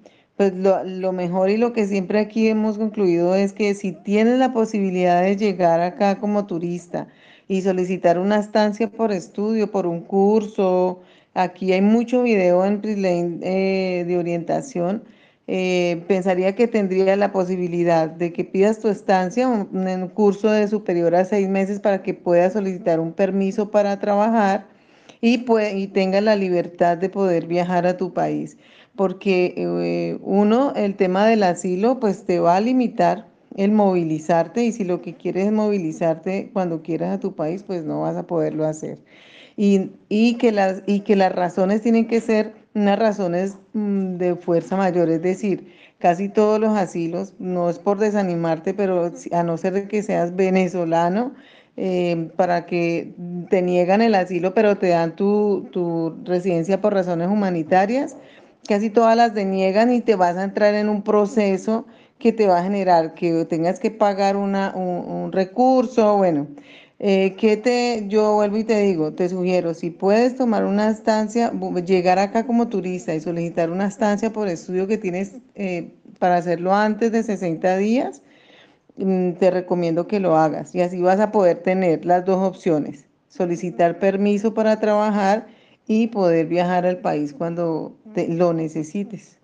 pues 0.40 0.54
lo, 0.54 1.12
mejor 1.12 1.50
y 1.50 1.58
lo 1.58 1.72
que 1.74 1.86
siempre 1.86 2.18
aquí 2.18 2.48
hemos 2.48 2.78
concluido 2.78 3.34
es 3.34 3.52
que 3.52 3.74
si 3.74 3.92
tienes 3.92 4.38
la 4.38 4.52
posibilidad 4.54 5.22
de 5.22 5.36
llegar 5.36 5.80
acá 5.82 6.18
como 6.18 6.46
turista 6.46 7.08
y 7.46 7.60
solicitar 7.60 8.18
una 8.18 8.38
estancia 8.38 8.88
por 8.90 9.12
estudio, 9.12 9.70
por 9.70 9.86
un 9.86 10.00
curso, 10.00 11.00
aquí 11.34 11.72
hay 11.74 11.82
mucho 11.82 12.22
video 12.22 12.64
en 12.64 12.80
Prislane 12.80 13.38
eh, 13.42 14.04
de 14.06 14.16
orientación, 14.18 15.04
eh, 15.46 16.04
pensaría 16.08 16.54
que 16.54 16.66
tendría 16.68 17.16
la 17.16 17.32
posibilidad 17.32 18.08
de 18.08 18.32
que 18.32 18.44
pidas 18.44 18.80
tu 18.80 18.88
estancia 18.88 19.46
un- 19.48 19.86
en 19.88 20.02
un 20.04 20.08
curso 20.08 20.50
de 20.50 20.68
superior 20.68 21.14
a 21.16 21.24
seis 21.26 21.48
meses 21.50 21.80
para 21.80 22.02
que 22.02 22.14
puedas 22.14 22.54
solicitar 22.54 22.98
un 23.00 23.12
permiso 23.12 23.70
para 23.70 23.98
trabajar 24.00 24.68
y, 25.20 25.44
y 25.76 25.86
tengas 25.88 26.22
la 26.22 26.36
libertad 26.36 26.96
de 26.96 27.10
poder 27.10 27.46
viajar 27.46 27.86
a 27.86 27.96
tu 27.96 28.12
país. 28.14 28.56
Porque 29.00 29.54
eh, 29.56 30.18
uno, 30.20 30.74
el 30.76 30.94
tema 30.94 31.26
del 31.26 31.42
asilo, 31.42 31.98
pues 32.00 32.26
te 32.26 32.38
va 32.38 32.56
a 32.56 32.60
limitar 32.60 33.28
el 33.56 33.72
movilizarte 33.72 34.62
y 34.62 34.72
si 34.72 34.84
lo 34.84 35.00
que 35.00 35.14
quieres 35.14 35.46
es 35.46 35.52
movilizarte 35.52 36.50
cuando 36.52 36.82
quieras 36.82 37.14
a 37.14 37.18
tu 37.18 37.34
país, 37.34 37.62
pues 37.62 37.82
no 37.82 38.02
vas 38.02 38.18
a 38.18 38.26
poderlo 38.26 38.66
hacer. 38.66 38.98
Y, 39.56 39.92
y 40.10 40.34
que 40.34 40.52
las, 40.52 40.82
y 40.86 41.00
que 41.00 41.16
las 41.16 41.34
razones 41.34 41.80
tienen 41.80 42.08
que 42.08 42.20
ser 42.20 42.52
unas 42.74 42.98
razones 42.98 43.56
mm, 43.72 44.16
de 44.18 44.36
fuerza 44.36 44.76
mayor, 44.76 45.08
es 45.08 45.22
decir, 45.22 45.72
casi 45.98 46.28
todos 46.28 46.60
los 46.60 46.76
asilos, 46.76 47.32
no 47.38 47.70
es 47.70 47.78
por 47.78 47.96
desanimarte, 47.96 48.74
pero 48.74 49.10
a 49.32 49.42
no 49.42 49.56
ser 49.56 49.88
que 49.88 50.02
seas 50.02 50.36
venezolano, 50.36 51.32
eh, 51.82 52.28
para 52.36 52.66
que 52.66 53.14
te 53.48 53.62
niegan 53.62 54.02
el 54.02 54.14
asilo, 54.14 54.52
pero 54.52 54.76
te 54.76 54.88
dan 54.88 55.16
tu, 55.16 55.68
tu 55.72 56.14
residencia 56.24 56.82
por 56.82 56.92
razones 56.92 57.28
humanitarias, 57.28 58.18
casi 58.70 58.88
todas 58.88 59.16
las 59.16 59.34
deniegan 59.34 59.92
y 59.92 60.00
te 60.00 60.14
vas 60.14 60.36
a 60.36 60.44
entrar 60.44 60.76
en 60.76 60.88
un 60.88 61.02
proceso 61.02 61.86
que 62.20 62.32
te 62.32 62.46
va 62.46 62.60
a 62.60 62.62
generar 62.62 63.14
que 63.14 63.44
tengas 63.46 63.80
que 63.80 63.90
pagar 63.90 64.36
una, 64.36 64.72
un, 64.76 65.32
recurso, 65.32 66.16
bueno, 66.18 66.46
eh, 67.00 67.34
que 67.34 67.56
te, 67.56 68.04
yo 68.06 68.34
vuelvo 68.34 68.58
y 68.58 68.62
te 68.62 68.80
digo, 68.82 69.12
te 69.12 69.28
sugiero, 69.28 69.74
si 69.74 69.90
puedes 69.90 70.36
tomar 70.36 70.64
una 70.64 70.88
estancia, 70.88 71.52
llegar 71.84 72.20
acá 72.20 72.46
como 72.46 72.68
turista 72.68 73.12
y 73.12 73.20
solicitar 73.20 73.70
una 73.72 73.88
estancia 73.88 74.32
por 74.32 74.46
estudio 74.46 74.86
que 74.86 74.98
tienes 74.98 75.32
eh, 75.56 75.90
para 76.20 76.36
hacerlo 76.36 76.72
antes 76.72 77.10
de 77.10 77.24
60 77.24 77.76
días, 77.76 78.22
mm, 78.98 79.32
te 79.32 79.50
recomiendo 79.50 80.06
que 80.06 80.20
lo 80.20 80.36
hagas. 80.36 80.76
Y 80.76 80.80
así 80.80 81.02
vas 81.02 81.18
a 81.18 81.32
poder 81.32 81.58
tener 81.64 82.04
las 82.04 82.24
dos 82.24 82.38
opciones, 82.38 83.04
solicitar 83.26 83.98
permiso 83.98 84.54
para 84.54 84.78
trabajar 84.78 85.48
y 85.92 86.06
poder 86.06 86.46
viajar 86.46 86.86
al 86.86 86.98
país 86.98 87.32
cuando 87.32 87.96
te- 88.14 88.28
lo 88.28 88.52
necesites. 88.52 89.38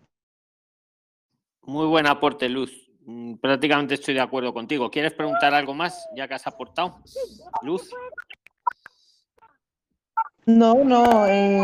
Muy 1.63 1.87
buen 1.87 2.07
aporte, 2.07 2.49
Luz. 2.49 2.91
Mm, 3.05 3.35
Prácticamente 3.37 3.95
estoy 3.95 4.15
de 4.15 4.21
acuerdo 4.21 4.53
contigo. 4.53 4.91
¿Quieres 4.91 5.13
preguntar 5.13 5.55
algo 5.55 5.75
más 5.75 6.09
ya 6.17 6.27
que 6.29 6.35
has 6.35 6.47
aportado? 6.47 7.01
Luz. 7.63 7.91
No, 10.47 10.85
no, 10.85 11.27
eh, 11.27 11.59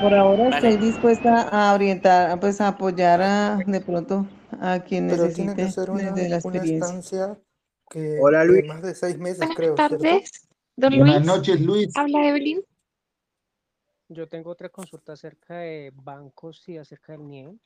por 0.00 0.12
ahora 0.12 0.50
Vale. 0.50 0.70
estoy 0.70 0.86
dispuesta 0.88 1.42
a 1.42 1.72
orientar, 1.72 2.38
pues 2.40 2.60
a 2.60 2.68
apoyar 2.68 3.22
a, 3.22 3.56
de 3.64 3.80
pronto 3.80 4.26
a 4.60 4.80
quien 4.80 5.06
Pero 5.08 5.28
tiene 5.28 5.54
que 5.54 5.62
necesite 5.62 5.70
ser 5.82 5.90
una, 5.90 6.10
desde 6.10 6.28
la 6.28 6.36
una 6.42 6.56
experiencia. 6.58 6.86
estancia 6.86 7.38
que 7.88 8.18
Hola, 8.20 8.44
Luis. 8.44 8.66
más 8.66 8.82
de 8.82 8.94
seis 8.96 9.18
meses, 9.18 9.38
Buenas 9.38 9.56
creo, 9.56 9.74
tardes, 9.76 10.48
don 10.74 10.98
Buenas 10.98 11.24
noches, 11.24 11.60
Luis. 11.60 11.96
Habla 11.96 12.26
Evelyn. 12.28 12.60
Yo 14.08 14.28
tengo 14.28 14.50
otra 14.50 14.68
consulta 14.68 15.14
acerca 15.14 15.58
de 15.58 15.90
bancos 15.94 16.68
y 16.68 16.76
acerca 16.76 17.12
del 17.12 17.28
NIE. 17.28 17.58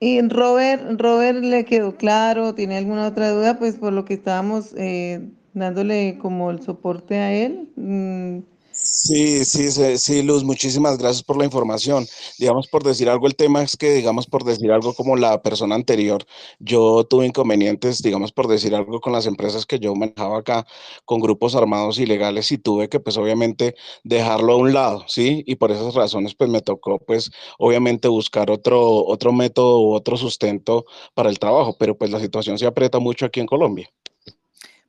Y 0.00 0.20
Robert, 0.28 1.00
Robert 1.00 1.38
le 1.40 1.64
quedó 1.64 1.96
claro, 1.96 2.54
¿tiene 2.54 2.76
alguna 2.76 3.08
otra 3.08 3.30
duda? 3.30 3.58
Pues 3.58 3.76
por 3.76 3.92
lo 3.92 4.04
que 4.04 4.14
estábamos 4.14 4.72
eh, 4.76 5.28
dándole 5.54 6.18
como 6.18 6.52
el 6.52 6.62
soporte 6.62 7.16
a 7.18 7.32
él. 7.32 7.72
mm, 7.74 8.38
Sí, 8.80 9.44
sí, 9.44 9.70
sí, 9.98 10.22
Luz, 10.22 10.44
muchísimas 10.44 10.98
gracias 10.98 11.22
por 11.24 11.36
la 11.36 11.44
información. 11.44 12.06
Digamos, 12.38 12.68
por 12.68 12.82
decir 12.84 13.08
algo, 13.08 13.26
el 13.26 13.34
tema 13.36 13.62
es 13.62 13.76
que, 13.76 13.90
digamos, 13.92 14.26
por 14.26 14.44
decir 14.44 14.70
algo 14.72 14.94
como 14.94 15.16
la 15.16 15.42
persona 15.42 15.74
anterior, 15.74 16.24
yo 16.58 17.04
tuve 17.04 17.26
inconvenientes, 17.26 18.02
digamos, 18.02 18.32
por 18.32 18.46
decir 18.48 18.74
algo 18.74 19.00
con 19.00 19.12
las 19.12 19.26
empresas 19.26 19.66
que 19.66 19.78
yo 19.78 19.94
manejaba 19.94 20.38
acá, 20.38 20.66
con 21.04 21.20
grupos 21.20 21.54
armados 21.56 21.98
ilegales 21.98 22.50
y 22.52 22.58
tuve 22.58 22.88
que, 22.88 23.00
pues, 23.00 23.16
obviamente, 23.18 23.74
dejarlo 24.04 24.52
a 24.54 24.56
un 24.56 24.72
lado, 24.72 25.04
¿sí? 25.08 25.42
Y 25.46 25.56
por 25.56 25.70
esas 25.72 25.94
razones, 25.94 26.34
pues, 26.34 26.48
me 26.50 26.60
tocó, 26.62 26.98
pues, 26.98 27.30
obviamente, 27.58 28.08
buscar 28.08 28.50
otro, 28.50 29.04
otro 29.06 29.32
método 29.32 29.80
u 29.82 29.92
otro 29.94 30.16
sustento 30.16 30.86
para 31.14 31.30
el 31.30 31.38
trabajo, 31.38 31.76
pero, 31.78 31.96
pues, 31.98 32.10
la 32.10 32.20
situación 32.20 32.58
se 32.58 32.66
aprieta 32.66 32.98
mucho 33.00 33.26
aquí 33.26 33.40
en 33.40 33.46
Colombia. 33.46 33.90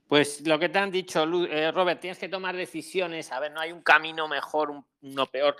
Pues 0.09 0.41
lo 0.47 0.57
que 0.57 0.69
te 0.69 0.79
han 0.79 0.89
dicho, 0.89 1.23
eh, 1.45 1.71
Robert, 1.71 2.01
tienes 2.01 2.17
que 2.17 2.27
tomar 2.29 2.55
decisiones. 2.55 3.31
A 3.31 3.39
ver, 3.39 3.51
no 3.51 3.61
hay 3.61 3.71
un 3.71 3.83
camino 3.83 4.27
mejor, 4.27 4.71
un- 4.71 4.83
uno 5.01 5.27
peor. 5.27 5.55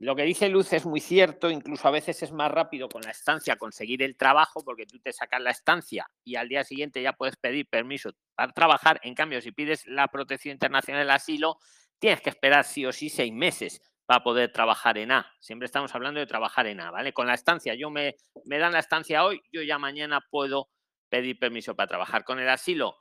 Lo 0.00 0.16
que 0.16 0.24
dice 0.24 0.48
Luz 0.48 0.72
es 0.72 0.84
muy 0.84 0.98
cierto, 1.00 1.48
incluso 1.50 1.86
a 1.86 1.92
veces 1.92 2.20
es 2.24 2.32
más 2.32 2.50
rápido 2.50 2.88
con 2.88 3.02
la 3.02 3.12
estancia 3.12 3.54
conseguir 3.56 4.02
el 4.02 4.16
trabajo, 4.16 4.64
porque 4.64 4.86
tú 4.86 4.98
te 4.98 5.12
sacas 5.12 5.40
la 5.40 5.52
estancia 5.52 6.10
y 6.24 6.34
al 6.34 6.48
día 6.48 6.64
siguiente 6.64 7.00
ya 7.00 7.12
puedes 7.12 7.36
pedir 7.36 7.68
permiso 7.68 8.10
para 8.34 8.52
trabajar. 8.52 8.98
En 9.04 9.14
cambio, 9.14 9.40
si 9.40 9.52
pides 9.52 9.86
la 9.86 10.08
protección 10.08 10.52
internacional 10.54 11.02
del 11.02 11.10
asilo, 11.10 11.58
tienes 12.00 12.20
que 12.20 12.30
esperar 12.30 12.64
sí 12.64 12.84
o 12.84 12.92
sí 12.92 13.08
seis 13.08 13.32
meses 13.32 13.80
para 14.04 14.24
poder 14.24 14.50
trabajar 14.52 14.98
en 14.98 15.12
A. 15.12 15.32
Siempre 15.40 15.66
estamos 15.66 15.94
hablando 15.94 16.18
de 16.18 16.26
trabajar 16.26 16.66
en 16.66 16.80
A, 16.80 16.90
¿vale? 16.90 17.12
Con 17.12 17.28
la 17.28 17.34
estancia, 17.34 17.74
yo 17.76 17.88
me, 17.88 18.16
me 18.44 18.58
dan 18.58 18.72
la 18.72 18.80
estancia 18.80 19.24
hoy, 19.24 19.40
yo 19.52 19.62
ya 19.62 19.78
mañana 19.78 20.20
puedo 20.28 20.68
pedir 21.08 21.38
permiso 21.38 21.76
para 21.76 21.86
trabajar. 21.86 22.24
Con 22.24 22.40
el 22.40 22.48
asilo, 22.48 22.98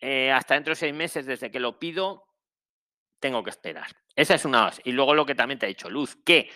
eh, 0.00 0.30
hasta 0.30 0.54
dentro 0.54 0.72
de 0.72 0.76
seis 0.76 0.94
meses 0.94 1.26
desde 1.26 1.50
que 1.50 1.60
lo 1.60 1.78
pido, 1.78 2.24
tengo 3.20 3.42
que 3.42 3.50
esperar. 3.50 3.86
Esa 4.14 4.34
es 4.34 4.44
una 4.44 4.64
base. 4.64 4.82
Y 4.84 4.92
luego 4.92 5.14
lo 5.14 5.26
que 5.26 5.34
también 5.34 5.58
te 5.58 5.66
ha 5.66 5.68
dicho 5.68 5.90
Luz, 5.90 6.16
que 6.24 6.50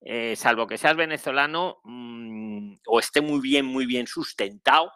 eh, 0.00 0.34
salvo 0.36 0.66
que 0.66 0.78
seas 0.78 0.96
venezolano 0.96 1.80
mm, 1.84 2.76
o 2.86 3.00
esté 3.00 3.20
muy 3.20 3.40
bien, 3.40 3.66
muy 3.66 3.86
bien 3.86 4.06
sustentado, 4.06 4.92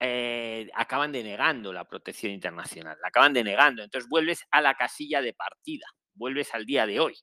eh, 0.00 0.68
acaban 0.74 1.12
denegando 1.12 1.72
la 1.72 1.84
protección 1.84 2.32
internacional, 2.32 2.98
la 3.00 3.08
acaban 3.08 3.32
denegando. 3.32 3.82
Entonces 3.82 4.08
vuelves 4.08 4.44
a 4.50 4.60
la 4.60 4.74
casilla 4.74 5.20
de 5.22 5.32
partida, 5.32 5.86
vuelves 6.14 6.54
al 6.54 6.66
día 6.66 6.86
de 6.86 7.00
hoy. 7.00 7.14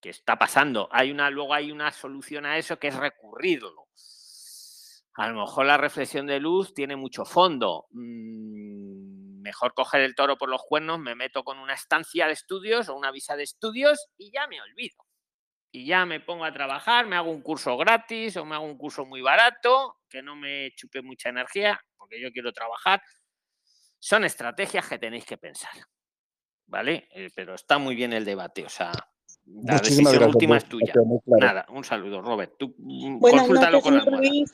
que 0.00 0.10
está 0.10 0.36
pasando? 0.38 0.88
Hay 0.92 1.10
una, 1.10 1.30
luego 1.30 1.54
hay 1.54 1.72
una 1.72 1.90
solución 1.90 2.44
a 2.44 2.58
eso 2.58 2.78
que 2.78 2.88
es 2.88 2.96
recurrirlo. 2.96 3.88
A 5.14 5.28
lo 5.28 5.40
mejor 5.40 5.66
la 5.66 5.76
reflexión 5.78 6.26
de 6.26 6.40
luz 6.40 6.74
tiene 6.74 6.96
mucho 6.96 7.24
fondo. 7.24 7.86
Mm, 7.92 8.73
mejor 9.44 9.74
coger 9.74 10.00
el 10.00 10.14
toro 10.14 10.36
por 10.38 10.48
los 10.48 10.62
cuernos, 10.62 10.98
me 10.98 11.14
meto 11.14 11.44
con 11.44 11.58
una 11.58 11.74
estancia 11.74 12.26
de 12.26 12.32
estudios 12.32 12.88
o 12.88 12.96
una 12.96 13.12
visa 13.12 13.36
de 13.36 13.44
estudios 13.44 14.08
y 14.16 14.32
ya 14.32 14.46
me 14.48 14.60
olvido. 14.60 14.96
Y 15.70 15.86
ya 15.86 16.06
me 16.06 16.20
pongo 16.20 16.44
a 16.44 16.52
trabajar, 16.52 17.06
me 17.06 17.16
hago 17.16 17.30
un 17.30 17.42
curso 17.42 17.76
gratis 17.76 18.36
o 18.38 18.44
me 18.44 18.54
hago 18.54 18.64
un 18.64 18.78
curso 18.78 19.04
muy 19.04 19.20
barato, 19.20 19.98
que 20.08 20.22
no 20.22 20.34
me 20.34 20.72
chupe 20.76 21.02
mucha 21.02 21.28
energía, 21.28 21.78
porque 21.96 22.20
yo 22.20 22.32
quiero 22.32 22.52
trabajar. 22.52 23.02
Son 23.98 24.24
estrategias 24.24 24.88
que 24.88 24.98
tenéis 24.98 25.24
que 25.26 25.36
pensar. 25.36 25.72
¿Vale? 26.66 27.08
Eh, 27.14 27.30
pero 27.34 27.54
está 27.54 27.76
muy 27.78 27.94
bien 27.94 28.12
el 28.14 28.24
debate. 28.24 28.64
O 28.64 28.68
sea, 28.70 28.92
la 29.46 29.74
Muchísimas 29.74 29.82
decisión 29.82 30.12
gracias, 30.14 30.34
última 30.34 30.56
es 30.56 30.64
tuya. 30.68 30.92
claro. 30.92 31.20
Nada, 31.26 31.66
un 31.68 31.84
saludo, 31.84 32.22
Robert. 32.22 32.54
Tú 32.58 32.74
mm, 32.78 33.18
Buenas 33.18 33.42
consúltalo 33.42 33.80
noches, 33.80 33.82
con 33.82 33.96
la. 33.98 34.04
Venga, 34.04 34.46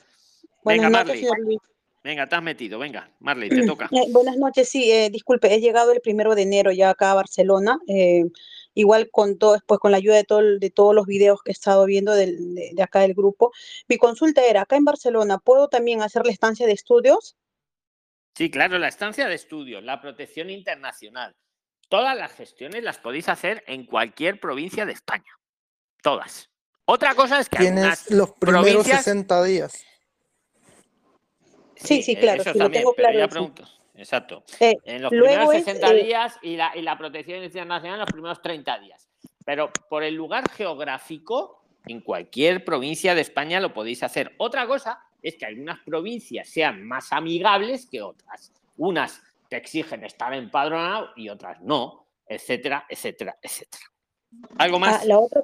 Buenas 0.63 0.91
noches, 0.91 1.07
Marley. 1.07 1.19
señor 1.19 1.39
Luis. 1.39 1.59
Venga, 2.03 2.27
te 2.27 2.35
has 2.35 2.41
metido. 2.43 2.79
Venga, 2.79 3.11
Marley, 3.19 3.49
te 3.49 3.63
toca. 3.65 3.87
Eh, 3.91 4.07
buenas 4.09 4.35
noches, 4.37 4.69
sí, 4.69 4.91
eh, 4.91 5.09
disculpe, 5.11 5.53
he 5.53 5.59
llegado 5.59 5.91
el 5.91 6.01
primero 6.01 6.33
de 6.33 6.41
enero 6.43 6.71
ya 6.71 6.89
acá 6.89 7.11
a 7.11 7.15
Barcelona. 7.15 7.79
eh, 7.87 8.23
igual 8.73 9.09
con 9.11 9.37
todo, 9.37 9.57
pues 9.67 9.81
con 9.81 9.91
la 9.91 9.97
ayuda 9.97 10.15
de, 10.15 10.23
todo, 10.23 10.41
de 10.57 10.69
todos 10.69 10.95
los 10.95 11.05
videos 11.05 11.43
que 11.43 11.51
he 11.51 11.53
estado 11.53 11.85
viendo 11.85 12.13
del- 12.15 12.55
de, 12.55 12.71
de 12.73 12.81
acá 12.83 13.01
del 13.01 13.13
grupo. 13.13 13.51
Mi 13.89 13.97
consulta 13.97 14.45
era, 14.45 14.61
acá 14.61 14.77
en 14.77 14.85
Barcelona, 14.85 15.39
¿puedo 15.39 15.67
también 15.67 16.01
hacer 16.01 16.25
la 16.25 16.31
estancia 16.31 16.65
de 16.65 16.71
estudios? 16.71 17.35
Sí, 18.33 18.49
claro, 18.49 18.77
la 18.79 18.87
estancia 18.87 19.27
de 19.27 19.35
estudios, 19.35 19.83
la 19.83 19.99
protección 19.99 20.49
internacional. 20.49 21.35
Todas 21.89 22.17
las 22.17 22.31
gestiones 22.31 22.81
las 22.81 22.97
podéis 22.97 23.27
hacer 23.27 23.61
en 23.67 23.85
cualquier 23.85 24.39
provincia 24.39 24.85
de 24.85 24.93
España. 24.93 25.37
Todas. 26.01 26.49
Otra 26.85 27.13
cosa 27.13 27.41
es 27.41 27.49
que 27.49 27.57
Tienes 27.57 28.09
los 28.09 28.31
primeros 28.31 28.63
provincias 28.63 29.03
60 29.03 29.43
días. 29.43 29.83
Sí, 31.83 32.01
sí, 32.03 32.15
claro, 32.15 32.41
eso 32.41 32.53
sí, 32.53 32.59
lo 32.59 32.69
tengo 32.71 32.93
claro 32.93 33.17
ya 33.17 33.25
eso. 33.25 33.29
pregunto. 33.31 33.63
Exacto. 33.95 34.43
Eh, 34.59 34.75
En 34.85 35.01
los 35.03 35.11
luego 35.11 35.27
primeros 35.49 35.55
es, 35.55 35.65
60 35.65 35.91
eh, 35.93 36.03
días 36.03 36.39
y 36.41 36.55
la, 36.55 36.71
y 36.75 36.81
la 36.81 36.97
protección 36.97 37.43
internacional 37.43 37.95
en 37.95 37.99
los 38.01 38.11
primeros 38.11 38.41
30 38.41 38.79
días. 38.79 39.09
Pero 39.45 39.71
por 39.89 40.03
el 40.03 40.15
lugar 40.15 40.49
geográfico, 40.51 41.63
en 41.87 42.01
cualquier 42.01 42.63
provincia 42.63 43.13
de 43.15 43.21
España 43.21 43.59
lo 43.59 43.73
podéis 43.73 44.03
hacer. 44.03 44.33
Otra 44.37 44.65
cosa 44.67 44.99
es 45.21 45.35
que 45.35 45.45
algunas 45.45 45.79
provincias 45.79 46.47
sean 46.49 46.83
más 46.85 47.11
amigables 47.11 47.85
que 47.87 48.01
otras. 48.01 48.51
Unas 48.77 49.21
te 49.49 49.57
exigen 49.57 50.03
estar 50.05 50.33
empadronado 50.33 51.09
y 51.15 51.29
otras 51.29 51.59
no, 51.61 52.07
etcétera, 52.25 52.85
etcétera, 52.89 53.37
etcétera. 53.41 53.83
¿Algo 54.57 54.77
Ah, 54.77 54.79
más? 54.79 55.05
la 55.05 55.19
otra, 55.19 55.41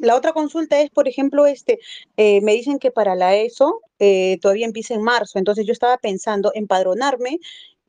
la 0.00 0.16
otra 0.16 0.32
consulta 0.32 0.80
es, 0.80 0.90
por 0.90 1.08
ejemplo, 1.08 1.46
este, 1.46 1.78
eh, 2.16 2.40
me 2.40 2.52
dicen 2.52 2.78
que 2.78 2.90
para 2.90 3.14
la 3.14 3.36
ESO 3.36 3.80
eh, 3.98 4.38
todavía 4.40 4.66
empieza 4.66 4.94
en 4.94 5.02
marzo, 5.02 5.38
entonces 5.38 5.66
yo 5.66 5.72
estaba 5.72 5.98
pensando 5.98 6.52
empadronarme 6.54 7.38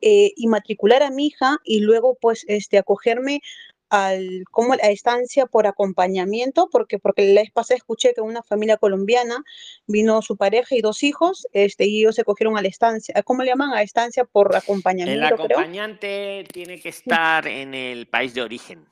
eh, 0.02 0.32
y 0.36 0.48
matricular 0.48 1.04
a 1.04 1.12
mi 1.12 1.28
hija 1.28 1.58
y 1.64 1.80
luego 1.80 2.18
pues 2.20 2.46
este, 2.48 2.78
acogerme 2.78 3.42
al, 3.90 4.46
como 4.52 4.74
a 4.74 4.90
estancia 4.90 5.46
por 5.46 5.68
acompañamiento, 5.68 6.70
porque, 6.72 6.98
porque 6.98 7.34
la 7.34 7.42
vez 7.42 7.52
pasada 7.52 7.78
escuché 7.78 8.14
que 8.14 8.22
una 8.22 8.42
familia 8.42 8.78
colombiana 8.78 9.44
vino 9.86 10.22
su 10.22 10.38
pareja 10.38 10.76
y 10.76 10.82
dos 10.82 11.04
hijos, 11.04 11.46
este, 11.52 11.86
y 11.86 12.00
ellos 12.00 12.16
se 12.16 12.24
cogieron 12.24 12.58
a 12.58 12.62
la 12.62 12.70
estancia, 12.70 13.22
¿cómo 13.24 13.44
le 13.44 13.50
llaman? 13.50 13.74
A 13.74 13.84
estancia 13.84 14.24
por 14.24 14.52
El 14.52 14.58
acompañamiento, 14.58 15.36
creo. 15.36 15.60
acompañante 15.60 16.46
tiene 16.54 16.80
que 16.80 16.90
estar 16.90 17.46
en 17.48 17.74
el 17.74 18.08
país 18.08 18.34
de 18.34 18.42
origen. 18.42 18.91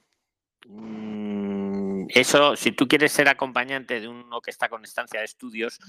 Mm, 0.70 2.06
Eso, 2.10 2.56
si 2.56 2.72
tú 2.72 2.88
quieres 2.88 3.12
ser 3.12 3.28
acompañante 3.28 4.00
de 4.00 4.08
uno 4.08 4.42
que 4.42 4.52
está 4.52 4.70
con 4.70 4.84
estancia 4.84 5.20
de 5.20 5.26
estudios, 5.26 5.80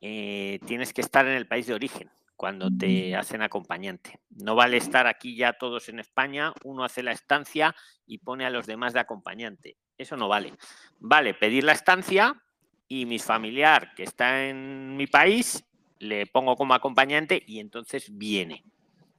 eh, 0.00 0.58
tienes 0.66 0.92
que 0.92 1.00
estar 1.00 1.26
en 1.26 1.34
el 1.34 1.46
país 1.46 1.66
de 1.66 1.74
origen 1.74 2.10
cuando 2.36 2.70
te 2.70 3.14
hacen 3.16 3.42
acompañante. 3.42 4.18
No 4.30 4.54
vale 4.54 4.78
estar 4.78 5.06
aquí 5.06 5.36
ya 5.36 5.52
todos 5.54 5.90
en 5.90 5.98
España, 5.98 6.54
uno 6.64 6.84
hace 6.84 7.02
la 7.02 7.12
estancia 7.12 7.74
y 8.06 8.18
pone 8.18 8.46
a 8.46 8.50
los 8.50 8.66
demás 8.66 8.94
de 8.94 9.00
acompañante. 9.00 9.76
Eso 9.98 10.16
no 10.16 10.28
vale. 10.28 10.54
Vale 10.98 11.34
pedir 11.34 11.64
la 11.64 11.72
estancia 11.72 12.42
y 12.88 13.04
mi 13.04 13.18
familiar 13.18 13.92
que 13.94 14.04
está 14.04 14.46
en 14.46 14.96
mi 14.96 15.06
país 15.06 15.64
le 15.98 16.26
pongo 16.26 16.56
como 16.56 16.72
acompañante 16.72 17.42
y 17.46 17.60
entonces 17.60 18.08
viene. 18.10 18.64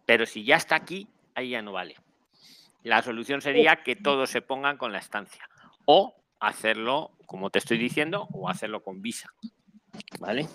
Pero 0.06 0.26
si 0.26 0.44
ya 0.44 0.56
está 0.56 0.76
aquí, 0.76 1.08
ahí 1.36 1.52
ya 1.52 1.62
no 1.62 1.72
vale. 1.74 1.96
La 2.84 3.02
solución 3.02 3.42
sería 3.42 3.84
que 3.84 3.96
todos 3.96 4.30
se 4.30 4.42
pongan 4.42 4.78
con 4.78 4.92
la 4.92 5.00
estancia. 5.00 5.48
O 5.86 6.16
hacerlo, 6.40 7.12
como 7.26 7.50
te 7.50 7.60
estoy 7.60 7.78
diciendo, 7.78 8.28
o 8.32 8.50
hacerlo 8.50 8.84
con 8.84 9.02
visa. 9.02 9.34
¿Vale? 10.20 10.48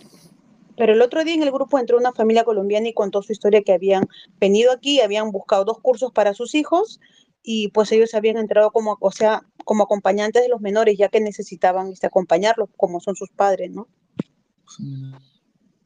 Pero 0.77 0.93
el 0.93 1.01
otro 1.01 1.25
día 1.25 1.35
en 1.35 1.43
el 1.43 1.51
grupo 1.51 1.79
entró 1.79 1.97
una 1.97 2.13
familia 2.13 2.45
colombiana 2.45 2.89
y 2.89 2.95
contó 2.95 3.23
su 3.23 3.33
historia 3.33 3.63
que 3.63 3.73
habían 3.73 4.07
venido 4.39 4.73
aquí, 4.73 5.01
habían 5.01 5.31
buscado 5.31 5.65
dos 5.65 5.81
cursos 5.81 6.13
para 6.13 6.35
sus 6.35 6.55
hijos 6.55 7.01
y 7.43 7.69
pues 7.69 7.93
ellos 7.93 8.15
habían 8.15 8.37
entrado 8.37 8.73
como, 8.73 8.99
o 9.01 9.11
sea, 9.13 9.43
como 9.65 9.85
acompañantes 9.85 10.43
de 10.43 10.49
los 10.49 10.61
menores, 10.61 10.99
ya 10.99 11.09
que 11.09 11.21
necesitaban 11.21 11.93
este, 11.93 12.07
acompañarlos, 12.09 12.69
como 12.77 13.01
son 13.01 13.17
sus 13.17 13.31
padres, 13.31 13.71
¿no? 13.71 13.89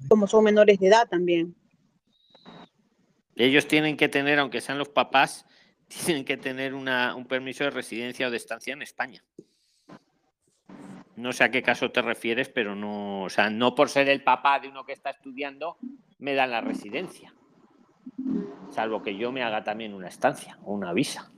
Como 0.09 0.27
son 0.27 0.45
menores 0.45 0.81
de 0.81 0.89
edad 0.89 1.07
también. 1.09 1.55
Ellos 3.37 3.69
tienen 3.69 3.97
que 3.97 4.09
tener, 4.09 4.39
aunque 4.39 4.61
sean 4.61 4.79
los 4.79 4.89
papás, 4.89 5.47
tienen 6.05 6.25
que 6.25 6.37
tener 6.37 6.75
una- 6.75 7.15
un 7.15 7.27
permiso 7.27 7.65
de 7.65 7.71
residencia 7.71 8.29
o 8.29 8.31
de 8.31 8.37
estancia 8.37 8.73
en 8.73 8.83
España. 8.83 9.23
No 11.17 11.33
sé 11.33 11.45
a 11.45 11.51
qué 11.51 11.62
caso 11.62 11.91
te 11.91 12.01
refieres, 12.01 12.49
pero 12.49 12.75
no, 12.75 13.25
o 13.25 13.29
sea, 13.29 13.51
no 13.51 13.75
por 13.75 13.91
ser 13.91 14.09
el 14.09 14.23
papá 14.23 14.59
de 14.61 14.69
uno 14.69 14.85
que 14.85 14.93
está 14.93 15.11
estudiando, 15.11 15.77
me 16.19 16.35
dan 16.35 16.51
la 16.51 16.61
residencia. 16.61 17.35
Salvo 18.71 19.03
que 19.03 19.17
yo 19.17 19.33
me 19.33 19.43
haga 19.43 19.62
también 19.65 19.93
una 19.93 20.09
estancia 20.09 20.59
o 20.62 20.73
una 20.73 20.93
visa. 20.93 21.31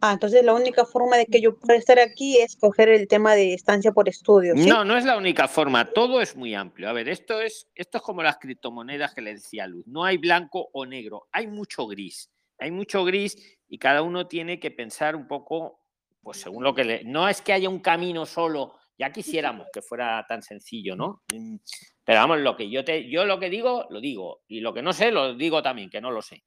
Ah, 0.00 0.12
entonces 0.14 0.44
la 0.44 0.54
única 0.54 0.84
forma 0.84 1.16
de 1.16 1.26
que 1.26 1.40
yo 1.40 1.56
pueda 1.56 1.78
estar 1.78 1.98
aquí 2.00 2.38
es 2.38 2.56
coger 2.56 2.88
el 2.88 3.06
tema 3.06 3.34
de 3.34 3.54
estancia 3.54 3.92
por 3.92 4.08
estudio, 4.08 4.56
¿sí? 4.56 4.68
No, 4.68 4.84
no 4.84 4.96
es 4.96 5.04
la 5.04 5.16
única 5.16 5.46
forma, 5.46 5.92
todo 5.92 6.20
es 6.20 6.34
muy 6.34 6.54
amplio. 6.54 6.88
A 6.88 6.92
ver, 6.92 7.08
esto 7.08 7.40
es, 7.40 7.68
esto 7.74 7.98
es 7.98 8.02
como 8.02 8.22
las 8.22 8.38
criptomonedas 8.38 9.14
que 9.14 9.20
le 9.20 9.34
decía 9.34 9.66
Luz. 9.68 9.86
No 9.86 10.04
hay 10.04 10.16
blanco 10.18 10.70
o 10.72 10.86
negro, 10.86 11.28
hay 11.30 11.46
mucho 11.46 11.86
gris. 11.86 12.30
Hay 12.62 12.70
mucho 12.70 13.04
gris 13.04 13.58
y 13.68 13.78
cada 13.78 14.02
uno 14.02 14.28
tiene 14.28 14.60
que 14.60 14.70
pensar 14.70 15.16
un 15.16 15.26
poco, 15.26 15.80
pues 16.22 16.38
según 16.38 16.62
lo 16.62 16.74
que 16.74 16.84
le. 16.84 17.04
No 17.04 17.28
es 17.28 17.42
que 17.42 17.52
haya 17.52 17.68
un 17.68 17.80
camino 17.80 18.24
solo, 18.24 18.74
ya 18.96 19.10
quisiéramos 19.10 19.66
que 19.72 19.82
fuera 19.82 20.24
tan 20.28 20.42
sencillo, 20.42 20.94
¿no? 20.94 21.22
Mm, 21.34 21.56
Pero 22.04 22.20
vamos, 22.20 22.38
lo 22.38 22.56
que 22.56 22.70
yo 22.70 22.84
te, 22.84 23.08
yo 23.10 23.24
lo 23.24 23.40
que 23.40 23.50
digo, 23.50 23.86
lo 23.90 24.00
digo. 24.00 24.42
Y 24.46 24.60
lo 24.60 24.72
que 24.72 24.82
no 24.82 24.92
sé, 24.92 25.10
lo 25.10 25.34
digo 25.34 25.62
también, 25.62 25.90
que 25.90 26.00
no 26.00 26.12
lo 26.12 26.22
sé. 26.22 26.44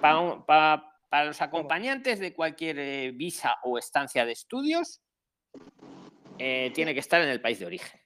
Para, 0.00 0.82
para 1.10 1.24
los 1.26 1.42
acompañantes 1.42 2.18
de 2.18 2.32
cualquier 2.32 2.78
eh, 2.78 3.12
visa 3.12 3.56
o 3.62 3.76
estancia 3.76 4.24
de 4.24 4.32
estudios, 4.32 5.02
eh, 6.38 6.70
tiene 6.74 6.94
que 6.94 7.00
estar 7.00 7.20
en 7.20 7.28
el 7.28 7.40
país 7.40 7.58
de 7.58 7.66
origen. 7.66 8.00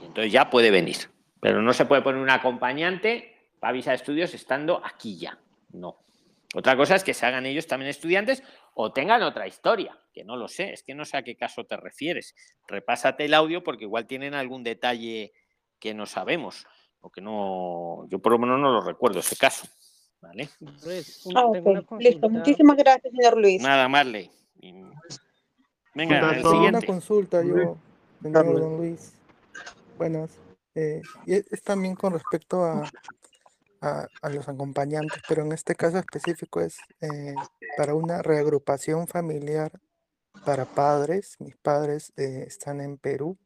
Entonces 0.00 0.32
ya 0.32 0.48
puede 0.48 0.70
venir. 0.70 0.96
Pero 1.40 1.60
no 1.60 1.72
se 1.72 1.84
puede 1.84 2.02
poner 2.02 2.22
un 2.22 2.30
acompañante 2.30 3.31
para 3.62 3.74
visa 3.74 3.90
de 3.92 3.96
estudios 3.96 4.34
estando 4.34 4.84
aquí 4.84 5.16
ya. 5.16 5.38
No. 5.70 5.96
Otra 6.52 6.76
cosa 6.76 6.96
es 6.96 7.04
que 7.04 7.14
se 7.14 7.24
hagan 7.26 7.46
ellos 7.46 7.68
también 7.68 7.88
estudiantes 7.90 8.42
o 8.74 8.92
tengan 8.92 9.22
otra 9.22 9.46
historia, 9.46 9.96
que 10.12 10.24
no 10.24 10.34
lo 10.36 10.48
sé, 10.48 10.72
es 10.72 10.82
que 10.82 10.96
no 10.96 11.04
sé 11.04 11.16
a 11.16 11.22
qué 11.22 11.36
caso 11.36 11.62
te 11.64 11.76
refieres. 11.76 12.34
Repásate 12.66 13.24
el 13.24 13.34
audio 13.34 13.62
porque 13.62 13.84
igual 13.84 14.08
tienen 14.08 14.34
algún 14.34 14.64
detalle 14.64 15.32
que 15.78 15.94
no 15.94 16.06
sabemos 16.06 16.66
o 17.02 17.08
que 17.10 17.20
no, 17.20 18.04
yo 18.08 18.18
por 18.18 18.32
lo 18.32 18.40
menos 18.40 18.58
no 18.58 18.72
lo 18.72 18.80
recuerdo 18.80 19.20
ese 19.20 19.36
caso. 19.36 19.68
¿Vale? 20.20 20.48
Un- 20.60 21.36
Ah, 21.36 21.46
tengo 21.52 21.70
una 21.70 21.80
ok, 21.80 22.00
listo. 22.00 22.28
Muchísimas 22.28 22.76
gracias, 22.76 23.12
señor 23.14 23.36
Luis. 23.38 23.62
Nada, 23.62 23.88
Marley. 23.88 24.28
Venga, 25.94 26.30
el 26.30 26.36
Tengo 26.36 26.50
una 26.50 26.50
siguiente. 26.50 26.86
consulta 26.86 27.44
yo, 27.44 27.76
señor 28.22 28.58
Don 28.60 28.76
Luis. 28.78 29.14
Buenas. 29.96 30.32
Eh, 30.74 31.00
es 31.26 31.62
también 31.62 31.94
con 31.94 32.12
respecto 32.14 32.64
a, 32.64 32.90
a, 33.82 34.06
a 34.22 34.30
los 34.30 34.48
acompañantes, 34.48 35.22
pero 35.28 35.42
en 35.44 35.52
este 35.52 35.74
caso 35.76 35.98
específico 36.00 36.60
es 36.62 36.76
eh, 37.02 37.34
para 37.76 37.94
una 37.94 38.22
reagrupación 38.22 39.08
familiar 39.08 39.72
para 40.44 40.64
padres. 40.66 41.36
Mis 41.40 41.56
padres 41.56 42.12
eh, 42.16 42.44
están 42.46 42.80
en 42.80 42.98
Perú 42.98 43.38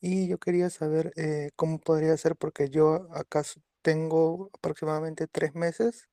y 0.00 0.28
yo 0.28 0.38
quería 0.38 0.70
saber 0.70 1.12
eh, 1.16 1.50
cómo 1.56 1.78
podría 1.80 2.16
ser 2.16 2.36
porque 2.36 2.70
yo 2.70 3.08
acaso 3.14 3.60
tengo 3.82 4.50
aproximadamente 4.54 5.26
tres 5.28 5.54
meses 5.54 6.08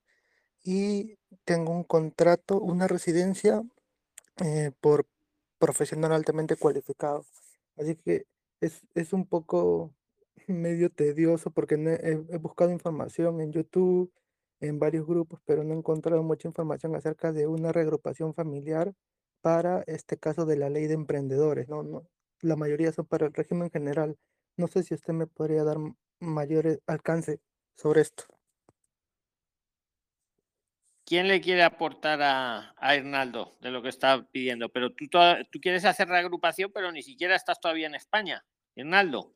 y 0.63 1.17
tengo 1.45 1.71
un 1.71 1.83
contrato, 1.83 2.59
una 2.59 2.87
residencia 2.87 3.63
eh, 4.43 4.71
por 4.81 5.07
profesional 5.59 6.13
altamente 6.13 6.55
cualificado. 6.57 7.25
Así 7.77 7.95
que 7.95 8.25
es, 8.61 8.81
es 8.95 9.13
un 9.13 9.25
poco 9.27 9.93
medio 10.47 10.89
tedioso 10.89 11.51
porque 11.51 11.75
he, 11.75 12.37
buscado 12.37 12.71
información 12.71 13.41
en 13.41 13.51
YouTube, 13.51 14.11
en 14.59 14.79
varios 14.79 15.05
grupos, 15.05 15.41
pero 15.45 15.63
no 15.63 15.73
he 15.73 15.77
encontrado 15.77 16.23
mucha 16.23 16.47
información 16.47 16.95
acerca 16.95 17.31
de 17.31 17.47
una 17.47 17.71
reagrupación 17.71 18.33
familiar 18.33 18.93
para 19.41 19.83
este 19.87 20.17
caso 20.17 20.45
de 20.45 20.57
la 20.57 20.69
ley 20.69 20.87
de 20.87 20.93
emprendedores. 20.93 21.67
No, 21.69 21.83
no, 21.83 22.07
la 22.41 22.55
mayoría 22.55 22.91
son 22.91 23.05
para 23.05 23.27
el 23.27 23.33
régimen 23.33 23.69
general. 23.71 24.17
No 24.57 24.67
sé 24.67 24.83
si 24.83 24.93
usted 24.93 25.13
me 25.13 25.27
podría 25.27 25.63
dar 25.63 25.77
mayor 26.19 26.81
alcance 26.87 27.39
sobre 27.75 28.01
esto. 28.01 28.25
¿quién 31.13 31.27
le 31.27 31.41
quiere 31.41 31.61
aportar 31.61 32.21
a, 32.23 32.73
a 32.77 32.95
Hernaldo 32.95 33.55
de 33.61 33.69
lo 33.69 33.83
que 33.83 33.89
está 33.89 34.25
pidiendo? 34.31 34.69
Pero 34.69 34.91
tú, 34.93 35.05
tú 35.51 35.59
quieres 35.61 35.85
hacer 35.85 36.07
reagrupación, 36.07 36.71
pero 36.73 36.91
ni 36.91 37.03
siquiera 37.03 37.35
estás 37.35 37.59
todavía 37.59 37.85
en 37.85 37.93
España. 37.93 38.43
Hernaldo, 38.75 39.35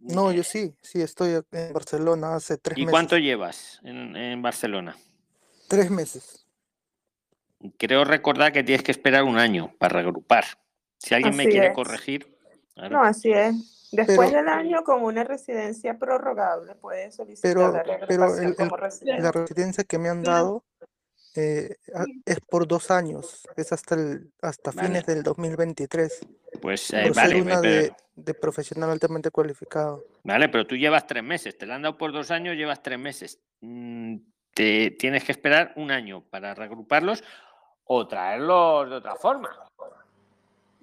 No, 0.00 0.30
yo 0.32 0.42
sí, 0.44 0.74
sí, 0.82 1.02
estoy 1.02 1.40
en 1.52 1.72
Barcelona 1.72 2.34
hace 2.36 2.56
tres 2.56 2.78
¿y 2.78 2.82
meses. 2.82 2.92
cuánto 2.92 3.18
llevas 3.18 3.80
en, 3.82 4.16
en 4.16 4.40
Barcelona? 4.42 4.96
Tres 5.68 5.90
meses. 5.90 6.46
Creo 7.76 8.04
recordar 8.04 8.52
que 8.52 8.62
tienes 8.62 8.84
que 8.84 8.92
esperar 8.92 9.24
un 9.24 9.36
año 9.38 9.74
para 9.78 9.94
reagrupar. 9.94 10.44
Si 10.98 11.14
alguien 11.14 11.36
me 11.36 11.48
quiere 11.48 11.68
es. 11.68 11.74
corregir. 11.74 12.32
claro. 12.74 12.96
No, 12.98 13.02
así 13.02 13.32
es. 13.32 13.88
Después 13.90 14.30
Pero- 14.30 14.40
del 14.42 14.48
año, 14.48 14.84
con 14.84 15.02
una 15.02 15.24
residencia 15.24 15.98
prorrogable, 15.98 16.74
puedes 16.76 17.14
solicitar 17.16 17.54
Pero, 17.54 17.72
la 17.72 17.82
pero 18.06 18.36
el- 18.38 18.54
el- 18.58 19.22
la 19.22 19.32
residencia 19.32 19.82
que 19.84 19.98
me 19.98 20.10
han 20.10 20.22
dado 20.22 20.62
eh, 21.38 21.76
a- 21.94 22.04
es 22.24 22.40
por 22.40 22.66
dos 22.66 22.90
años, 22.90 23.46
es 23.56 23.72
hasta, 23.72 23.94
el, 23.94 24.32
hasta 24.42 24.72
Vale. 24.72 24.88
fines 24.88 25.06
del 25.06 25.22
2023, 25.22 26.20
Pues 26.60 26.90
eh, 26.92 27.02
por 27.04 27.14
vale, 27.14 27.34
ser 27.34 27.42
una 27.42 27.60
pero- 27.60 27.72
de, 27.74 27.92
de 28.16 28.34
profesional 28.34 28.90
altamente 28.90 29.30
cualificado. 29.30 30.04
Vale, 30.24 30.48
pero 30.48 30.66
tú 30.66 30.74
llevas 30.76 31.06
tres 31.06 31.22
meses, 31.22 31.56
te 31.56 31.66
la 31.66 31.76
han 31.76 31.82
dado 31.82 31.96
por 31.96 32.12
dos 32.12 32.30
años, 32.30 32.56
llevas 32.56 32.82
tres 32.82 32.98
meses. 32.98 33.38
Mm, 33.60 34.16
Te 34.54 34.90
tienes 34.98 35.22
que 35.22 35.30
esperar 35.32 35.72
un 35.76 35.90
año 35.92 36.24
para 36.30 36.52
reagruparlos 36.54 37.22
o 37.84 38.08
traerlos 38.08 38.90
de 38.90 38.96
otra 38.96 39.14
forma. 39.14 39.50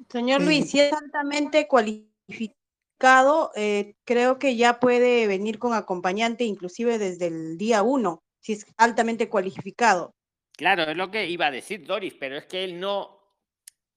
Señor 0.10 0.42
Luis, 0.42 0.70
si 0.72 0.80
es 0.80 0.94
altamente 0.94 1.68
cualificado, 1.68 3.52
eh, 3.56 3.96
creo 4.06 4.40
que 4.40 4.56
ya 4.56 4.80
puede 4.80 5.28
venir 5.28 5.60
con 5.60 5.74
acompañante 5.74 6.44
inclusive 6.46 6.98
desde 6.98 7.28
el 7.28 7.58
día 7.58 7.84
uno, 7.84 8.20
si 8.40 8.54
es 8.54 8.66
altamente 8.78 9.28
cualificado. 9.30 10.14
Claro, 10.58 10.84
es 10.84 10.96
lo 10.98 11.12
que 11.12 11.28
iba 11.28 11.48
a 11.48 11.52
decir 11.52 11.86
Doris, 11.86 12.14
pero 12.20 12.38
es 12.38 12.46
que 12.46 12.64
él 12.64 12.80
no. 12.80 13.20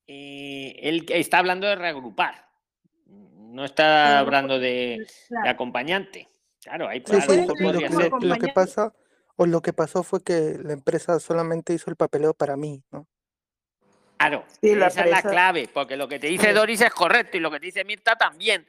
eh, 0.07 0.75
él 0.83 1.07
está 1.09 1.39
hablando 1.39 1.67
de 1.67 1.77
reagrupar. 1.77 2.47
No 3.07 3.65
está 3.65 4.19
hablando 4.19 4.59
de, 4.59 5.07
acompañante. 5.47 6.29
Claro, 6.61 6.89
ahí 6.89 7.03
Sí, 7.07 7.21
sí, 7.21 7.37
lo, 7.37 7.47
lo 7.47 7.55
podría 7.55 7.89
que, 7.89 7.95
ser. 7.95 8.13
lo 8.21 8.37
que 8.37 8.49
pasa, 8.49 8.93
o 9.37 9.47
lo 9.47 9.63
que 9.63 9.73
pasó 9.73 10.03
fue 10.03 10.23
que 10.23 10.59
la 10.63 10.73
empresa 10.75 11.19
solamente 11.21 11.73
hizo 11.73 11.89
el 11.91 11.97
papeleo 11.97 12.35
para 12.35 12.57
mí, 12.57 12.83
¿no? 12.91 13.07
Claro, 14.19 14.45
Sí, 14.61 14.75
la 14.75 14.89
esa 14.89 15.05
es 15.05 15.11
la 15.11 15.23
clave, 15.23 15.69
porque 15.73 15.97
lo 15.97 16.09
que 16.09 16.19
te 16.19 16.27
dice. 16.27 16.53
Doris 16.53 16.81
es 16.81 16.91
correcto 16.93 17.37
y 17.37 17.41
lo 17.41 17.51
que 17.51 17.61
te 17.61 17.67
dice 17.67 17.85
Mirta 17.85 18.17
también. 18.17 18.67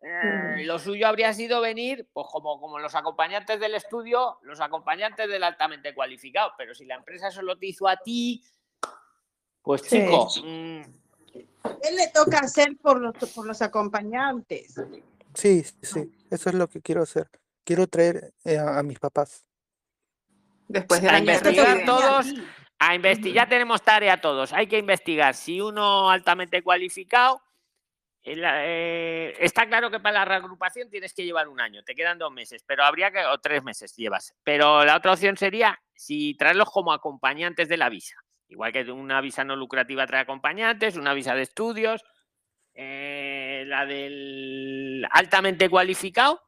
Eh, 0.00 0.62
lo 0.64 0.78
suyo 0.78 1.08
habría 1.08 1.32
sido 1.34 1.60
venir, 1.60 2.08
pues 2.12 2.26
como, 2.30 2.60
como 2.60 2.78
los 2.78 2.94
acompañantes 2.94 3.58
del 3.58 3.74
estudio, 3.74 4.38
los 4.42 4.60
acompañantes 4.60 5.28
del 5.28 5.42
altamente 5.42 5.92
cualificado, 5.94 6.52
pero 6.56 6.72
si 6.74 6.84
la 6.84 6.94
empresa 6.94 7.30
solo 7.32 7.58
te 7.58 7.66
hizo 7.66 7.88
a 7.88 7.96
ti, 7.96 8.44
pues 9.62 9.82
Sí. 9.82 9.98
chico, 10.00 10.28
mm, 10.44 10.80
Él 11.82 11.96
le 11.96 12.08
toca 12.14 12.38
hacer 12.38 12.76
por 12.80 13.00
los, 13.00 13.14
por 13.34 13.44
los 13.46 13.60
acompañantes. 13.60 14.80
Sí, 15.34 15.62
sí, 15.64 15.76
sí, 15.82 16.26
eso 16.30 16.48
es 16.48 16.54
lo 16.54 16.68
que 16.68 16.80
quiero 16.80 17.02
hacer. 17.02 17.28
Quiero 17.64 17.86
traer 17.86 18.32
eh, 18.44 18.56
a, 18.56 18.78
a 18.78 18.82
mis 18.82 18.98
papás. 18.98 19.44
Después 20.68 21.00
del 21.02 21.10
a 21.10 21.14
de 21.14 21.18
investigar 21.20 21.84
todos, 21.84 22.26
a 22.78 22.94
investigar, 22.94 23.44
ya 23.44 23.48
tenemos 23.48 23.82
tarea 23.82 24.20
todos, 24.20 24.52
hay 24.52 24.66
que 24.68 24.78
investigar 24.78 25.34
si 25.34 25.60
uno 25.60 26.08
altamente 26.10 26.62
cualificado, 26.62 27.42
el, 28.32 28.44
eh, 28.44 29.34
está 29.38 29.66
claro 29.66 29.90
que 29.90 30.00
para 30.00 30.20
la 30.20 30.24
reagrupación 30.24 30.90
tienes 30.90 31.14
que 31.14 31.24
llevar 31.24 31.48
un 31.48 31.60
año, 31.60 31.82
te 31.82 31.94
quedan 31.94 32.18
dos 32.18 32.32
meses, 32.32 32.62
pero 32.66 32.84
habría 32.84 33.10
que, 33.10 33.24
o 33.24 33.38
tres 33.38 33.62
meses 33.62 33.94
llevas, 33.96 34.34
pero 34.44 34.84
la 34.84 34.96
otra 34.96 35.12
opción 35.12 35.36
sería 35.36 35.78
si 35.94 36.34
traerlos 36.36 36.70
como 36.70 36.92
acompañantes 36.92 37.68
de 37.68 37.76
la 37.76 37.88
visa, 37.88 38.16
igual 38.48 38.72
que 38.72 38.90
una 38.90 39.20
visa 39.20 39.44
no 39.44 39.56
lucrativa 39.56 40.06
trae 40.06 40.22
acompañantes, 40.22 40.96
una 40.96 41.14
visa 41.14 41.34
de 41.34 41.42
estudios, 41.42 42.04
eh, 42.74 43.64
la 43.66 43.86
del 43.86 45.06
altamente 45.10 45.68
cualificado, 45.68 46.40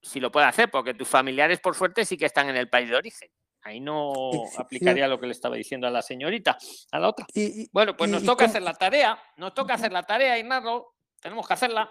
si 0.00 0.20
lo 0.20 0.30
puede 0.30 0.46
hacer, 0.46 0.70
porque 0.70 0.94
tus 0.94 1.08
familiares, 1.08 1.60
por 1.60 1.74
suerte, 1.74 2.04
sí 2.04 2.16
que 2.16 2.26
están 2.26 2.48
en 2.48 2.56
el 2.56 2.68
país 2.68 2.88
de 2.88 2.96
origen. 2.96 3.28
Ahí 3.64 3.80
no 3.80 4.12
aplicaría 4.58 5.08
lo 5.08 5.18
que 5.18 5.26
le 5.26 5.32
estaba 5.32 5.56
diciendo 5.56 5.86
a 5.86 5.90
la 5.90 6.02
señorita, 6.02 6.58
a 6.92 6.98
la 6.98 7.08
otra. 7.08 7.26
Y, 7.34 7.66
Bueno, 7.72 7.96
pues 7.96 8.08
y- 8.08 8.12
nos 8.12 8.22
y 8.22 8.26
toca 8.26 8.44
hacer 8.44 8.60
la 8.62 8.74
tarea, 8.74 9.18
nos 9.38 9.54
toca 9.54 9.74
hacer 9.74 9.90
la 9.90 10.02
tarea, 10.02 10.38
Inaldo, 10.38 10.94
tenemos 11.18 11.46
que 11.48 11.54
hacerla, 11.54 11.90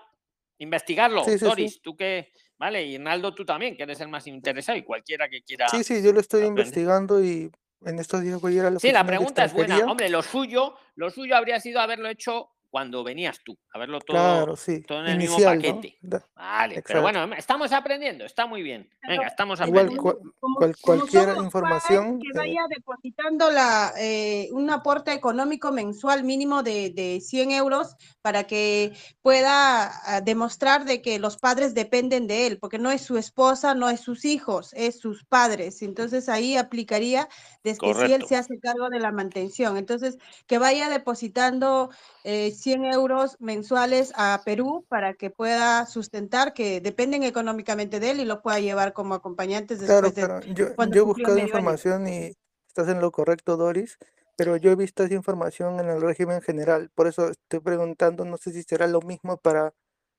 investigarlo. 0.59 1.23
Sí, 1.23 1.31
sí, 1.31 1.39
sí. 1.39 1.45
Doris, 1.45 1.81
tú 1.81 1.95
que, 1.97 2.31
vale, 2.59 2.83
y 2.85 2.95
Inaldo 2.95 3.33
tú 3.33 3.43
también, 3.43 3.75
que 3.75 3.83
eres 3.83 3.99
el 4.01 4.07
más 4.07 4.27
interesado 4.27 4.77
y 4.77 4.83
cualquiera 4.83 5.27
que 5.27 5.41
quiera. 5.41 5.67
Sí, 5.69 5.83
sí, 5.83 6.03
yo 6.03 6.13
lo 6.13 6.19
estoy 6.19 6.41
aprender. 6.41 6.65
investigando 6.67 7.23
y 7.23 7.51
en 7.85 7.99
estos 7.99 8.21
días 8.21 8.39
voy 8.39 8.53
a 8.53 8.59
ir 8.59 8.65
a 8.65 8.69
la 8.69 8.79
Sí, 8.79 8.91
la 8.91 9.03
pregunta 9.03 9.43
es 9.43 9.53
buena. 9.53 9.79
Hombre, 9.79 10.09
lo 10.09 10.21
suyo, 10.21 10.75
lo 10.93 11.09
suyo 11.09 11.35
habría 11.35 11.59
sido 11.59 11.81
haberlo 11.81 12.07
hecho 12.07 12.49
cuando 12.73 13.03
venías 13.03 13.39
tú, 13.45 13.55
haberlo 13.71 13.99
todo, 13.99 14.17
Claro, 14.17 14.55
sí, 14.55 14.81
todo 14.81 15.01
en 15.01 15.05
el 15.11 15.17
mismo 15.19 15.35
inicial, 15.35 15.57
¿no? 15.61 15.75
paquete. 15.75 15.97
Da- 16.01 16.25
Vale, 16.35 16.73
Exacto. 16.73 16.87
pero 16.87 17.01
bueno, 17.03 17.35
estamos 17.35 17.71
aprendiendo, 17.71 18.25
está 18.25 18.47
muy 18.47 18.63
bien. 18.63 18.89
Venga, 19.07 19.27
estamos 19.27 19.59
Igual 19.59 19.69
aprendiendo. 19.69 20.01
cual- 20.01 20.15
Como- 20.39 20.55
cual- 20.57 20.75
como 20.81 20.97
cualquier 21.01 21.25
somos 21.29 21.43
información, 21.45 22.03
padres, 22.05 22.23
eh, 22.23 22.31
que 22.33 22.39
vaya 22.39 22.61
depositando 22.75 23.51
la, 23.51 23.93
eh, 23.99 24.49
un 24.53 24.71
aporte 24.71 25.13
económico 25.13 25.71
mensual 25.71 26.23
mínimo 26.23 26.63
de, 26.63 26.89
de 26.89 27.21
100 27.21 27.51
euros 27.51 27.95
para 28.23 28.45
que 28.45 28.93
pueda 29.21 29.91
ah, 30.07 30.21
demostrar 30.21 30.83
de 30.85 31.03
que 31.03 31.19
los 31.19 31.37
padres 31.37 31.75
dependen 31.75 32.25
de 32.25 32.47
él, 32.47 32.57
porque 32.57 32.79
no 32.79 32.89
es 32.89 33.01
su 33.03 33.19
esposa, 33.19 33.75
no 33.75 33.87
es 33.91 33.99
sus 33.99 34.25
hijos, 34.25 34.73
es 34.73 34.99
sus 34.99 35.23
padres. 35.25 35.83
Entonces 35.83 36.27
ahí 36.27 36.57
aplicaría 36.57 37.29
desde 37.63 37.79
si 37.79 37.85
él 37.85 37.93
Correcto. 37.93 38.27
se 38.27 38.35
hace 38.35 38.59
cargo 38.59 38.89
de 38.89 38.99
la 38.99 39.11
mantención. 39.11 39.77
Entonces, 39.77 40.17
que 40.47 40.57
vaya 40.57 40.89
depositando 40.89 41.91
eh, 42.23 42.51
100 42.64 42.85
euros 42.85 43.35
mensuales 43.41 44.14
a 44.15 44.41
Perú 44.45 44.85
para 44.88 45.15
que 45.15 45.30
pueda 45.30 45.85
sustentar, 45.85 46.53
que 46.53 46.80
dependen 46.80 47.23
económicamente 47.23 47.99
de 47.99 48.11
él 48.11 48.19
y 48.22 48.26
lo 48.26 48.41
pueda 48.41 48.61
llevar 48.61 48.94
como 48.94 49.15
acompañantes 49.15 49.80
Claro, 49.80 50.10
después 50.10 50.15
de 50.15 50.26
claro. 50.26 50.45
Yo, 50.53 50.76
cuando 50.76 50.95
yo 50.95 51.02
he 51.02 51.06
buscado 51.06 51.35
medio 51.35 51.44
año. 51.44 51.48
información 51.48 52.07
y 52.07 52.34
estás 52.65 52.88
en 52.88 53.02
lo 53.02 53.11
correcto, 53.11 53.57
Doris, 53.57 53.98
pero 54.38 54.56
yo 54.56 54.72
he 54.72 54.77
visto 54.77 55.03
esa 55.03 55.14
información 55.14 55.81
en 55.81 55.90
el 55.90 56.02
régimen 56.02 56.41
general. 56.41 56.90
Por 56.95 57.07
eso 57.07 57.31
estoy 57.31 57.60
preguntando, 57.60 58.23
no 58.23 58.38
sé 58.38 58.53
si 58.53 58.64
será 58.64 58.88
lo 58.88 59.02
mismo 59.02 59.35
para, 59.35 59.73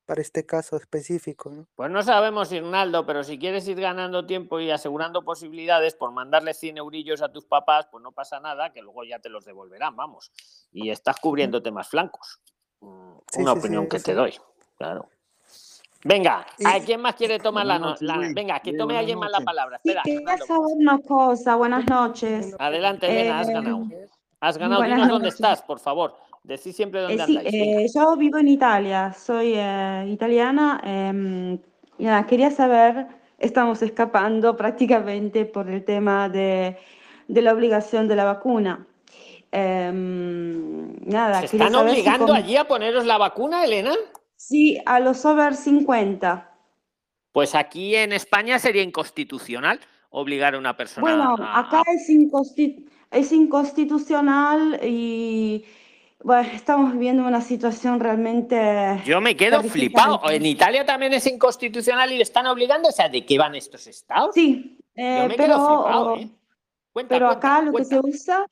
para 0.04 0.20
este 0.20 0.44
caso 0.46 0.76
específico, 0.76 1.50
¿no? 1.50 1.66
Pues 1.74 1.90
no 1.90 2.02
sabemos, 2.02 2.52
Irnaldo, 2.52 3.06
pero 3.06 3.24
si 3.24 3.38
quieres 3.38 3.66
ir 3.68 3.80
ganando 3.80 4.26
tiempo 4.26 4.60
y 4.60 4.70
asegurando 4.70 5.22
posibilidades 5.24 5.94
por 5.94 6.12
mandarle 6.12 6.54
100 6.54 6.78
eurillos 6.78 7.22
a 7.22 7.30
tus 7.32 7.44
papás, 7.46 7.86
pues 7.90 8.02
no 8.02 8.12
pasa 8.12 8.38
nada, 8.40 8.72
que 8.72 8.82
luego 8.82 9.04
ya 9.04 9.18
te 9.18 9.28
los 9.28 9.44
devolverán, 9.44 9.96
vamos. 9.96 10.30
Y 10.72 10.90
estás 10.90 11.16
cubriendo 11.20 11.62
temas 11.62 11.88
flancos. 11.88 12.40
Mm, 12.80 13.14
Sí, 13.32 13.40
Una 13.42 13.52
sí, 13.52 13.58
opinión 13.58 13.84
sí, 13.84 13.88
que 13.88 13.98
sí. 13.98 14.04
te 14.04 14.14
doy, 14.14 14.34
claro. 14.76 15.08
Venga, 16.06 16.46
¿a 16.66 16.80
quién 16.80 17.00
más 17.00 17.14
quiere 17.14 17.38
tomar 17.38 17.64
la, 17.64 17.78
no- 17.78 17.94
la- 18.00 18.18
Venga, 18.34 18.60
que 18.60 18.74
tome 18.74 18.98
alguien 18.98 19.18
más 19.18 19.30
la 19.30 19.40
palabra. 19.40 19.80
Sí, 19.82 19.88
Espera, 19.88 20.02
quería 20.04 20.36
saber 20.36 20.76
una 20.76 20.98
cosa. 21.00 21.56
Buenas 21.56 21.86
noches. 21.86 22.54
Adelante, 22.58 23.06
Elena, 23.06 23.40
has 23.40 23.48
Eh, 23.48 23.52
ganado. 23.54 23.86
Has 24.40 24.58
ganado, 24.58 24.82
dinos 24.82 25.08
dónde 25.08 25.28
noches. 25.28 25.34
estás, 25.36 25.62
por 25.62 25.80
favor. 25.80 26.14
Decid 26.44 26.72
siempre 26.74 27.00
dónde 27.00 27.22
andáis. 27.22 27.54
eh, 27.54 27.86
yo 27.94 28.16
vivo 28.16 28.36
en 28.38 28.48
Italia, 28.48 29.14
soy 29.14 29.54
eh, 29.56 30.04
italiana. 30.10 30.78
em, 30.84 31.54
y 31.98 32.04
nada, 32.04 32.26
quería 32.26 32.50
saber, 32.50 33.06
estamos 33.38 33.80
escapando 33.80 34.54
prácticamente 34.54 35.46
por 35.46 35.70
el 35.70 35.84
tema 35.84 36.28
de, 36.28 36.76
de 37.28 37.42
la 37.42 37.54
obligación 37.54 38.08
de 38.08 38.16
la 38.16 38.24
vacuna. 38.24 38.86
Em, 39.50 40.94
nada, 41.06 41.40
¿Se 41.40 41.46
están 41.56 41.70
si 41.72 41.76
obligando 41.78 42.26
con- 42.26 42.36
allí 42.36 42.56
a 42.56 42.68
poneros 42.68 43.06
la 43.06 43.16
vacuna, 43.16 43.64
Elena? 43.64 43.94
Sí, 44.36 44.78
a 44.84 45.00
los 45.00 45.24
over 45.24 45.54
50. 45.54 46.50
Pues 47.32 47.54
aquí 47.54 47.96
en 47.96 48.12
España 48.12 48.58
sería 48.58 48.82
inconstitucional 48.82 49.80
obligar 50.10 50.54
a 50.54 50.58
una 50.58 50.76
persona 50.76 51.00
Bueno, 51.00 51.36
a... 51.40 51.60
acá 51.60 51.82
es, 51.90 52.08
inconsti- 52.10 52.86
es 53.10 53.32
inconstitucional 53.32 54.78
y 54.82 55.64
bueno, 56.24 56.48
estamos 56.54 56.92
viviendo 56.94 57.22
una 57.26 57.42
situación 57.42 58.00
realmente 58.00 59.02
Yo 59.04 59.20
me 59.20 59.36
quedo 59.36 59.62
flipado. 59.62 60.22
En 60.30 60.46
Italia 60.46 60.84
también 60.86 61.12
es 61.12 61.26
inconstitucional 61.26 62.10
y 62.12 62.16
le 62.16 62.22
están 62.22 62.46
obligando. 62.46 62.88
O 62.88 62.92
sea, 62.92 63.10
¿de 63.10 63.26
qué 63.26 63.36
van 63.36 63.54
estos 63.54 63.86
estados? 63.86 64.34
Sí, 64.34 64.78
Yo 64.96 65.02
eh, 65.04 65.28
me 65.28 65.34
pero, 65.34 65.44
quedo 65.44 65.66
flipado, 65.66 66.16
¿eh? 66.16 66.30
Cuenta, 66.92 67.14
pero 67.14 67.26
cuenta, 67.26 67.48
acá 67.48 67.60
lo 67.60 67.72
que 67.72 67.84
cuenta. 67.84 67.88
se 67.90 68.00
usa 68.00 68.46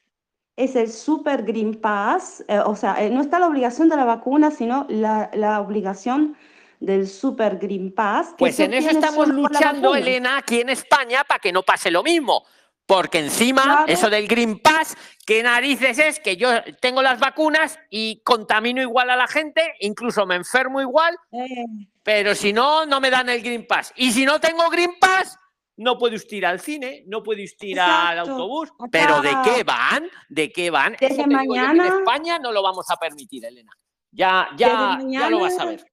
es 0.54 0.76
el 0.76 0.90
Super 0.90 1.44
Green 1.44 1.74
Pass, 1.80 2.44
eh, 2.46 2.58
o 2.58 2.76
sea, 2.76 3.02
eh, 3.02 3.08
no 3.08 3.22
está 3.22 3.38
la 3.38 3.46
obligación 3.46 3.88
de 3.88 3.96
la 3.96 4.04
vacuna, 4.04 4.50
sino 4.50 4.84
la, 4.90 5.30
la 5.32 5.62
obligación 5.62 6.36
del 6.78 7.08
Super 7.08 7.56
Green 7.56 7.90
Pass. 7.94 8.30
que 8.30 8.34
Pues 8.36 8.60
en 8.60 8.74
eso 8.74 8.90
estamos 8.90 9.28
luchando. 9.28 9.94
Elena, 9.94 10.36
aquí 10.36 10.60
en 10.60 10.68
España, 10.68 11.24
para 11.24 11.40
que 11.40 11.52
no 11.52 11.62
pase 11.62 11.90
lo 11.90 12.02
mismo. 12.02 12.44
Porque 12.86 13.18
encima, 13.20 13.62
Claro. 13.62 13.84
eso 13.86 14.10
del 14.10 14.26
Green 14.26 14.58
Pass, 14.58 14.96
¿qué 15.24 15.42
narices 15.42 15.98
es? 15.98 16.20
Que 16.20 16.36
yo 16.36 16.50
tengo 16.80 17.00
las 17.00 17.20
vacunas 17.20 17.78
y 17.90 18.20
contamino 18.22 18.82
igual 18.82 19.08
a 19.10 19.16
la 19.16 19.28
gente, 19.28 19.62
incluso 19.80 20.26
me 20.26 20.34
enfermo 20.34 20.80
igual, 20.80 21.16
Eh, 21.30 21.64
pero 22.02 22.34
si 22.34 22.52
no, 22.52 22.84
no 22.84 23.00
me 23.00 23.10
dan 23.10 23.28
el 23.28 23.40
Green 23.40 23.66
Pass. 23.66 23.92
Y 23.96 24.12
si 24.12 24.24
no 24.26 24.40
tengo 24.40 24.68
Green 24.68 24.98
Pass, 25.00 25.38
no 25.76 25.96
puede 25.96 26.16
usted 26.16 26.36
ir 26.36 26.46
al 26.46 26.60
cine, 26.60 27.04
no 27.06 27.22
puede 27.22 27.44
usted 27.44 27.68
ir 27.68 27.80
al 27.80 28.18
autobús. 28.18 28.70
¿Pero 28.90 29.22
de 29.22 29.34
qué 29.44 29.62
van? 29.64 30.08
¿De 30.28 30.52
qué 30.52 30.70
van? 30.70 30.96
Desde 31.00 31.16
que 31.16 31.22
en 31.22 31.28
mañana- 31.30 31.86
España 31.86 32.38
no 32.38 32.52
lo 32.52 32.62
vamos 32.62 32.90
a 32.90 32.96
permitir, 32.96 33.44
Elena. 33.44 33.72
Ya, 34.10 34.48
ya, 34.56 34.98
ya 35.08 35.30
lo 35.30 35.40
vas 35.40 35.54
a 35.54 35.64
mañana- 35.64 35.70
ver. 35.70 35.86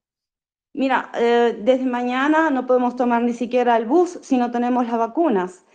Mira, 0.74 1.11
eh, 1.16 1.56
desde 1.61 1.86
mañana 1.86 2.49
no 2.49 2.66
podemos 2.66 2.95
tomar 2.95 3.22
ni 3.22 3.34
siquiera 3.34 3.78
el 3.78 3.86
bus 3.86 4.20
si 4.22 4.38
no 4.38 4.52
tenemos 4.52 4.86
las 4.86 4.98
vacunas. 4.98 5.66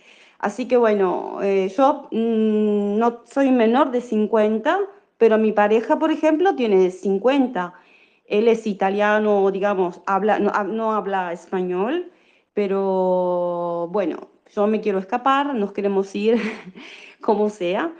Así 0.45 0.67
que 0.67 0.77
bueno, 0.77 1.39
eh, 1.41 1.73
yo 1.75 2.07
mm, 2.11 2.99
no 2.99 3.21
soy 3.25 3.49
menor 3.49 3.89
de 3.89 3.99
50, 3.99 4.77
pero 5.17 5.39
mi 5.39 5.51
pareja, 5.51 5.97
por 5.97 6.11
ejemplo, 6.11 6.55
tiene 6.55 6.91
50. 6.91 7.73
Él 8.25 8.47
es 8.47 8.67
italiano, 8.67 9.49
digamos, 9.49 10.01
habla, 10.05 10.37
no, 10.37 10.51
no 10.65 10.93
habla 10.93 11.33
español, 11.33 12.11
pero 12.53 13.89
bueno, 13.91 14.27
yo 14.55 14.67
me 14.67 14.81
quiero 14.81 14.99
escapar, 14.99 15.55
nos 15.55 15.71
queremos 15.71 16.13
ir 16.13 16.39
como 17.21 17.49
sea. 17.49 17.91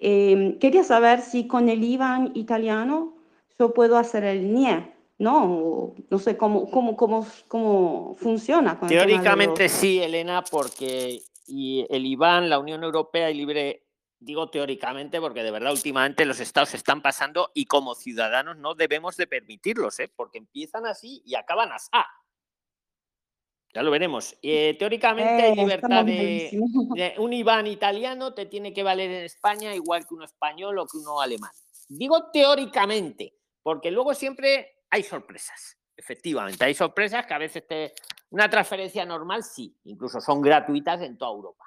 Eh, 0.00 0.56
quería 0.60 0.82
saber 0.82 1.20
si 1.20 1.46
con 1.46 1.68
el 1.68 1.84
IBAN 1.84 2.32
italiano 2.34 3.14
yo 3.60 3.72
puedo 3.72 3.96
hacer 3.96 4.24
el 4.24 4.52
NIE, 4.52 4.92
¿no? 5.18 5.94
No 6.10 6.18
sé 6.18 6.36
cómo, 6.36 6.68
cómo, 6.68 6.96
cómo, 6.96 7.24
cómo 7.46 8.16
funciona. 8.18 8.76
con 8.80 8.90
el 8.90 8.98
Teóricamente 8.98 9.62
los- 9.64 9.72
sí, 9.72 10.00
Elena, 10.00 10.42
porque 10.50 11.22
y 11.46 11.86
el 11.90 12.06
IBAN, 12.06 12.48
la 12.48 12.58
Unión 12.58 12.84
Europea 12.84 13.30
y 13.30 13.34
Libre, 13.34 13.86
digo 14.18 14.50
teóricamente 14.50 15.20
porque 15.20 15.42
de 15.42 15.50
verdad 15.50 15.72
últimamente 15.72 16.24
los 16.24 16.40
estados 16.40 16.74
están 16.74 17.02
pasando 17.02 17.50
y 17.54 17.66
como 17.66 17.94
ciudadanos 17.94 18.56
no 18.56 18.74
debemos 18.74 19.16
de 19.16 19.26
permitirlos, 19.26 19.98
¿eh? 20.00 20.10
porque 20.14 20.38
empiezan 20.38 20.86
así 20.86 21.22
y 21.24 21.34
acaban 21.34 21.72
así. 21.72 21.90
Ya 23.74 23.82
lo 23.82 23.90
veremos. 23.90 24.36
Eh, 24.42 24.76
teóricamente 24.78 25.42
hay 25.42 25.52
Eh, 25.52 25.56
libertad 25.56 26.04
de, 26.04 27.14
un 27.18 27.32
IBAN 27.32 27.66
italiano 27.66 28.34
te 28.34 28.46
tiene 28.46 28.74
que 28.74 28.82
valer 28.82 29.10
en 29.10 29.24
España 29.24 29.74
igual 29.74 30.06
que 30.06 30.14
uno 30.14 30.24
español 30.24 30.78
o 30.78 30.86
que 30.86 30.98
uno 30.98 31.20
alemán. 31.20 31.52
Digo 31.88 32.30
teóricamente, 32.30 33.34
porque 33.62 33.90
luego 33.90 34.14
siempre 34.14 34.82
hay 34.90 35.02
sorpresas. 35.02 35.78
Efectivamente, 35.96 36.64
hay 36.64 36.74
sorpresas 36.74 37.26
que 37.26 37.34
a 37.34 37.38
veces 37.38 37.66
te... 37.66 37.94
Una 38.32 38.48
transferencia 38.48 39.04
normal 39.04 39.44
sí, 39.44 39.76
incluso 39.84 40.18
son 40.18 40.40
gratuitas 40.40 41.02
en 41.02 41.18
toda 41.18 41.32
Europa. 41.32 41.66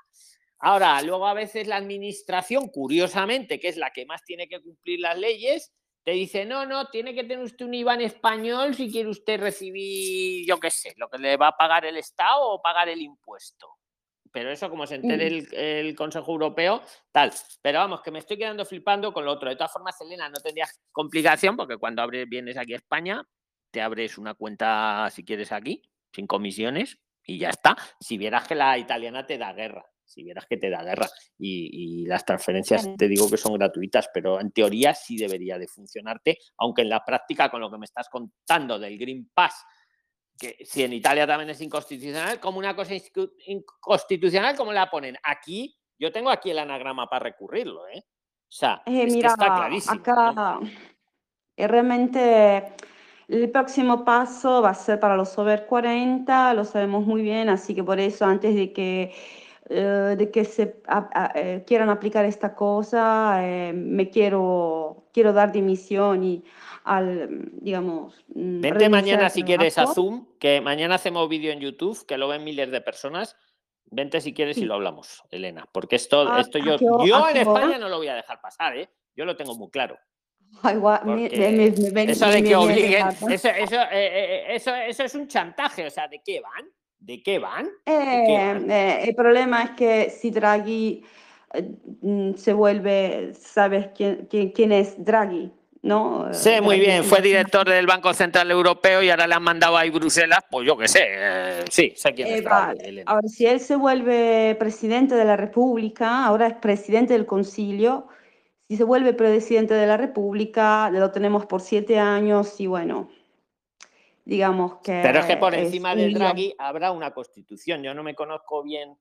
Ahora, 0.57 0.99
luego 1.03 1.27
a 1.27 1.35
veces 1.35 1.67
la 1.67 1.75
administración, 1.75 2.69
curiosamente, 2.69 3.59
que 3.59 3.67
es 3.67 3.77
la 3.77 3.91
que 3.91 4.07
más 4.07 4.23
tiene 4.23 4.47
que 4.47 4.59
cumplir 4.63 4.99
las 4.99 5.15
leyes, 5.15 5.71
te 6.03 6.11
dice, 6.11 6.43
no, 6.43 6.65
no, 6.65 6.89
tiene 6.89 7.13
que 7.13 7.21
tener 7.21 7.45
usted 7.45 7.67
un 7.67 7.75
IBAN 7.75 8.01
español 8.01 8.73
si 8.73 8.91
quiere 8.91 9.09
usted 9.09 9.39
recibir, 9.39 10.43
yo 10.47 10.59
qué 10.59 10.71
sé, 10.71 10.95
lo 10.97 11.07
que 11.07 11.19
le 11.19 11.37
va 11.37 11.49
a 11.49 11.55
pagar 11.57 11.85
el 11.85 11.97
Estado 11.97 12.41
o 12.41 12.61
pagar 12.63 12.89
el 12.89 12.99
impuesto. 12.99 13.69
Pero 14.31 14.49
eso, 14.49 14.67
como 14.67 14.87
se 14.87 14.95
entere 14.95 15.27
el, 15.27 15.95
Consejo 15.95 16.31
Europeo, 16.31 16.81
tal. 17.11 17.31
Pero 17.61 17.77
vamos, 17.77 18.01
que 18.01 18.09
me 18.09 18.19
estoy 18.19 18.39
quedando 18.39 18.65
flipando 18.65 19.13
con 19.13 19.23
lo 19.23 19.33
otro. 19.33 19.49
De 19.49 19.55
todas 19.55 19.71
formas, 19.71 20.01
Elena, 20.01 20.29
no 20.29 20.39
tendrías 20.39 20.81
complicación 20.91 21.55
porque 21.55 21.77
cuando 21.77 22.01
abres, 22.01 22.27
vienes 22.27 22.57
aquí 22.57 22.73
a 22.73 22.77
España, 22.77 23.23
te 23.69 23.83
abres 23.83 24.17
una 24.17 24.33
cuenta, 24.33 25.07
si 25.11 25.23
quieres, 25.23 25.51
aquí, 25.51 25.83
sin 26.15 26.27
comisiones, 26.27 26.97
y 27.23 27.37
ya 27.37 27.49
está. 27.49 27.75
Si 27.99 28.17
vieras 28.17 28.47
que 28.47 28.55
la 28.55 28.77
italiana 28.77 29.25
te 29.25 29.37
da 29.37 29.53
guerra, 29.53 29.85
si 30.03 30.23
vieras 30.23 30.45
que 30.45 30.57
te 30.57 30.69
da 30.69 30.83
guerra. 30.83 31.07
Y, 31.37 32.03
y 32.03 32.05
las 32.05 32.23
transferencias 32.23 32.87
te 32.97 33.07
digo 33.07 33.29
que 33.29 33.37
son 33.37 33.53
gratuitas, 33.53 34.09
pero 34.13 34.39
en 34.39 34.51
teoría 34.51 34.93
sí 34.93 35.17
debería 35.17 35.57
de 35.57 35.67
funcionarte, 35.67 36.37
aunque 36.57 36.83
en 36.83 36.89
la 36.89 37.03
práctica, 37.03 37.49
con 37.49 37.61
lo 37.61 37.71
que 37.71 37.77
me 37.77 37.85
estás 37.85 38.07
contando 38.09 38.77
del 38.79 38.97
Green 38.97 39.29
Pass, 39.33 39.65
que 40.37 40.57
si 40.65 40.83
en 40.83 40.93
Italia 40.93 41.25
también 41.25 41.49
es 41.49 41.61
inconstitucional, 41.61 42.39
como 42.39 42.59
una 42.59 42.75
cosa 42.75 42.93
inconstitucional, 43.47 44.55
como 44.55 44.73
la 44.73 44.89
ponen? 44.89 45.17
Aquí, 45.23 45.75
yo 45.97 46.11
tengo 46.11 46.29
aquí 46.29 46.51
el 46.51 46.59
anagrama 46.59 47.07
para 47.07 47.23
recurrirlo, 47.23 47.87
¿eh? 47.87 48.03
O 48.47 48.51
sea, 48.51 48.83
Eh, 48.85 49.03
es 49.03 49.07
que 49.07 49.11
mira, 49.17 49.29
está 49.29 49.55
clarísimo. 49.55 49.95
acá 49.95 50.59
eh, 51.57 51.67
realmente 51.67 52.75
el 53.27 53.49
próximo 53.51 54.05
paso 54.05 54.61
va 54.61 54.69
a 54.69 54.73
ser 54.73 54.99
para 54.99 55.15
los 55.17 55.37
over 55.37 55.65
40, 55.65 56.53
lo 56.53 56.63
sabemos 56.63 57.05
muy 57.05 57.21
bien, 57.21 57.49
así 57.49 57.73
que 57.75 57.83
por 57.83 57.99
eso 57.99 58.25
antes 58.25 58.55
de 58.55 58.71
que, 58.73 59.13
eh, 59.69 60.15
de 60.17 60.31
que 60.31 60.45
se 60.45 60.81
a- 60.87 61.09
a- 61.13 61.31
eh, 61.35 61.63
quieran 61.65 61.89
aplicar 61.89 62.25
esta 62.25 62.53
cosa, 62.55 63.39
eh, 63.41 63.73
me 63.73 64.09
quiero, 64.09 65.07
quiero 65.11 65.33
dar 65.33 65.51
dimisión 65.51 66.23
y 66.23 66.43
al, 66.83 67.49
digamos, 67.61 68.23
mm, 68.27 68.61
Vente 68.61 68.89
mañana 68.89 69.29
si 69.29 69.41
quieres 69.43 69.77
a. 69.79 69.87
Zoom, 69.87 70.27
que 70.39 70.61
mañana 70.61 70.95
hacemos 70.95 71.27
vídeo 71.27 71.51
en 71.51 71.59
YouTube, 71.59 72.05
que 72.05 72.17
lo 72.17 72.27
ven 72.27 72.43
miles 72.43 72.69
de 72.69 72.81
personas. 72.81 73.35
Vente 73.87 74.19
si 74.21 74.33
quieres 74.33 74.57
y 74.57 74.61
Sí. 74.61 74.65
lo 74.65 74.75
hablamos, 74.75 75.23
Elena, 75.31 75.67
porque 75.71 75.95
esto, 75.95 76.27
¿A- 76.27 76.39
esto 76.39 76.57
a 76.57 76.61
yo, 76.61 76.77
yo 77.05 77.23
a 77.23 77.31
en? 77.31 77.37
España 77.37 77.77
no 77.77 77.89
lo 77.89 77.97
voy 77.97 78.07
a 78.07 78.15
dejar 78.15 78.41
pasar, 78.41 78.75
¿eh? 78.77 78.89
Yo 79.15 79.25
lo 79.25 79.35
tengo 79.35 79.55
muy 79.55 79.69
claro. 79.69 79.97
Ay, 80.63 80.75
me- 81.05 81.29
me- 81.29 81.91
me- 81.91 82.03
eso 82.11 82.27
de 82.27 82.43
que 82.43 82.55
obliguen, 82.55 83.07
eso, 83.29 83.49
eso, 83.49 83.75
eh, 83.75 83.87
eh, 83.91 84.43
eso, 84.55 84.73
eso 84.75 85.03
es 85.03 85.15
un 85.15 85.27
chantaje, 85.27 85.85
o 85.85 85.89
sea, 85.89 86.07
¿de 86.07 86.21
qué 86.25 86.39
van? 86.41 86.65
¿De 86.99 87.21
qué 87.21 87.39
van? 87.39 87.65
¿De 87.65 87.71
qué 87.85 88.33
Eh, 88.33 88.37
van? 88.37 88.71
eh, 88.71 89.03
el 89.09 89.15
problema 89.15 89.63
es 89.63 89.69
que 89.71 90.09
si 90.09 90.31
Draghi 90.31 91.03
eh, 91.53 91.69
mm, 92.01 92.33
se 92.35 92.53
vuelve, 92.53 93.33
¿sabes 93.39 93.89
quién, 93.95 94.27
quién, 94.29 94.51
quién 94.51 94.71
es 94.71 94.95
Draghi? 95.03 95.51
¿No? 95.83 96.29
Eh, 96.29 96.33
Sé 96.33 96.61
muy 96.61 96.79
bien, 96.79 97.03
fue 97.03 97.21
director 97.21 97.69
del 97.69 97.85
Banco 97.85 98.11
Central 98.15 98.49
Europeo 98.49 99.03
y 99.03 99.11
ahora 99.11 99.27
le 99.27 99.35
han 99.35 99.43
mandado 99.43 99.77
ahí 99.77 99.91
Bruselas, 99.91 100.39
pues 100.49 100.65
yo 100.65 100.75
qué 100.75 100.87
sé, 100.87 101.01
eh, 101.05 101.63
sí, 101.69 101.93
sé 101.95 102.11
quién 102.15 102.27
Eh, 102.27 102.37
es 102.37 102.43
Draghi, 102.43 102.77
vale. 102.79 103.03
Ahora, 103.05 103.27
si 103.27 103.45
él 103.45 103.59
se 103.59 103.75
vuelve 103.75 104.55
presidente 104.57 105.13
de 105.13 105.25
la 105.25 105.37
República, 105.37 106.25
ahora 106.25 106.47
es 106.47 106.55
presidente 106.55 107.13
del 107.13 107.27
Concilio, 107.27 108.07
si 108.67 108.77
se 108.77 108.83
vuelve 108.83 109.13
presidente 109.13 109.73
de 109.73 109.85
la 109.85 109.97
República, 109.97 110.89
lo 110.89 111.11
tenemos 111.11 111.45
por 111.45 111.61
siete 111.61 111.99
años 111.99 112.59
y 112.59 112.67
bueno, 112.67 113.09
digamos 114.25 114.77
que 114.83 115.01
Pero 115.03 115.19
es 115.19 115.25
que 115.25 115.37
por 115.37 115.53
encima 115.53 115.93
lío. 115.93 116.17
Draghi 116.17 116.55
habrá 116.57 116.91
una 116.91 117.11
constitución. 117.11 117.83
Yo 117.83 117.93
no 117.93 118.01
me 118.01 118.15
conozco 118.15 118.63
bien 118.63 118.97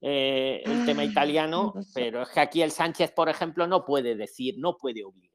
eh, 0.00 0.62
el 0.64 0.86
tema 0.86 1.02
italiano, 1.04 1.74
pero 1.92 2.22
es 2.22 2.28
que 2.28 2.40
aquí 2.40 2.62
el 2.62 2.70
Sánchez, 2.70 3.10
por 3.10 3.28
ejemplo, 3.28 3.66
no 3.66 3.84
puede 3.84 4.14
decir, 4.14 4.54
no 4.58 4.76
puede 4.76 5.02
obligar. 5.04 5.28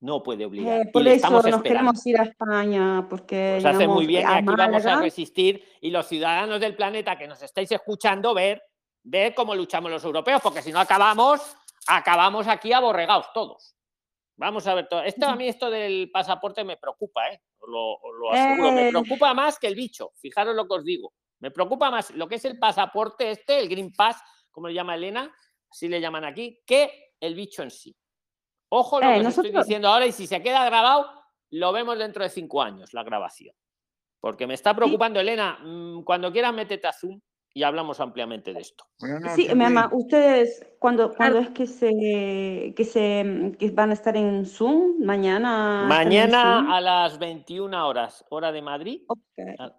No 0.00 0.22
puede 0.22 0.44
obligar. 0.44 0.80
Eh, 0.80 0.84
y 0.88 0.92
por 0.92 1.02
le 1.02 1.10
eso 1.10 1.16
estamos 1.16 1.44
nos 1.44 1.54
esperando. 1.54 1.62
queremos 1.62 2.06
ir 2.06 2.18
a 2.18 2.24
España, 2.24 3.06
porque 3.08 3.58
Pues 3.62 3.74
hace 3.74 3.86
muy 3.86 4.06
bien 4.06 4.22
y 4.22 4.32
aquí 4.32 4.54
vamos 4.56 4.84
a 4.84 5.00
resistir 5.00 5.64
y 5.80 5.90
los 5.90 6.06
ciudadanos 6.06 6.60
del 6.60 6.74
planeta 6.74 7.16
que 7.16 7.28
nos 7.28 7.40
estáis 7.40 7.70
escuchando 7.70 8.34
ver, 8.34 8.60
ver 9.04 9.32
cómo 9.32 9.54
luchamos 9.54 9.90
los 9.92 10.04
europeos, 10.04 10.42
porque 10.42 10.60
si 10.60 10.72
no 10.72 10.80
acabamos, 10.80 11.56
acabamos 11.86 12.46
aquí 12.48 12.72
aborregados 12.72 13.26
todos. 13.32 13.74
Vamos 14.38 14.66
a 14.66 14.74
ver 14.74 14.86
todo. 14.88 15.02
Esto 15.02 15.26
a 15.26 15.34
mí 15.36 15.48
esto 15.48 15.70
del 15.70 16.10
pasaporte 16.10 16.62
me 16.64 16.76
preocupa, 16.76 17.28
¿eh? 17.28 17.40
Lo, 17.66 17.98
lo 18.18 18.32
aseguro. 18.32 18.72
Me 18.72 18.88
Eh. 18.88 18.90
preocupa 18.90 19.32
más 19.32 19.58
que 19.58 19.66
el 19.66 19.74
bicho. 19.74 20.12
Fijaros 20.16 20.54
lo 20.54 20.68
que 20.68 20.74
os 20.74 20.84
digo. 20.84 21.14
Me 21.40 21.50
preocupa 21.50 21.90
más 21.90 22.10
lo 22.10 22.28
que 22.28 22.34
es 22.36 22.44
el 22.44 22.58
pasaporte 22.58 23.30
este, 23.30 23.58
el 23.58 23.68
Green 23.68 23.92
Pass, 23.94 24.20
como 24.50 24.68
le 24.68 24.74
llama 24.74 24.94
Elena, 24.94 25.34
así 25.70 25.88
le 25.88 26.00
llaman 26.00 26.24
aquí, 26.24 26.60
que 26.66 27.12
el 27.20 27.34
bicho 27.34 27.62
en 27.62 27.70
sí. 27.70 27.96
Ojo 28.68 29.00
lo 29.00 29.06
Eh, 29.10 29.14
que 29.14 29.20
os 29.20 29.26
estoy 29.28 29.42
nosotros- 29.44 29.66
diciendo 29.66 29.88
ahora 29.88 30.06
y 30.06 30.12
si 30.12 30.26
se 30.26 30.42
queda 30.42 30.64
grabado, 30.66 31.10
lo 31.50 31.72
vemos 31.72 31.98
dentro 31.98 32.22
de 32.22 32.30
cinco 32.30 32.60
años, 32.62 32.92
la 32.92 33.04
grabación. 33.04 33.54
Porque 34.20 34.46
me 34.46 34.54
está 34.54 34.74
preocupando, 34.74 35.20
Elena, 35.20 35.58
mm, 35.62 36.02
cuando 36.04 36.32
quieras 36.32 36.52
métete 36.52 36.86
a 36.86 36.92
Zoom 36.92 37.20
y 37.56 37.62
hablamos 37.62 38.00
ampliamente 38.00 38.52
de 38.52 38.60
esto. 38.60 38.84
Sí, 39.34 39.48
mi 39.48 39.54
mamá, 39.54 39.88
ustedes, 39.90 40.62
cuando, 40.78 41.14
cuando 41.14 41.38
es 41.38 41.48
que 41.48 41.66
se, 41.66 42.74
que 42.76 42.84
se, 42.84 43.56
que 43.58 43.70
van 43.70 43.88
a 43.88 43.94
estar 43.94 44.14
en 44.14 44.44
Zoom? 44.44 45.02
Mañana. 45.02 45.86
Mañana 45.88 46.58
Zoom? 46.58 46.70
a 46.70 46.80
las 46.82 47.18
21 47.18 47.88
horas, 47.88 48.26
hora 48.28 48.52
de 48.52 48.60
Madrid. 48.60 49.00
Ok. 49.06 49.18
Ah, 49.58 49.72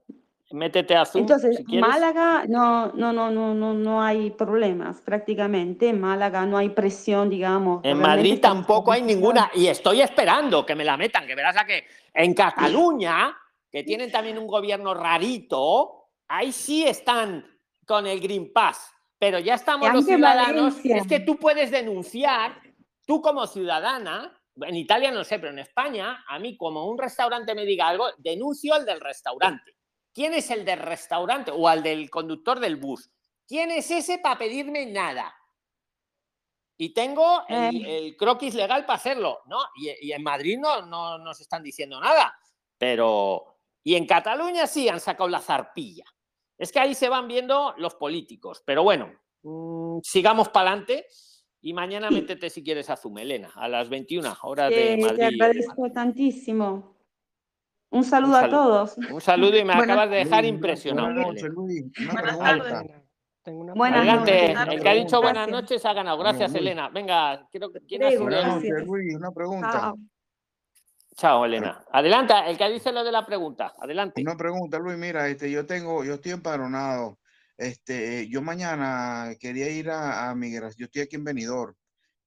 Métete 0.49 0.95
a 0.95 1.05
Zoom 1.05 1.21
Entonces, 1.21 1.57
si 1.57 1.65
quieres. 1.65 1.87
Málaga 1.87 2.45
no, 2.47 2.93
no, 2.93 3.13
no, 3.13 3.29
no, 3.29 3.53
no, 3.53 3.75
no 3.75 4.01
hay 4.01 4.31
problemas 4.31 4.99
prácticamente. 5.01 5.89
En 5.89 6.01
Málaga 6.01 6.47
no 6.47 6.57
hay 6.57 6.69
presión, 6.69 7.29
digamos. 7.29 7.81
En 7.83 7.99
realmente 7.99 8.07
Madrid 8.07 8.41
tampoco 8.41 8.91
hay 8.91 9.03
ninguna. 9.03 9.51
Y 9.53 9.67
estoy 9.67 10.01
esperando 10.01 10.65
que 10.65 10.73
me 10.73 10.83
la 10.83 10.97
metan, 10.97 11.27
que 11.27 11.35
verás 11.35 11.57
a 11.57 11.65
que 11.65 11.85
en 12.11 12.33
Cataluña, 12.33 13.37
que 13.69 13.83
tienen 13.83 14.11
también 14.11 14.39
un 14.39 14.47
gobierno 14.47 14.95
rarito, 14.95 16.05
ahí 16.27 16.51
sí 16.51 16.83
están 16.83 17.45
con 17.87 18.05
el 18.05 18.19
Green 18.19 18.51
Pass. 18.53 18.91
Pero 19.17 19.39
ya 19.39 19.55
estamos 19.55 19.91
los 19.91 20.05
ciudadanos. 20.05 20.75
Valencia. 20.75 20.97
Es 20.97 21.07
que 21.07 21.21
tú 21.21 21.37
puedes 21.37 21.71
denunciar, 21.71 22.61
tú 23.07 23.19
como 23.19 23.47
ciudadana, 23.47 24.39
en 24.55 24.75
Italia 24.75 25.11
no 25.11 25.23
sé, 25.23 25.39
pero 25.39 25.51
en 25.51 25.59
España, 25.59 26.23
a 26.27 26.37
mí 26.37 26.55
como 26.55 26.85
un 26.85 26.97
restaurante 26.97 27.55
me 27.55 27.65
diga 27.65 27.87
algo, 27.87 28.09
denuncio 28.17 28.75
al 28.75 28.85
del 28.85 28.99
restaurante. 29.01 29.75
¿Quién 30.13 30.33
es 30.33 30.51
el 30.51 30.65
del 30.65 30.79
restaurante 30.79 31.51
o 31.51 31.67
al 31.67 31.81
del 31.81 32.09
conductor 32.09 32.59
del 32.59 32.75
bus? 32.75 33.09
¿Quién 33.47 33.71
es 33.71 33.89
ese 33.89 34.19
para 34.19 34.37
pedirme 34.37 34.85
nada? 34.85 35.33
Y 36.79 36.93
tengo 36.93 37.43
el, 37.47 37.85
el 37.85 38.17
croquis 38.17 38.53
legal 38.53 38.85
para 38.85 38.97
hacerlo, 38.97 39.41
¿no? 39.45 39.59
Y, 39.75 40.07
y 40.07 40.11
en 40.11 40.21
Madrid 40.21 40.59
no, 40.59 40.85
no 40.85 41.17
nos 41.17 41.39
están 41.41 41.63
diciendo 41.63 41.99
nada. 41.99 42.37
Pero. 42.77 43.57
Y 43.83 43.95
en 43.95 44.05
Cataluña 44.05 44.67
sí 44.67 44.87
han 44.89 44.99
sacado 44.99 45.29
la 45.29 45.39
zarpilla. 45.39 46.05
Es 46.57 46.71
que 46.71 46.79
ahí 46.79 46.93
se 46.95 47.09
van 47.09 47.27
viendo 47.27 47.73
los 47.77 47.95
políticos. 47.95 48.63
Pero 48.65 48.83
bueno, 48.83 49.11
mm, 49.43 49.99
sigamos 50.03 50.49
para 50.49 50.69
adelante. 50.71 51.05
Y 51.61 51.73
mañana 51.73 52.09
métete 52.11 52.49
si 52.49 52.63
quieres 52.63 52.89
a 52.89 52.95
Zoom, 52.95 53.17
Elena, 53.17 53.51
a 53.55 53.67
las 53.67 53.89
21 53.89 54.33
horas 54.43 54.69
de 54.69 54.93
Eh, 54.93 54.97
te 54.97 55.03
Madrid. 55.03 55.23
agradezco 55.41 55.91
tantísimo. 55.91 56.95
Un 57.89 58.03
saludo 58.03 58.37
Un 58.37 58.43
a 58.43 58.49
todos. 58.49 58.97
Un 58.97 59.21
saludo 59.21 59.57
y 59.57 59.63
me 59.63 59.75
Buenas- 59.75 59.83
acabas 59.83 60.09
de 60.11 60.17
dejar 60.17 60.45
impresionado. 60.45 61.07
Buenas 61.07 61.27
noches. 61.27 61.43
Luis. 61.49 61.83
Una 61.99 62.11
Buenas 62.13 62.37
pregunta. 62.37 62.69
tardes. 62.83 63.03
Buenas 63.75 63.97
Adelante, 63.99 64.53
noches. 64.53 64.73
el 64.73 64.81
que 64.83 64.89
ha 64.89 64.93
dicho 64.93 65.21
buenas 65.21 65.47
noches 65.49 65.85
ha 65.85 65.93
ganado. 65.93 66.17
Gracias. 66.17 66.53
Elena. 66.53 66.89
Venga, 66.89 67.47
quiero 67.49 67.71
que 67.71 67.79
quién 67.81 68.03
ha 68.03 68.09
Diego, 68.09 68.25
sido 68.29 68.35
Buenas 68.41 68.55
noches, 68.55 68.85
Luis. 68.85 69.15
Una 69.15 69.31
pregunta. 69.31 69.93
Chao. 71.17 71.45
Elena. 71.45 71.83
Adelante, 71.91 72.33
el 72.45 72.57
que 72.57 72.69
dice 72.69 72.91
lo 72.91 73.03
de 73.03 73.11
la 73.11 73.25
pregunta. 73.25 73.73
Adelante. 73.79 74.21
Una 74.21 74.37
pregunta, 74.37 74.77
Luis. 74.77 74.97
Mira, 74.97 75.27
este, 75.27 75.49
yo 75.49 75.65
tengo, 75.65 76.03
yo 76.03 76.13
estoy 76.13 76.33
empadronado. 76.33 77.17
Este, 77.57 78.29
yo 78.29 78.43
mañana 78.43 79.33
quería 79.39 79.67
ir 79.67 79.89
a, 79.89 80.29
a 80.29 80.35
migración. 80.35 80.77
Yo 80.77 80.85
estoy 80.85 81.01
aquí 81.01 81.15
en 81.15 81.23
Benidorm. 81.23 81.73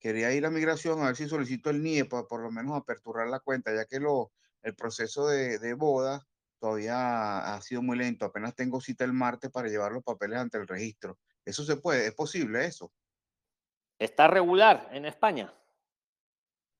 Quería 0.01 0.33
ir 0.33 0.45
a 0.45 0.51
migración 0.51 1.01
a 1.03 1.07
ver 1.07 1.17
si 1.17 1.29
solicito 1.29 1.71
el 1.71 1.83
NIE 1.83 2.07
para 2.07 2.25
por 2.25 2.43
lo 2.43 2.51
menos 2.51 2.77
aperturar 2.77 3.29
la 3.29 3.39
cuenta, 3.39 3.73
ya 3.73 3.85
que 3.85 4.01
lo, 4.01 4.33
el 4.62 4.75
proceso 4.75 5.29
de, 5.29 5.59
de 5.59 5.75
boda 5.75 6.27
todavía 6.59 7.55
ha 7.55 7.62
sido 7.62 7.83
muy 7.83 7.97
lento. 7.97 8.25
Apenas 8.25 8.57
tengo 8.57 8.81
cita 8.81 9.05
el 9.05 9.12
martes 9.12 9.51
para 9.51 9.69
llevar 9.69 9.93
los 9.93 10.03
papeles 10.03 10.39
ante 10.39 10.59
el 10.59 10.67
registro. 10.67 11.19
¿Eso 11.45 11.65
se 11.65 11.77
puede? 11.77 12.07
¿Es 12.07 12.15
posible 12.15 12.65
eso? 12.65 12.93
¿Está 13.99 14.27
regular 14.27 14.89
en 14.91 15.05
España? 15.05 15.55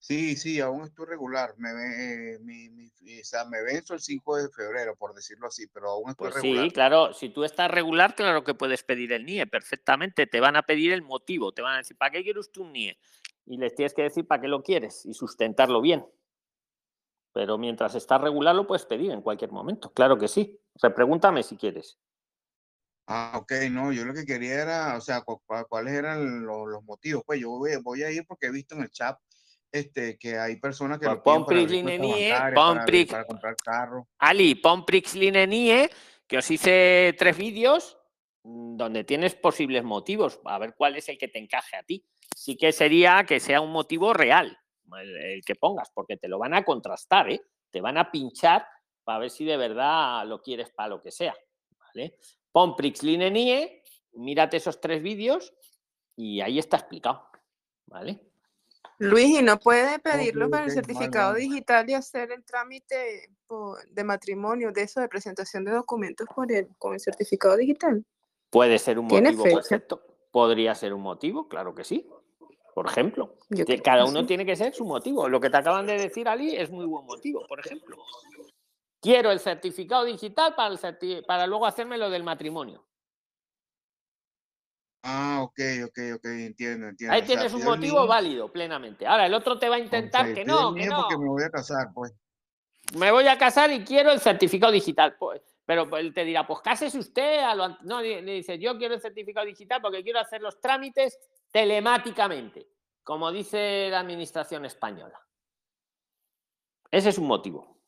Sí, 0.03 0.35
sí, 0.35 0.59
aún 0.61 0.85
estoy 0.85 1.07
regular. 1.07 1.55
Me, 1.59 1.75
ve- 1.75 2.35
eh, 2.35 2.39
mi, 2.41 2.71
mi- 2.71 2.91
o 3.21 3.25
sea, 3.25 3.45
me 3.45 3.63
venzo 3.63 3.93
el 3.93 4.01
5 4.01 4.37
de 4.37 4.49
febrero, 4.49 4.97
por 4.97 5.15
decirlo 5.15 5.47
así, 5.47 5.67
pero 5.67 5.91
aún 5.91 6.11
estoy 6.11 6.31
Pues 6.31 6.43
regular. 6.43 6.65
sí, 6.65 6.71
claro, 6.73 7.13
si 7.13 7.29
tú 7.29 7.45
estás 7.45 7.71
regular, 7.71 8.15
claro 8.15 8.43
que 8.43 8.55
puedes 8.55 8.83
pedir 8.83 9.13
el 9.13 9.25
NIE 9.25 9.47
perfectamente. 9.47 10.27
Te 10.27 10.41
van 10.41 10.57
a 10.57 10.63
pedir 10.63 10.93
el 10.93 11.03
motivo, 11.03 11.53
te 11.53 11.61
van 11.61 11.75
a 11.75 11.79
decir, 11.79 11.97
¿para 11.99 12.13
qué 12.13 12.23
quiere 12.25 12.41
usted 12.41 12.63
un 12.63 12.71
NIE? 12.71 12.99
Y 13.45 13.59
les 13.59 13.75
tienes 13.75 13.93
que 13.93 14.03
decir 14.03 14.27
para 14.27 14.41
qué 14.41 14.49
lo 14.49 14.63
quieres 14.63 15.05
y 15.05 15.13
sustentarlo 15.13 15.83
bien. 15.83 16.07
Pero 17.33 17.59
mientras 17.59 17.95
estás 17.95 18.21
regular, 18.23 18.55
lo 18.57 18.67
puedes 18.67 18.87
pedir 18.87 19.11
en 19.11 19.21
cualquier 19.21 19.53
momento. 19.53 19.93
Claro 19.93 20.19
que 20.19 20.29
sí. 20.29 20.59
O 20.73 20.79
sea, 20.79 20.95
pregúntame 20.95 21.43
si 21.43 21.57
quieres. 21.57 21.99
Ah, 23.07 23.33
ok, 23.37 23.53
no, 23.71 23.93
yo 23.93 24.05
lo 24.05 24.15
que 24.15 24.25
quería 24.25 24.63
era, 24.63 24.97
o 24.97 25.01
sea, 25.01 25.21
cu- 25.23 25.43
cuáles 25.69 25.93
eran 25.95 26.45
lo- 26.47 26.67
los, 26.67 26.83
motivos. 26.85 27.23
Pues 27.27 27.41
yo 27.41 27.51
voy, 27.51 27.77
voy 27.83 28.03
a 28.03 28.11
ir 28.11 28.25
porque 28.27 28.47
he 28.47 28.51
visto 28.53 28.75
en 28.77 28.83
el 28.83 28.91
chat 28.91 29.19
este, 29.73 30.19
que 30.19 30.39
hay 30.39 30.57
personas 30.57 30.99
que 30.99 31.07
Pues 31.07 31.21
pon 31.21 31.47
Linenie, 31.49 32.35
pon 32.55 32.79
para, 33.09 33.25
comprar 33.25 33.57
carro. 33.57 34.09
Ali, 34.19 34.55
pon 34.57 34.85
Linenie, 35.15 35.91
que 36.27 36.39
os 36.39 36.51
hice 36.51 37.15
tres 37.19 37.37
vídeos 37.37 37.99
mm, 38.45 38.77
donde 38.77 39.05
tienes 39.05 39.35
posibles 39.35 39.85
motivos, 39.85 40.41
a 40.45 40.59
ver 40.59 40.75
cuál 40.77 40.97
es 40.97 41.09
el 41.09 41.19
que 41.19 41.29
te 41.29 41.39
encaje 41.39 41.77
a 41.77 41.83
ti. 41.83 42.05
Sí 42.37 42.57
que 42.57 42.73
sería 42.73 43.25
que 43.25 43.41
sea 43.41 43.61
un 43.61 43.71
motivo 43.71 44.13
real, 44.13 44.59
el, 45.01 45.43
que 45.45 45.55
pongas, 45.55 45.91
porque 45.95 46.17
te 46.17 46.29
lo 46.29 46.39
van 46.39 46.55
a 46.55 46.65
contrastar, 46.65 47.31
¿eh? 47.31 47.41
te 47.71 47.81
van 47.81 47.99
a 47.99 48.11
pinchar 48.11 48.67
para 49.05 49.21
ver 49.21 49.31
si 49.31 49.45
de 49.45 49.57
verdad 49.57 50.27
lo 50.27 50.41
quieres 50.41 50.71
para 50.71 50.89
lo 50.89 51.01
que 51.01 51.11
sea. 51.11 51.35
¿vale? 51.79 52.17
Pon 52.51 52.75
Prix 52.77 53.03
Linenie, 53.03 53.83
mírate 54.13 54.57
esos 54.57 54.81
tres 54.81 55.03
vídeos 55.03 55.53
y 56.17 56.41
ahí 56.41 56.59
está 56.59 56.77
explicado. 56.79 57.29
¿vale? 57.87 58.30
Luis, 59.01 59.41
¿y 59.41 59.43
no 59.43 59.59
puede 59.59 59.99
pedirlo 59.99 60.51
para 60.51 60.67
el 60.67 60.73
certificado 60.73 61.33
digital 61.33 61.89
y 61.89 61.95
hacer 61.95 62.33
el 62.33 62.45
trámite 62.45 63.31
por- 63.47 63.83
de 63.89 64.05
matrimonio, 64.05 64.73
de 64.73 64.83
eso, 64.83 65.01
de 65.01 65.09
presentación 65.09 65.65
de 65.65 65.73
documentos 65.73 66.29
por 66.35 66.53
el, 66.53 66.69
con 66.77 66.93
el 66.93 67.01
certificado 67.01 67.57
digital? 67.57 68.05
Puede 68.51 68.79
ser 68.79 68.99
un 68.99 69.09
¿Tiene 69.09 69.31
motivo 69.31 69.45
perfecto. 69.57 70.03
Podría 70.31 70.75
ser 70.75 70.93
un 70.93 71.01
motivo, 71.01 71.49
claro 71.49 71.75
que 71.75 71.83
sí. 71.83 72.07
Por 72.75 72.87
ejemplo, 72.87 73.37
Yo 73.49 73.65
cada 73.83 74.05
uno 74.05 74.21
sí. 74.21 74.27
tiene 74.27 74.45
que 74.45 74.55
ser 74.55 74.75
su 74.75 74.85
motivo. 74.85 75.31
Lo 75.31 75.41
que 75.41 75.49
te 75.49 75.57
acaban 75.57 75.87
de 75.87 75.97
decir, 75.97 76.29
Ali, 76.29 76.55
es 76.55 76.71
muy 76.71 76.85
buen 76.85 77.07
motivo, 77.07 77.47
por 77.49 77.59
ejemplo. 77.59 77.97
Quiero 79.01 79.31
el 79.31 79.41
certificado 79.41 80.05
digital 80.05 80.55
para, 80.55 80.75
el 80.75 80.79
certi- 80.79 81.25
para 81.25 81.47
luego 81.47 81.65
hacerme 81.65 81.97
lo 81.97 82.11
del 82.11 82.23
matrimonio. 82.23 82.85
Ah, 85.03 85.41
ok, 85.43 85.59
ok, 85.87 85.99
ok, 86.17 86.25
entiendo, 86.27 86.89
entiendo. 86.89 87.15
Ahí 87.15 87.23
O 87.23 87.27
sea, 87.27 87.37
tienes 87.37 87.55
un 87.55 87.65
motivo 87.65 88.07
válido, 88.07 88.53
plenamente. 88.53 89.07
Ahora, 89.07 89.27
el 89.27 89.35
otro 89.35 89.59
te 89.59 89.69
va 89.69 89.77
a 89.77 89.79
intentar 89.79 90.35
que 90.35 90.45
no, 90.45 90.75
que 90.75 90.87
no. 90.87 90.97
porque 90.97 91.17
me 91.17 91.29
voy 91.29 91.43
a 91.43 91.51
casar, 91.51 91.89
pues. 91.95 92.13
Me 92.97 93.11
voy 93.11 93.27
a 93.29 93.39
casar 93.39 93.71
y 93.71 93.85
quiero 93.85 94.11
el 94.11 94.21
certificado 94.21 94.73
digital. 94.73 95.17
Pues, 95.19 95.41
pero 95.65 95.89
pues, 95.89 96.05
él 96.05 96.13
te 96.13 96.25
dirá, 96.25 96.47
pues 96.47 96.61
cásese 96.61 96.99
usted. 96.99 97.39
A 97.39 97.55
lo, 97.55 97.69
no, 97.83 98.03
le 98.03 98.21
le 98.21 98.33
dice, 98.35 98.59
yo 98.59 98.77
quiero 98.77 98.95
el 98.95 99.01
certificado 99.01 99.47
digital 99.47 99.81
porque 99.81 100.03
quiero 100.03 100.21
hacer 100.21 100.43
los 100.43 100.61
trámites 100.61 101.19
telemáticamente, 101.51 102.69
como 103.03 103.33
dice 103.33 103.89
la 103.91 104.01
administración 104.01 104.67
española. 104.67 105.19
Ese 106.91 107.11
es 107.11 107.19
un 107.19 107.27
motivo. 107.27 107.81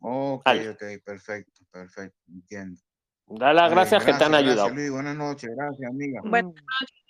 Ok, 0.00 0.44
Vale. 0.44 0.70
ok, 0.70 0.82
perfecto, 1.04 1.64
perfecto, 1.70 2.18
entiendo. 2.28 2.80
Da 3.26 3.52
las 3.52 3.64
bien, 3.70 3.74
gracias 3.76 4.04
que 4.04 4.12
te 4.12 4.24
han 4.24 4.32
gracias, 4.32 4.40
ayudado. 4.50 4.68
Gracias, 4.68 4.76
Luis, 4.76 4.90
buenas 4.92 5.16
noches, 5.16 5.50
gracias, 5.56 5.90
amiga. 5.90 6.20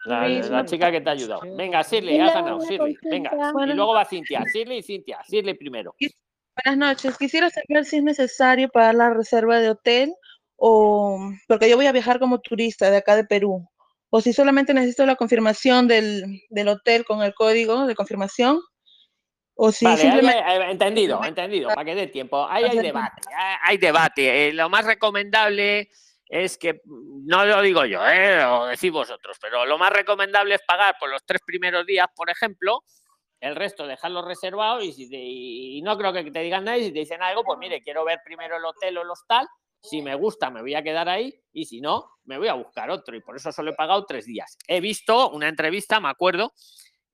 La, 0.06 0.28
Luis, 0.28 0.48
la 0.48 0.58
una 0.60 0.64
chica 0.64 0.90
que 0.92 1.00
te 1.00 1.08
ha 1.08 1.12
ayudado. 1.12 1.40
Venga, 1.56 1.82
Shirley, 1.82 2.20
has 2.20 2.34
ganado. 2.34 2.60
Shirley, 2.60 2.96
venga. 3.02 3.30
Y 3.34 3.52
Buenas 3.52 3.76
luego 3.76 3.94
va 3.94 4.04
Cintia. 4.04 4.44
Shirley 4.52 4.78
y 4.78 4.82
Cintia. 4.82 5.18
Shirley 5.28 5.54
primero. 5.54 5.94
Buenas 6.64 6.78
noches. 6.96 7.18
Quisiera 7.18 7.50
saber 7.50 7.84
si 7.84 7.96
es 7.96 8.02
necesario 8.04 8.68
pagar 8.68 8.94
la 8.94 9.10
reserva 9.10 9.58
de 9.58 9.70
hotel 9.70 10.14
o 10.56 11.18
porque 11.48 11.68
yo 11.68 11.76
voy 11.76 11.86
a 11.86 11.92
viajar 11.92 12.20
como 12.20 12.40
turista 12.40 12.90
de 12.90 12.98
acá 12.98 13.16
de 13.16 13.24
Perú. 13.24 13.68
O 14.10 14.20
si 14.20 14.32
solamente 14.32 14.72
necesito 14.72 15.04
la 15.06 15.16
confirmación 15.16 15.88
del, 15.88 16.42
del 16.48 16.68
hotel 16.68 17.04
con 17.04 17.22
el 17.22 17.34
código 17.34 17.86
de 17.86 17.96
confirmación. 17.96 18.60
O 19.56 19.72
si 19.72 19.84
Vale, 19.84 20.00
simplemente 20.02 20.42
hay- 20.42 20.62
hay- 20.62 20.70
entendido, 20.70 21.24
entendido, 21.24 21.68
para 21.68 21.84
que 21.84 21.94
dé 21.94 22.06
tiempo. 22.08 22.46
Ahí 22.48 22.64
hay 22.64 22.78
debate, 22.78 23.22
hay, 23.36 23.56
hay 23.62 23.78
debate. 23.78 24.48
Eh, 24.48 24.52
lo 24.52 24.68
más 24.68 24.84
recomendable 24.84 25.88
es 26.28 26.58
que, 26.58 26.74
mm, 26.84 27.26
no 27.26 27.44
lo 27.44 27.60
digo 27.62 27.84
yo, 27.84 28.06
eh, 28.06 28.36
lo 28.42 28.66
decís 28.66 28.90
vosotros, 28.90 29.36
pero 29.40 29.64
lo 29.66 29.78
más 29.78 29.92
recomendable 29.92 30.56
es 30.56 30.62
pagar 30.66 30.96
por 30.98 31.10
los 31.10 31.24
tres 31.24 31.40
primeros 31.44 31.84
días, 31.86 32.06
por 32.14 32.30
ejemplo, 32.30 32.82
el 33.40 33.56
resto 33.56 33.86
dejarlo 33.86 34.22
reservado 34.22 34.80
y, 34.80 34.92
si 34.92 35.08
te- 35.10 35.16
y 35.18 35.82
no 35.82 35.98
creo 35.98 36.12
que 36.12 36.30
te 36.30 36.40
digan 36.40 36.64
nada 36.64 36.78
y 36.78 36.84
si 36.84 36.92
te 36.92 37.00
dicen 37.00 37.22
algo, 37.22 37.44
pues 37.44 37.58
mire, 37.58 37.82
quiero 37.82 38.04
ver 38.04 38.20
primero 38.24 38.56
el 38.56 38.64
hotel 38.64 38.96
o 38.98 39.02
el 39.02 39.10
hostal, 39.10 39.46
si 39.82 40.00
me 40.00 40.14
gusta 40.14 40.48
me 40.48 40.62
voy 40.62 40.74
a 40.74 40.82
quedar 40.82 41.10
ahí 41.10 41.38
y 41.52 41.66
si 41.66 41.82
no, 41.82 42.08
me 42.24 42.38
voy 42.38 42.48
a 42.48 42.54
buscar 42.54 42.88
otro 42.90 43.14
y 43.14 43.20
por 43.20 43.36
eso 43.36 43.52
solo 43.52 43.72
he 43.72 43.74
pagado 43.74 44.06
tres 44.06 44.24
días. 44.24 44.56
He 44.66 44.80
visto 44.80 45.28
una 45.30 45.48
entrevista, 45.48 46.00
me 46.00 46.08
acuerdo, 46.08 46.54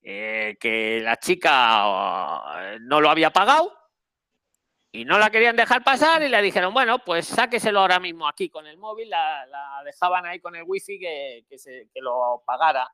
eh, 0.02 0.56
que 0.60 1.00
la 1.02 1.16
chica 1.16 1.84
eh, 2.74 2.78
no 2.80 3.00
lo 3.00 3.10
había 3.10 3.30
pagado 3.30 3.72
y 4.92 5.04
no 5.04 5.18
la 5.18 5.30
querían 5.30 5.56
dejar 5.56 5.84
pasar 5.84 6.22
y 6.22 6.28
le 6.28 6.42
dijeron, 6.42 6.74
bueno, 6.74 6.98
pues 7.04 7.26
sáqueselo 7.26 7.80
ahora 7.80 8.00
mismo 8.00 8.26
aquí 8.26 8.48
con 8.48 8.66
el 8.66 8.76
móvil, 8.76 9.08
la, 9.10 9.46
la 9.46 9.82
dejaban 9.84 10.26
ahí 10.26 10.40
con 10.40 10.56
el 10.56 10.64
wifi 10.66 10.98
que, 10.98 11.44
que, 11.48 11.58
se, 11.58 11.88
que 11.94 12.00
lo 12.00 12.42
pagara. 12.44 12.90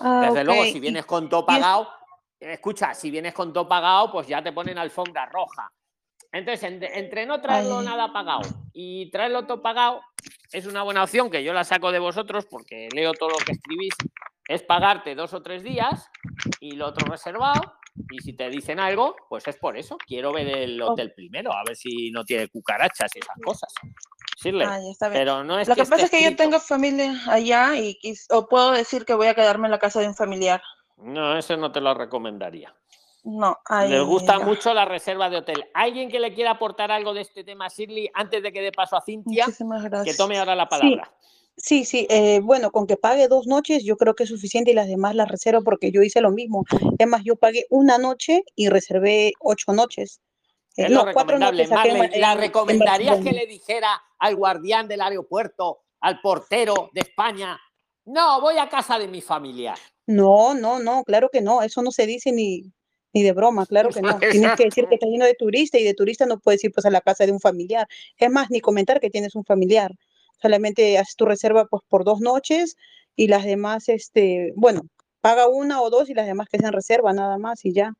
Ah, 0.00 0.20
Desde 0.22 0.44
luego, 0.44 0.62
si 0.72 0.80
vienes 0.80 1.04
con 1.06 1.28
todo 1.28 1.44
pagado, 1.44 1.88
escucha, 2.38 2.94
si 2.94 3.10
vienes 3.10 3.34
con 3.34 3.52
todo 3.52 3.68
pagado, 3.68 4.10
pues 4.12 4.26
ya 4.26 4.42
te 4.42 4.52
ponen 4.52 4.78
alfombra 4.78 5.26
roja. 5.26 5.70
Entonces, 6.32 6.62
en- 6.62 6.82
entre 6.84 7.26
no 7.26 7.40
traerlo 7.40 7.82
nada 7.82 8.12
pagado 8.12 8.42
y 8.72 9.10
traerlo 9.10 9.46
todo 9.46 9.60
pagado, 9.60 10.00
es 10.52 10.66
una 10.66 10.82
buena 10.84 11.02
opción 11.02 11.30
que 11.30 11.42
yo 11.42 11.52
la 11.52 11.64
saco 11.64 11.90
de 11.92 11.98
vosotros 11.98 12.46
porque 12.46 12.88
leo 12.94 13.12
todo 13.12 13.30
lo 13.30 13.36
que 13.38 13.52
escribís. 13.52 13.94
Es 14.46 14.62
pagarte 14.62 15.14
dos 15.14 15.34
o 15.34 15.42
tres 15.42 15.62
días 15.62 16.08
y 16.60 16.72
lo 16.72 16.86
otro 16.88 17.06
reservado. 17.10 17.74
Y 18.10 18.18
si 18.20 18.32
te 18.32 18.48
dicen 18.50 18.78
algo, 18.80 19.16
pues 19.28 19.46
es 19.48 19.56
por 19.56 19.76
eso. 19.76 19.96
Quiero 20.06 20.32
ver 20.32 20.48
el 20.48 20.80
hotel 20.82 21.12
primero, 21.12 21.52
a 21.52 21.62
ver 21.64 21.76
si 21.76 22.10
no 22.10 22.24
tiene 22.24 22.48
cucarachas 22.48 23.10
y 23.16 23.18
esas 23.18 23.36
cosas. 23.44 23.72
Ah, 24.64 24.78
bien. 24.78 24.94
pero 25.12 25.44
no 25.44 25.58
es 25.58 25.68
Lo 25.68 25.74
que 25.74 25.82
que 25.82 25.88
pasa 25.90 26.04
es 26.04 26.10
que 26.10 26.22
yo 26.24 26.34
tengo 26.34 26.58
familia 26.60 27.14
allá 27.28 27.76
y, 27.76 27.98
quis- 28.02 28.26
o 28.30 28.48
puedo 28.48 28.72
decir 28.72 29.04
que 29.04 29.12
voy 29.14 29.26
a 29.26 29.34
quedarme 29.34 29.66
en 29.66 29.72
la 29.72 29.78
casa 29.78 30.00
de 30.00 30.08
un 30.08 30.14
familiar. 30.14 30.62
No, 30.96 31.36
eso 31.36 31.56
no 31.56 31.70
te 31.72 31.80
lo 31.80 31.92
recomendaría. 31.94 32.74
No, 33.22 33.58
ay, 33.66 33.90
Les 33.90 34.02
gusta 34.02 34.38
mucho 34.38 34.72
la 34.72 34.86
reserva 34.86 35.28
de 35.28 35.36
hotel. 35.36 35.66
¿Alguien 35.74 36.10
que 36.10 36.20
le 36.20 36.32
quiera 36.32 36.52
aportar 36.52 36.90
algo 36.90 37.12
de 37.12 37.20
este 37.20 37.44
tema, 37.44 37.68
Shirley, 37.68 38.10
antes 38.14 38.42
de 38.42 38.50
que 38.50 38.62
dé 38.62 38.72
paso 38.72 38.96
a 38.96 39.02
Cintia? 39.02 39.44
Muchísimas 39.44 39.84
Que 40.04 40.14
tome 40.14 40.38
ahora 40.38 40.54
la 40.54 40.68
palabra. 40.68 41.12
sí, 41.20 41.26
sí. 41.56 42.06
eh, 42.10 42.40
bueno, 42.40 42.70
con 42.70 42.86
que 42.86 42.96
pague 42.96 43.28
dos 43.28 43.46
noches, 43.46 43.84
yo 43.84 43.96
creo 43.96 44.14
que 44.14 44.22
es 44.24 44.28
suficiente 44.30 44.70
y 44.70 44.74
las 44.74 44.88
demás 44.88 45.14
las 45.14 45.28
reservo 45.28 45.62
porque 45.62 45.90
yo 45.92 46.02
hice 46.02 46.20
lo 46.20 46.30
mismo. 46.30 46.64
Es 46.98 47.06
más, 47.06 47.22
yo 47.24 47.36
pagué 47.36 47.66
una 47.70 47.98
noche 47.98 48.42
y 48.56 48.68
reservé 48.68 49.32
ocho 49.40 49.72
noches. 49.72 50.20
Eh, 50.76 50.84
Es 50.84 50.90
lo 50.90 51.04
no, 51.04 51.12
cuatro 51.12 51.36
recomendable. 51.38 51.64
noches 51.64 51.70
en, 51.70 51.74
Marley, 51.76 52.08
Ba- 52.10 52.16
¿la 52.18 52.32
en- 52.32 52.38
en 52.38 52.40
recomendarías 52.44 53.20
que 53.20 53.32
le 53.32 53.46
dijera 53.46 54.00
al 54.18 54.36
guardián 54.36 54.88
del 54.88 55.00
aeropuerto, 55.02 55.80
al 56.00 56.20
portero 56.20 56.90
de 56.94 57.00
España, 57.02 57.60
no, 58.06 58.40
voy 58.40 58.56
a 58.58 58.68
casa 58.68 58.98
de 58.98 59.08
mi 59.08 59.20
familiar? 59.20 59.76
No, 60.06 60.54
no, 60.54 60.78
no, 60.80 61.04
claro 61.04 61.28
que 61.30 61.40
no. 61.42 61.62
Eso 61.62 61.82
no 61.82 61.90
se 61.90 62.06
dice 62.06 62.32
ni, 62.32 62.72
Ni 63.12 63.22
de 63.24 63.32
broma, 63.32 63.66
claro 63.66 63.90
que 63.90 64.00
no. 64.02 64.18
Tienes 64.48 64.56
que 64.56 64.64
decir 64.64 64.86
que 64.88 64.94
estás 64.94 65.10
lleno 65.10 65.24
de 65.26 65.34
turista 65.34 65.78
y 65.78 65.84
de 65.84 65.94
turista 65.94 66.26
no 66.26 66.38
puedes 66.38 66.62
ir 66.64 66.70
pues 66.72 66.86
a 66.86 66.90
la 66.90 67.00
casa 67.00 67.26
de 67.26 67.32
un 67.32 67.40
familiar. 67.40 67.86
Es 68.16 68.30
más, 68.30 68.50
ni 68.50 68.60
comentar 68.60 69.00
que 69.00 69.10
tienes 69.10 69.34
un 69.34 69.44
familiar. 69.44 69.92
Solamente 70.40 70.98
haces 70.98 71.16
tu 71.16 71.24
reserva 71.26 71.66
pues 71.66 71.82
por 71.88 72.04
dos 72.04 72.20
noches 72.20 72.76
y 73.16 73.28
las 73.28 73.44
demás, 73.44 73.88
este, 73.88 74.52
bueno, 74.56 74.82
paga 75.20 75.48
una 75.48 75.82
o 75.82 75.90
dos 75.90 76.08
y 76.10 76.14
las 76.14 76.26
demás 76.26 76.48
que 76.50 76.58
sean 76.58 76.72
reserva 76.72 77.12
nada 77.12 77.38
más 77.38 77.64
y 77.64 77.72
ya. 77.74 77.92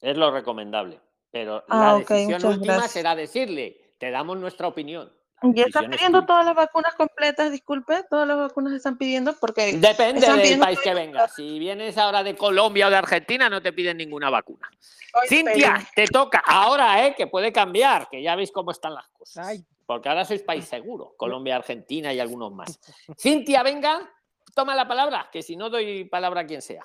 Es 0.00 0.16
lo 0.16 0.30
recomendable. 0.30 1.00
Pero 1.30 1.64
Ah, 1.68 1.78
la 1.78 1.96
ok, 1.96 2.08
decisión 2.08 2.44
última 2.46 2.72
gracias. 2.74 2.92
será 2.92 3.16
decirle, 3.16 3.94
te 3.98 4.10
damos 4.10 4.38
nuestra 4.38 4.68
opinión. 4.68 5.12
¿Ya 5.42 5.64
están 5.64 5.84
es 5.92 5.96
pidiendo 5.98 6.20
tuya. 6.20 6.26
todas 6.28 6.46
las 6.46 6.54
vacunas 6.54 6.94
completas? 6.94 7.50
Disculpe, 7.50 8.02
todas 8.08 8.26
las 8.26 8.38
vacunas 8.38 8.72
están 8.72 8.96
pidiendo 8.96 9.34
porque 9.38 9.72
Depende 9.76 10.20
están 10.20 10.36
del 10.36 10.42
pidiendo 10.42 10.64
país 10.64 10.78
que 10.80 10.94
vengas. 10.94 11.34
Si 11.34 11.58
vienes 11.58 11.98
ahora 11.98 12.22
de 12.22 12.34
Colombia 12.34 12.86
o 12.86 12.90
de 12.90 12.96
Argentina, 12.96 13.50
no 13.50 13.60
te 13.60 13.72
piden 13.74 13.98
ninguna 13.98 14.30
vacuna. 14.30 14.70
Ay, 15.12 15.28
Cintia, 15.28 15.86
te 15.94 16.06
toca. 16.06 16.42
Ahora, 16.46 17.04
¿eh? 17.06 17.14
Que 17.14 17.26
puede 17.26 17.52
cambiar, 17.52 18.08
que 18.08 18.22
ya 18.22 18.36
veis 18.36 18.52
cómo 18.52 18.70
están 18.70 18.94
las 18.94 19.06
cosas. 19.08 19.60
Porque 19.86 20.08
ahora 20.08 20.24
sois 20.24 20.42
país 20.42 20.64
seguro. 20.64 21.14
Colombia, 21.16 21.56
Argentina 21.56 22.12
y 22.12 22.20
algunos 22.20 22.52
más. 22.52 22.80
Cintia, 23.18 23.62
venga, 23.62 24.10
toma 24.54 24.74
la 24.74 24.88
palabra, 24.88 25.28
que 25.32 25.42
si 25.42 25.56
no 25.56 25.70
doy 25.70 26.04
palabra 26.04 26.42
a 26.42 26.46
quien 26.46 26.62
sea. 26.62 26.84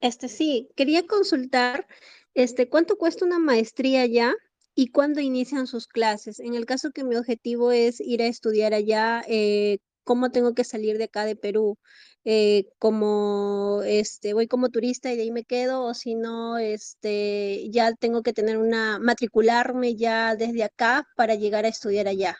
Este 0.00 0.28
sí, 0.28 0.70
quería 0.76 1.06
consultar, 1.06 1.86
este, 2.34 2.68
¿cuánto 2.68 2.96
cuesta 2.96 3.24
una 3.24 3.38
maestría 3.38 4.02
allá 4.02 4.34
y 4.74 4.88
cuándo 4.88 5.20
inician 5.20 5.66
sus 5.66 5.86
clases? 5.86 6.38
En 6.38 6.54
el 6.54 6.66
caso 6.66 6.90
que 6.90 7.04
mi 7.04 7.16
objetivo 7.16 7.72
es 7.72 8.00
ir 8.00 8.22
a 8.22 8.26
estudiar 8.26 8.74
allá, 8.74 9.24
eh, 9.26 9.78
¿cómo 10.04 10.30
tengo 10.30 10.54
que 10.54 10.64
salir 10.64 10.98
de 10.98 11.04
acá 11.04 11.24
de 11.24 11.36
Perú? 11.36 11.78
Eh, 12.28 12.72
como 12.80 13.82
este, 13.84 14.34
voy 14.34 14.48
como 14.48 14.68
turista 14.68 15.12
y 15.12 15.16
de 15.16 15.22
ahí 15.22 15.30
me 15.30 15.44
quedo, 15.44 15.84
o 15.84 15.94
si 15.94 16.16
no, 16.16 16.58
este, 16.58 17.70
ya 17.70 17.94
tengo 17.94 18.24
que 18.24 18.32
tener 18.32 18.58
una, 18.58 18.98
matricularme 18.98 19.94
ya 19.94 20.34
desde 20.34 20.64
acá 20.64 21.06
para 21.14 21.36
llegar 21.36 21.64
a 21.64 21.68
estudiar 21.68 22.08
allá. 22.08 22.36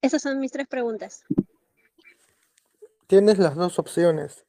Esas 0.00 0.22
son 0.22 0.38
mis 0.38 0.52
tres 0.52 0.68
preguntas. 0.68 1.24
Tienes 3.08 3.38
las 3.38 3.56
dos 3.56 3.80
opciones. 3.80 4.46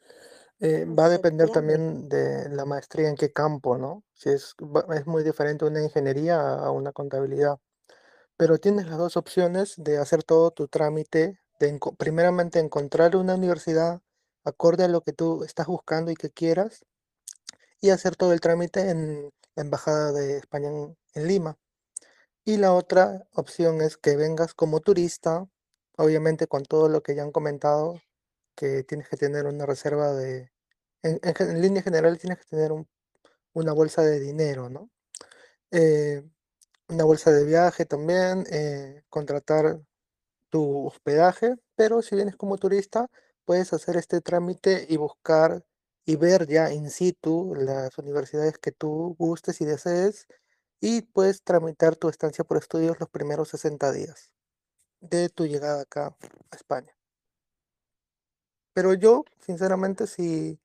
Eh, 0.59 0.85
va 0.85 1.05
a 1.05 1.09
depender 1.09 1.49
también 1.49 2.07
de 2.07 2.49
la 2.49 2.65
maestría 2.65 3.09
en 3.09 3.15
qué 3.15 3.33
campo, 3.33 3.79
¿no? 3.79 4.03
Si 4.13 4.29
es, 4.29 4.53
es 4.93 5.07
muy 5.07 5.23
diferente 5.23 5.65
una 5.65 5.81
ingeniería 5.81 6.39
a 6.39 6.69
una 6.69 6.91
contabilidad. 6.91 7.57
Pero 8.37 8.59
tienes 8.59 8.85
las 8.85 8.99
dos 8.99 9.17
opciones 9.17 9.73
de 9.77 9.97
hacer 9.97 10.21
todo 10.23 10.51
tu 10.51 10.67
trámite, 10.67 11.39
de 11.59 11.79
primeramente 11.97 12.59
encontrar 12.59 13.15
una 13.15 13.33
universidad 13.33 14.03
acorde 14.49 14.83
a 14.85 14.87
lo 14.87 15.01
que 15.01 15.13
tú 15.13 15.43
estás 15.43 15.67
buscando 15.67 16.11
y 16.11 16.15
que 16.15 16.29
quieras, 16.29 16.85
y 17.81 17.91
hacer 17.91 18.15
todo 18.15 18.33
el 18.33 18.41
trámite 18.41 18.89
en 18.89 19.31
la 19.55 19.63
Embajada 19.63 20.11
de 20.11 20.37
España 20.37 20.69
en, 20.69 21.27
Lima. 21.27 21.57
Y 22.45 22.57
la 22.57 22.73
otra 22.73 23.27
opción 23.33 23.81
es 23.81 23.97
que 23.97 24.15
vengas 24.17 24.53
como 24.53 24.79
turista, 24.81 25.47
obviamente 25.97 26.47
con 26.47 26.63
todo 26.63 26.89
lo 26.89 27.01
que 27.03 27.15
ya 27.15 27.23
han 27.23 27.31
comentado, 27.31 28.01
que 28.55 28.83
tienes 28.83 29.09
que 29.09 29.17
tener 29.17 29.45
una 29.47 29.65
reserva 29.65 30.13
de, 30.13 30.51
en, 31.03 31.19
línea 31.61 31.83
general 31.83 32.17
tienes 32.19 32.39
que 32.39 32.45
tener 32.45 32.71
un- 32.71 32.87
una 33.53 33.73
bolsa 33.73 34.03
de 34.03 34.19
dinero, 34.19 34.69
¿no? 34.69 34.89
Eh, 35.71 36.23
una 36.89 37.03
bolsa 37.05 37.31
de 37.31 37.45
viaje 37.45 37.85
también, 37.85 38.45
eh, 38.51 39.03
contratar 39.09 39.81
tu 40.49 40.87
hospedaje, 40.87 41.55
pero 41.75 42.01
si 42.01 42.15
vienes 42.15 42.35
como 42.35 42.57
turista, 42.57 43.07
puedes 43.49 43.73
hacer 43.73 43.97
este 43.97 44.21
trámite 44.21 44.85
y 44.89 44.97
buscar 44.97 45.65
y 46.05 46.17
ver 46.17 46.45
ya 46.45 46.71
in 46.71 46.91
situ 46.91 47.55
las 47.55 47.97
universidades 47.97 48.59
que 48.59 48.71
tú 48.71 49.15
gustes 49.17 49.59
y 49.59 49.65
desees 49.65 50.27
y 50.79 51.01
puedes 51.01 51.41
tramitar 51.41 51.95
tu 51.95 52.09
estancia 52.09 52.43
por 52.43 52.57
estudios 52.57 52.99
los 52.99 53.09
primeros 53.09 53.49
60 53.49 53.91
días 53.91 54.29
de 54.99 55.29
tu 55.29 55.47
llegada 55.47 55.81
acá 55.81 56.15
a 56.51 56.55
España. 56.55 56.93
Pero 58.73 58.93
yo, 58.93 59.25
sinceramente, 59.39 60.05
si, 60.05 60.59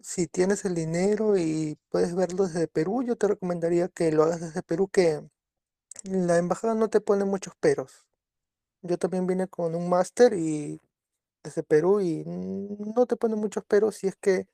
si 0.00 0.26
tienes 0.26 0.64
el 0.64 0.74
dinero 0.74 1.36
y 1.38 1.78
puedes 1.90 2.16
verlo 2.16 2.48
desde 2.48 2.66
Perú, 2.66 3.04
yo 3.04 3.14
te 3.14 3.28
recomendaría 3.28 3.86
que 3.86 4.10
lo 4.10 4.24
hagas 4.24 4.40
desde 4.40 4.64
Perú, 4.64 4.88
que 4.88 5.22
la 6.02 6.38
embajada 6.38 6.74
no 6.74 6.90
te 6.90 7.00
pone 7.00 7.24
muchos 7.24 7.54
peros. 7.54 8.04
Yo 8.82 8.98
también 8.98 9.28
vine 9.28 9.46
con 9.46 9.76
un 9.76 9.88
máster 9.88 10.34
y 10.34 10.80
desde 11.44 11.62
Perú 11.62 12.00
y 12.00 12.24
no 12.26 13.06
te 13.06 13.16
pone 13.16 13.36
muchos 13.36 13.64
peros 13.64 13.96
si 13.96 14.08
es 14.08 14.16
que 14.16 14.48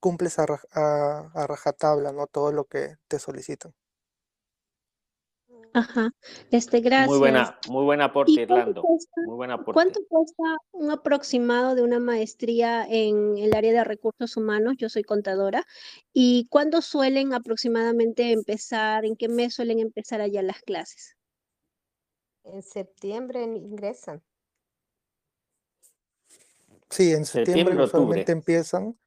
cumples 0.00 0.38
a, 0.38 0.46
raj- 0.46 0.66
a, 0.72 1.30
a 1.34 1.46
rajatabla, 1.46 2.12
¿no? 2.12 2.26
Todo 2.26 2.52
lo 2.52 2.64
que 2.66 2.96
te 3.08 3.18
solicitan. 3.18 3.72
Ajá, 5.72 6.10
este, 6.50 6.78
Muy 6.78 6.84
gracias. 6.84 7.18
buena, 7.18 7.58
muy 7.68 7.84
buen 7.84 8.00
aporte, 8.00 8.32
¿Y 8.32 8.46
cuánto 8.46 8.72
Irlando. 8.72 8.82
cuesta, 8.82 9.20
Muy 9.24 9.34
buen 9.36 9.50
aporte. 9.50 9.72
cuánto 9.74 10.00
cuesta 10.08 10.42
un 10.72 10.90
aproximado 10.90 11.74
de 11.74 11.82
una 11.82 11.98
maestría 11.98 12.86
en 12.88 13.36
el 13.38 13.54
área 13.54 13.72
de 13.72 13.84
recursos 13.84 14.36
humanos? 14.36 14.74
Yo 14.78 14.88
soy 14.88 15.02
contadora. 15.02 15.64
¿Y 16.12 16.46
cuándo 16.50 16.80
suelen 16.82 17.34
aproximadamente 17.34 18.32
empezar? 18.32 19.04
¿En 19.04 19.16
qué 19.16 19.28
mes 19.28 19.54
suelen 19.54 19.80
empezar 19.80 20.20
allá 20.20 20.42
las 20.42 20.60
clases? 20.62 21.16
En 22.44 22.62
septiembre 22.62 23.42
ingresan. 23.42 24.22
Sí, 26.94 27.12
en 27.12 27.24
septiembre 27.26 27.74
Septiembre, 27.74 27.84
usualmente 27.84 28.32
octubre. 28.32 28.32
empiezan, 28.32 28.98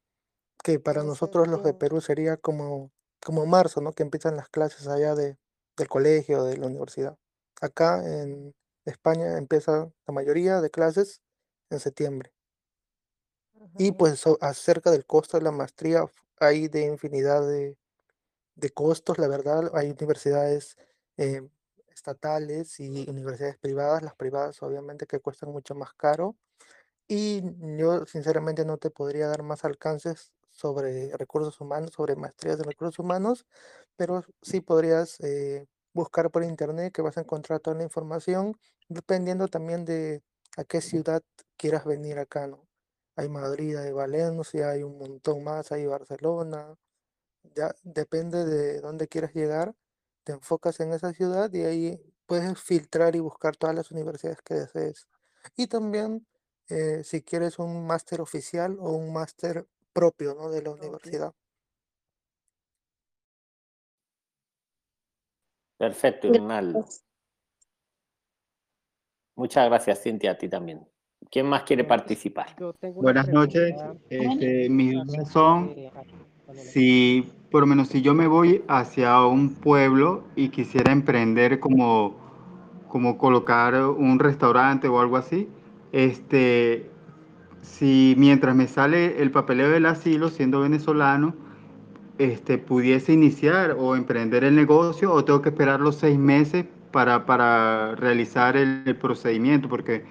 que 0.64 0.80
para 0.80 1.04
nosotros 1.04 1.48
los 1.48 1.64
de. 1.64 1.74
Perú 1.74 2.02
sería 2.02 2.38
como, 2.38 2.92
como 3.26 3.46
marzo, 3.46 3.82
¿no? 3.82 3.94
Que 3.94 4.04
empiezan 4.04 4.36
las 4.36 4.50
clases 4.50 4.88
allá 4.88 5.16
de, 5.16 5.38
del 5.78 5.88
colegio, 5.88 6.44
de 6.44 6.58
la 6.58 6.68
universidad. 6.68 7.18
Acá 7.62 8.04
en 8.06 8.54
España 8.86 9.38
empieza 9.38 9.92
la 10.08 10.14
mayoría 10.14 10.62
de 10.62 10.70
clases 10.70 11.22
en 11.70 11.80
septiembre. 11.80 12.34
Y 13.78 13.92
pues 13.94 14.26
acerca 14.42 14.92
del 14.92 15.06
costo 15.06 15.38
de 15.38 15.44
la 15.44 15.52
maestría 15.52 16.06
hay 16.40 16.68
de 16.68 16.86
infinidad 16.86 17.48
de, 17.48 17.78
de 18.56 18.70
costos, 18.72 19.18
la 19.20 19.28
verdad. 19.28 19.72
Hay 19.76 19.92
universidades 19.92 20.78
eh, 21.18 21.48
estatales 21.90 22.80
y 22.80 23.10
universidades 23.10 23.58
privadas. 23.58 24.04
Las 24.04 24.16
privadas 24.16 24.62
obviamente 24.64 25.08
que 25.08 25.20
cuestan 25.20 25.52
mucho 25.52 25.76
más 25.76 25.94
caro. 25.94 26.36
Y 27.08 27.42
yo 27.78 28.06
sinceramente 28.06 28.66
no 28.66 28.78
te 28.78 28.90
podría 28.90 29.28
dar 29.28 29.44
más 29.44 29.64
alcances 29.66 30.32
sobre 30.52 31.16
recursos 31.18 31.60
humanos, 31.62 31.92
sobre 31.96 32.16
maestrías 32.16 32.58
de 32.58 32.64
recursos 32.66 33.00
humanos, 33.00 33.46
pero 33.96 34.24
sí 34.42 34.62
podrías 34.62 35.20
eh, 35.22 35.68
buscar 35.94 36.30
por 36.32 36.44
internet 36.44 36.94
que 36.94 37.02
vas 37.02 37.18
a 37.18 37.22
encontrar 37.22 37.60
toda 37.62 37.78
la 37.78 37.84
información, 37.84 38.58
dependiendo 38.90 39.48
también 39.48 39.86
de 39.86 40.22
a 40.58 40.64
qué 40.66 40.82
ciudad 40.82 41.22
quieras 41.58 41.86
venir 41.86 42.20
acá, 42.20 42.48
¿no? 42.48 42.68
Hay 43.16 43.30
Madrid, 43.30 43.78
hay 43.78 43.92
Valencia, 43.94 44.70
hay 44.72 44.84
un 44.84 44.98
montón 44.98 45.44
más, 45.44 45.72
hay 45.72 45.86
Barcelona, 45.86 46.76
ya 47.56 47.74
depende 47.84 48.46
de 48.46 48.82
dónde 48.82 49.08
quieras 49.08 49.34
llegar, 49.34 49.76
te 50.24 50.34
enfocas 50.34 50.80
en 50.80 50.94
esa 50.94 51.14
ciudad 51.14 51.52
y 51.54 51.64
ahí 51.64 52.14
puedes 52.26 52.60
filtrar 52.62 53.16
y 53.16 53.20
buscar 53.20 53.56
todas 53.56 53.76
las 53.76 53.92
universidades 53.92 54.42
que 54.44 54.56
desees. 54.56 55.08
Y 55.56 55.68
también 55.68 56.26
eh, 56.70 57.04
si 57.04 57.22
quieres 57.22 57.60
un 57.60 57.86
máster 57.86 58.22
oficial 58.22 58.78
o 58.80 58.92
un 58.92 59.14
máster 59.14 59.68
propio, 59.94 60.36
¿no? 60.36 60.50
de 60.50 60.62
la 60.62 60.72
universidad. 60.72 61.34
Perfecto, 65.78 66.28
Irnaldo. 66.28 66.86
Muchas 69.36 69.68
gracias, 69.70 70.02
Cintia, 70.02 70.32
a 70.32 70.38
ti 70.38 70.50
también. 70.50 70.88
¿Quién 71.30 71.48
más 71.48 71.64
quiere 71.64 71.84
participar? 71.84 72.56
Tengo 72.80 73.00
una 73.00 73.04
Buenas 73.04 73.30
noches. 73.30 73.76
Este, 74.10 74.70
mis 74.70 74.94
dudas 74.94 75.30
son 75.30 75.76
de... 75.76 75.92
ah, 75.94 76.04
si, 76.54 77.32
por 77.52 77.62
lo 77.62 77.68
menos, 77.68 77.90
si 77.90 78.02
yo 78.02 78.14
me 78.14 78.28
voy 78.28 78.64
hacia 78.68 79.26
un 79.26 79.54
pueblo 79.54 80.24
y 80.36 80.50
quisiera 80.50 80.92
emprender 80.92 81.60
como, 81.60 82.16
como 82.88 83.18
colocar 83.18 83.76
un 83.76 84.20
restaurante 84.20 84.88
o 84.88 85.00
algo 85.00 85.18
así, 85.18 85.48
este, 85.98 86.92
si 87.62 88.14
mientras 88.20 88.56
me 88.56 88.68
sale 88.68 89.20
el 89.20 89.32
papeleo 89.32 89.72
del 89.72 89.88
asilo, 89.88 90.30
siendo 90.30 90.60
venezolano, 90.60 91.34
este, 92.20 92.60
pudiese 92.60 93.14
iniciar 93.14 93.76
o 93.80 93.96
emprender 93.96 94.44
el 94.44 94.56
negocio 94.56 95.12
o 95.12 95.26
tengo 95.26 95.42
que 95.42 95.50
esperar 95.50 95.80
los 95.80 95.96
seis 95.96 96.20
meses 96.20 96.66
para, 96.92 97.26
para 97.26 97.96
realizar 97.96 98.56
el, 98.58 98.96
procedimiento, 99.02 99.70
porque 99.70 100.04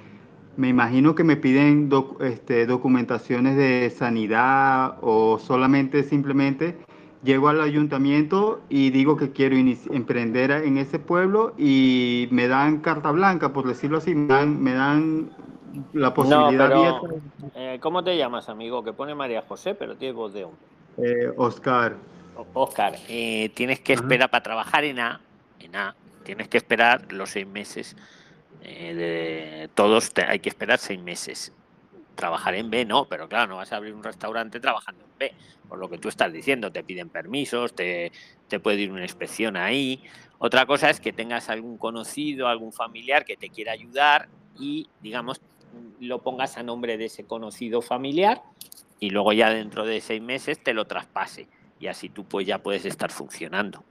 me 0.57 0.69
imagino 0.69 1.15
que 1.15 1.23
me 1.23 1.37
piden 1.37 1.89
este, 2.19 2.67
documentaciones 2.67 3.57
de 3.57 3.89
sanidad 3.97 4.97
o 5.03 5.39
solamente 5.39 6.03
simplemente 6.03 6.77
llego 7.23 7.49
al 7.49 7.61
ayuntamiento 7.61 8.61
y 8.69 8.91
digo 8.91 9.17
que 9.17 9.31
quiero 9.31 9.55
emprender 9.57 10.51
en 10.51 10.79
ese 10.79 10.99
pueblo 10.99 11.55
y 11.57 12.27
me 12.33 12.49
dan 12.49 12.79
carta 12.79 13.13
blanca, 13.13 13.53
por 13.53 13.69
decirlo 13.69 13.99
así, 13.99 14.17
me 14.17 14.27
dan, 14.27 14.61
me 14.61 14.73
dan 14.73 15.31
la 15.93 16.09
No, 16.09 16.15
posibilidad 16.15 16.69
pero 16.69 16.87
abierta. 16.87 17.07
eh, 17.55 17.79
¿cómo 17.81 18.03
te 18.03 18.17
llamas, 18.17 18.49
amigo? 18.49 18.83
Que 18.83 18.93
pone 18.93 19.15
María 19.15 19.43
José, 19.43 19.75
pero 19.75 19.97
tiene 19.97 20.15
voz 20.15 20.33
de 20.33 20.45
hombre. 20.45 20.67
Eh, 20.99 21.31
Oscar, 21.37 21.97
Oscar, 22.55 22.95
eh, 23.09 23.51
tienes 23.55 23.81
que 23.81 23.93
esperar 23.95 24.31
para 24.31 24.43
trabajar 24.43 24.85
en 24.85 24.99
A, 25.01 25.21
en 25.59 25.77
A, 25.77 25.95
tienes 26.25 26.49
que 26.49 26.57
esperar 26.59 27.13
los 27.13 27.31
seis 27.31 27.47
meses. 27.47 27.95
eh, 28.63 28.95
de, 28.95 29.69
todos 29.75 30.13
te- 30.13 30.25
hay 30.25 30.39
que 30.41 30.49
esperar 30.49 30.79
seis 30.79 30.99
meses. 31.01 31.53
Trabajar 32.15 32.55
en 32.55 32.71
B 32.71 32.85
no, 32.87 33.07
pero 33.07 33.29
claro, 33.29 33.49
no 33.49 33.57
vas 33.57 33.73
a 33.73 33.77
abrir 33.77 33.95
un 33.95 34.03
restaurante 34.03 34.59
trabajando 34.59 35.05
en 35.05 35.19
B. 35.19 35.33
Por 35.69 35.79
lo 35.79 35.89
que 35.91 35.99
tú 35.99 36.09
estás 36.09 36.33
diciendo, 36.33 36.73
te 36.73 36.83
piden 36.83 37.11
permisos, 37.11 37.75
te, 37.75 38.11
te 38.49 38.59
puede 38.59 38.81
ir 38.81 38.91
una 38.91 39.03
inspección 39.03 39.57
ahí. 39.57 40.03
Otra 40.39 40.65
cosa 40.65 40.89
es 40.89 40.99
que 41.01 41.13
tengas 41.13 41.51
algún 41.51 41.77
conocido, 41.77 42.49
algún 42.49 42.73
familiar 42.73 43.25
que 43.27 43.37
te 43.37 43.51
quiera 43.51 43.73
ayudar 43.73 44.29
y, 44.59 44.89
digamos, 45.01 45.41
lo 46.01 46.23
pongas 46.23 46.57
a 46.57 46.63
nombre 46.63 46.97
de 46.97 47.07
ese 47.07 47.25
conocido 47.25 47.83
familiar 47.83 48.43
y 49.01 49.11
luego 49.11 49.33
ya 49.33 49.51
dentro 49.51 49.85
de 49.85 50.01
seis 50.01 50.23
meses 50.23 50.63
te 50.63 50.75
lo 50.75 50.85
traspase 50.87 51.49
y 51.81 51.87
así 51.89 52.09
tú 52.09 52.25
pues 52.25 52.47
ya 52.47 52.59
puedes 52.59 52.85
estar 52.85 53.11
funcionando. 53.11 53.83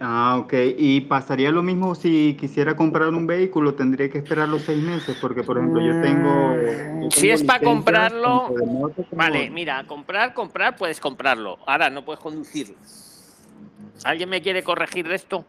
Ah, 0.00 0.38
ok. 0.42 0.54
¿Y 0.78 1.02
pasaría 1.02 1.50
lo 1.50 1.62
mismo 1.62 1.94
si 1.94 2.34
quisiera 2.40 2.74
comprar 2.74 3.08
un 3.10 3.26
vehículo? 3.26 3.74
Tendría 3.74 4.08
que 4.08 4.16
esperar 4.18 4.48
los 4.48 4.62
seis 4.62 4.78
meses, 4.82 5.14
porque 5.20 5.42
por 5.42 5.58
ejemplo 5.58 5.82
yo 5.82 6.00
tengo... 6.00 6.54
yo 7.02 7.10
Si 7.10 7.20
tengo 7.20 7.34
es 7.34 7.42
para 7.44 7.60
comprarlo, 7.60 8.44
como- 8.46 8.94
vale, 9.12 9.50
mira, 9.50 9.86
comprar, 9.86 10.32
comprar, 10.32 10.76
puedes 10.76 10.98
comprarlo. 11.00 11.58
Ahora 11.66 11.90
no 11.90 12.02
puedes 12.02 12.20
conducirlo. 12.20 12.76
¿Alguien 14.04 14.30
me 14.30 14.40
quiere 14.40 14.62
corregir 14.62 15.06
de 15.06 15.16
esto? 15.16 15.44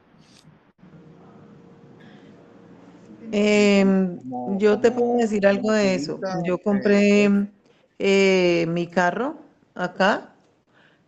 Em, 3.32 4.20
yo 4.60 4.80
te 4.80 4.92
puedo 4.92 5.18
decir 5.18 5.48
algo 5.48 5.72
de 5.72 5.96
eso. 5.96 6.24
Yo 6.44 6.58
compré 6.60 7.30
eh, 8.00 8.66
mi 8.70 8.88
carro 8.88 9.38
acá, 9.76 10.36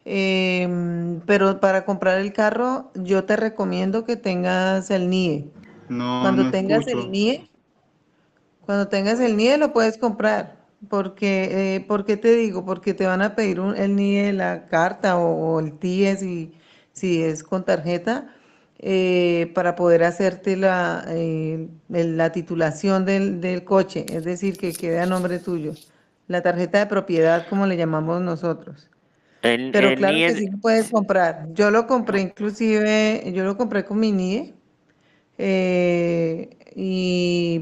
em, 0.06 1.22
pero 1.28 1.60
para 1.62 1.86
comprar 1.86 2.20
el 2.20 2.34
carro 2.34 2.92
yo 2.96 3.26
te 3.26 3.36
recomiendo 3.38 4.06
que 4.06 4.18
tengas 4.18 4.92
el 4.92 5.04
NIE. 5.04 5.52
No, 5.90 6.06
Cuando 6.20 6.44
no 6.44 6.50
tengas 6.50 6.88
escucho. 6.88 6.88
el 6.88 7.12
NIE, 7.12 7.50
cuando 8.62 8.88
tengas 8.88 9.20
el 9.20 9.34
NIE 9.34 9.58
lo 9.58 9.74
puedes 9.74 9.98
comprar. 9.98 10.64
Porque, 10.90 11.76
eh, 11.76 11.82
¿por 11.88 12.06
qué 12.06 12.18
te 12.18 12.36
digo? 12.36 12.66
Porque 12.66 12.94
te 12.94 13.06
van 13.06 13.22
a 13.22 13.36
pedir 13.36 13.60
un- 13.60 13.76
el 13.78 13.92
NIE, 13.92 14.34
la 14.34 14.68
carta 14.68 15.18
o, 15.18 15.56
o 15.56 15.60
el 15.60 15.78
TIE 15.80 16.18
si, 16.18 16.54
si 16.92 17.24
es 17.24 17.44
con 17.44 17.64
tarjeta, 17.66 18.34
eh, 18.86 19.52
para 19.56 19.76
poder 19.76 20.04
hacerte 20.04 20.58
la, 20.58 21.06
eh, 21.10 21.70
la 21.90 22.32
titulación 22.32 23.06
del, 23.06 23.42
del 23.42 23.64
coche, 23.64 24.06
es 24.10 24.26
decir, 24.26 24.58
que 24.58 24.76
quede 24.76 25.00
a 25.00 25.06
nombre 25.06 25.40
tuyo. 25.40 25.74
La 26.28 26.42
tarjeta 26.44 26.80
de 26.80 26.88
propiedad, 26.88 27.48
como 27.50 27.68
le 27.68 27.78
llamamos 27.78 28.22
nosotros. 28.22 28.90
El, 29.44 29.72
Pero 29.72 29.96
el 29.96 29.96
claro 29.96 30.24
que 30.24 30.34
NIE 30.34 30.36
sí 30.36 30.48
lo 30.48 30.60
puedes 30.60 30.90
comprar. 30.90 31.48
Yo 31.54 31.72
lo 31.72 31.88
compré 31.88 32.22
inclusive, 32.22 33.32
yo 33.34 33.44
lo 33.46 33.58
compré 33.58 33.86
con 33.86 34.00
mi 34.00 34.10
NIE 34.12 34.54
eh, 35.38 36.50
y, 36.76 37.62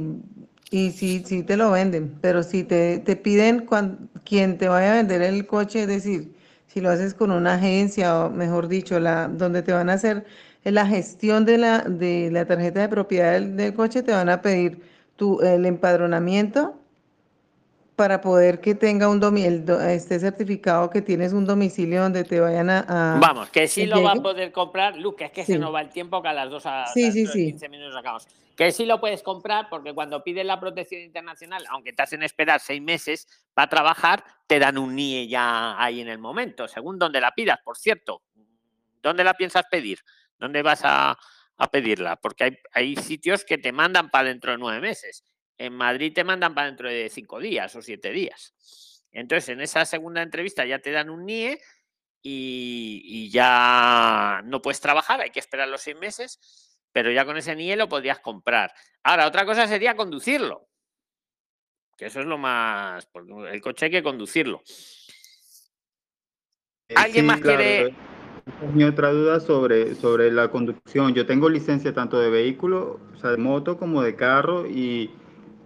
y 0.72 0.92
sí, 0.92 1.24
sí 1.26 1.44
te 1.44 1.58
lo 1.58 1.72
venden, 1.72 2.18
pero 2.22 2.44
si 2.44 2.64
te, 2.64 3.00
te 3.00 3.16
piden 3.16 3.66
cuan- 3.66 4.10
quien 4.26 4.58
te 4.58 4.68
vaya 4.68 4.94
a 4.94 4.96
vender 4.98 5.22
el 5.22 5.46
coche, 5.48 5.82
es 5.84 5.88
decir, 5.88 6.34
si 6.68 6.82
lo 6.82 6.90
haces 6.90 7.14
con 7.14 7.32
una 7.32 7.56
agencia 7.56 8.26
o 8.26 8.30
mejor 8.30 8.68
dicho, 8.68 9.00
la, 9.00 9.28
donde 9.28 9.62
te 9.64 9.74
van 9.74 9.90
a 9.90 9.94
hacer 9.94 10.26
la 10.64 10.86
gestión 10.86 11.46
de 11.46 11.58
la, 11.58 11.80
de 11.80 12.30
la 12.32 12.46
tarjeta 12.46 12.82
de 12.82 12.90
propiedad 12.90 13.34
del, 13.34 13.58
del 13.58 13.74
coche, 13.74 14.04
te 14.04 14.12
van 14.12 14.30
a 14.30 14.42
pedir 14.42 14.82
tu, 15.16 15.42
el 15.42 15.66
empadronamiento 15.66 16.76
para 17.96 18.22
poder 18.22 18.62
que 18.62 18.74
tenga 18.74 19.08
un 19.10 19.20
domi- 19.20 19.44
el 19.46 19.66
do- 19.66 19.80
esté 19.82 20.20
certificado 20.20 20.90
que 20.90 21.02
tienes 21.02 21.34
un 21.34 21.46
domicilio 21.46 22.02
donde 22.02 22.24
te 22.24 22.40
vayan 22.40 22.70
a, 22.70 22.86
a- 22.88 23.20
Vamos, 23.20 23.50
que 23.50 23.68
sí 23.68 23.82
que 23.82 23.88
lo 23.88 24.02
va 24.02 24.12
a 24.12 24.14
llegue. 24.14 24.24
poder 24.24 24.52
comprar. 24.52 24.98
Luke, 24.98 25.26
es 25.26 25.32
que 25.32 25.46
Sí. 25.46 25.54
se 25.54 25.60
nos 25.60 25.74
va 25.74 25.82
el 25.82 25.90
tiempo 25.90 26.22
que 26.22 26.28
a 26.30 26.34
las 26.34 26.50
dos 26.50 26.66
a 26.66 26.88
Sí, 26.88 27.12
de 27.12 27.28
sí. 27.28 27.46
15 27.52 27.70
minutos 27.70 27.96
acabamos. 27.96 28.28
Que 28.56 28.72
sí 28.72 28.86
lo 28.86 29.00
puedes 29.00 29.24
comprar 29.24 29.68
porque 29.70 29.94
cuando 29.94 30.24
pides 30.24 30.46
la 30.46 30.60
protección 30.60 31.02
internacional, 31.02 31.64
aunque 31.70 31.94
te 31.94 32.02
hacen 32.04 32.22
esperar 32.24 32.60
seis 32.60 32.82
meses 32.82 33.28
para 33.54 33.70
trabajar, 33.70 34.24
te 34.48 34.60
dan 34.60 34.78
un 34.78 34.96
NIE 34.96 35.28
ya 35.28 35.82
ahí 35.82 36.02
en 36.02 36.08
el 36.08 36.18
momento, 36.20 36.68
según 36.68 36.98
donde 37.00 37.20
la 37.22 37.32
pidas, 37.32 37.60
por 37.64 37.78
cierto. 37.78 38.22
¿Dónde 39.02 39.24
la 39.24 39.34
piensas 39.34 39.64
pedir? 39.70 40.00
¿Dónde 40.42 40.64
vas 40.64 40.82
a, 40.84 41.18
a 41.58 41.72
pedirla? 41.72 42.16
Porque 42.16 42.44
hay, 42.44 42.58
hay 42.74 42.96
sitios 42.96 43.46
que 43.46 43.60
te 43.60 43.72
mandan 43.72 44.10
para 44.10 44.30
dentro 44.30 44.52
de 44.52 44.58
nueve 44.58 44.82
meses. 44.82 45.24
En 45.56 45.74
Madrid 45.74 46.12
te 46.14 46.24
mandan 46.24 46.56
para 46.56 46.66
dentro 46.66 46.90
de 46.90 47.10
cinco 47.10 47.40
días 47.40 47.76
o 47.76 47.82
siete 47.84 48.10
días. 48.10 49.06
Entonces, 49.12 49.50
en 49.50 49.62
esa 49.62 49.86
segunda 49.86 50.24
entrevista 50.24 50.66
ya 50.66 50.80
te 50.80 50.90
dan 50.90 51.12
un 51.12 51.26
NIE 51.26 51.62
y, 52.24 53.04
y 53.06 53.30
ya 53.30 54.42
no 54.46 54.64
puedes 54.64 54.82
trabajar, 54.82 55.22
hay 55.22 55.30
que 55.30 55.40
esperar 55.40 55.68
los 55.68 55.82
seis 55.82 55.98
meses, 55.98 56.40
pero 56.92 57.12
ya 57.12 57.24
con 57.24 57.38
ese 57.38 57.56
NIE 57.56 57.76
lo 57.76 57.88
podrías 57.88 58.20
comprar. 58.20 58.74
Ahora, 59.04 59.28
otra 59.28 59.46
cosa 59.46 59.68
sería 59.68 59.96
conducirlo, 59.96 60.70
que 61.96 62.08
eso 62.08 62.20
es 62.20 62.26
lo 62.26 62.40
más, 62.40 63.08
el 63.52 63.62
coche 63.62 63.86
hay 63.86 63.92
que 63.92 64.02
conducirlo. 64.02 64.64
Eh, 66.88 66.96
¿Alguien 66.96 67.28
más 67.28 67.42
quiere? 67.42 67.94
Mi 68.74 68.84
otra 68.84 69.12
duda 69.12 69.40
sobre, 69.40 69.96
sobre 69.96 70.32
la 70.32 70.50
conducción. 70.50 71.14
Yo 71.14 71.26
tengo 71.26 71.50
licencia 71.50 71.94
tanto 71.94 72.20
de 72.20 72.30
vehículo, 72.30 73.00
o 73.14 73.18
sea, 73.18 73.32
de 73.32 73.38
moto 73.38 73.78
como 73.78 74.02
de 74.02 74.16
carro 74.16 74.68
y 74.68 75.12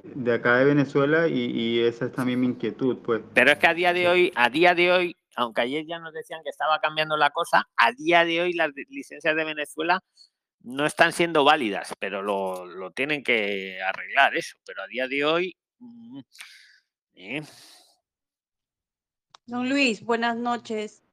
de 0.03 0.33
acá 0.33 0.57
de 0.57 0.65
Venezuela 0.65 1.27
y, 1.27 1.51
y 1.51 1.79
esa 1.81 2.05
es 2.05 2.11
también 2.11 2.39
mi 2.39 2.47
inquietud, 2.47 2.97
pues. 2.97 3.21
Pero 3.33 3.51
es 3.51 3.57
que 3.57 3.67
a 3.67 3.73
día 3.73 3.93
de 3.93 4.07
hoy, 4.07 4.31
a 4.35 4.49
día 4.49 4.75
de 4.75 4.91
hoy, 4.91 5.17
aunque 5.35 5.61
ayer 5.61 5.85
ya 5.85 5.99
nos 5.99 6.13
decían 6.13 6.41
que 6.43 6.49
estaba 6.49 6.79
cambiando 6.79 7.17
la 7.17 7.31
cosa, 7.31 7.67
a 7.75 7.91
día 7.91 8.23
de 8.25 8.41
hoy 8.41 8.53
las 8.53 8.71
licencias 8.89 9.35
de 9.35 9.43
Venezuela 9.43 10.01
no 10.61 10.85
están 10.85 11.11
siendo 11.11 11.43
válidas, 11.43 11.93
pero 11.99 12.21
lo, 12.21 12.65
lo 12.65 12.91
tienen 12.91 13.23
que 13.23 13.79
arreglar 13.81 14.35
eso. 14.35 14.57
Pero 14.65 14.81
a 14.83 14.87
día 14.87 15.07
de 15.07 15.25
hoy, 15.25 15.55
mm, 15.79 16.19
eh, 17.15 17.41
Don 19.47 19.69
Luis, 19.69 20.03
buenas 20.03 20.35
noches. 20.35 21.04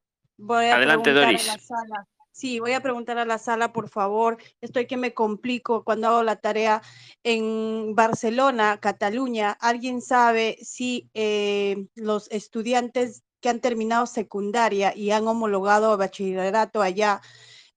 Voy 0.44 0.66
a 0.66 0.77
Adelante, 0.77 1.12
preguntar 1.12 1.32
Doris. 1.32 1.48
a 1.48 1.52
la 1.52 1.59
sala. 1.59 2.09
Sí, 2.32 2.59
voy 2.59 2.73
a 2.73 2.81
preguntar 2.81 3.19
a 3.19 3.24
la 3.24 3.39
sala, 3.39 3.73
por 3.73 3.89
favor. 3.89 4.39
Estoy 4.60 4.86
que 4.86 4.97
me 4.97 5.14
complico 5.14 5.85
cuando 5.85 6.09
hago 6.09 6.23
la 6.23 6.36
tarea 6.36 6.82
en 7.23 7.94
Barcelona, 7.94 8.78
Cataluña. 8.81 9.56
¿Alguien 9.60 10.01
sabe 10.01 10.59
si 10.62 11.10
eh, 11.14 11.86
los 11.94 12.28
estudiantes 12.32 13.23
que 13.40 13.51
han 13.51 13.60
terminado 13.60 14.06
secundaria 14.06 14.97
y 14.97 15.10
han 15.12 15.28
homologado 15.28 15.97
bachillerato 15.97 16.81
allá 16.82 17.20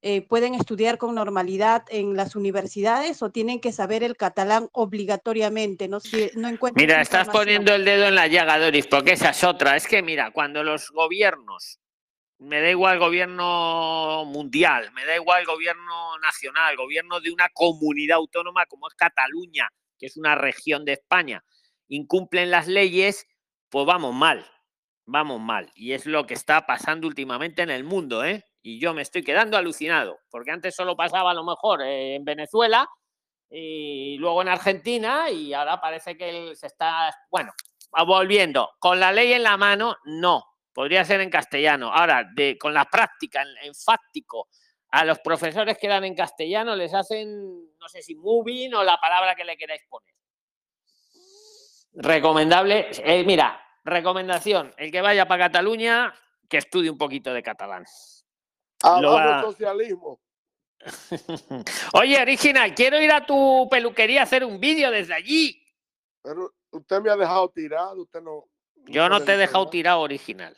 eh, 0.02 0.22
pueden 0.22 0.56
estudiar 0.56 0.98
con 0.98 1.14
normalidad 1.14 1.84
en 1.90 2.16
las 2.16 2.36
universidades 2.36 3.22
o 3.22 3.32
tienen 3.32 3.60
que 3.60 3.72
saber 3.72 4.04
el 4.04 4.16
catalán 4.16 4.70
obligatoriamente? 4.72 5.88
No, 5.88 6.00
sé, 6.00 6.32
no 6.36 6.48
encuentro 6.48 6.82
Mira, 6.82 7.02
estás 7.02 7.28
poniendo 7.28 7.76
el 7.76 7.86
dedo 7.86 8.08
en 8.08 8.16
la 8.16 8.28
llaga, 8.28 8.58
Doris, 8.58 8.88
porque 8.88 9.14
esa 9.14 9.32
es 9.32 9.44
otra. 9.44 9.76
Es 9.76 9.86
que, 9.86 10.02
mira, 10.02 10.32
cuando 10.32 10.64
los 10.64 10.92
gobiernos, 10.92 11.80
me 12.38 12.62
da 12.62 12.70
igual 12.70 13.00
gobierno 13.00 14.26
mundial, 14.26 14.92
me 14.94 15.06
da 15.06 15.16
igual 15.16 15.46
gobierno 15.46 16.18
nacional, 16.20 16.76
gobierno 16.76 17.20
de 17.20 17.32
una 17.32 17.50
comunidad 17.54 18.18
autónoma 18.18 18.66
como 18.66 18.88
es 18.88 18.96
Cataluña, 18.96 19.70
que 19.98 20.08
es 20.08 20.18
una 20.18 20.36
región 20.36 20.86
de 20.86 20.94
España, 20.94 21.44
incumplen 21.88 22.52
las 22.52 22.68
leyes, 22.68 23.26
pues 23.70 23.86
vamos 23.86 24.14
mal, 24.14 24.46
vamos 25.06 25.40
mal. 25.40 25.72
Y 25.76 25.94
es 25.94 26.06
lo 26.06 26.26
que 26.26 26.34
está 26.34 26.66
pasando 26.66 27.08
últimamente 27.08 27.62
en 27.62 27.70
el 27.70 27.84
mundo, 27.84 28.24
¿eh? 28.26 28.44
Y 28.62 28.80
yo 28.80 28.94
me 28.94 29.04
estoy 29.04 29.24
quedando 29.24 29.58
alucinado, 29.58 30.20
porque 30.30 30.52
antes 30.52 30.76
solo 30.76 30.96
pasaba 30.96 31.32
a 31.32 31.36
lo 31.36 31.46
mejor 31.46 31.82
eh, 31.84 32.16
en 32.16 32.26
Venezuela 32.26 32.90
y 33.50 34.18
luego 34.18 34.42
en 34.42 34.50
Argentina 34.50 35.30
y 35.30 35.54
ahora 35.54 35.80
parece 35.80 36.18
que 36.18 36.56
se 36.56 36.68
está, 36.68 37.16
bueno, 37.30 37.54
volviendo, 38.06 38.72
con 38.80 39.00
la 39.00 39.12
ley 39.12 39.34
en 39.34 39.44
la 39.44 39.56
mano, 39.56 39.96
no, 40.04 40.44
podría 40.76 41.06
ser 41.06 41.22
en 41.22 41.30
castellano. 41.30 41.92
Ahora, 41.92 42.30
de, 42.36 42.58
con 42.58 42.74
la 42.74 42.84
práctica, 42.86 43.42
en, 43.42 43.48
en 43.64 43.74
fáctico, 43.74 44.50
a 44.92 45.06
los 45.06 45.20
profesores 45.20 45.78
que 45.78 45.88
dan 45.88 46.04
en 46.04 46.14
castellano 46.14 46.76
les 46.76 46.94
hacen, 46.94 47.76
no 47.80 47.88
sé 47.88 48.02
si 48.02 48.14
moving 48.16 48.74
o 48.76 48.84
la 48.84 49.00
palabra 49.00 49.36
que 49.36 49.46
le 49.46 49.58
queráis 49.58 49.84
poner. 49.90 50.14
Recomendable, 51.94 52.90
eh, 52.92 53.24
mira, 53.24 53.62
recomendación, 53.86 54.74
el 54.78 54.92
que 54.92 55.02
vaya 55.02 55.28
para 55.28 55.46
Cataluña, 55.46 56.14
que 56.50 56.58
estudie 56.58 56.90
un 56.90 56.98
poquito 56.98 57.34
de 57.34 57.42
catalán. 57.42 57.86
Abajo 58.82 59.52
socialismo. 59.52 60.20
Oye, 61.94 62.22
original, 62.22 62.76
quiero 62.76 63.00
ir 63.00 63.12
a 63.12 63.26
tu 63.26 63.68
peluquería 63.72 64.20
a 64.20 64.24
hacer 64.24 64.44
un 64.44 64.60
vídeo 64.60 64.92
desde 64.92 65.14
allí. 65.14 65.66
Pero 66.22 66.54
usted 66.72 67.02
me 67.02 67.10
ha 67.10 67.16
dejado 67.16 67.50
tirado, 67.50 68.02
usted 68.02 68.22
no. 68.22 68.46
Yo 68.88 69.10
no 69.10 69.16
puede 69.18 69.26
te 69.26 69.34
he 69.34 69.38
dejado 69.38 69.70
tirado 69.70 70.02
original. 70.02 70.56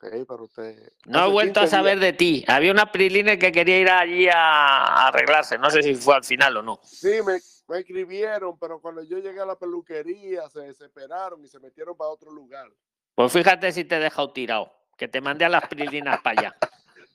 Sí, 0.00 0.08
pero 0.26 0.44
usted. 0.44 0.92
No 1.06 1.26
he 1.26 1.30
vuelto 1.30 1.60
a 1.60 1.64
15 1.64 1.76
saber 1.76 1.98
días- 1.98 2.12
de 2.12 2.12
ti. 2.14 2.44
Había 2.48 2.72
una 2.72 2.90
Priline 2.90 3.38
que 3.38 3.52
quería 3.52 3.78
ir 3.80 3.90
allí 3.90 4.28
a, 4.32 5.08
arreglarse. 5.08 5.58
No 5.58 5.70
sé 5.70 5.82
si 5.82 5.94
fue 5.94 6.14
al 6.16 6.24
final 6.24 6.56
o 6.56 6.62
no. 6.62 6.80
Sí, 6.82 7.20
me, 7.26 7.38
me 7.68 7.78
escribieron, 7.80 8.58
pero 8.58 8.80
cuando 8.80 9.02
yo 9.02 9.18
llegué 9.18 9.40
a 9.40 9.44
la 9.46 9.56
peluquería 9.56 10.48
se 10.48 10.60
desesperaron 10.60 11.44
y 11.44 11.48
se 11.48 11.60
metieron 11.60 11.96
para 11.96 12.10
otro 12.10 12.30
lugar. 12.32 12.66
Pues 13.14 13.30
fíjate 13.32 13.70
si 13.72 13.84
te 13.84 13.96
he 13.96 14.00
dejado 14.00 14.32
tirado. 14.32 14.72
que 14.96 15.08
te 15.08 15.20
mandé 15.22 15.44
a 15.46 15.48
las 15.48 15.66
prilinas 15.68 16.20
para 16.22 16.40
allá. 16.40 16.56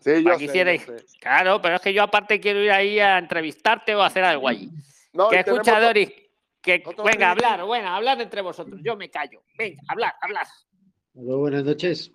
Sí, 0.05 0.23
yo 0.23 0.37
sé, 0.37 0.45
hicierais- 0.45 0.85
yo 0.85 0.99
sé. 0.99 1.05
Claro, 1.19 1.59
pero 1.63 1.77
es 1.77 1.81
que 1.81 1.91
yo 1.91 2.03
aparte 2.03 2.39
quiero 2.39 2.59
ir 2.59 2.71
ahí 2.71 2.99
a 2.99 3.17
entrevistarte 3.17 3.95
o 3.95 4.03
a 4.03 4.05
hacer 4.05 4.23
algo 4.23 4.47
allí. 4.47 4.69
No, 5.13 5.29
que 5.29 5.37
tenemos 5.43 5.61
escucha, 5.61 5.77
otro- 5.77 5.87
Doris, 5.87 6.09
que 6.65 6.83
otro 6.83 7.03
venga, 7.03 7.29
hablar, 7.29 7.63
bueno, 7.63 7.89
hablar 7.89 8.19
entre 8.19 8.41
vosotros. 8.41 8.81
Yo 8.83 8.97
me 8.97 9.11
callo. 9.11 9.43
Venga, 9.55 9.83
hablar, 9.87 10.13
hablar. 10.19 10.47
Hola, 11.13 11.35
buenas 11.35 11.63
noches. 11.63 12.11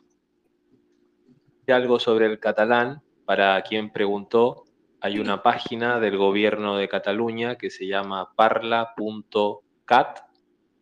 algo 1.69 2.01
sobre 2.01 2.27
el 2.27 2.41
catalán, 2.41 3.01
para 3.25 3.63
quien 3.63 3.93
preguntó, 3.93 4.65
hay 5.01 5.21
una 5.21 5.45
página 5.45 6.01
del 6.01 6.17
gobierno 6.17 6.77
de 6.77 6.89
Cataluña 6.89 7.57
que 7.57 7.71
se 7.71 7.87
llama 7.87 8.35
parla.cat, 8.35 10.19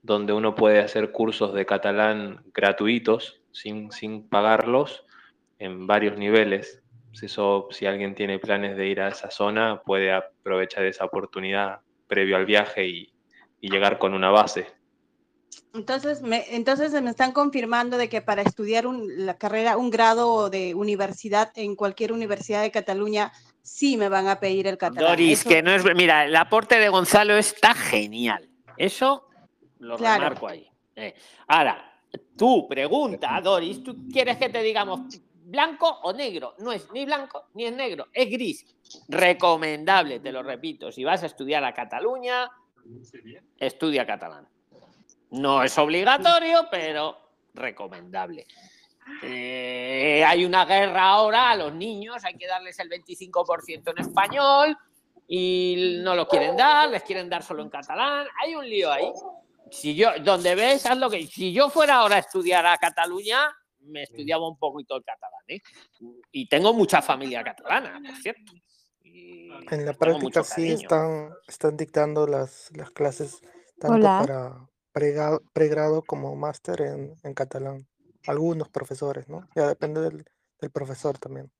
donde 0.03 0.33
uno 0.33 0.55
puede 0.55 0.81
hacer 0.81 1.13
cursos 1.13 1.53
de 1.53 1.67
catalán 1.67 2.45
gratuitos, 2.55 3.43
sin, 3.53 3.93
sin 3.93 4.31
pagarlos, 4.31 5.05
en 5.59 5.87
varios 5.87 6.17
niveles. 6.17 6.83
Eso, 7.21 7.69
si 7.71 7.85
alguien 7.85 8.15
tiene 8.15 8.39
planes 8.39 8.79
de 8.79 8.87
ir 8.87 9.03
a 9.03 9.09
esa 9.09 9.31
zona, 9.31 9.83
puede 9.85 10.11
aprovechar 10.11 10.87
esa 10.87 11.05
oportunidad 11.05 11.81
previo 12.07 12.37
al 12.37 12.47
viaje 12.47 12.87
y, 12.89 13.18
y 13.61 13.71
llegar 13.71 13.99
con 13.99 14.15
una 14.15 14.31
base. 14.31 14.67
Entonces 15.75 16.23
me, 16.23 16.45
entonces 16.55 16.93
me 17.03 17.11
están 17.11 17.33
confirmando 17.33 17.99
de 17.99 18.09
que 18.09 18.23
para 18.23 18.43
estudiar 18.43 18.87
un- 18.87 19.27
la 19.27 19.37
carrera, 19.37 19.77
un 19.77 19.91
grado 19.91 20.51
de 20.51 20.75
universidad 20.75 21.53
en 21.57 21.77
cualquier 21.77 22.13
universidad 22.13 22.63
de 22.63 22.71
Cataluña, 22.71 23.33
sí 23.63 23.97
me 23.97 24.09
van 24.09 24.29
a 24.29 24.41
pedir 24.41 24.67
el 24.67 24.79
catalán. 24.79 25.11
Doris, 25.11 25.41
Eso- 25.41 25.49
que 25.49 25.63
no 25.63 25.71
es. 25.73 25.85
Mira, 25.95 26.25
el 26.25 26.35
aporte 26.37 26.79
de 26.79 26.89
Gonzalo 26.89 27.37
está 27.37 27.75
genial. 27.75 28.49
Eso 28.77 29.27
lo 29.79 29.97
Claro. 29.97 30.25
remarco 30.25 30.49
ahí. 30.49 30.69
Eh, 30.97 31.15
Ahora, 31.47 32.01
tú 32.37 32.67
pregunta, 32.69 33.41
Doris, 33.43 33.83
¿tú 33.85 34.09
quieres 34.11 34.37
que 34.39 34.49
te 34.49 34.63
digamos 34.63 35.01
blanco 35.45 35.87
o 36.03 36.13
negro? 36.13 36.55
No 36.59 36.73
es 36.73 36.91
ni 36.93 37.05
blanco 37.05 37.45
ni 37.55 37.67
es 37.67 37.73
negro, 37.75 38.07
es 38.13 38.31
gris. 38.31 38.65
Recomendable, 39.09 40.19
te 40.21 40.33
lo 40.33 40.43
repito. 40.43 40.91
Si 40.91 41.05
vas 41.05 41.23
a 41.23 41.27
estudiar 41.27 41.63
a 41.65 41.75
Cataluña, 41.75 42.51
estudia 43.59 44.07
catalán. 44.07 44.49
No 45.31 45.63
es 45.63 45.77
obligatorio, 45.79 46.69
pero 46.71 47.17
recomendable. 47.55 48.47
Eh, 49.23 50.23
hay 50.27 50.45
una 50.45 50.65
guerra 50.65 51.03
ahora 51.03 51.51
a 51.51 51.57
los 51.57 51.75
niños, 51.75 52.25
hay 52.25 52.37
que 52.37 52.47
darles 52.47 52.79
el 52.79 52.89
25% 52.91 53.91
en 53.91 53.99
español 53.99 54.77
y 55.27 55.99
no 56.03 56.15
lo 56.15 56.27
quieren 56.29 56.57
dar, 56.57 56.89
les 56.89 57.03
quieren 57.03 57.29
dar 57.29 57.43
solo 57.43 57.63
en 57.63 57.71
catalán. 57.71 58.27
Hay 58.43 58.55
un 58.55 58.69
lío 58.69 58.91
ahí. 58.91 59.11
Si 59.71 59.95
yo, 59.95 60.11
donde 60.21 60.55
ves, 60.55 60.87
haz 60.87 60.97
lo 60.97 61.11
que. 61.11 61.27
Si 61.27 61.53
yo 61.53 61.69
fuera 61.69 61.97
ahora 61.97 62.17
a 62.17 62.21
estudiar 62.21 62.65
a 62.67 62.79
Cataluña, 62.79 63.55
me 63.81 64.05
estudiaba 64.05 64.49
un 64.49 64.59
poquito 64.59 64.97
el 64.97 65.05
catalán, 65.05 65.43
¿eh? 65.49 65.61
Y 66.33 66.49
tengo 66.49 66.73
mucha 66.73 67.03
familia 67.03 67.43
catalana, 67.43 68.01
por 68.05 68.17
cierto. 68.17 68.53
Y 69.19 69.51
En 69.71 69.85
la 69.85 69.93
práctica 69.93 70.43
sí 70.45 70.73
están, 70.73 71.31
están 71.47 71.77
dictando 71.77 72.27
las, 72.27 72.71
las 72.77 72.91
clases 72.91 73.41
tanto 73.79 73.97
Hola. 73.97 74.19
para 74.21 74.69
pregrado, 74.93 75.43
pregrado 75.53 76.03
como 76.03 76.35
máster 76.37 76.81
en, 76.83 77.15
en 77.23 77.35
catalán. 77.35 77.87
Algunos 78.27 78.69
profesores, 78.69 79.29
¿no? 79.29 79.49
Ya 79.55 79.67
depende 79.67 80.01
del, 80.01 80.25
del 80.61 80.71
profesor 80.71 81.19
también. 81.19 81.51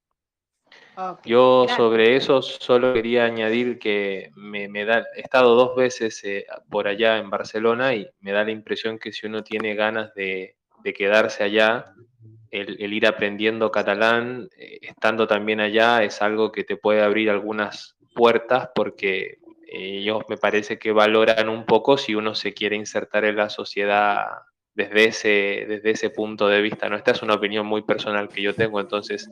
Yo 1.25 1.67
sobre 1.77 2.17
eso 2.17 2.43
solo 2.43 2.93
quería 2.93 3.25
añadir 3.25 3.79
que 3.79 4.31
me, 4.35 4.69
me 4.69 4.85
da, 4.85 5.05
he 5.17 5.21
estado 5.21 5.55
dos 5.55 5.77
veces 5.77 6.23
eh, 6.25 6.45
por 6.69 6.89
allá 6.89 7.19
en 7.19 7.31
Barcelona 7.31 7.95
y 7.95 8.09
me 8.21 8.33
da 8.33 8.45
la 8.45 8.51
impresión 8.51 8.99
que 8.99 9.13
si 9.13 9.27
uno 9.27 9.43
tiene 9.43 9.75
ganas 9.75 10.13
de, 10.15 10.57
de 10.83 10.93
quedarse 10.93 11.45
allá, 11.45 11.95
el, 12.51 12.93
ir 12.93 13.07
aprendiendo 13.07 13.71
catalán, 13.71 14.49
eh, 14.57 14.79
estando 14.83 15.27
también 15.27 15.61
allá, 15.61 16.03
es 16.03 16.23
algo 16.23 16.53
que 16.53 16.65
te 16.65 16.77
puede 16.77 17.03
abrir 17.03 17.31
algunas 17.31 17.97
puertas 18.15 18.71
porque 18.75 19.39
eh, 19.67 19.99
ellos 19.99 20.23
me 20.29 20.37
parece 20.37 20.79
que 20.79 20.93
valoran 20.93 21.49
un 21.49 21.65
poco 21.65 21.99
si 21.99 22.15
uno 22.15 22.35
se 22.35 22.55
quiere 22.55 22.77
insertar 22.77 23.25
en 23.25 23.37
la 23.37 23.51
sociedad 23.51 24.27
desde 24.79 25.07
ese, 25.07 25.67
desde 25.69 25.91
ese 25.91 26.11
punto 26.11 26.47
de 26.47 26.63
vista. 26.63 26.89
¿no? 26.89 26.97
Esta 26.97 27.11
es 27.11 27.23
una 27.23 27.35
opinión 27.35 27.67
muy 27.67 27.83
personal 27.83 28.29
que 28.29 28.41
yo 28.41 28.55
tengo, 28.55 28.81
entonces, 28.81 29.29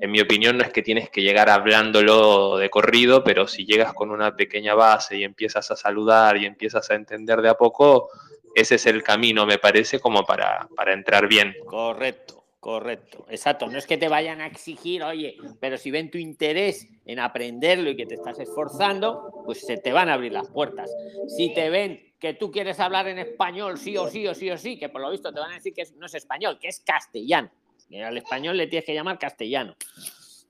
en 0.00 0.10
mi 0.10 0.20
opinión, 0.20 0.58
no 0.58 0.64
es 0.64 0.72
que 0.72 0.82
tienes 0.82 1.08
que 1.08 1.22
llegar 1.22 1.48
hablándolo 1.48 2.56
de 2.56 2.68
corrido, 2.68 3.22
pero 3.22 3.46
si 3.46 3.64
llegas 3.64 3.92
con 3.94 4.10
una 4.10 4.34
pequeña 4.34 4.74
base 4.74 5.16
y 5.16 5.22
empiezas 5.22 5.70
a 5.70 5.76
saludar 5.76 6.36
y 6.36 6.46
empiezas 6.46 6.90
a 6.90 6.96
entender 6.96 7.42
de 7.42 7.48
a 7.48 7.54
poco, 7.54 8.10
ese 8.56 8.74
es 8.74 8.86
el 8.86 9.04
camino, 9.04 9.46
me 9.46 9.58
parece, 9.58 10.00
como 10.00 10.24
para, 10.24 10.68
para 10.74 10.92
entrar 10.92 11.28
bien. 11.28 11.54
Correcto, 11.64 12.37
correcto, 12.60 13.26
exacto. 13.28 13.66
No 13.66 13.78
es 13.78 13.86
que 13.86 13.98
te 13.98 14.08
vayan 14.08 14.40
a 14.40 14.46
exigir, 14.46 15.02
oye, 15.02 15.36
pero 15.60 15.76
si 15.76 15.90
ven 15.90 16.10
tu 16.10 16.18
interés 16.18 16.88
en 17.04 17.18
aprenderlo 17.18 17.90
y 17.90 17.96
que 17.96 18.06
te 18.06 18.14
estás 18.14 18.38
esforzando, 18.38 19.42
pues 19.44 19.64
se 19.64 19.76
te 19.76 19.92
van 19.92 20.08
a 20.08 20.14
abrir 20.14 20.32
las 20.32 20.48
puertas. 20.48 20.90
Si 21.28 21.54
te 21.54 21.70
ven 21.70 22.12
que 22.18 22.34
tú 22.34 22.50
quieres 22.50 22.80
hablar 22.80 23.08
en 23.08 23.18
español, 23.18 23.78
sí 23.78 23.96
o 23.96 24.08
sí 24.08 24.26
o 24.26 24.34
sí 24.34 24.50
o 24.50 24.58
sí, 24.58 24.78
que 24.78 24.88
por 24.88 25.00
lo 25.00 25.10
visto 25.10 25.32
te 25.32 25.40
van 25.40 25.52
a 25.52 25.54
decir 25.54 25.72
que 25.72 25.84
no 25.96 26.06
es 26.06 26.14
español, 26.14 26.58
que 26.60 26.68
es 26.68 26.80
castellano. 26.80 27.50
Y 27.88 28.00
al 28.00 28.16
español 28.16 28.56
le 28.56 28.66
tienes 28.66 28.84
que 28.84 28.94
llamar 28.94 29.18
castellano. 29.18 29.76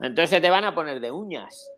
Entonces 0.00 0.30
se 0.30 0.40
te 0.40 0.50
van 0.50 0.64
a 0.64 0.74
poner 0.74 1.00
de 1.00 1.10
uñas. 1.10 1.70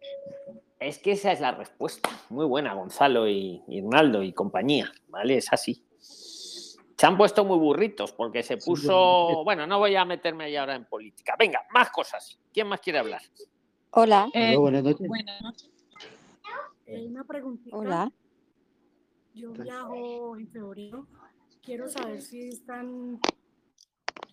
Es 0.79 0.99
que 0.99 1.13
esa 1.13 1.33
es 1.33 1.41
la 1.41 1.53
respuesta. 1.53 2.09
Muy 2.31 2.47
buena, 2.47 2.73
Gonzalo 2.75 3.29
y 3.29 3.63
y 3.69 3.79
Hernaldo 3.79 4.23
y 4.23 4.33
compañía, 4.33 4.93
¿vale? 5.09 5.37
Es 5.37 5.53
así. 5.53 5.85
Se 7.01 7.07
han 7.07 7.17
puesto 7.17 7.47
muy 7.47 7.57
burritos 7.57 8.13
porque 8.13 8.43
se 8.43 8.59
puso. 8.59 9.43
Bueno, 9.43 9.67
no 9.67 9.79
voy 9.79 9.97
a 9.97 10.05
meterme 10.05 10.45
ahí 10.45 10.57
ahora 10.57 10.75
en 10.75 10.85
política. 10.85 11.35
Venga, 11.39 11.65
más 11.73 11.89
cosas. 11.89 12.39
¿Quién 12.53 12.67
más 12.67 12.79
quiere 12.83 12.99
hablar? 12.99 13.23
Hola. 13.93 14.29
Eh, 14.35 14.55
buenas 14.55 14.85
noches. 14.85 15.09
Eh, 16.85 17.07
una 17.07 17.25
preguntita. 17.25 17.75
Hola. 17.75 18.13
Yo 19.33 19.51
viajo 19.53 20.37
en 20.37 20.47
febrero. 20.49 21.07
Quiero 21.63 21.89
saber 21.89 22.21
si 22.21 22.49
están 22.49 23.19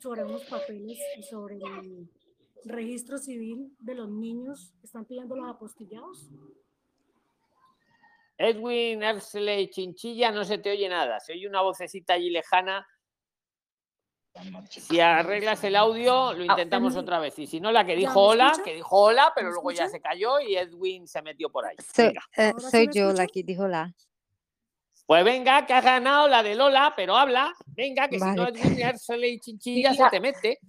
sobre 0.02 0.26
unos 0.26 0.44
papeles 0.44 1.00
y 1.18 1.24
sobre 1.24 1.60
el 1.60 2.10
registro 2.66 3.18
civil 3.18 3.74
de 3.80 3.96
los 3.96 4.10
niños. 4.10 4.74
¿Están 4.84 5.06
pidiendo 5.06 5.38
los 5.38 5.48
apostillados? 5.48 6.30
Edwin 8.38 9.02
Ersley 9.02 9.70
Chinchilla, 9.70 10.32
no 10.32 10.44
se 10.46 10.60
te 10.60 10.72
oye 10.72 10.88
nada. 10.88 11.20
Se 11.20 11.34
oye 11.34 11.48
una 11.48 11.62
vocecita 11.62 12.14
allí 12.14 12.30
lejana. 12.30 12.88
Si 14.70 15.00
arreglas 15.00 15.64
el 15.64 15.76
audio, 15.76 16.34
lo 16.34 16.44
intentamos 16.44 16.94
em, 16.94 17.00
otra 17.00 17.20
vez. 17.20 17.38
Y 17.40 17.48
si 17.48 17.60
no, 17.60 17.72
la 17.72 17.84
que 17.84 17.94
¿Ya 17.94 18.00
dijo 18.00 18.22
hola, 18.22 18.48
escucha? 18.52 18.64
que 18.64 18.74
dijo 18.76 18.96
hola, 18.96 19.32
pero 19.34 19.48
¿Me 19.48 19.54
luego 19.54 19.72
ya 19.72 19.90
se 19.90 20.00
cayó 20.00 20.40
y 20.40 20.56
Edwin 20.56 21.08
se 21.08 21.24
metió 21.24 21.50
por 21.50 21.66
ahí. 21.66 21.76
Soy, 21.80 22.06
eh, 22.06 22.14
¿Ahora 22.36 22.60
sí 22.60 22.70
soy 22.70 22.90
yo 22.94 23.12
la 23.14 23.26
que 23.26 23.42
dijo 23.42 23.68
la. 23.68 23.92
Pues 25.08 25.24
venga, 25.24 25.66
que 25.66 25.74
has 25.74 25.84
ganado 25.84 26.28
la 26.28 26.44
de 26.44 26.54
Lola, 26.54 26.94
pero 26.96 27.16
habla. 27.16 27.56
Venga, 27.66 28.10
que 28.10 28.20
si 28.20 28.26
no. 28.26 28.48
Edwin 28.50 28.80
Ersley 28.80 29.40
Chinchilla 29.40 29.94
se 29.94 30.10
te 30.10 30.20
mete. 30.20 30.60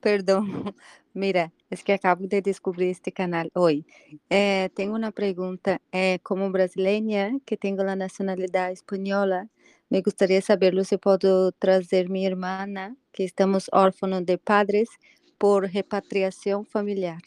Perdón, 0.00 0.44
mira, 1.14 1.52
es 1.70 1.82
que 1.82 1.92
acabo 1.92 2.26
de 2.26 2.40
descubrir 2.40 2.90
este 2.90 3.12
canal 3.12 3.50
hoy. 3.54 3.84
Eh, 4.30 4.70
tengo 4.74 4.94
una 4.94 5.10
pregunta. 5.10 5.80
Eh, 5.92 6.20
como 6.22 6.50
brasileña 6.50 7.32
que 7.44 7.56
tengo 7.56 7.82
la 7.82 7.96
nacionalidad 7.96 8.70
española, 8.70 9.48
me 9.90 10.00
gustaría 10.02 10.40
saberlo 10.40 10.84
si 10.84 10.98
puedo 10.98 11.50
traer 11.52 12.08
mi 12.08 12.26
hermana, 12.26 12.96
que 13.12 13.24
estamos 13.24 13.68
órfanos 13.72 14.24
de 14.26 14.38
padres, 14.38 14.88
por 15.38 15.72
repatriación 15.72 16.66
familiar. 16.66 17.22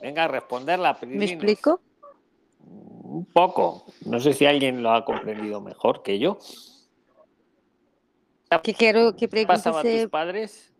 Venga 0.00 0.24
a 0.24 0.28
responderla, 0.28 0.94
¿Me 0.94 0.98
Prilines. 1.00 1.30
explico? 1.32 1.80
Un 3.02 3.24
poco. 3.26 3.84
No 4.04 4.18
sé 4.18 4.32
si 4.32 4.46
alguien 4.46 4.82
lo 4.82 4.92
ha 4.92 5.04
comprendido 5.04 5.60
mejor 5.60 6.02
que 6.02 6.18
yo. 6.18 6.38
Que 8.60 8.74
quiero 8.74 9.12
que 9.12 9.20
¿Qué 9.20 9.28
pregunte 9.28 9.56
pasaba 9.62 9.80
a 9.80 9.82
tus 9.82 10.08
padres? 10.10 10.72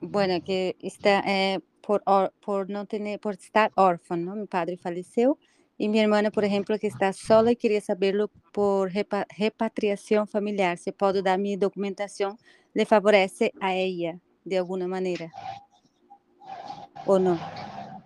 Bueno, 0.00 0.42
que 0.44 0.76
está 0.80 1.20
eh, 1.26 1.60
por, 1.80 2.02
or- 2.06 2.32
por 2.40 2.70
no 2.70 2.86
tener, 2.86 3.18
por 3.20 3.34
estar 3.34 3.72
órfano, 3.76 4.34
mi 4.36 4.46
padre 4.46 4.76
falleció 4.76 5.38
y 5.78 5.88
mi 5.88 6.00
hermana, 6.00 6.30
por 6.30 6.44
ejemplo, 6.44 6.78
que 6.78 6.86
está 6.86 7.12
sola 7.12 7.52
y 7.52 7.56
quería 7.56 7.80
saberlo 7.80 8.30
por 8.52 8.92
repa- 8.92 9.26
repatriación 9.36 10.26
familiar. 10.28 10.78
Se 10.78 10.92
puedo 10.92 11.22
dar 11.22 11.38
mi 11.38 11.56
documentación, 11.56 12.38
le 12.72 12.86
favorece 12.86 13.52
a 13.60 13.74
ella 13.74 14.18
de 14.44 14.58
alguna 14.58 14.86
manera 14.86 15.32
o 17.04 17.18
no. 17.18 17.38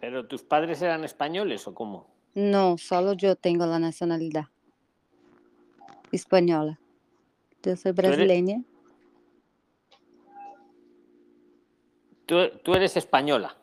¿Pero 0.01 0.27
tus 0.27 0.43
padres 0.43 0.81
eran 0.83 1.05
españoles 1.05 1.67
o 1.69 1.75
cómo? 1.75 2.07
No, 2.35 2.79
solo 2.79 3.13
yo 3.13 3.37
tengo 3.37 3.67
la 3.67 3.79
nacionalidad 3.79 4.47
española. 6.13 6.81
Yo 7.63 7.77
soy 7.77 7.93
brasileña. 7.93 8.63
Tú, 12.31 12.49
tú 12.63 12.75
eres 12.75 12.97
española. 12.97 13.57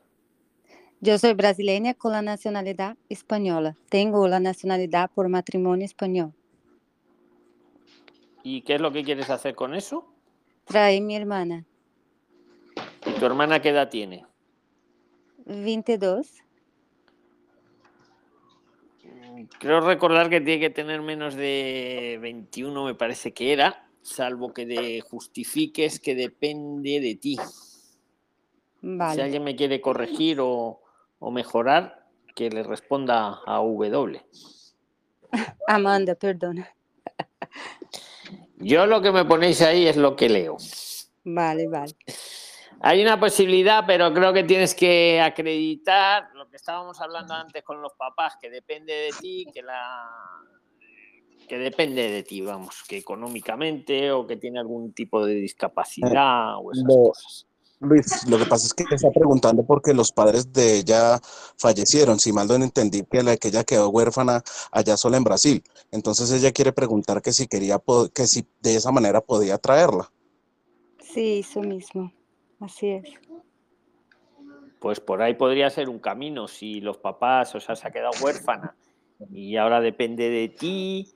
Yo 1.00 1.18
soy 1.18 1.32
brasileña 1.36 1.94
con 1.94 2.12
la 2.12 2.22
nacionalidad 2.22 2.98
española. 3.08 3.78
Tengo 3.88 4.28
la 4.28 4.42
nacionalidad 4.42 5.10
por 5.10 5.30
matrimonio 5.30 5.86
español. 5.86 6.34
¿Y 8.44 8.64
qué 8.64 8.76
es 8.76 8.82
lo 8.82 8.92
que 8.92 9.06
quieres 9.06 9.30
hacer 9.30 9.56
con 9.56 9.74
eso? 9.74 10.14
Trae 10.66 11.00
mi 11.00 11.16
hermana. 11.16 11.64
¿Y 13.06 13.12
tu 13.18 13.26
hermana 13.26 13.62
qué 13.62 13.70
edad 13.70 13.88
tiene? 13.88 14.26
22. 15.46 16.28
Creo 19.60 19.80
recordar 19.80 20.30
que 20.30 20.42
tiene 20.42 20.60
que 20.60 20.72
tener 20.72 21.02
menos 21.02 21.36
de 21.36 22.20
21, 22.22 22.84
me 22.84 22.96
parece 22.96 23.32
que 23.32 23.54
era, 23.54 23.88
salvo 24.02 24.54
que 24.54 24.66
de 24.66 25.00
justifiques 25.00 26.02
que 26.02 26.16
depende 26.16 27.00
de 27.00 27.16
ti. 27.16 27.38
Si 28.82 29.22
alguien 29.22 29.44
me 29.44 29.56
quiere 29.56 29.82
corregir 29.82 30.40
o, 30.40 30.82
o 31.20 31.32
mejorar, 31.32 32.06
que 32.36 32.50
le 32.50 32.64
responda 32.64 33.40
a 33.46 33.58
W. 33.58 34.22
Amanda, 35.68 36.16
perdona. 36.16 36.68
Yo 38.58 38.86
lo 38.86 39.02
que 39.02 39.12
me 39.12 39.26
ponéis 39.26 39.62
ahí 39.62 39.88
es 39.88 39.98
lo 39.98 40.16
que 40.16 40.30
leo. 40.30 40.58
Vale, 41.24 41.68
vale. 41.68 41.94
Hay 42.82 43.02
una 43.02 43.20
posibilidad, 43.20 43.84
pero 43.88 44.14
creo 44.14 44.32
que 44.34 44.44
tienes 44.44 44.76
que 44.76 45.20
acreditar 45.20 46.30
lo 46.36 46.48
que 46.50 46.58
estábamos 46.58 47.02
hablando 47.02 47.34
antes 47.34 47.64
con 47.64 47.82
los 47.82 47.94
papás, 47.94 48.38
que 48.40 48.50
depende 48.50 48.94
de 48.94 49.12
ti, 49.20 49.48
que 49.52 49.64
la 49.64 50.08
que 51.48 51.58
depende 51.58 52.12
de 52.12 52.24
ti, 52.24 52.42
vamos, 52.42 52.84
que 52.88 52.98
económicamente 52.98 54.12
o 54.12 54.28
que 54.28 54.36
tiene 54.36 54.60
algún 54.60 54.94
tipo 54.94 55.26
de 55.26 55.34
discapacidad 55.36 56.58
o 56.58 56.72
esas 56.72 56.84
Lo- 56.84 57.08
cosas. 57.08 57.47
Luis, 57.80 58.28
lo 58.28 58.40
que 58.40 58.46
pasa 58.46 58.66
es 58.66 58.74
que 58.74 58.84
está 58.90 59.12
preguntando 59.12 59.64
porque 59.64 59.94
los 59.94 60.12
padres 60.12 60.52
de 60.52 60.78
ella 60.78 61.20
fallecieron. 61.58 62.20
Si 62.20 62.34
mal 62.34 62.48
no 62.48 62.56
entendí 62.56 63.04
que, 63.04 63.22
la, 63.22 63.38
que 63.38 63.50
ella 63.50 63.64
quedó 63.64 63.90
huérfana 63.90 64.42
allá 64.72 64.98
sola 64.98 65.18
en 65.18 65.24
Brasil. 65.24 65.64
Entonces 65.92 66.32
ella 66.32 66.52
quiere 66.52 66.74
preguntar 66.74 67.22
que 67.22 67.32
si 67.32 67.48
quería, 67.48 67.80
que 68.14 68.26
si 68.26 68.48
de 68.62 68.76
esa 68.76 68.92
manera 68.92 69.22
podía 69.22 69.60
traerla. 69.60 70.12
Sí, 71.00 71.40
eso 71.40 71.62
mismo. 71.62 72.12
Así 72.60 72.90
es. 72.90 73.10
Pues 74.80 75.00
por 75.00 75.22
ahí 75.22 75.36
podría 75.36 75.70
ser 75.70 75.88
un 75.90 76.00
camino. 76.00 76.48
Si 76.48 76.82
los 76.82 76.98
papás, 76.98 77.54
o 77.54 77.60
sea, 77.60 77.76
se 77.76 77.88
ha 77.88 77.92
quedado 77.92 78.14
huérfana 78.24 78.76
y 79.32 79.56
ahora 79.58 79.82
depende 79.82 80.30
de 80.30 80.50
ti, 80.50 81.12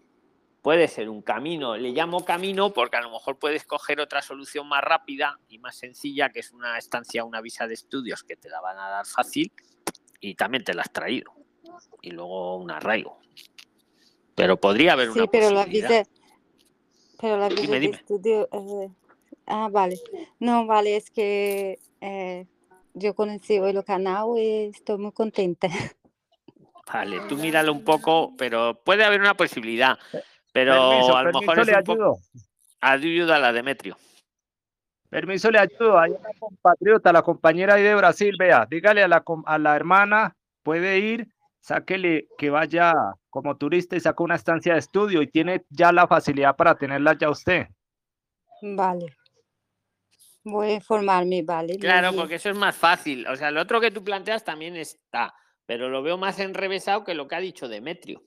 puede 0.62 0.88
ser 0.88 1.10
un 1.10 1.22
camino. 1.22 1.76
Le 1.76 1.90
llamo 1.92 2.24
camino 2.24 2.72
porque 2.72 2.98
a 2.98 3.02
lo 3.02 3.12
mejor 3.12 3.38
puedes 3.40 3.66
coger 3.66 4.00
otra 4.00 4.22
solución 4.22 4.68
más 4.68 4.82
rápida 4.84 5.40
y 5.50 5.58
más 5.60 5.76
sencilla, 5.76 6.30
que 6.30 6.40
es 6.40 6.52
una 6.52 6.78
estancia, 6.78 7.24
una 7.26 7.42
visa 7.42 7.68
de 7.68 7.74
estudios 7.74 8.24
que 8.24 8.36
te 8.36 8.50
la 8.50 8.62
van 8.62 8.78
a 8.78 8.90
dar 8.90 9.06
fácil 9.06 9.52
y 10.20 10.36
también 10.36 10.64
te 10.64 10.74
la 10.74 10.84
has 10.84 10.92
traído. 10.92 11.32
Y 12.02 12.12
luego 12.12 12.58
un 12.58 12.72
arraigo. 12.72 13.20
Pero 14.36 14.58
podría 14.58 14.94
haber 14.94 15.12
Sí, 15.12 15.20
una 15.20 15.28
pero 15.28 15.50
la 15.52 15.62
posibilidad. 15.62 15.90
visa, 15.90 16.12
pero 17.20 17.38
la 17.38 17.50
visa 17.50 17.62
Dime, 17.62 17.80
de 17.80 17.86
estudio, 17.88 18.50
eh, 18.52 18.90
ah, 19.48 19.68
vale. 19.72 20.00
No, 20.40 20.66
vale, 20.66 20.96
es 20.96 21.10
que 21.12 21.80
eh, 22.02 22.46
yo 22.94 23.14
conocí 23.14 23.60
hoy 23.60 23.72
el 23.72 23.84
canal 23.84 24.28
y 24.38 24.66
estoy 24.76 24.98
muy 24.98 25.12
contenta. 25.12 25.68
Vale, 26.92 27.22
tú 27.30 27.38
míralo 27.38 27.72
un 27.72 27.84
poco, 27.86 28.34
pero 28.38 28.74
puede 28.84 29.04
haber 29.06 29.22
una 29.22 29.36
posibilidad. 29.36 29.98
Pero 30.52 30.90
Permiso, 30.90 31.16
a 31.16 31.24
lo 31.24 31.32
mejor 31.32 31.56
permiso, 31.56 31.62
es 31.62 31.68
le 31.68 31.78
un 31.78 31.84
poco... 31.84 32.04
ayudo. 32.04 32.18
Ayuda 32.82 33.48
a 33.48 33.54
Demetrio. 33.54 33.98
Permiso, 35.10 35.52
le 35.52 35.60
ayudo. 35.60 36.00
Hay 36.00 36.12
una 36.12 36.30
compatriota, 36.40 37.14
la 37.14 37.22
compañera 37.22 37.76
ahí 37.76 37.84
de 37.84 37.96
Brasil, 37.96 38.36
vea, 38.38 38.66
dígale 38.70 39.04
a 39.04 39.08
la, 39.08 39.24
a 39.46 39.58
la 39.58 39.76
hermana, 39.76 40.36
puede 40.64 41.00
ir, 41.00 41.28
sáquele 41.60 42.28
que 42.38 42.50
vaya 42.50 42.94
como 43.30 43.56
turista 43.56 43.96
y 43.96 44.00
saca 44.00 44.24
una 44.24 44.36
estancia 44.36 44.74
de 44.74 44.80
estudio 44.80 45.22
y 45.22 45.28
tiene 45.28 45.66
ya 45.70 45.92
la 45.92 46.08
facilidad 46.08 46.56
para 46.56 46.76
tenerla 46.76 47.18
ya 47.18 47.30
usted. 47.30 47.68
Vale. 48.62 49.16
Voy 50.44 50.70
a 50.70 50.74
informarme, 50.74 51.44
vale. 51.44 51.78
Claro, 51.78 52.14
porque 52.14 52.36
eso 52.36 52.50
es 52.50 52.58
más 52.58 52.76
fácil. 52.76 53.28
O 53.28 53.36
sea, 53.36 53.52
lo 53.52 53.62
otro 53.62 53.80
que 53.80 53.92
tú 53.92 54.04
planteas 54.04 54.44
también 54.44 54.76
está, 54.76 55.34
pero 55.66 55.90
lo 55.90 56.02
veo 56.02 56.18
más 56.18 56.40
enrevesado 56.40 57.04
que 57.04 57.14
lo 57.14 57.28
que 57.28 57.36
ha 57.36 57.40
dicho 57.40 57.68
Demetrio. 57.68 58.24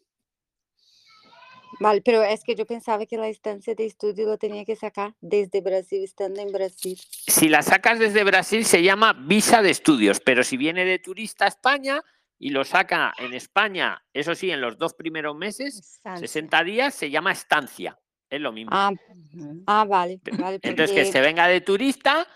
Vale, 1.81 2.03
pero 2.03 2.23
es 2.23 2.43
que 2.45 2.55
yo 2.55 2.67
pensaba 2.67 3.07
que 3.07 3.17
la 3.17 3.29
estancia 3.29 3.75
de 3.75 3.87
estudio 3.87 4.27
lo 4.27 4.39
tenía 4.39 4.65
que 4.65 4.77
sacar 4.77 5.15
desde 5.21 5.61
Brasil, 5.61 6.03
estando 6.05 6.41
en 6.41 6.53
Brasil. 6.53 6.99
Si 7.27 7.49
la 7.49 7.63
sacas 7.63 7.99
desde 7.99 8.25
Brasil 8.25 8.65
se 8.65 8.83
llama 8.83 9.13
visa 9.13 9.63
de 9.63 9.71
estudios, 9.71 10.21
pero 10.21 10.45
si 10.45 10.57
viene 10.57 10.85
de 10.85 10.99
turista 10.99 11.45
a 11.45 11.49
España 11.49 12.03
y 12.39 12.51
lo 12.51 12.65
saca 12.65 13.15
en 13.19 13.35
España, 13.35 14.03
eso 14.13 14.35
sí, 14.35 14.51
en 14.51 14.61
los 14.61 14.79
dos 14.79 14.95
primeros 14.95 15.37
meses, 15.37 15.79
Estancia. 15.79 16.27
60 16.27 16.65
días, 16.65 16.95
se 16.95 17.11
llama 17.11 17.33
estancia. 17.33 17.99
Es 18.29 18.41
lo 18.41 18.53
mismo. 18.53 18.71
Ah, 18.73 18.91
ah, 19.67 19.85
vale, 19.89 20.21
vale, 20.39 20.59
Entonces, 20.63 20.95
que 20.95 21.03
porque 21.03 21.13
se 21.13 21.21
venga 21.21 21.47
de 21.47 21.61
turista, 21.61 22.27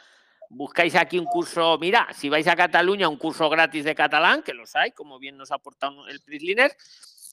buscáis 0.48 0.94
aquí 0.94 1.18
un 1.18 1.24
curso, 1.24 1.76
mira, 1.78 2.08
si 2.14 2.28
vais 2.28 2.46
a 2.46 2.56
Cataluña, 2.56 3.08
un 3.08 3.16
curso 3.16 3.48
gratis 3.50 3.84
de 3.84 3.94
catalán, 3.94 4.42
que 4.42 4.54
los 4.54 4.74
hay, 4.76 4.92
como 4.92 5.18
bien 5.18 5.36
nos 5.36 5.50
ha 5.50 5.56
aportado 5.56 6.06
el 6.08 6.20
Prisliner, 6.20 6.72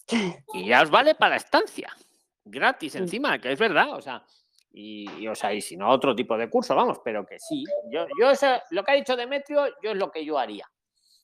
y 0.53 0.65
ya 0.67 0.81
os 0.81 0.89
vale 0.89 1.15
para 1.15 1.35
estancia, 1.35 1.95
gratis 2.43 2.95
encima, 2.95 3.39
que 3.39 3.51
es 3.51 3.59
verdad, 3.59 3.93
o 3.93 4.01
sea, 4.01 4.25
y, 4.71 5.09
y, 5.19 5.27
o 5.27 5.35
sea, 5.35 5.53
y 5.53 5.61
si 5.61 5.77
no, 5.77 5.89
otro 5.89 6.15
tipo 6.15 6.37
de 6.37 6.49
curso, 6.49 6.75
vamos, 6.75 6.99
pero 7.03 7.25
que 7.25 7.39
sí. 7.39 7.63
Yo, 7.89 8.05
yo 8.19 8.29
eso, 8.31 8.47
lo 8.71 8.83
que 8.83 8.91
ha 8.91 8.95
dicho 8.95 9.15
Demetrio, 9.15 9.67
yo 9.81 9.91
es 9.91 9.97
lo 9.97 10.11
que 10.11 10.25
yo 10.25 10.37
haría. 10.37 10.69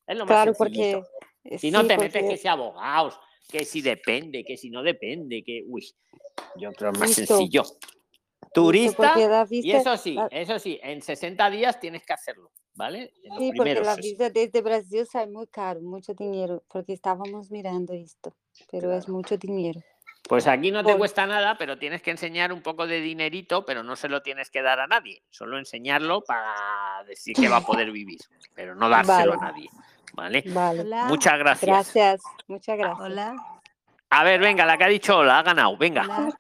Es 0.08 0.18
lo 0.18 0.26
más 0.26 0.44
Claro, 0.44 0.54
porque 0.58 1.02
Si 1.58 1.70
no 1.70 1.86
te 1.86 1.98
metes 1.98 2.24
que 2.24 2.38
si 2.38 2.48
abogados, 2.48 3.20
que 3.50 3.66
si 3.66 3.82
depende, 3.82 4.44
que 4.46 4.56
si 4.58 4.70
no 4.70 4.82
depende, 4.82 5.44
que, 5.44 5.64
uy, 5.68 5.86
yo 6.56 6.72
creo 6.74 6.92
más 6.94 7.10
Listo. 7.10 7.38
sencillo. 7.38 7.64
Turista, 8.54 9.16
la 9.16 9.48
y 9.50 9.72
eso 9.72 9.96
sí, 9.96 10.16
la- 10.16 10.28
eso 10.28 10.60
sí, 10.60 10.80
en 10.84 11.02
60 11.02 11.50
días 11.50 11.80
tienes 11.80 12.04
que 12.06 12.14
hacerlo, 12.14 12.52
¿vale? 12.76 13.14
En 13.24 13.38
Sí, 13.38 13.52
porque 13.56 13.76
la 13.76 13.96
60. 13.96 14.02
visa 14.02 14.30
desde 14.30 14.62
Brasil 14.62 15.08
sale 15.08 15.32
muy 15.32 15.48
caro, 15.48 15.82
mucho 15.82 16.14
dinero, 16.14 16.64
porque 16.68 16.94
estábamos 16.94 17.50
mirando 17.50 17.94
esto, 17.94 18.34
pero 18.72 18.94
es 18.94 19.08
mucho 19.10 19.38
dinero. 19.38 19.82
Pues 20.30 20.48
aquí 20.48 20.72
no 20.72 20.84
te 20.84 20.92
Por- 20.92 21.00
cuesta 21.00 21.26
nada, 21.26 21.58
pero 21.58 21.78
tienes 21.78 22.02
que 22.02 22.12
enseñar 22.12 22.54
un 22.54 22.62
poco 22.62 22.88
de 22.88 23.02
dinerito, 23.02 23.66
pero 23.66 23.84
no 23.84 23.96
se 23.96 24.08
lo 24.08 24.22
tienes 24.22 24.50
que 24.50 24.62
dar 24.62 24.80
a 24.80 24.88
nadie, 24.88 25.24
solo 25.30 25.58
enseñarlo 25.58 26.22
para 26.22 27.04
decir 27.08 27.36
que 27.36 27.50
va 27.50 27.58
a 27.58 27.66
poder 27.66 27.92
vivir, 27.92 28.20
pero 28.54 28.76
no 28.76 28.88
dárselo 28.88 29.32
Vale. 29.32 29.42
a 29.42 29.52
nadie, 29.52 29.70
¿vale? 30.14 30.44
Vale. 30.48 30.86
Muchas 31.08 31.38
gracias. 31.38 31.68
Gracias, 31.70 32.22
muchas 32.48 32.78
gracias. 32.78 33.00
Hola. 33.02 33.36
A 34.10 34.24
ver, 34.24 34.40
venga, 34.40 34.66
la 34.66 34.78
que 34.78 34.84
ha 34.84 34.88
dicho 34.90 35.18
hola, 35.18 35.40
ha 35.40 35.44
ganado, 35.44 35.76
venga. 35.78 36.04
Hola. 36.04 36.40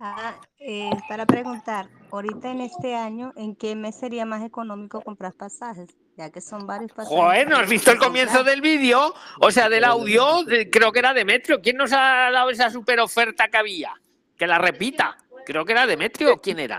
Ah, 0.00 0.34
eh, 0.58 0.90
para 1.08 1.24
preguntar, 1.24 1.88
ahorita 2.12 2.50
en 2.50 2.60
este 2.60 2.94
año, 2.94 3.32
¿en 3.36 3.56
qué 3.56 3.74
mes 3.74 3.96
sería 3.96 4.24
más 4.24 4.44
económico 4.44 5.00
comprar 5.00 5.32
pasajes? 5.32 5.88
Ya 6.16 6.30
que 6.30 6.40
son 6.40 6.66
varios 6.66 6.92
pasajes. 6.92 7.18
Joder, 7.18 7.48
¿no 7.48 7.56
has 7.56 7.68
visto 7.68 7.90
el 7.90 7.98
comienzo 7.98 8.44
del 8.44 8.60
vídeo? 8.60 9.14
O 9.40 9.50
sea, 9.50 9.68
del 9.70 9.84
audio, 9.84 10.44
de- 10.44 10.68
creo 10.70 10.92
que 10.92 10.98
era 10.98 11.14
Demetrio. 11.14 11.60
¿Quién 11.62 11.76
nos 11.78 11.92
ha 11.92 12.30
dado 12.30 12.50
esa 12.50 12.70
super 12.70 13.00
oferta 13.00 13.48
que 13.48 13.56
había? 13.56 13.94
Que 14.36 14.46
la 14.46 14.58
repita. 14.58 15.16
Creo 15.46 15.64
que 15.64 15.72
era 15.72 15.86
Demetrio. 15.86 16.38
¿Quién 16.38 16.58
era? 16.58 16.78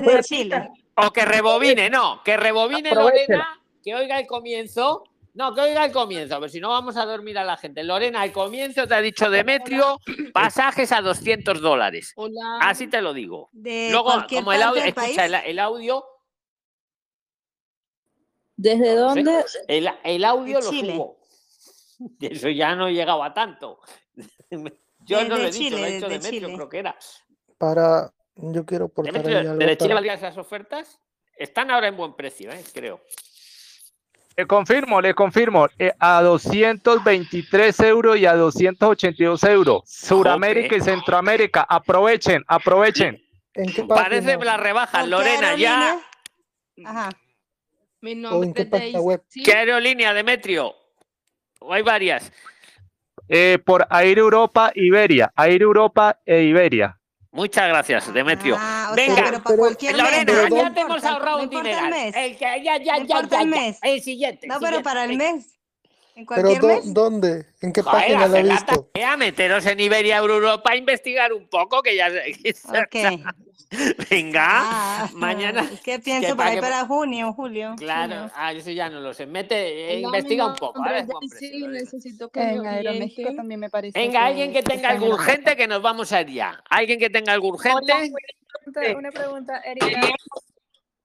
Desde 0.00 0.22
Chile. 0.22 0.70
O 0.96 1.10
que 1.12 1.24
rebobine, 1.24 1.90
no, 1.90 2.22
que 2.24 2.36
rebobine. 2.36 2.94
Lorena, 2.94 3.60
que 3.82 3.94
oiga 3.94 4.18
el 4.18 4.26
comienzo. 4.26 5.04
No, 5.34 5.54
que 5.54 5.62
oiga 5.62 5.84
el 5.86 5.92
comienzo, 5.92 6.36
pero 6.40 6.48
si 6.50 6.60
no 6.60 6.68
vamos 6.68 6.96
a 6.98 7.06
dormir 7.06 7.38
a 7.38 7.44
la 7.44 7.56
gente. 7.56 7.82
Lorena, 7.82 8.22
el 8.24 8.32
comienzo 8.32 8.86
te 8.86 8.94
ha 8.94 9.00
dicho 9.00 9.30
Demetrio, 9.30 9.98
pasajes 10.34 10.92
a 10.92 11.00
200 11.00 11.60
dólares. 11.62 12.12
Hola. 12.16 12.58
Así 12.60 12.86
te 12.86 13.00
lo 13.00 13.14
digo. 13.14 13.48
De 13.52 13.88
Luego, 13.90 14.12
como 14.28 14.52
el 14.52 14.62
audio, 14.62 14.82
escucha, 14.84 15.24
el, 15.24 15.34
el 15.34 15.58
audio, 15.58 16.04
¿Desde 18.56 18.94
no 18.94 19.14
sé, 19.14 19.22
dónde? 19.22 19.44
el, 19.68 19.88
el 20.04 20.24
audio 20.24 20.58
De 20.58 20.64
lo 20.64 20.70
Chile. 20.70 20.92
subo. 20.94 21.18
Eso 22.20 22.48
ya 22.50 22.74
no 22.76 22.88
he 22.88 22.92
llegado 22.92 23.22
a 23.22 23.32
tanto. 23.32 23.80
Yo 25.04 25.24
no 25.24 25.36
lo 25.36 25.44
he 25.48 25.50
dicho, 25.50 25.76
lo 25.76 25.82
ha 25.82 25.86
Chile, 25.86 25.92
dicho 25.94 26.08
Demetrio, 26.08 26.30
Chile. 26.40 26.54
creo 26.54 26.68
que 26.68 26.78
era. 26.78 26.96
Para, 27.58 28.12
yo 28.36 28.64
quiero 28.64 28.84
algo 28.96 29.02
¿desde 29.02 29.76
Chile 29.76 29.76
para- 29.78 29.94
valían 29.94 30.16
esas 30.18 30.36
ofertas? 30.38 31.00
Están 31.36 31.72
ahora 31.72 31.88
en 31.88 31.96
buen 31.96 32.14
precio, 32.14 32.52
¿eh? 32.52 32.62
creo. 32.72 33.00
Le 34.36 34.46
confirmo, 34.46 35.00
le 35.00 35.14
confirmo, 35.14 35.68
eh, 35.78 35.92
a 35.98 36.22
223 36.22 37.80
euros 37.80 38.16
y 38.16 38.26
a 38.26 38.34
282 38.34 39.44
euros. 39.44 39.82
Suramérica 39.86 40.76
y 40.76 40.80
Centroamérica, 40.80 41.66
aprovechen, 41.68 42.42
aprovechen. 42.46 43.22
¿En 43.54 43.72
qué 43.72 43.84
Parece 43.84 44.38
la 44.38 44.56
rebaja, 44.56 45.00
¿Con 45.00 45.02
qué 45.02 45.10
Lorena, 45.10 45.54
ya. 45.56 46.00
Ajá. 46.84 47.10
Mi 48.00 48.12
¿O 48.12 48.14
en 48.14 48.22
nombre 48.22 48.68
qué 48.68 48.88
es 48.88 48.94
web? 48.94 49.22
¿Qué 49.44 49.52
aerolínea, 49.52 50.14
Demetrio? 50.14 50.74
¿O 51.60 51.72
hay 51.72 51.82
varias? 51.82 52.32
Eh, 53.28 53.58
por 53.64 53.86
Air 53.90 54.18
Europa, 54.18 54.72
Iberia, 54.74 55.32
Air 55.36 55.62
Europa 55.62 56.20
e 56.24 56.42
Iberia. 56.42 56.98
Muchas 57.32 57.66
gracias, 57.66 58.12
Demetrio. 58.12 58.56
Ah, 58.58 58.90
o 58.92 58.94
sea, 58.94 59.06
Venga, 59.06 59.24
pero 59.24 59.42
para 59.42 59.56
cualquier 59.56 59.96
mes. 59.96 60.02
Lorena, 60.02 60.48
no 60.50 60.56
ya 60.56 60.74
te 60.74 60.80
hemos 60.80 61.04
ahorrado 61.04 61.36
un 61.38 61.42
el 61.44 61.48
dineral. 61.48 61.90
mes. 61.90 62.14
El 62.14 62.36
que 62.36 62.44
ya, 62.62 62.76
ya, 62.76 62.98
ya, 62.98 63.40
el 63.40 63.48
mes. 63.48 63.78
Siguiente. 64.04 64.46
No, 64.46 64.54
pero 64.60 64.66
siguiente, 64.66 64.84
para 64.84 65.04
el 65.04 65.16
mes. 65.16 65.58
¿En 66.14 66.26
Pero 66.26 66.42
cualquier 66.48 66.60
do- 66.60 66.68
mes? 66.68 66.94
¿dónde? 66.94 67.46
¿En 67.62 67.72
qué 67.72 67.82
Joder, 67.82 68.00
página 68.00 68.26
la 68.28 68.42
visto? 68.42 68.84
tarea, 68.92 69.16
meteros 69.16 69.64
en 69.66 69.80
Iberia 69.80 70.18
Europa 70.18 70.72
a 70.72 70.76
investigar 70.76 71.32
un 71.32 71.48
poco, 71.48 71.82
que 71.82 71.96
ya 71.96 72.10
que 72.10 72.52
se- 72.52 73.22
Venga, 74.10 74.46
Ah, 74.50 75.10
mañana. 75.14 75.66
Es 75.72 75.80
que 75.80 75.98
pienso 75.98 76.28
que 76.28 76.34
para 76.36 76.50
ahí 76.50 76.56
que- 76.56 76.60
para 76.60 76.84
junio, 76.84 77.32
julio. 77.32 77.74
Claro, 77.78 78.14
junio. 78.14 78.32
ah, 78.36 78.52
eso 78.52 78.70
ya 78.70 78.90
no 78.90 79.00
lo 79.00 79.14
sé. 79.14 79.24
Mete, 79.24 79.94
eh, 79.94 80.00
investiga 80.00 80.46
un 80.46 80.56
poco. 80.56 80.74
nombre, 80.78 80.90
a 80.90 80.96
ver, 81.00 81.06
Juan 81.06 81.20
venga. 81.40 81.68
necesito 81.68 82.28
que 82.28 82.40
En 82.42 82.60
me 82.60 82.68
Aeroméxico 82.68 83.34
también 83.34 83.60
me 83.60 83.70
parece 83.70 83.98
Venga, 83.98 84.26
alguien 84.26 84.52
que 84.52 84.62
tenga 84.62 84.90
algo 84.90 85.06
urgente, 85.06 85.56
que 85.56 85.66
nos 85.66 85.80
vamos 85.80 86.12
a 86.12 86.20
ir 86.20 86.28
ya. 86.28 86.62
Alguien 86.68 86.98
que 86.98 87.08
tenga 87.08 87.32
algo 87.32 87.48
urgente. 87.48 88.12
Una 88.94 89.10
pregunta, 89.10 89.62
Erika. 89.64 90.00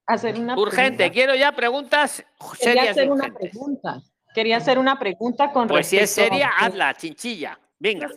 Hacer 0.06 0.38
una 0.38 0.54
Urgente, 0.58 0.96
pregunta. 0.96 1.12
quiero 1.14 1.34
ya 1.34 1.52
preguntas 1.52 2.24
serias 2.58 2.88
hacer 2.90 3.10
una 3.10 3.28
pregunta. 3.32 4.02
Quería 4.34 4.58
hacer 4.58 4.78
una 4.78 4.98
pregunta 4.98 5.52
con 5.52 5.68
Pues 5.68 5.86
si 5.88 5.96
es 5.96 6.02
respecto 6.02 6.30
seria, 6.32 6.48
a- 6.48 6.66
hazla, 6.66 6.94
chinchilla. 6.94 7.58
Venga. 7.78 8.08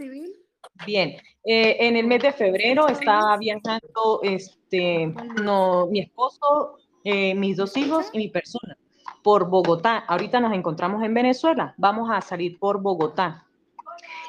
Bien, 0.86 1.16
eh, 1.44 1.78
en 1.80 1.96
el 1.96 2.08
mes 2.08 2.22
de 2.24 2.32
febrero 2.32 2.88
estaba 2.88 3.38
viajando 3.38 4.20
este, 4.24 5.14
no, 5.44 5.88
mi 5.88 6.00
esposo, 6.02 6.78
eh, 7.04 7.34
mis 7.36 7.58
dos 7.58 7.76
hijos 7.78 8.10
y 8.14 8.18
mi 8.18 8.28
persona 8.30 8.78
por 9.24 9.50
Bogotá. 9.50 10.00
Ahorita 10.08 10.40
nos 10.40 10.54
encontramos 10.54 11.04
en 11.04 11.14
Venezuela. 11.14 11.74
Vamos 11.78 12.10
a 12.12 12.22
salir 12.22 12.58
por 12.60 12.82
Bogotá. 12.82 13.46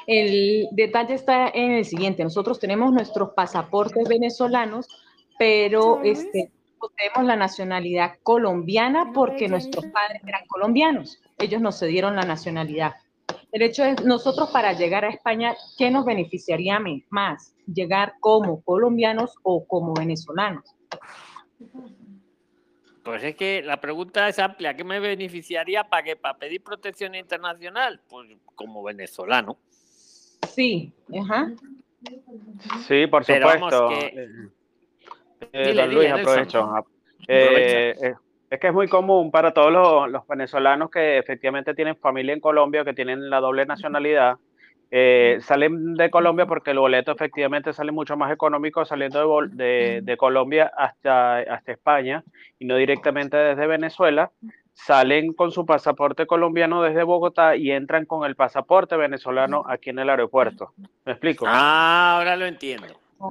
El 0.05 0.67
detalle 0.71 1.13
está 1.15 1.49
en 1.49 1.71
el 1.71 1.85
siguiente. 1.85 2.23
Nosotros 2.23 2.59
tenemos 2.59 2.91
nuestros 2.93 3.31
pasaportes 3.31 4.07
venezolanos, 4.07 4.87
pero 5.39 6.01
este, 6.03 6.51
poseemos 6.79 7.23
la 7.25 7.35
nacionalidad 7.35 8.13
colombiana 8.23 9.11
porque 9.13 9.47
nuestros 9.47 9.85
padres 9.87 10.21
eran 10.25 10.45
colombianos. 10.47 11.19
Ellos 11.37 11.61
nos 11.61 11.79
cedieron 11.79 12.15
la 12.15 12.23
nacionalidad. 12.23 12.93
El 13.51 13.61
hecho 13.61 13.83
es, 13.83 14.03
nosotros 14.03 14.49
para 14.51 14.73
llegar 14.73 15.05
a 15.05 15.09
España, 15.09 15.55
¿qué 15.77 15.91
nos 15.91 16.05
beneficiaría 16.05 16.79
más? 17.09 17.55
¿Llegar 17.67 18.15
como 18.19 18.61
colombianos 18.63 19.35
o 19.43 19.65
como 19.67 19.93
venezolanos? 19.93 20.63
Pues 23.03 23.23
es 23.23 23.35
que 23.35 23.61
la 23.61 23.79
pregunta 23.81 24.27
es 24.29 24.39
amplia. 24.39 24.75
¿Qué 24.75 24.83
me 24.83 24.99
beneficiaría 24.99 25.83
para 25.83 26.03
que 26.03 26.15
para 26.15 26.37
pedir 26.37 26.63
protección 26.63 27.15
internacional? 27.15 28.01
Pues 28.07 28.29
como 28.55 28.81
venezolano. 28.81 29.57
Sí, 30.47 30.93
ajá. 31.21 31.51
Sí, 32.87 33.07
por 33.07 33.25
Pero 33.25 33.51
supuesto. 33.51 33.87
vamos, 33.87 34.03
que- 34.09 34.23
Eh, 35.51 35.67
Dile, 35.67 35.81
don 35.81 35.89
dile, 35.89 36.01
Luis, 36.01 36.09
Nelson. 36.09 36.39
aprovecho. 36.39 36.87
Eh, 37.27 37.95
eh, 38.01 38.13
es 38.53 38.59
que 38.59 38.67
es 38.67 38.73
muy 38.73 38.87
común 38.87 39.31
para 39.31 39.51
todos 39.51 39.71
los, 39.71 40.09
los 40.11 40.27
venezolanos 40.27 40.89
que 40.91 41.17
efectivamente 41.17 41.73
tienen 41.73 41.95
familia 41.97 42.33
en 42.33 42.39
Colombia, 42.39 42.83
que 42.85 42.93
tienen 42.93 43.29
la 43.29 43.39
doble 43.39 43.65
nacionalidad, 43.65 44.35
eh, 44.91 45.39
salen 45.41 45.95
de 45.95 46.11
Colombia 46.11 46.45
porque 46.45 46.69
el 46.69 46.77
boleto 46.77 47.11
efectivamente 47.11 47.73
sale 47.73 47.91
mucho 47.91 48.15
más 48.15 48.31
económico 48.31 48.85
saliendo 48.85 49.41
de, 49.41 49.47
de- 49.55 50.01
de 50.03 50.17
Colombia 50.17 50.71
hasta, 50.77 51.37
hasta 51.39 51.71
España 51.71 52.23
y 52.59 52.65
no 52.65 52.75
directamente 52.75 53.35
desde 53.37 53.65
Venezuela. 53.65 54.29
Salen 54.75 55.33
con 55.33 55.51
su 55.51 55.65
pasaporte 55.65 56.25
colombiano 56.27 56.81
desde 56.83 57.03
Bogotá 57.03 57.55
y 57.55 57.71
entran 57.71 58.05
con 58.05 58.23
el 58.25 58.35
pasaporte 58.35 58.95
venezolano 58.97 59.63
aquí 59.67 59.89
en 59.91 59.99
el 59.99 60.09
aeropuerto. 60.09 60.73
¿Me 61.05 61.11
explico? 61.13 61.45
Ah, 61.47 62.17
ahora 62.17 62.35
lo 62.35 62.45
entiendo. 62.45 62.87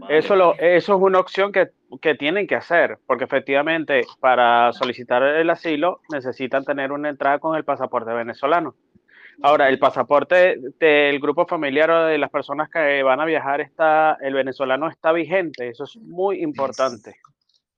Eso, 0.08 0.36
lo, 0.36 0.54
eso 0.58 0.94
es 0.96 1.00
una 1.02 1.18
opción 1.18 1.52
que, 1.52 1.68
que 2.00 2.14
tienen 2.14 2.46
que 2.46 2.54
hacer, 2.56 2.98
porque 3.06 3.24
efectivamente 3.24 4.02
para 4.20 4.72
solicitar 4.72 5.22
el 5.22 5.48
asilo 5.50 6.00
necesitan 6.10 6.64
tener 6.64 6.92
una 6.92 7.08
entrada 7.08 7.38
con 7.38 7.56
el 7.56 7.64
pasaporte 7.64 8.12
venezolano. 8.12 8.74
Ahora, 9.42 9.68
el 9.68 9.78
pasaporte 9.78 10.58
del 10.78 11.18
grupo 11.18 11.46
familiar 11.46 11.90
o 11.90 12.04
de 12.04 12.18
las 12.18 12.30
personas 12.30 12.68
que 12.70 13.02
van 13.02 13.20
a 13.20 13.24
viajar, 13.24 13.60
está, 13.60 14.16
el 14.20 14.34
venezolano 14.34 14.88
está 14.88 15.10
vigente, 15.12 15.68
eso 15.68 15.84
es 15.84 15.96
muy 15.96 16.42
importante. 16.42 17.16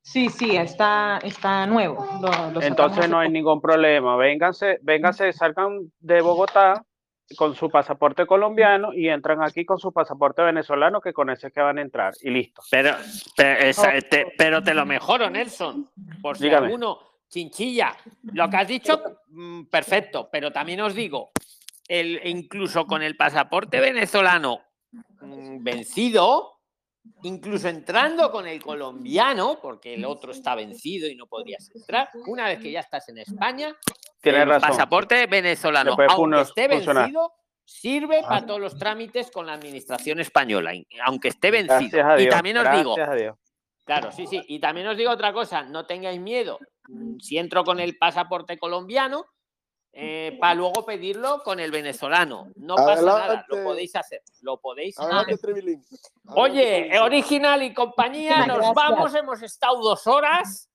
Sí, 0.03 0.29
sí, 0.29 0.57
está, 0.57 1.19
está 1.23 1.67
nuevo. 1.67 2.05
Lo- 2.21 2.27
lo 2.27 2.31
sacamos 2.31 2.65
Entonces 2.67 3.09
no 3.09 3.19
hay 3.19 3.31
ningún 3.31 3.61
problema. 3.61 4.17
Vénganse, 4.17 4.79
vénganse, 4.83 5.33
salgan 5.33 5.91
de 6.01 6.21
Bogotá 6.21 6.85
con 7.37 7.55
su 7.55 7.71
pasaporte 7.71 8.27
colombiano 8.27 8.93
y 8.93 9.09
entran 9.09 9.43
aquí 9.43 9.65
con 9.65 9.79
su 9.79 9.93
pasaporte 9.93 10.43
venezolano, 10.43 11.01
que 11.01 11.13
con 11.13 11.31
ese 11.31 11.47
es 11.49 11.53
que 11.53 11.61
van 11.61 11.79
a 11.79 11.83
entrar 11.83 12.15
y 12.21 12.31
listo. 12.31 12.63
Pero, 12.71 12.95
pero, 13.37 13.61
esa- 13.65 13.93
te, 14.03 14.33
pero 14.37 14.63
te 14.63 14.75
lo 14.75 14.85
mejoro, 14.85 15.29
Nelson. 15.31 15.91
Por 16.21 16.37
si 16.37 16.45
Dígame. 16.45 16.67
alguno, 16.67 16.99
chinchilla. 17.29 17.97
Lo 18.33 18.49
que 18.51 18.57
has 18.57 18.69
dicho, 18.69 19.01
mm, 19.29 19.65
perfecto. 19.65 20.29
Pero 20.31 20.53
también 20.53 20.81
os 20.83 20.95
digo, 20.95 21.31
el, 21.89 22.21
incluso 22.25 22.87
con 22.87 23.03
el 23.03 23.17
pasaporte 23.17 23.81
venezolano 23.81 24.61
mm, 25.21 25.63
vencido, 25.65 26.54
incluso 27.23 27.69
entrando 27.69 28.31
con 28.31 28.47
el 28.47 28.63
colombiano, 28.63 29.59
porque 29.61 29.95
el 29.95 30.05
otro 30.05 30.33
está 30.33 30.55
vencido 30.55 31.09
y 31.09 31.15
no 31.17 31.27
podrías 31.27 31.71
entrar, 31.75 32.09
una 32.27 32.47
vez 32.47 32.59
que 32.61 32.71
ya 32.73 32.81
estás 32.81 33.09
en 33.09 33.19
España, 33.19 33.75
Tienes 34.21 34.43
el 34.43 34.49
razón. 34.49 34.69
pasaporte 34.71 35.27
venezolano, 35.27 35.97
aunque 36.09 36.41
esté 36.41 36.69
funcionar. 36.69 37.05
vencido, 37.05 37.33
sirve 37.65 38.21
Ah. 38.25 38.29
para 38.29 38.47
todos 38.47 38.61
los 38.61 38.79
trámites 38.79 39.31
con 39.31 39.47
la 39.47 39.53
administración 39.55 40.21
española, 40.21 40.73
aunque 41.05 41.29
esté 41.29 41.51
vencido. 41.51 42.19
Y 42.19 42.29
también 42.29 42.59
os 42.59 42.71
digo. 42.77 42.97
Claro, 43.85 44.11
sí, 44.13 44.27
sí. 44.27 44.43
Y 44.49 44.59
también 44.61 44.87
os 44.87 44.97
digo 44.97 45.11
otra 45.11 45.33
cosa, 45.35 45.63
no 45.65 45.85
tengáis 45.85 46.19
miedo. 46.21 46.59
Si 47.21 47.37
entro 47.39 47.65
con 47.65 47.81
el 47.81 47.97
pasaporte 47.99 48.59
colombiano, 48.59 49.27
para 50.41 50.55
luego 50.55 50.85
pedirlo 50.85 51.43
con 51.45 51.61
el 51.61 51.71
venezolano. 51.71 52.49
No 52.57 52.75
pasa 52.77 53.03
nada, 53.03 53.45
lo 53.49 53.63
podéis 53.65 53.95
hacer. 53.97 54.23
Lo 54.43 54.59
podéis 54.61 54.99
Adelante, 54.99 55.35
hacer. 55.35 55.53
Tribilín. 55.53 55.85
Oye, 56.29 56.99
original 57.01 57.63
y 57.63 57.73
compañía, 57.75 58.47
nos 58.47 58.57
gracias. 58.59 58.75
vamos, 58.75 59.15
hemos 59.15 59.43
estado 59.43 59.81
dos 59.81 60.07
horas. 60.07 60.69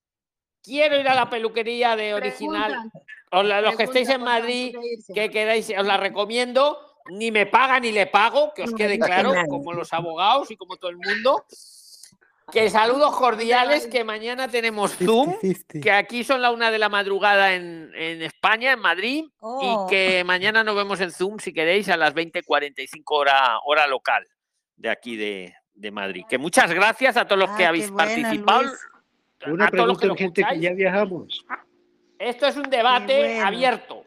Quiero 0.62 0.98
ir 1.00 1.08
a 1.08 1.16
la 1.16 1.30
peluquería 1.30 1.96
de 1.96 2.14
original. 2.14 2.91
Os 3.32 3.46
la- 3.46 3.62
los 3.62 3.76
que 3.76 3.84
estéis 3.84 4.10
en 4.10 4.22
Madrid, 4.24 4.76
que 5.14 5.30
queráis, 5.30 5.72
os 5.78 5.86
la 5.86 5.98
recomiendo. 5.98 6.78
Ni 7.12 7.32
me 7.32 7.46
paga 7.48 7.80
ni 7.80 7.91
le 7.91 8.06
pago, 8.06 8.54
que 8.54 8.64
os 8.64 8.74
quede 8.74 9.00
claro, 9.00 9.34
como 9.48 9.74
los 9.74 9.91
abogados 9.94 10.52
y 10.52 10.58
como 10.58 10.78
todo 10.78 10.91
el 10.91 10.98
mundo. 10.98 11.44
Que 12.52 12.70
saludos 12.70 13.16
cordiales, 13.16 13.88
que 13.88 14.04
mañana 14.04 14.48
tenemos 14.48 14.96
Zoom, 14.98 15.36
que 15.82 15.92
aquí 15.92 16.24
son 16.24 16.42
la 16.42 16.52
una 16.52 16.72
de 16.72 16.80
la 16.80 16.90
madrugada 16.90 17.54
en, 17.54 17.92
en 17.96 18.22
España, 18.22 18.74
en 18.74 18.80
Madrid, 18.80 19.26
Oh. 19.40 19.86
y 19.88 19.90
que 19.90 20.24
mañana 20.24 20.64
nos 20.64 20.76
vemos 20.76 21.00
en 21.02 21.12
Zoom, 21.12 21.40
si 21.40 21.54
queréis, 21.54 21.90
a 21.90 21.98
las 21.98 22.14
20.45 22.16 23.04
hora, 23.08 23.60
hora 23.66 23.88
local 23.88 24.26
de 24.76 24.90
aquí 24.90 25.16
de, 25.16 25.54
de 25.74 25.92
Madrid. 25.92 26.24
Que 26.30 26.38
muchas 26.38 26.72
gracias 26.74 27.18
a 27.18 27.26
todos 27.26 27.40
los 27.48 27.58
que 27.58 27.66
Ah, 27.66 27.70
habéis 27.70 27.90
buena, 27.90 28.10
participado. 28.10 28.64
Luis. 28.64 28.80
Una 29.48 29.66
a 29.68 29.72
todos 29.72 29.88
los 29.88 29.98
pregunta 29.98 30.02
que 30.02 30.08
lo 30.08 30.14
urgente 30.14 30.44
que 30.50 30.60
ya 30.60 30.74
viajamos. 30.74 31.46
Esto 32.18 32.48
es 32.48 32.58
un 32.58 32.64
debate 32.70 33.18
bueno. 33.20 33.48
abierto. 33.48 34.04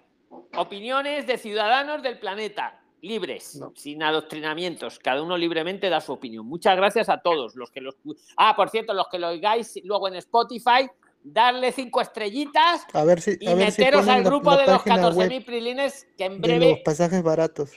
Opiniones 0.54 1.26
de 1.26 1.38
ciudadanos 1.38 2.02
del 2.02 2.18
planeta, 2.18 2.81
libres, 3.02 3.60
sin 3.74 4.02
adoctrinamientos. 4.02 4.98
Cada 4.98 5.22
uno 5.22 5.36
libremente 5.36 5.90
da 5.90 6.00
su 6.00 6.12
opinión. 6.12 6.46
Muchas 6.46 6.76
gracias 6.76 7.08
a 7.08 7.18
todos 7.20 7.54
los 7.56 7.70
que 7.70 7.80
los. 7.80 7.96
Ah, 8.36 8.54
por 8.56 8.70
cierto, 8.70 8.94
los 8.94 9.08
que 9.08 9.18
lo 9.18 9.28
oigáis 9.28 9.78
luego 9.84 10.08
en 10.08 10.14
Spotify, 10.14 10.88
darle 11.22 11.70
cinco 11.72 12.00
estrellitas 12.00 12.84
A 12.92 13.04
ver 13.04 13.20
si, 13.20 13.36
y 13.40 13.46
a 13.48 13.54
ver 13.54 13.70
si 13.70 13.82
meteros 13.82 14.08
al 14.08 14.24
grupo 14.24 14.52
la 14.52 14.56
de 14.56 14.66
los 14.68 14.82
página 14.82 15.08
web 15.10 15.30
14.000 15.30 15.44
prilines 15.44 16.06
que 16.16 16.24
en 16.24 16.40
de 16.40 16.48
los 16.58 16.58
breve. 16.58 16.82
pasajes 16.84 17.22
baratos 17.22 17.70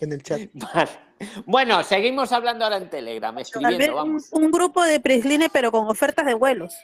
en 0.00 0.12
el 0.12 0.22
chat. 0.22 0.40
Bueno, 1.46 1.82
seguimos 1.84 2.32
hablando 2.32 2.64
ahora 2.64 2.76
en 2.76 2.90
Telegram, 2.90 3.34
Tal 3.34 3.42
escribiendo, 3.42 3.78
vez 3.78 3.88
un, 3.88 3.94
vamos. 3.94 4.28
un 4.32 4.50
grupo 4.50 4.82
de 4.82 4.98
Prisline, 5.00 5.48
pero 5.50 5.70
con 5.70 5.88
ofertas 5.88 6.26
de 6.26 6.34
vuelos. 6.34 6.74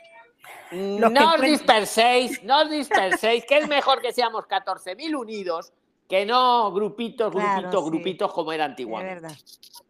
Los 0.71 1.13
que 1.13 1.21
No 1.21 1.35
os 1.35 1.41
disperséis, 1.41 2.43
no 2.45 2.63
os 2.63 2.71
disperséis, 2.71 3.45
que 3.45 3.59
es 3.59 3.69
mejor 3.69 4.01
que 4.01 4.13
seamos 4.13 4.45
14.000 4.45 5.15
unidos 5.19 5.73
que 6.11 6.27
no 6.27 6.73
grupitos, 6.73 7.31
Claro, 7.33 7.61
grupitos, 7.61 7.85
sí. 7.85 7.91
grupitos 7.91 8.33
como 8.33 8.53
era 8.53 8.65
Es 8.65 8.71
antiguamente. 8.71 9.15
verdad. 9.23 9.37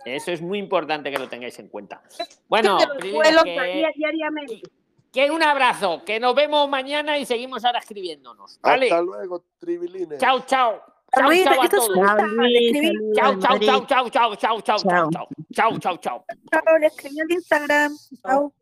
Eso 0.04 0.30
es 0.32 0.42
muy 0.42 0.58
importante 0.58 1.10
que 1.10 1.18
lo 1.18 1.28
tengáis 1.28 1.58
en 1.58 1.68
cuenta. 1.68 2.02
Bueno, 2.46 2.78
que, 3.00 3.82
que 5.12 5.30
un 5.30 5.42
abrazo, 5.42 6.02
que 6.04 6.20
nos 6.20 6.34
vemos 6.34 6.68
mañana 6.68 7.18
y 7.18 7.24
seguimos 7.24 7.64
ahora 7.64 7.78
escribiéndonos. 7.80 8.60
¿Vale? 8.62 8.86
Hasta 8.86 9.02
luego, 9.02 9.44
Tribilines. 9.58 10.18
Chao, 10.20 10.40
chao. 10.46 10.82
Chao, 11.12 11.32
chao 11.42 11.62
a 11.62 11.68
todos. 11.68 11.88
Chao, 13.16 13.38
chao, 13.40 13.58
chao, 13.58 13.80
chao, 13.86 14.10
chao, 14.10 14.36
chao, 14.36 14.36
chao, 14.36 14.36
chao, 14.36 14.60
chao, 14.62 15.10
chao, 15.10 15.28
chao, 15.52 15.78
chao, 15.78 15.96
chao. 15.96 16.24
Chao, 16.52 16.78
le 16.78 16.86
escribí 16.86 17.18
en 17.18 17.30
Instagram. 17.32 17.92
Chao. 18.24 18.52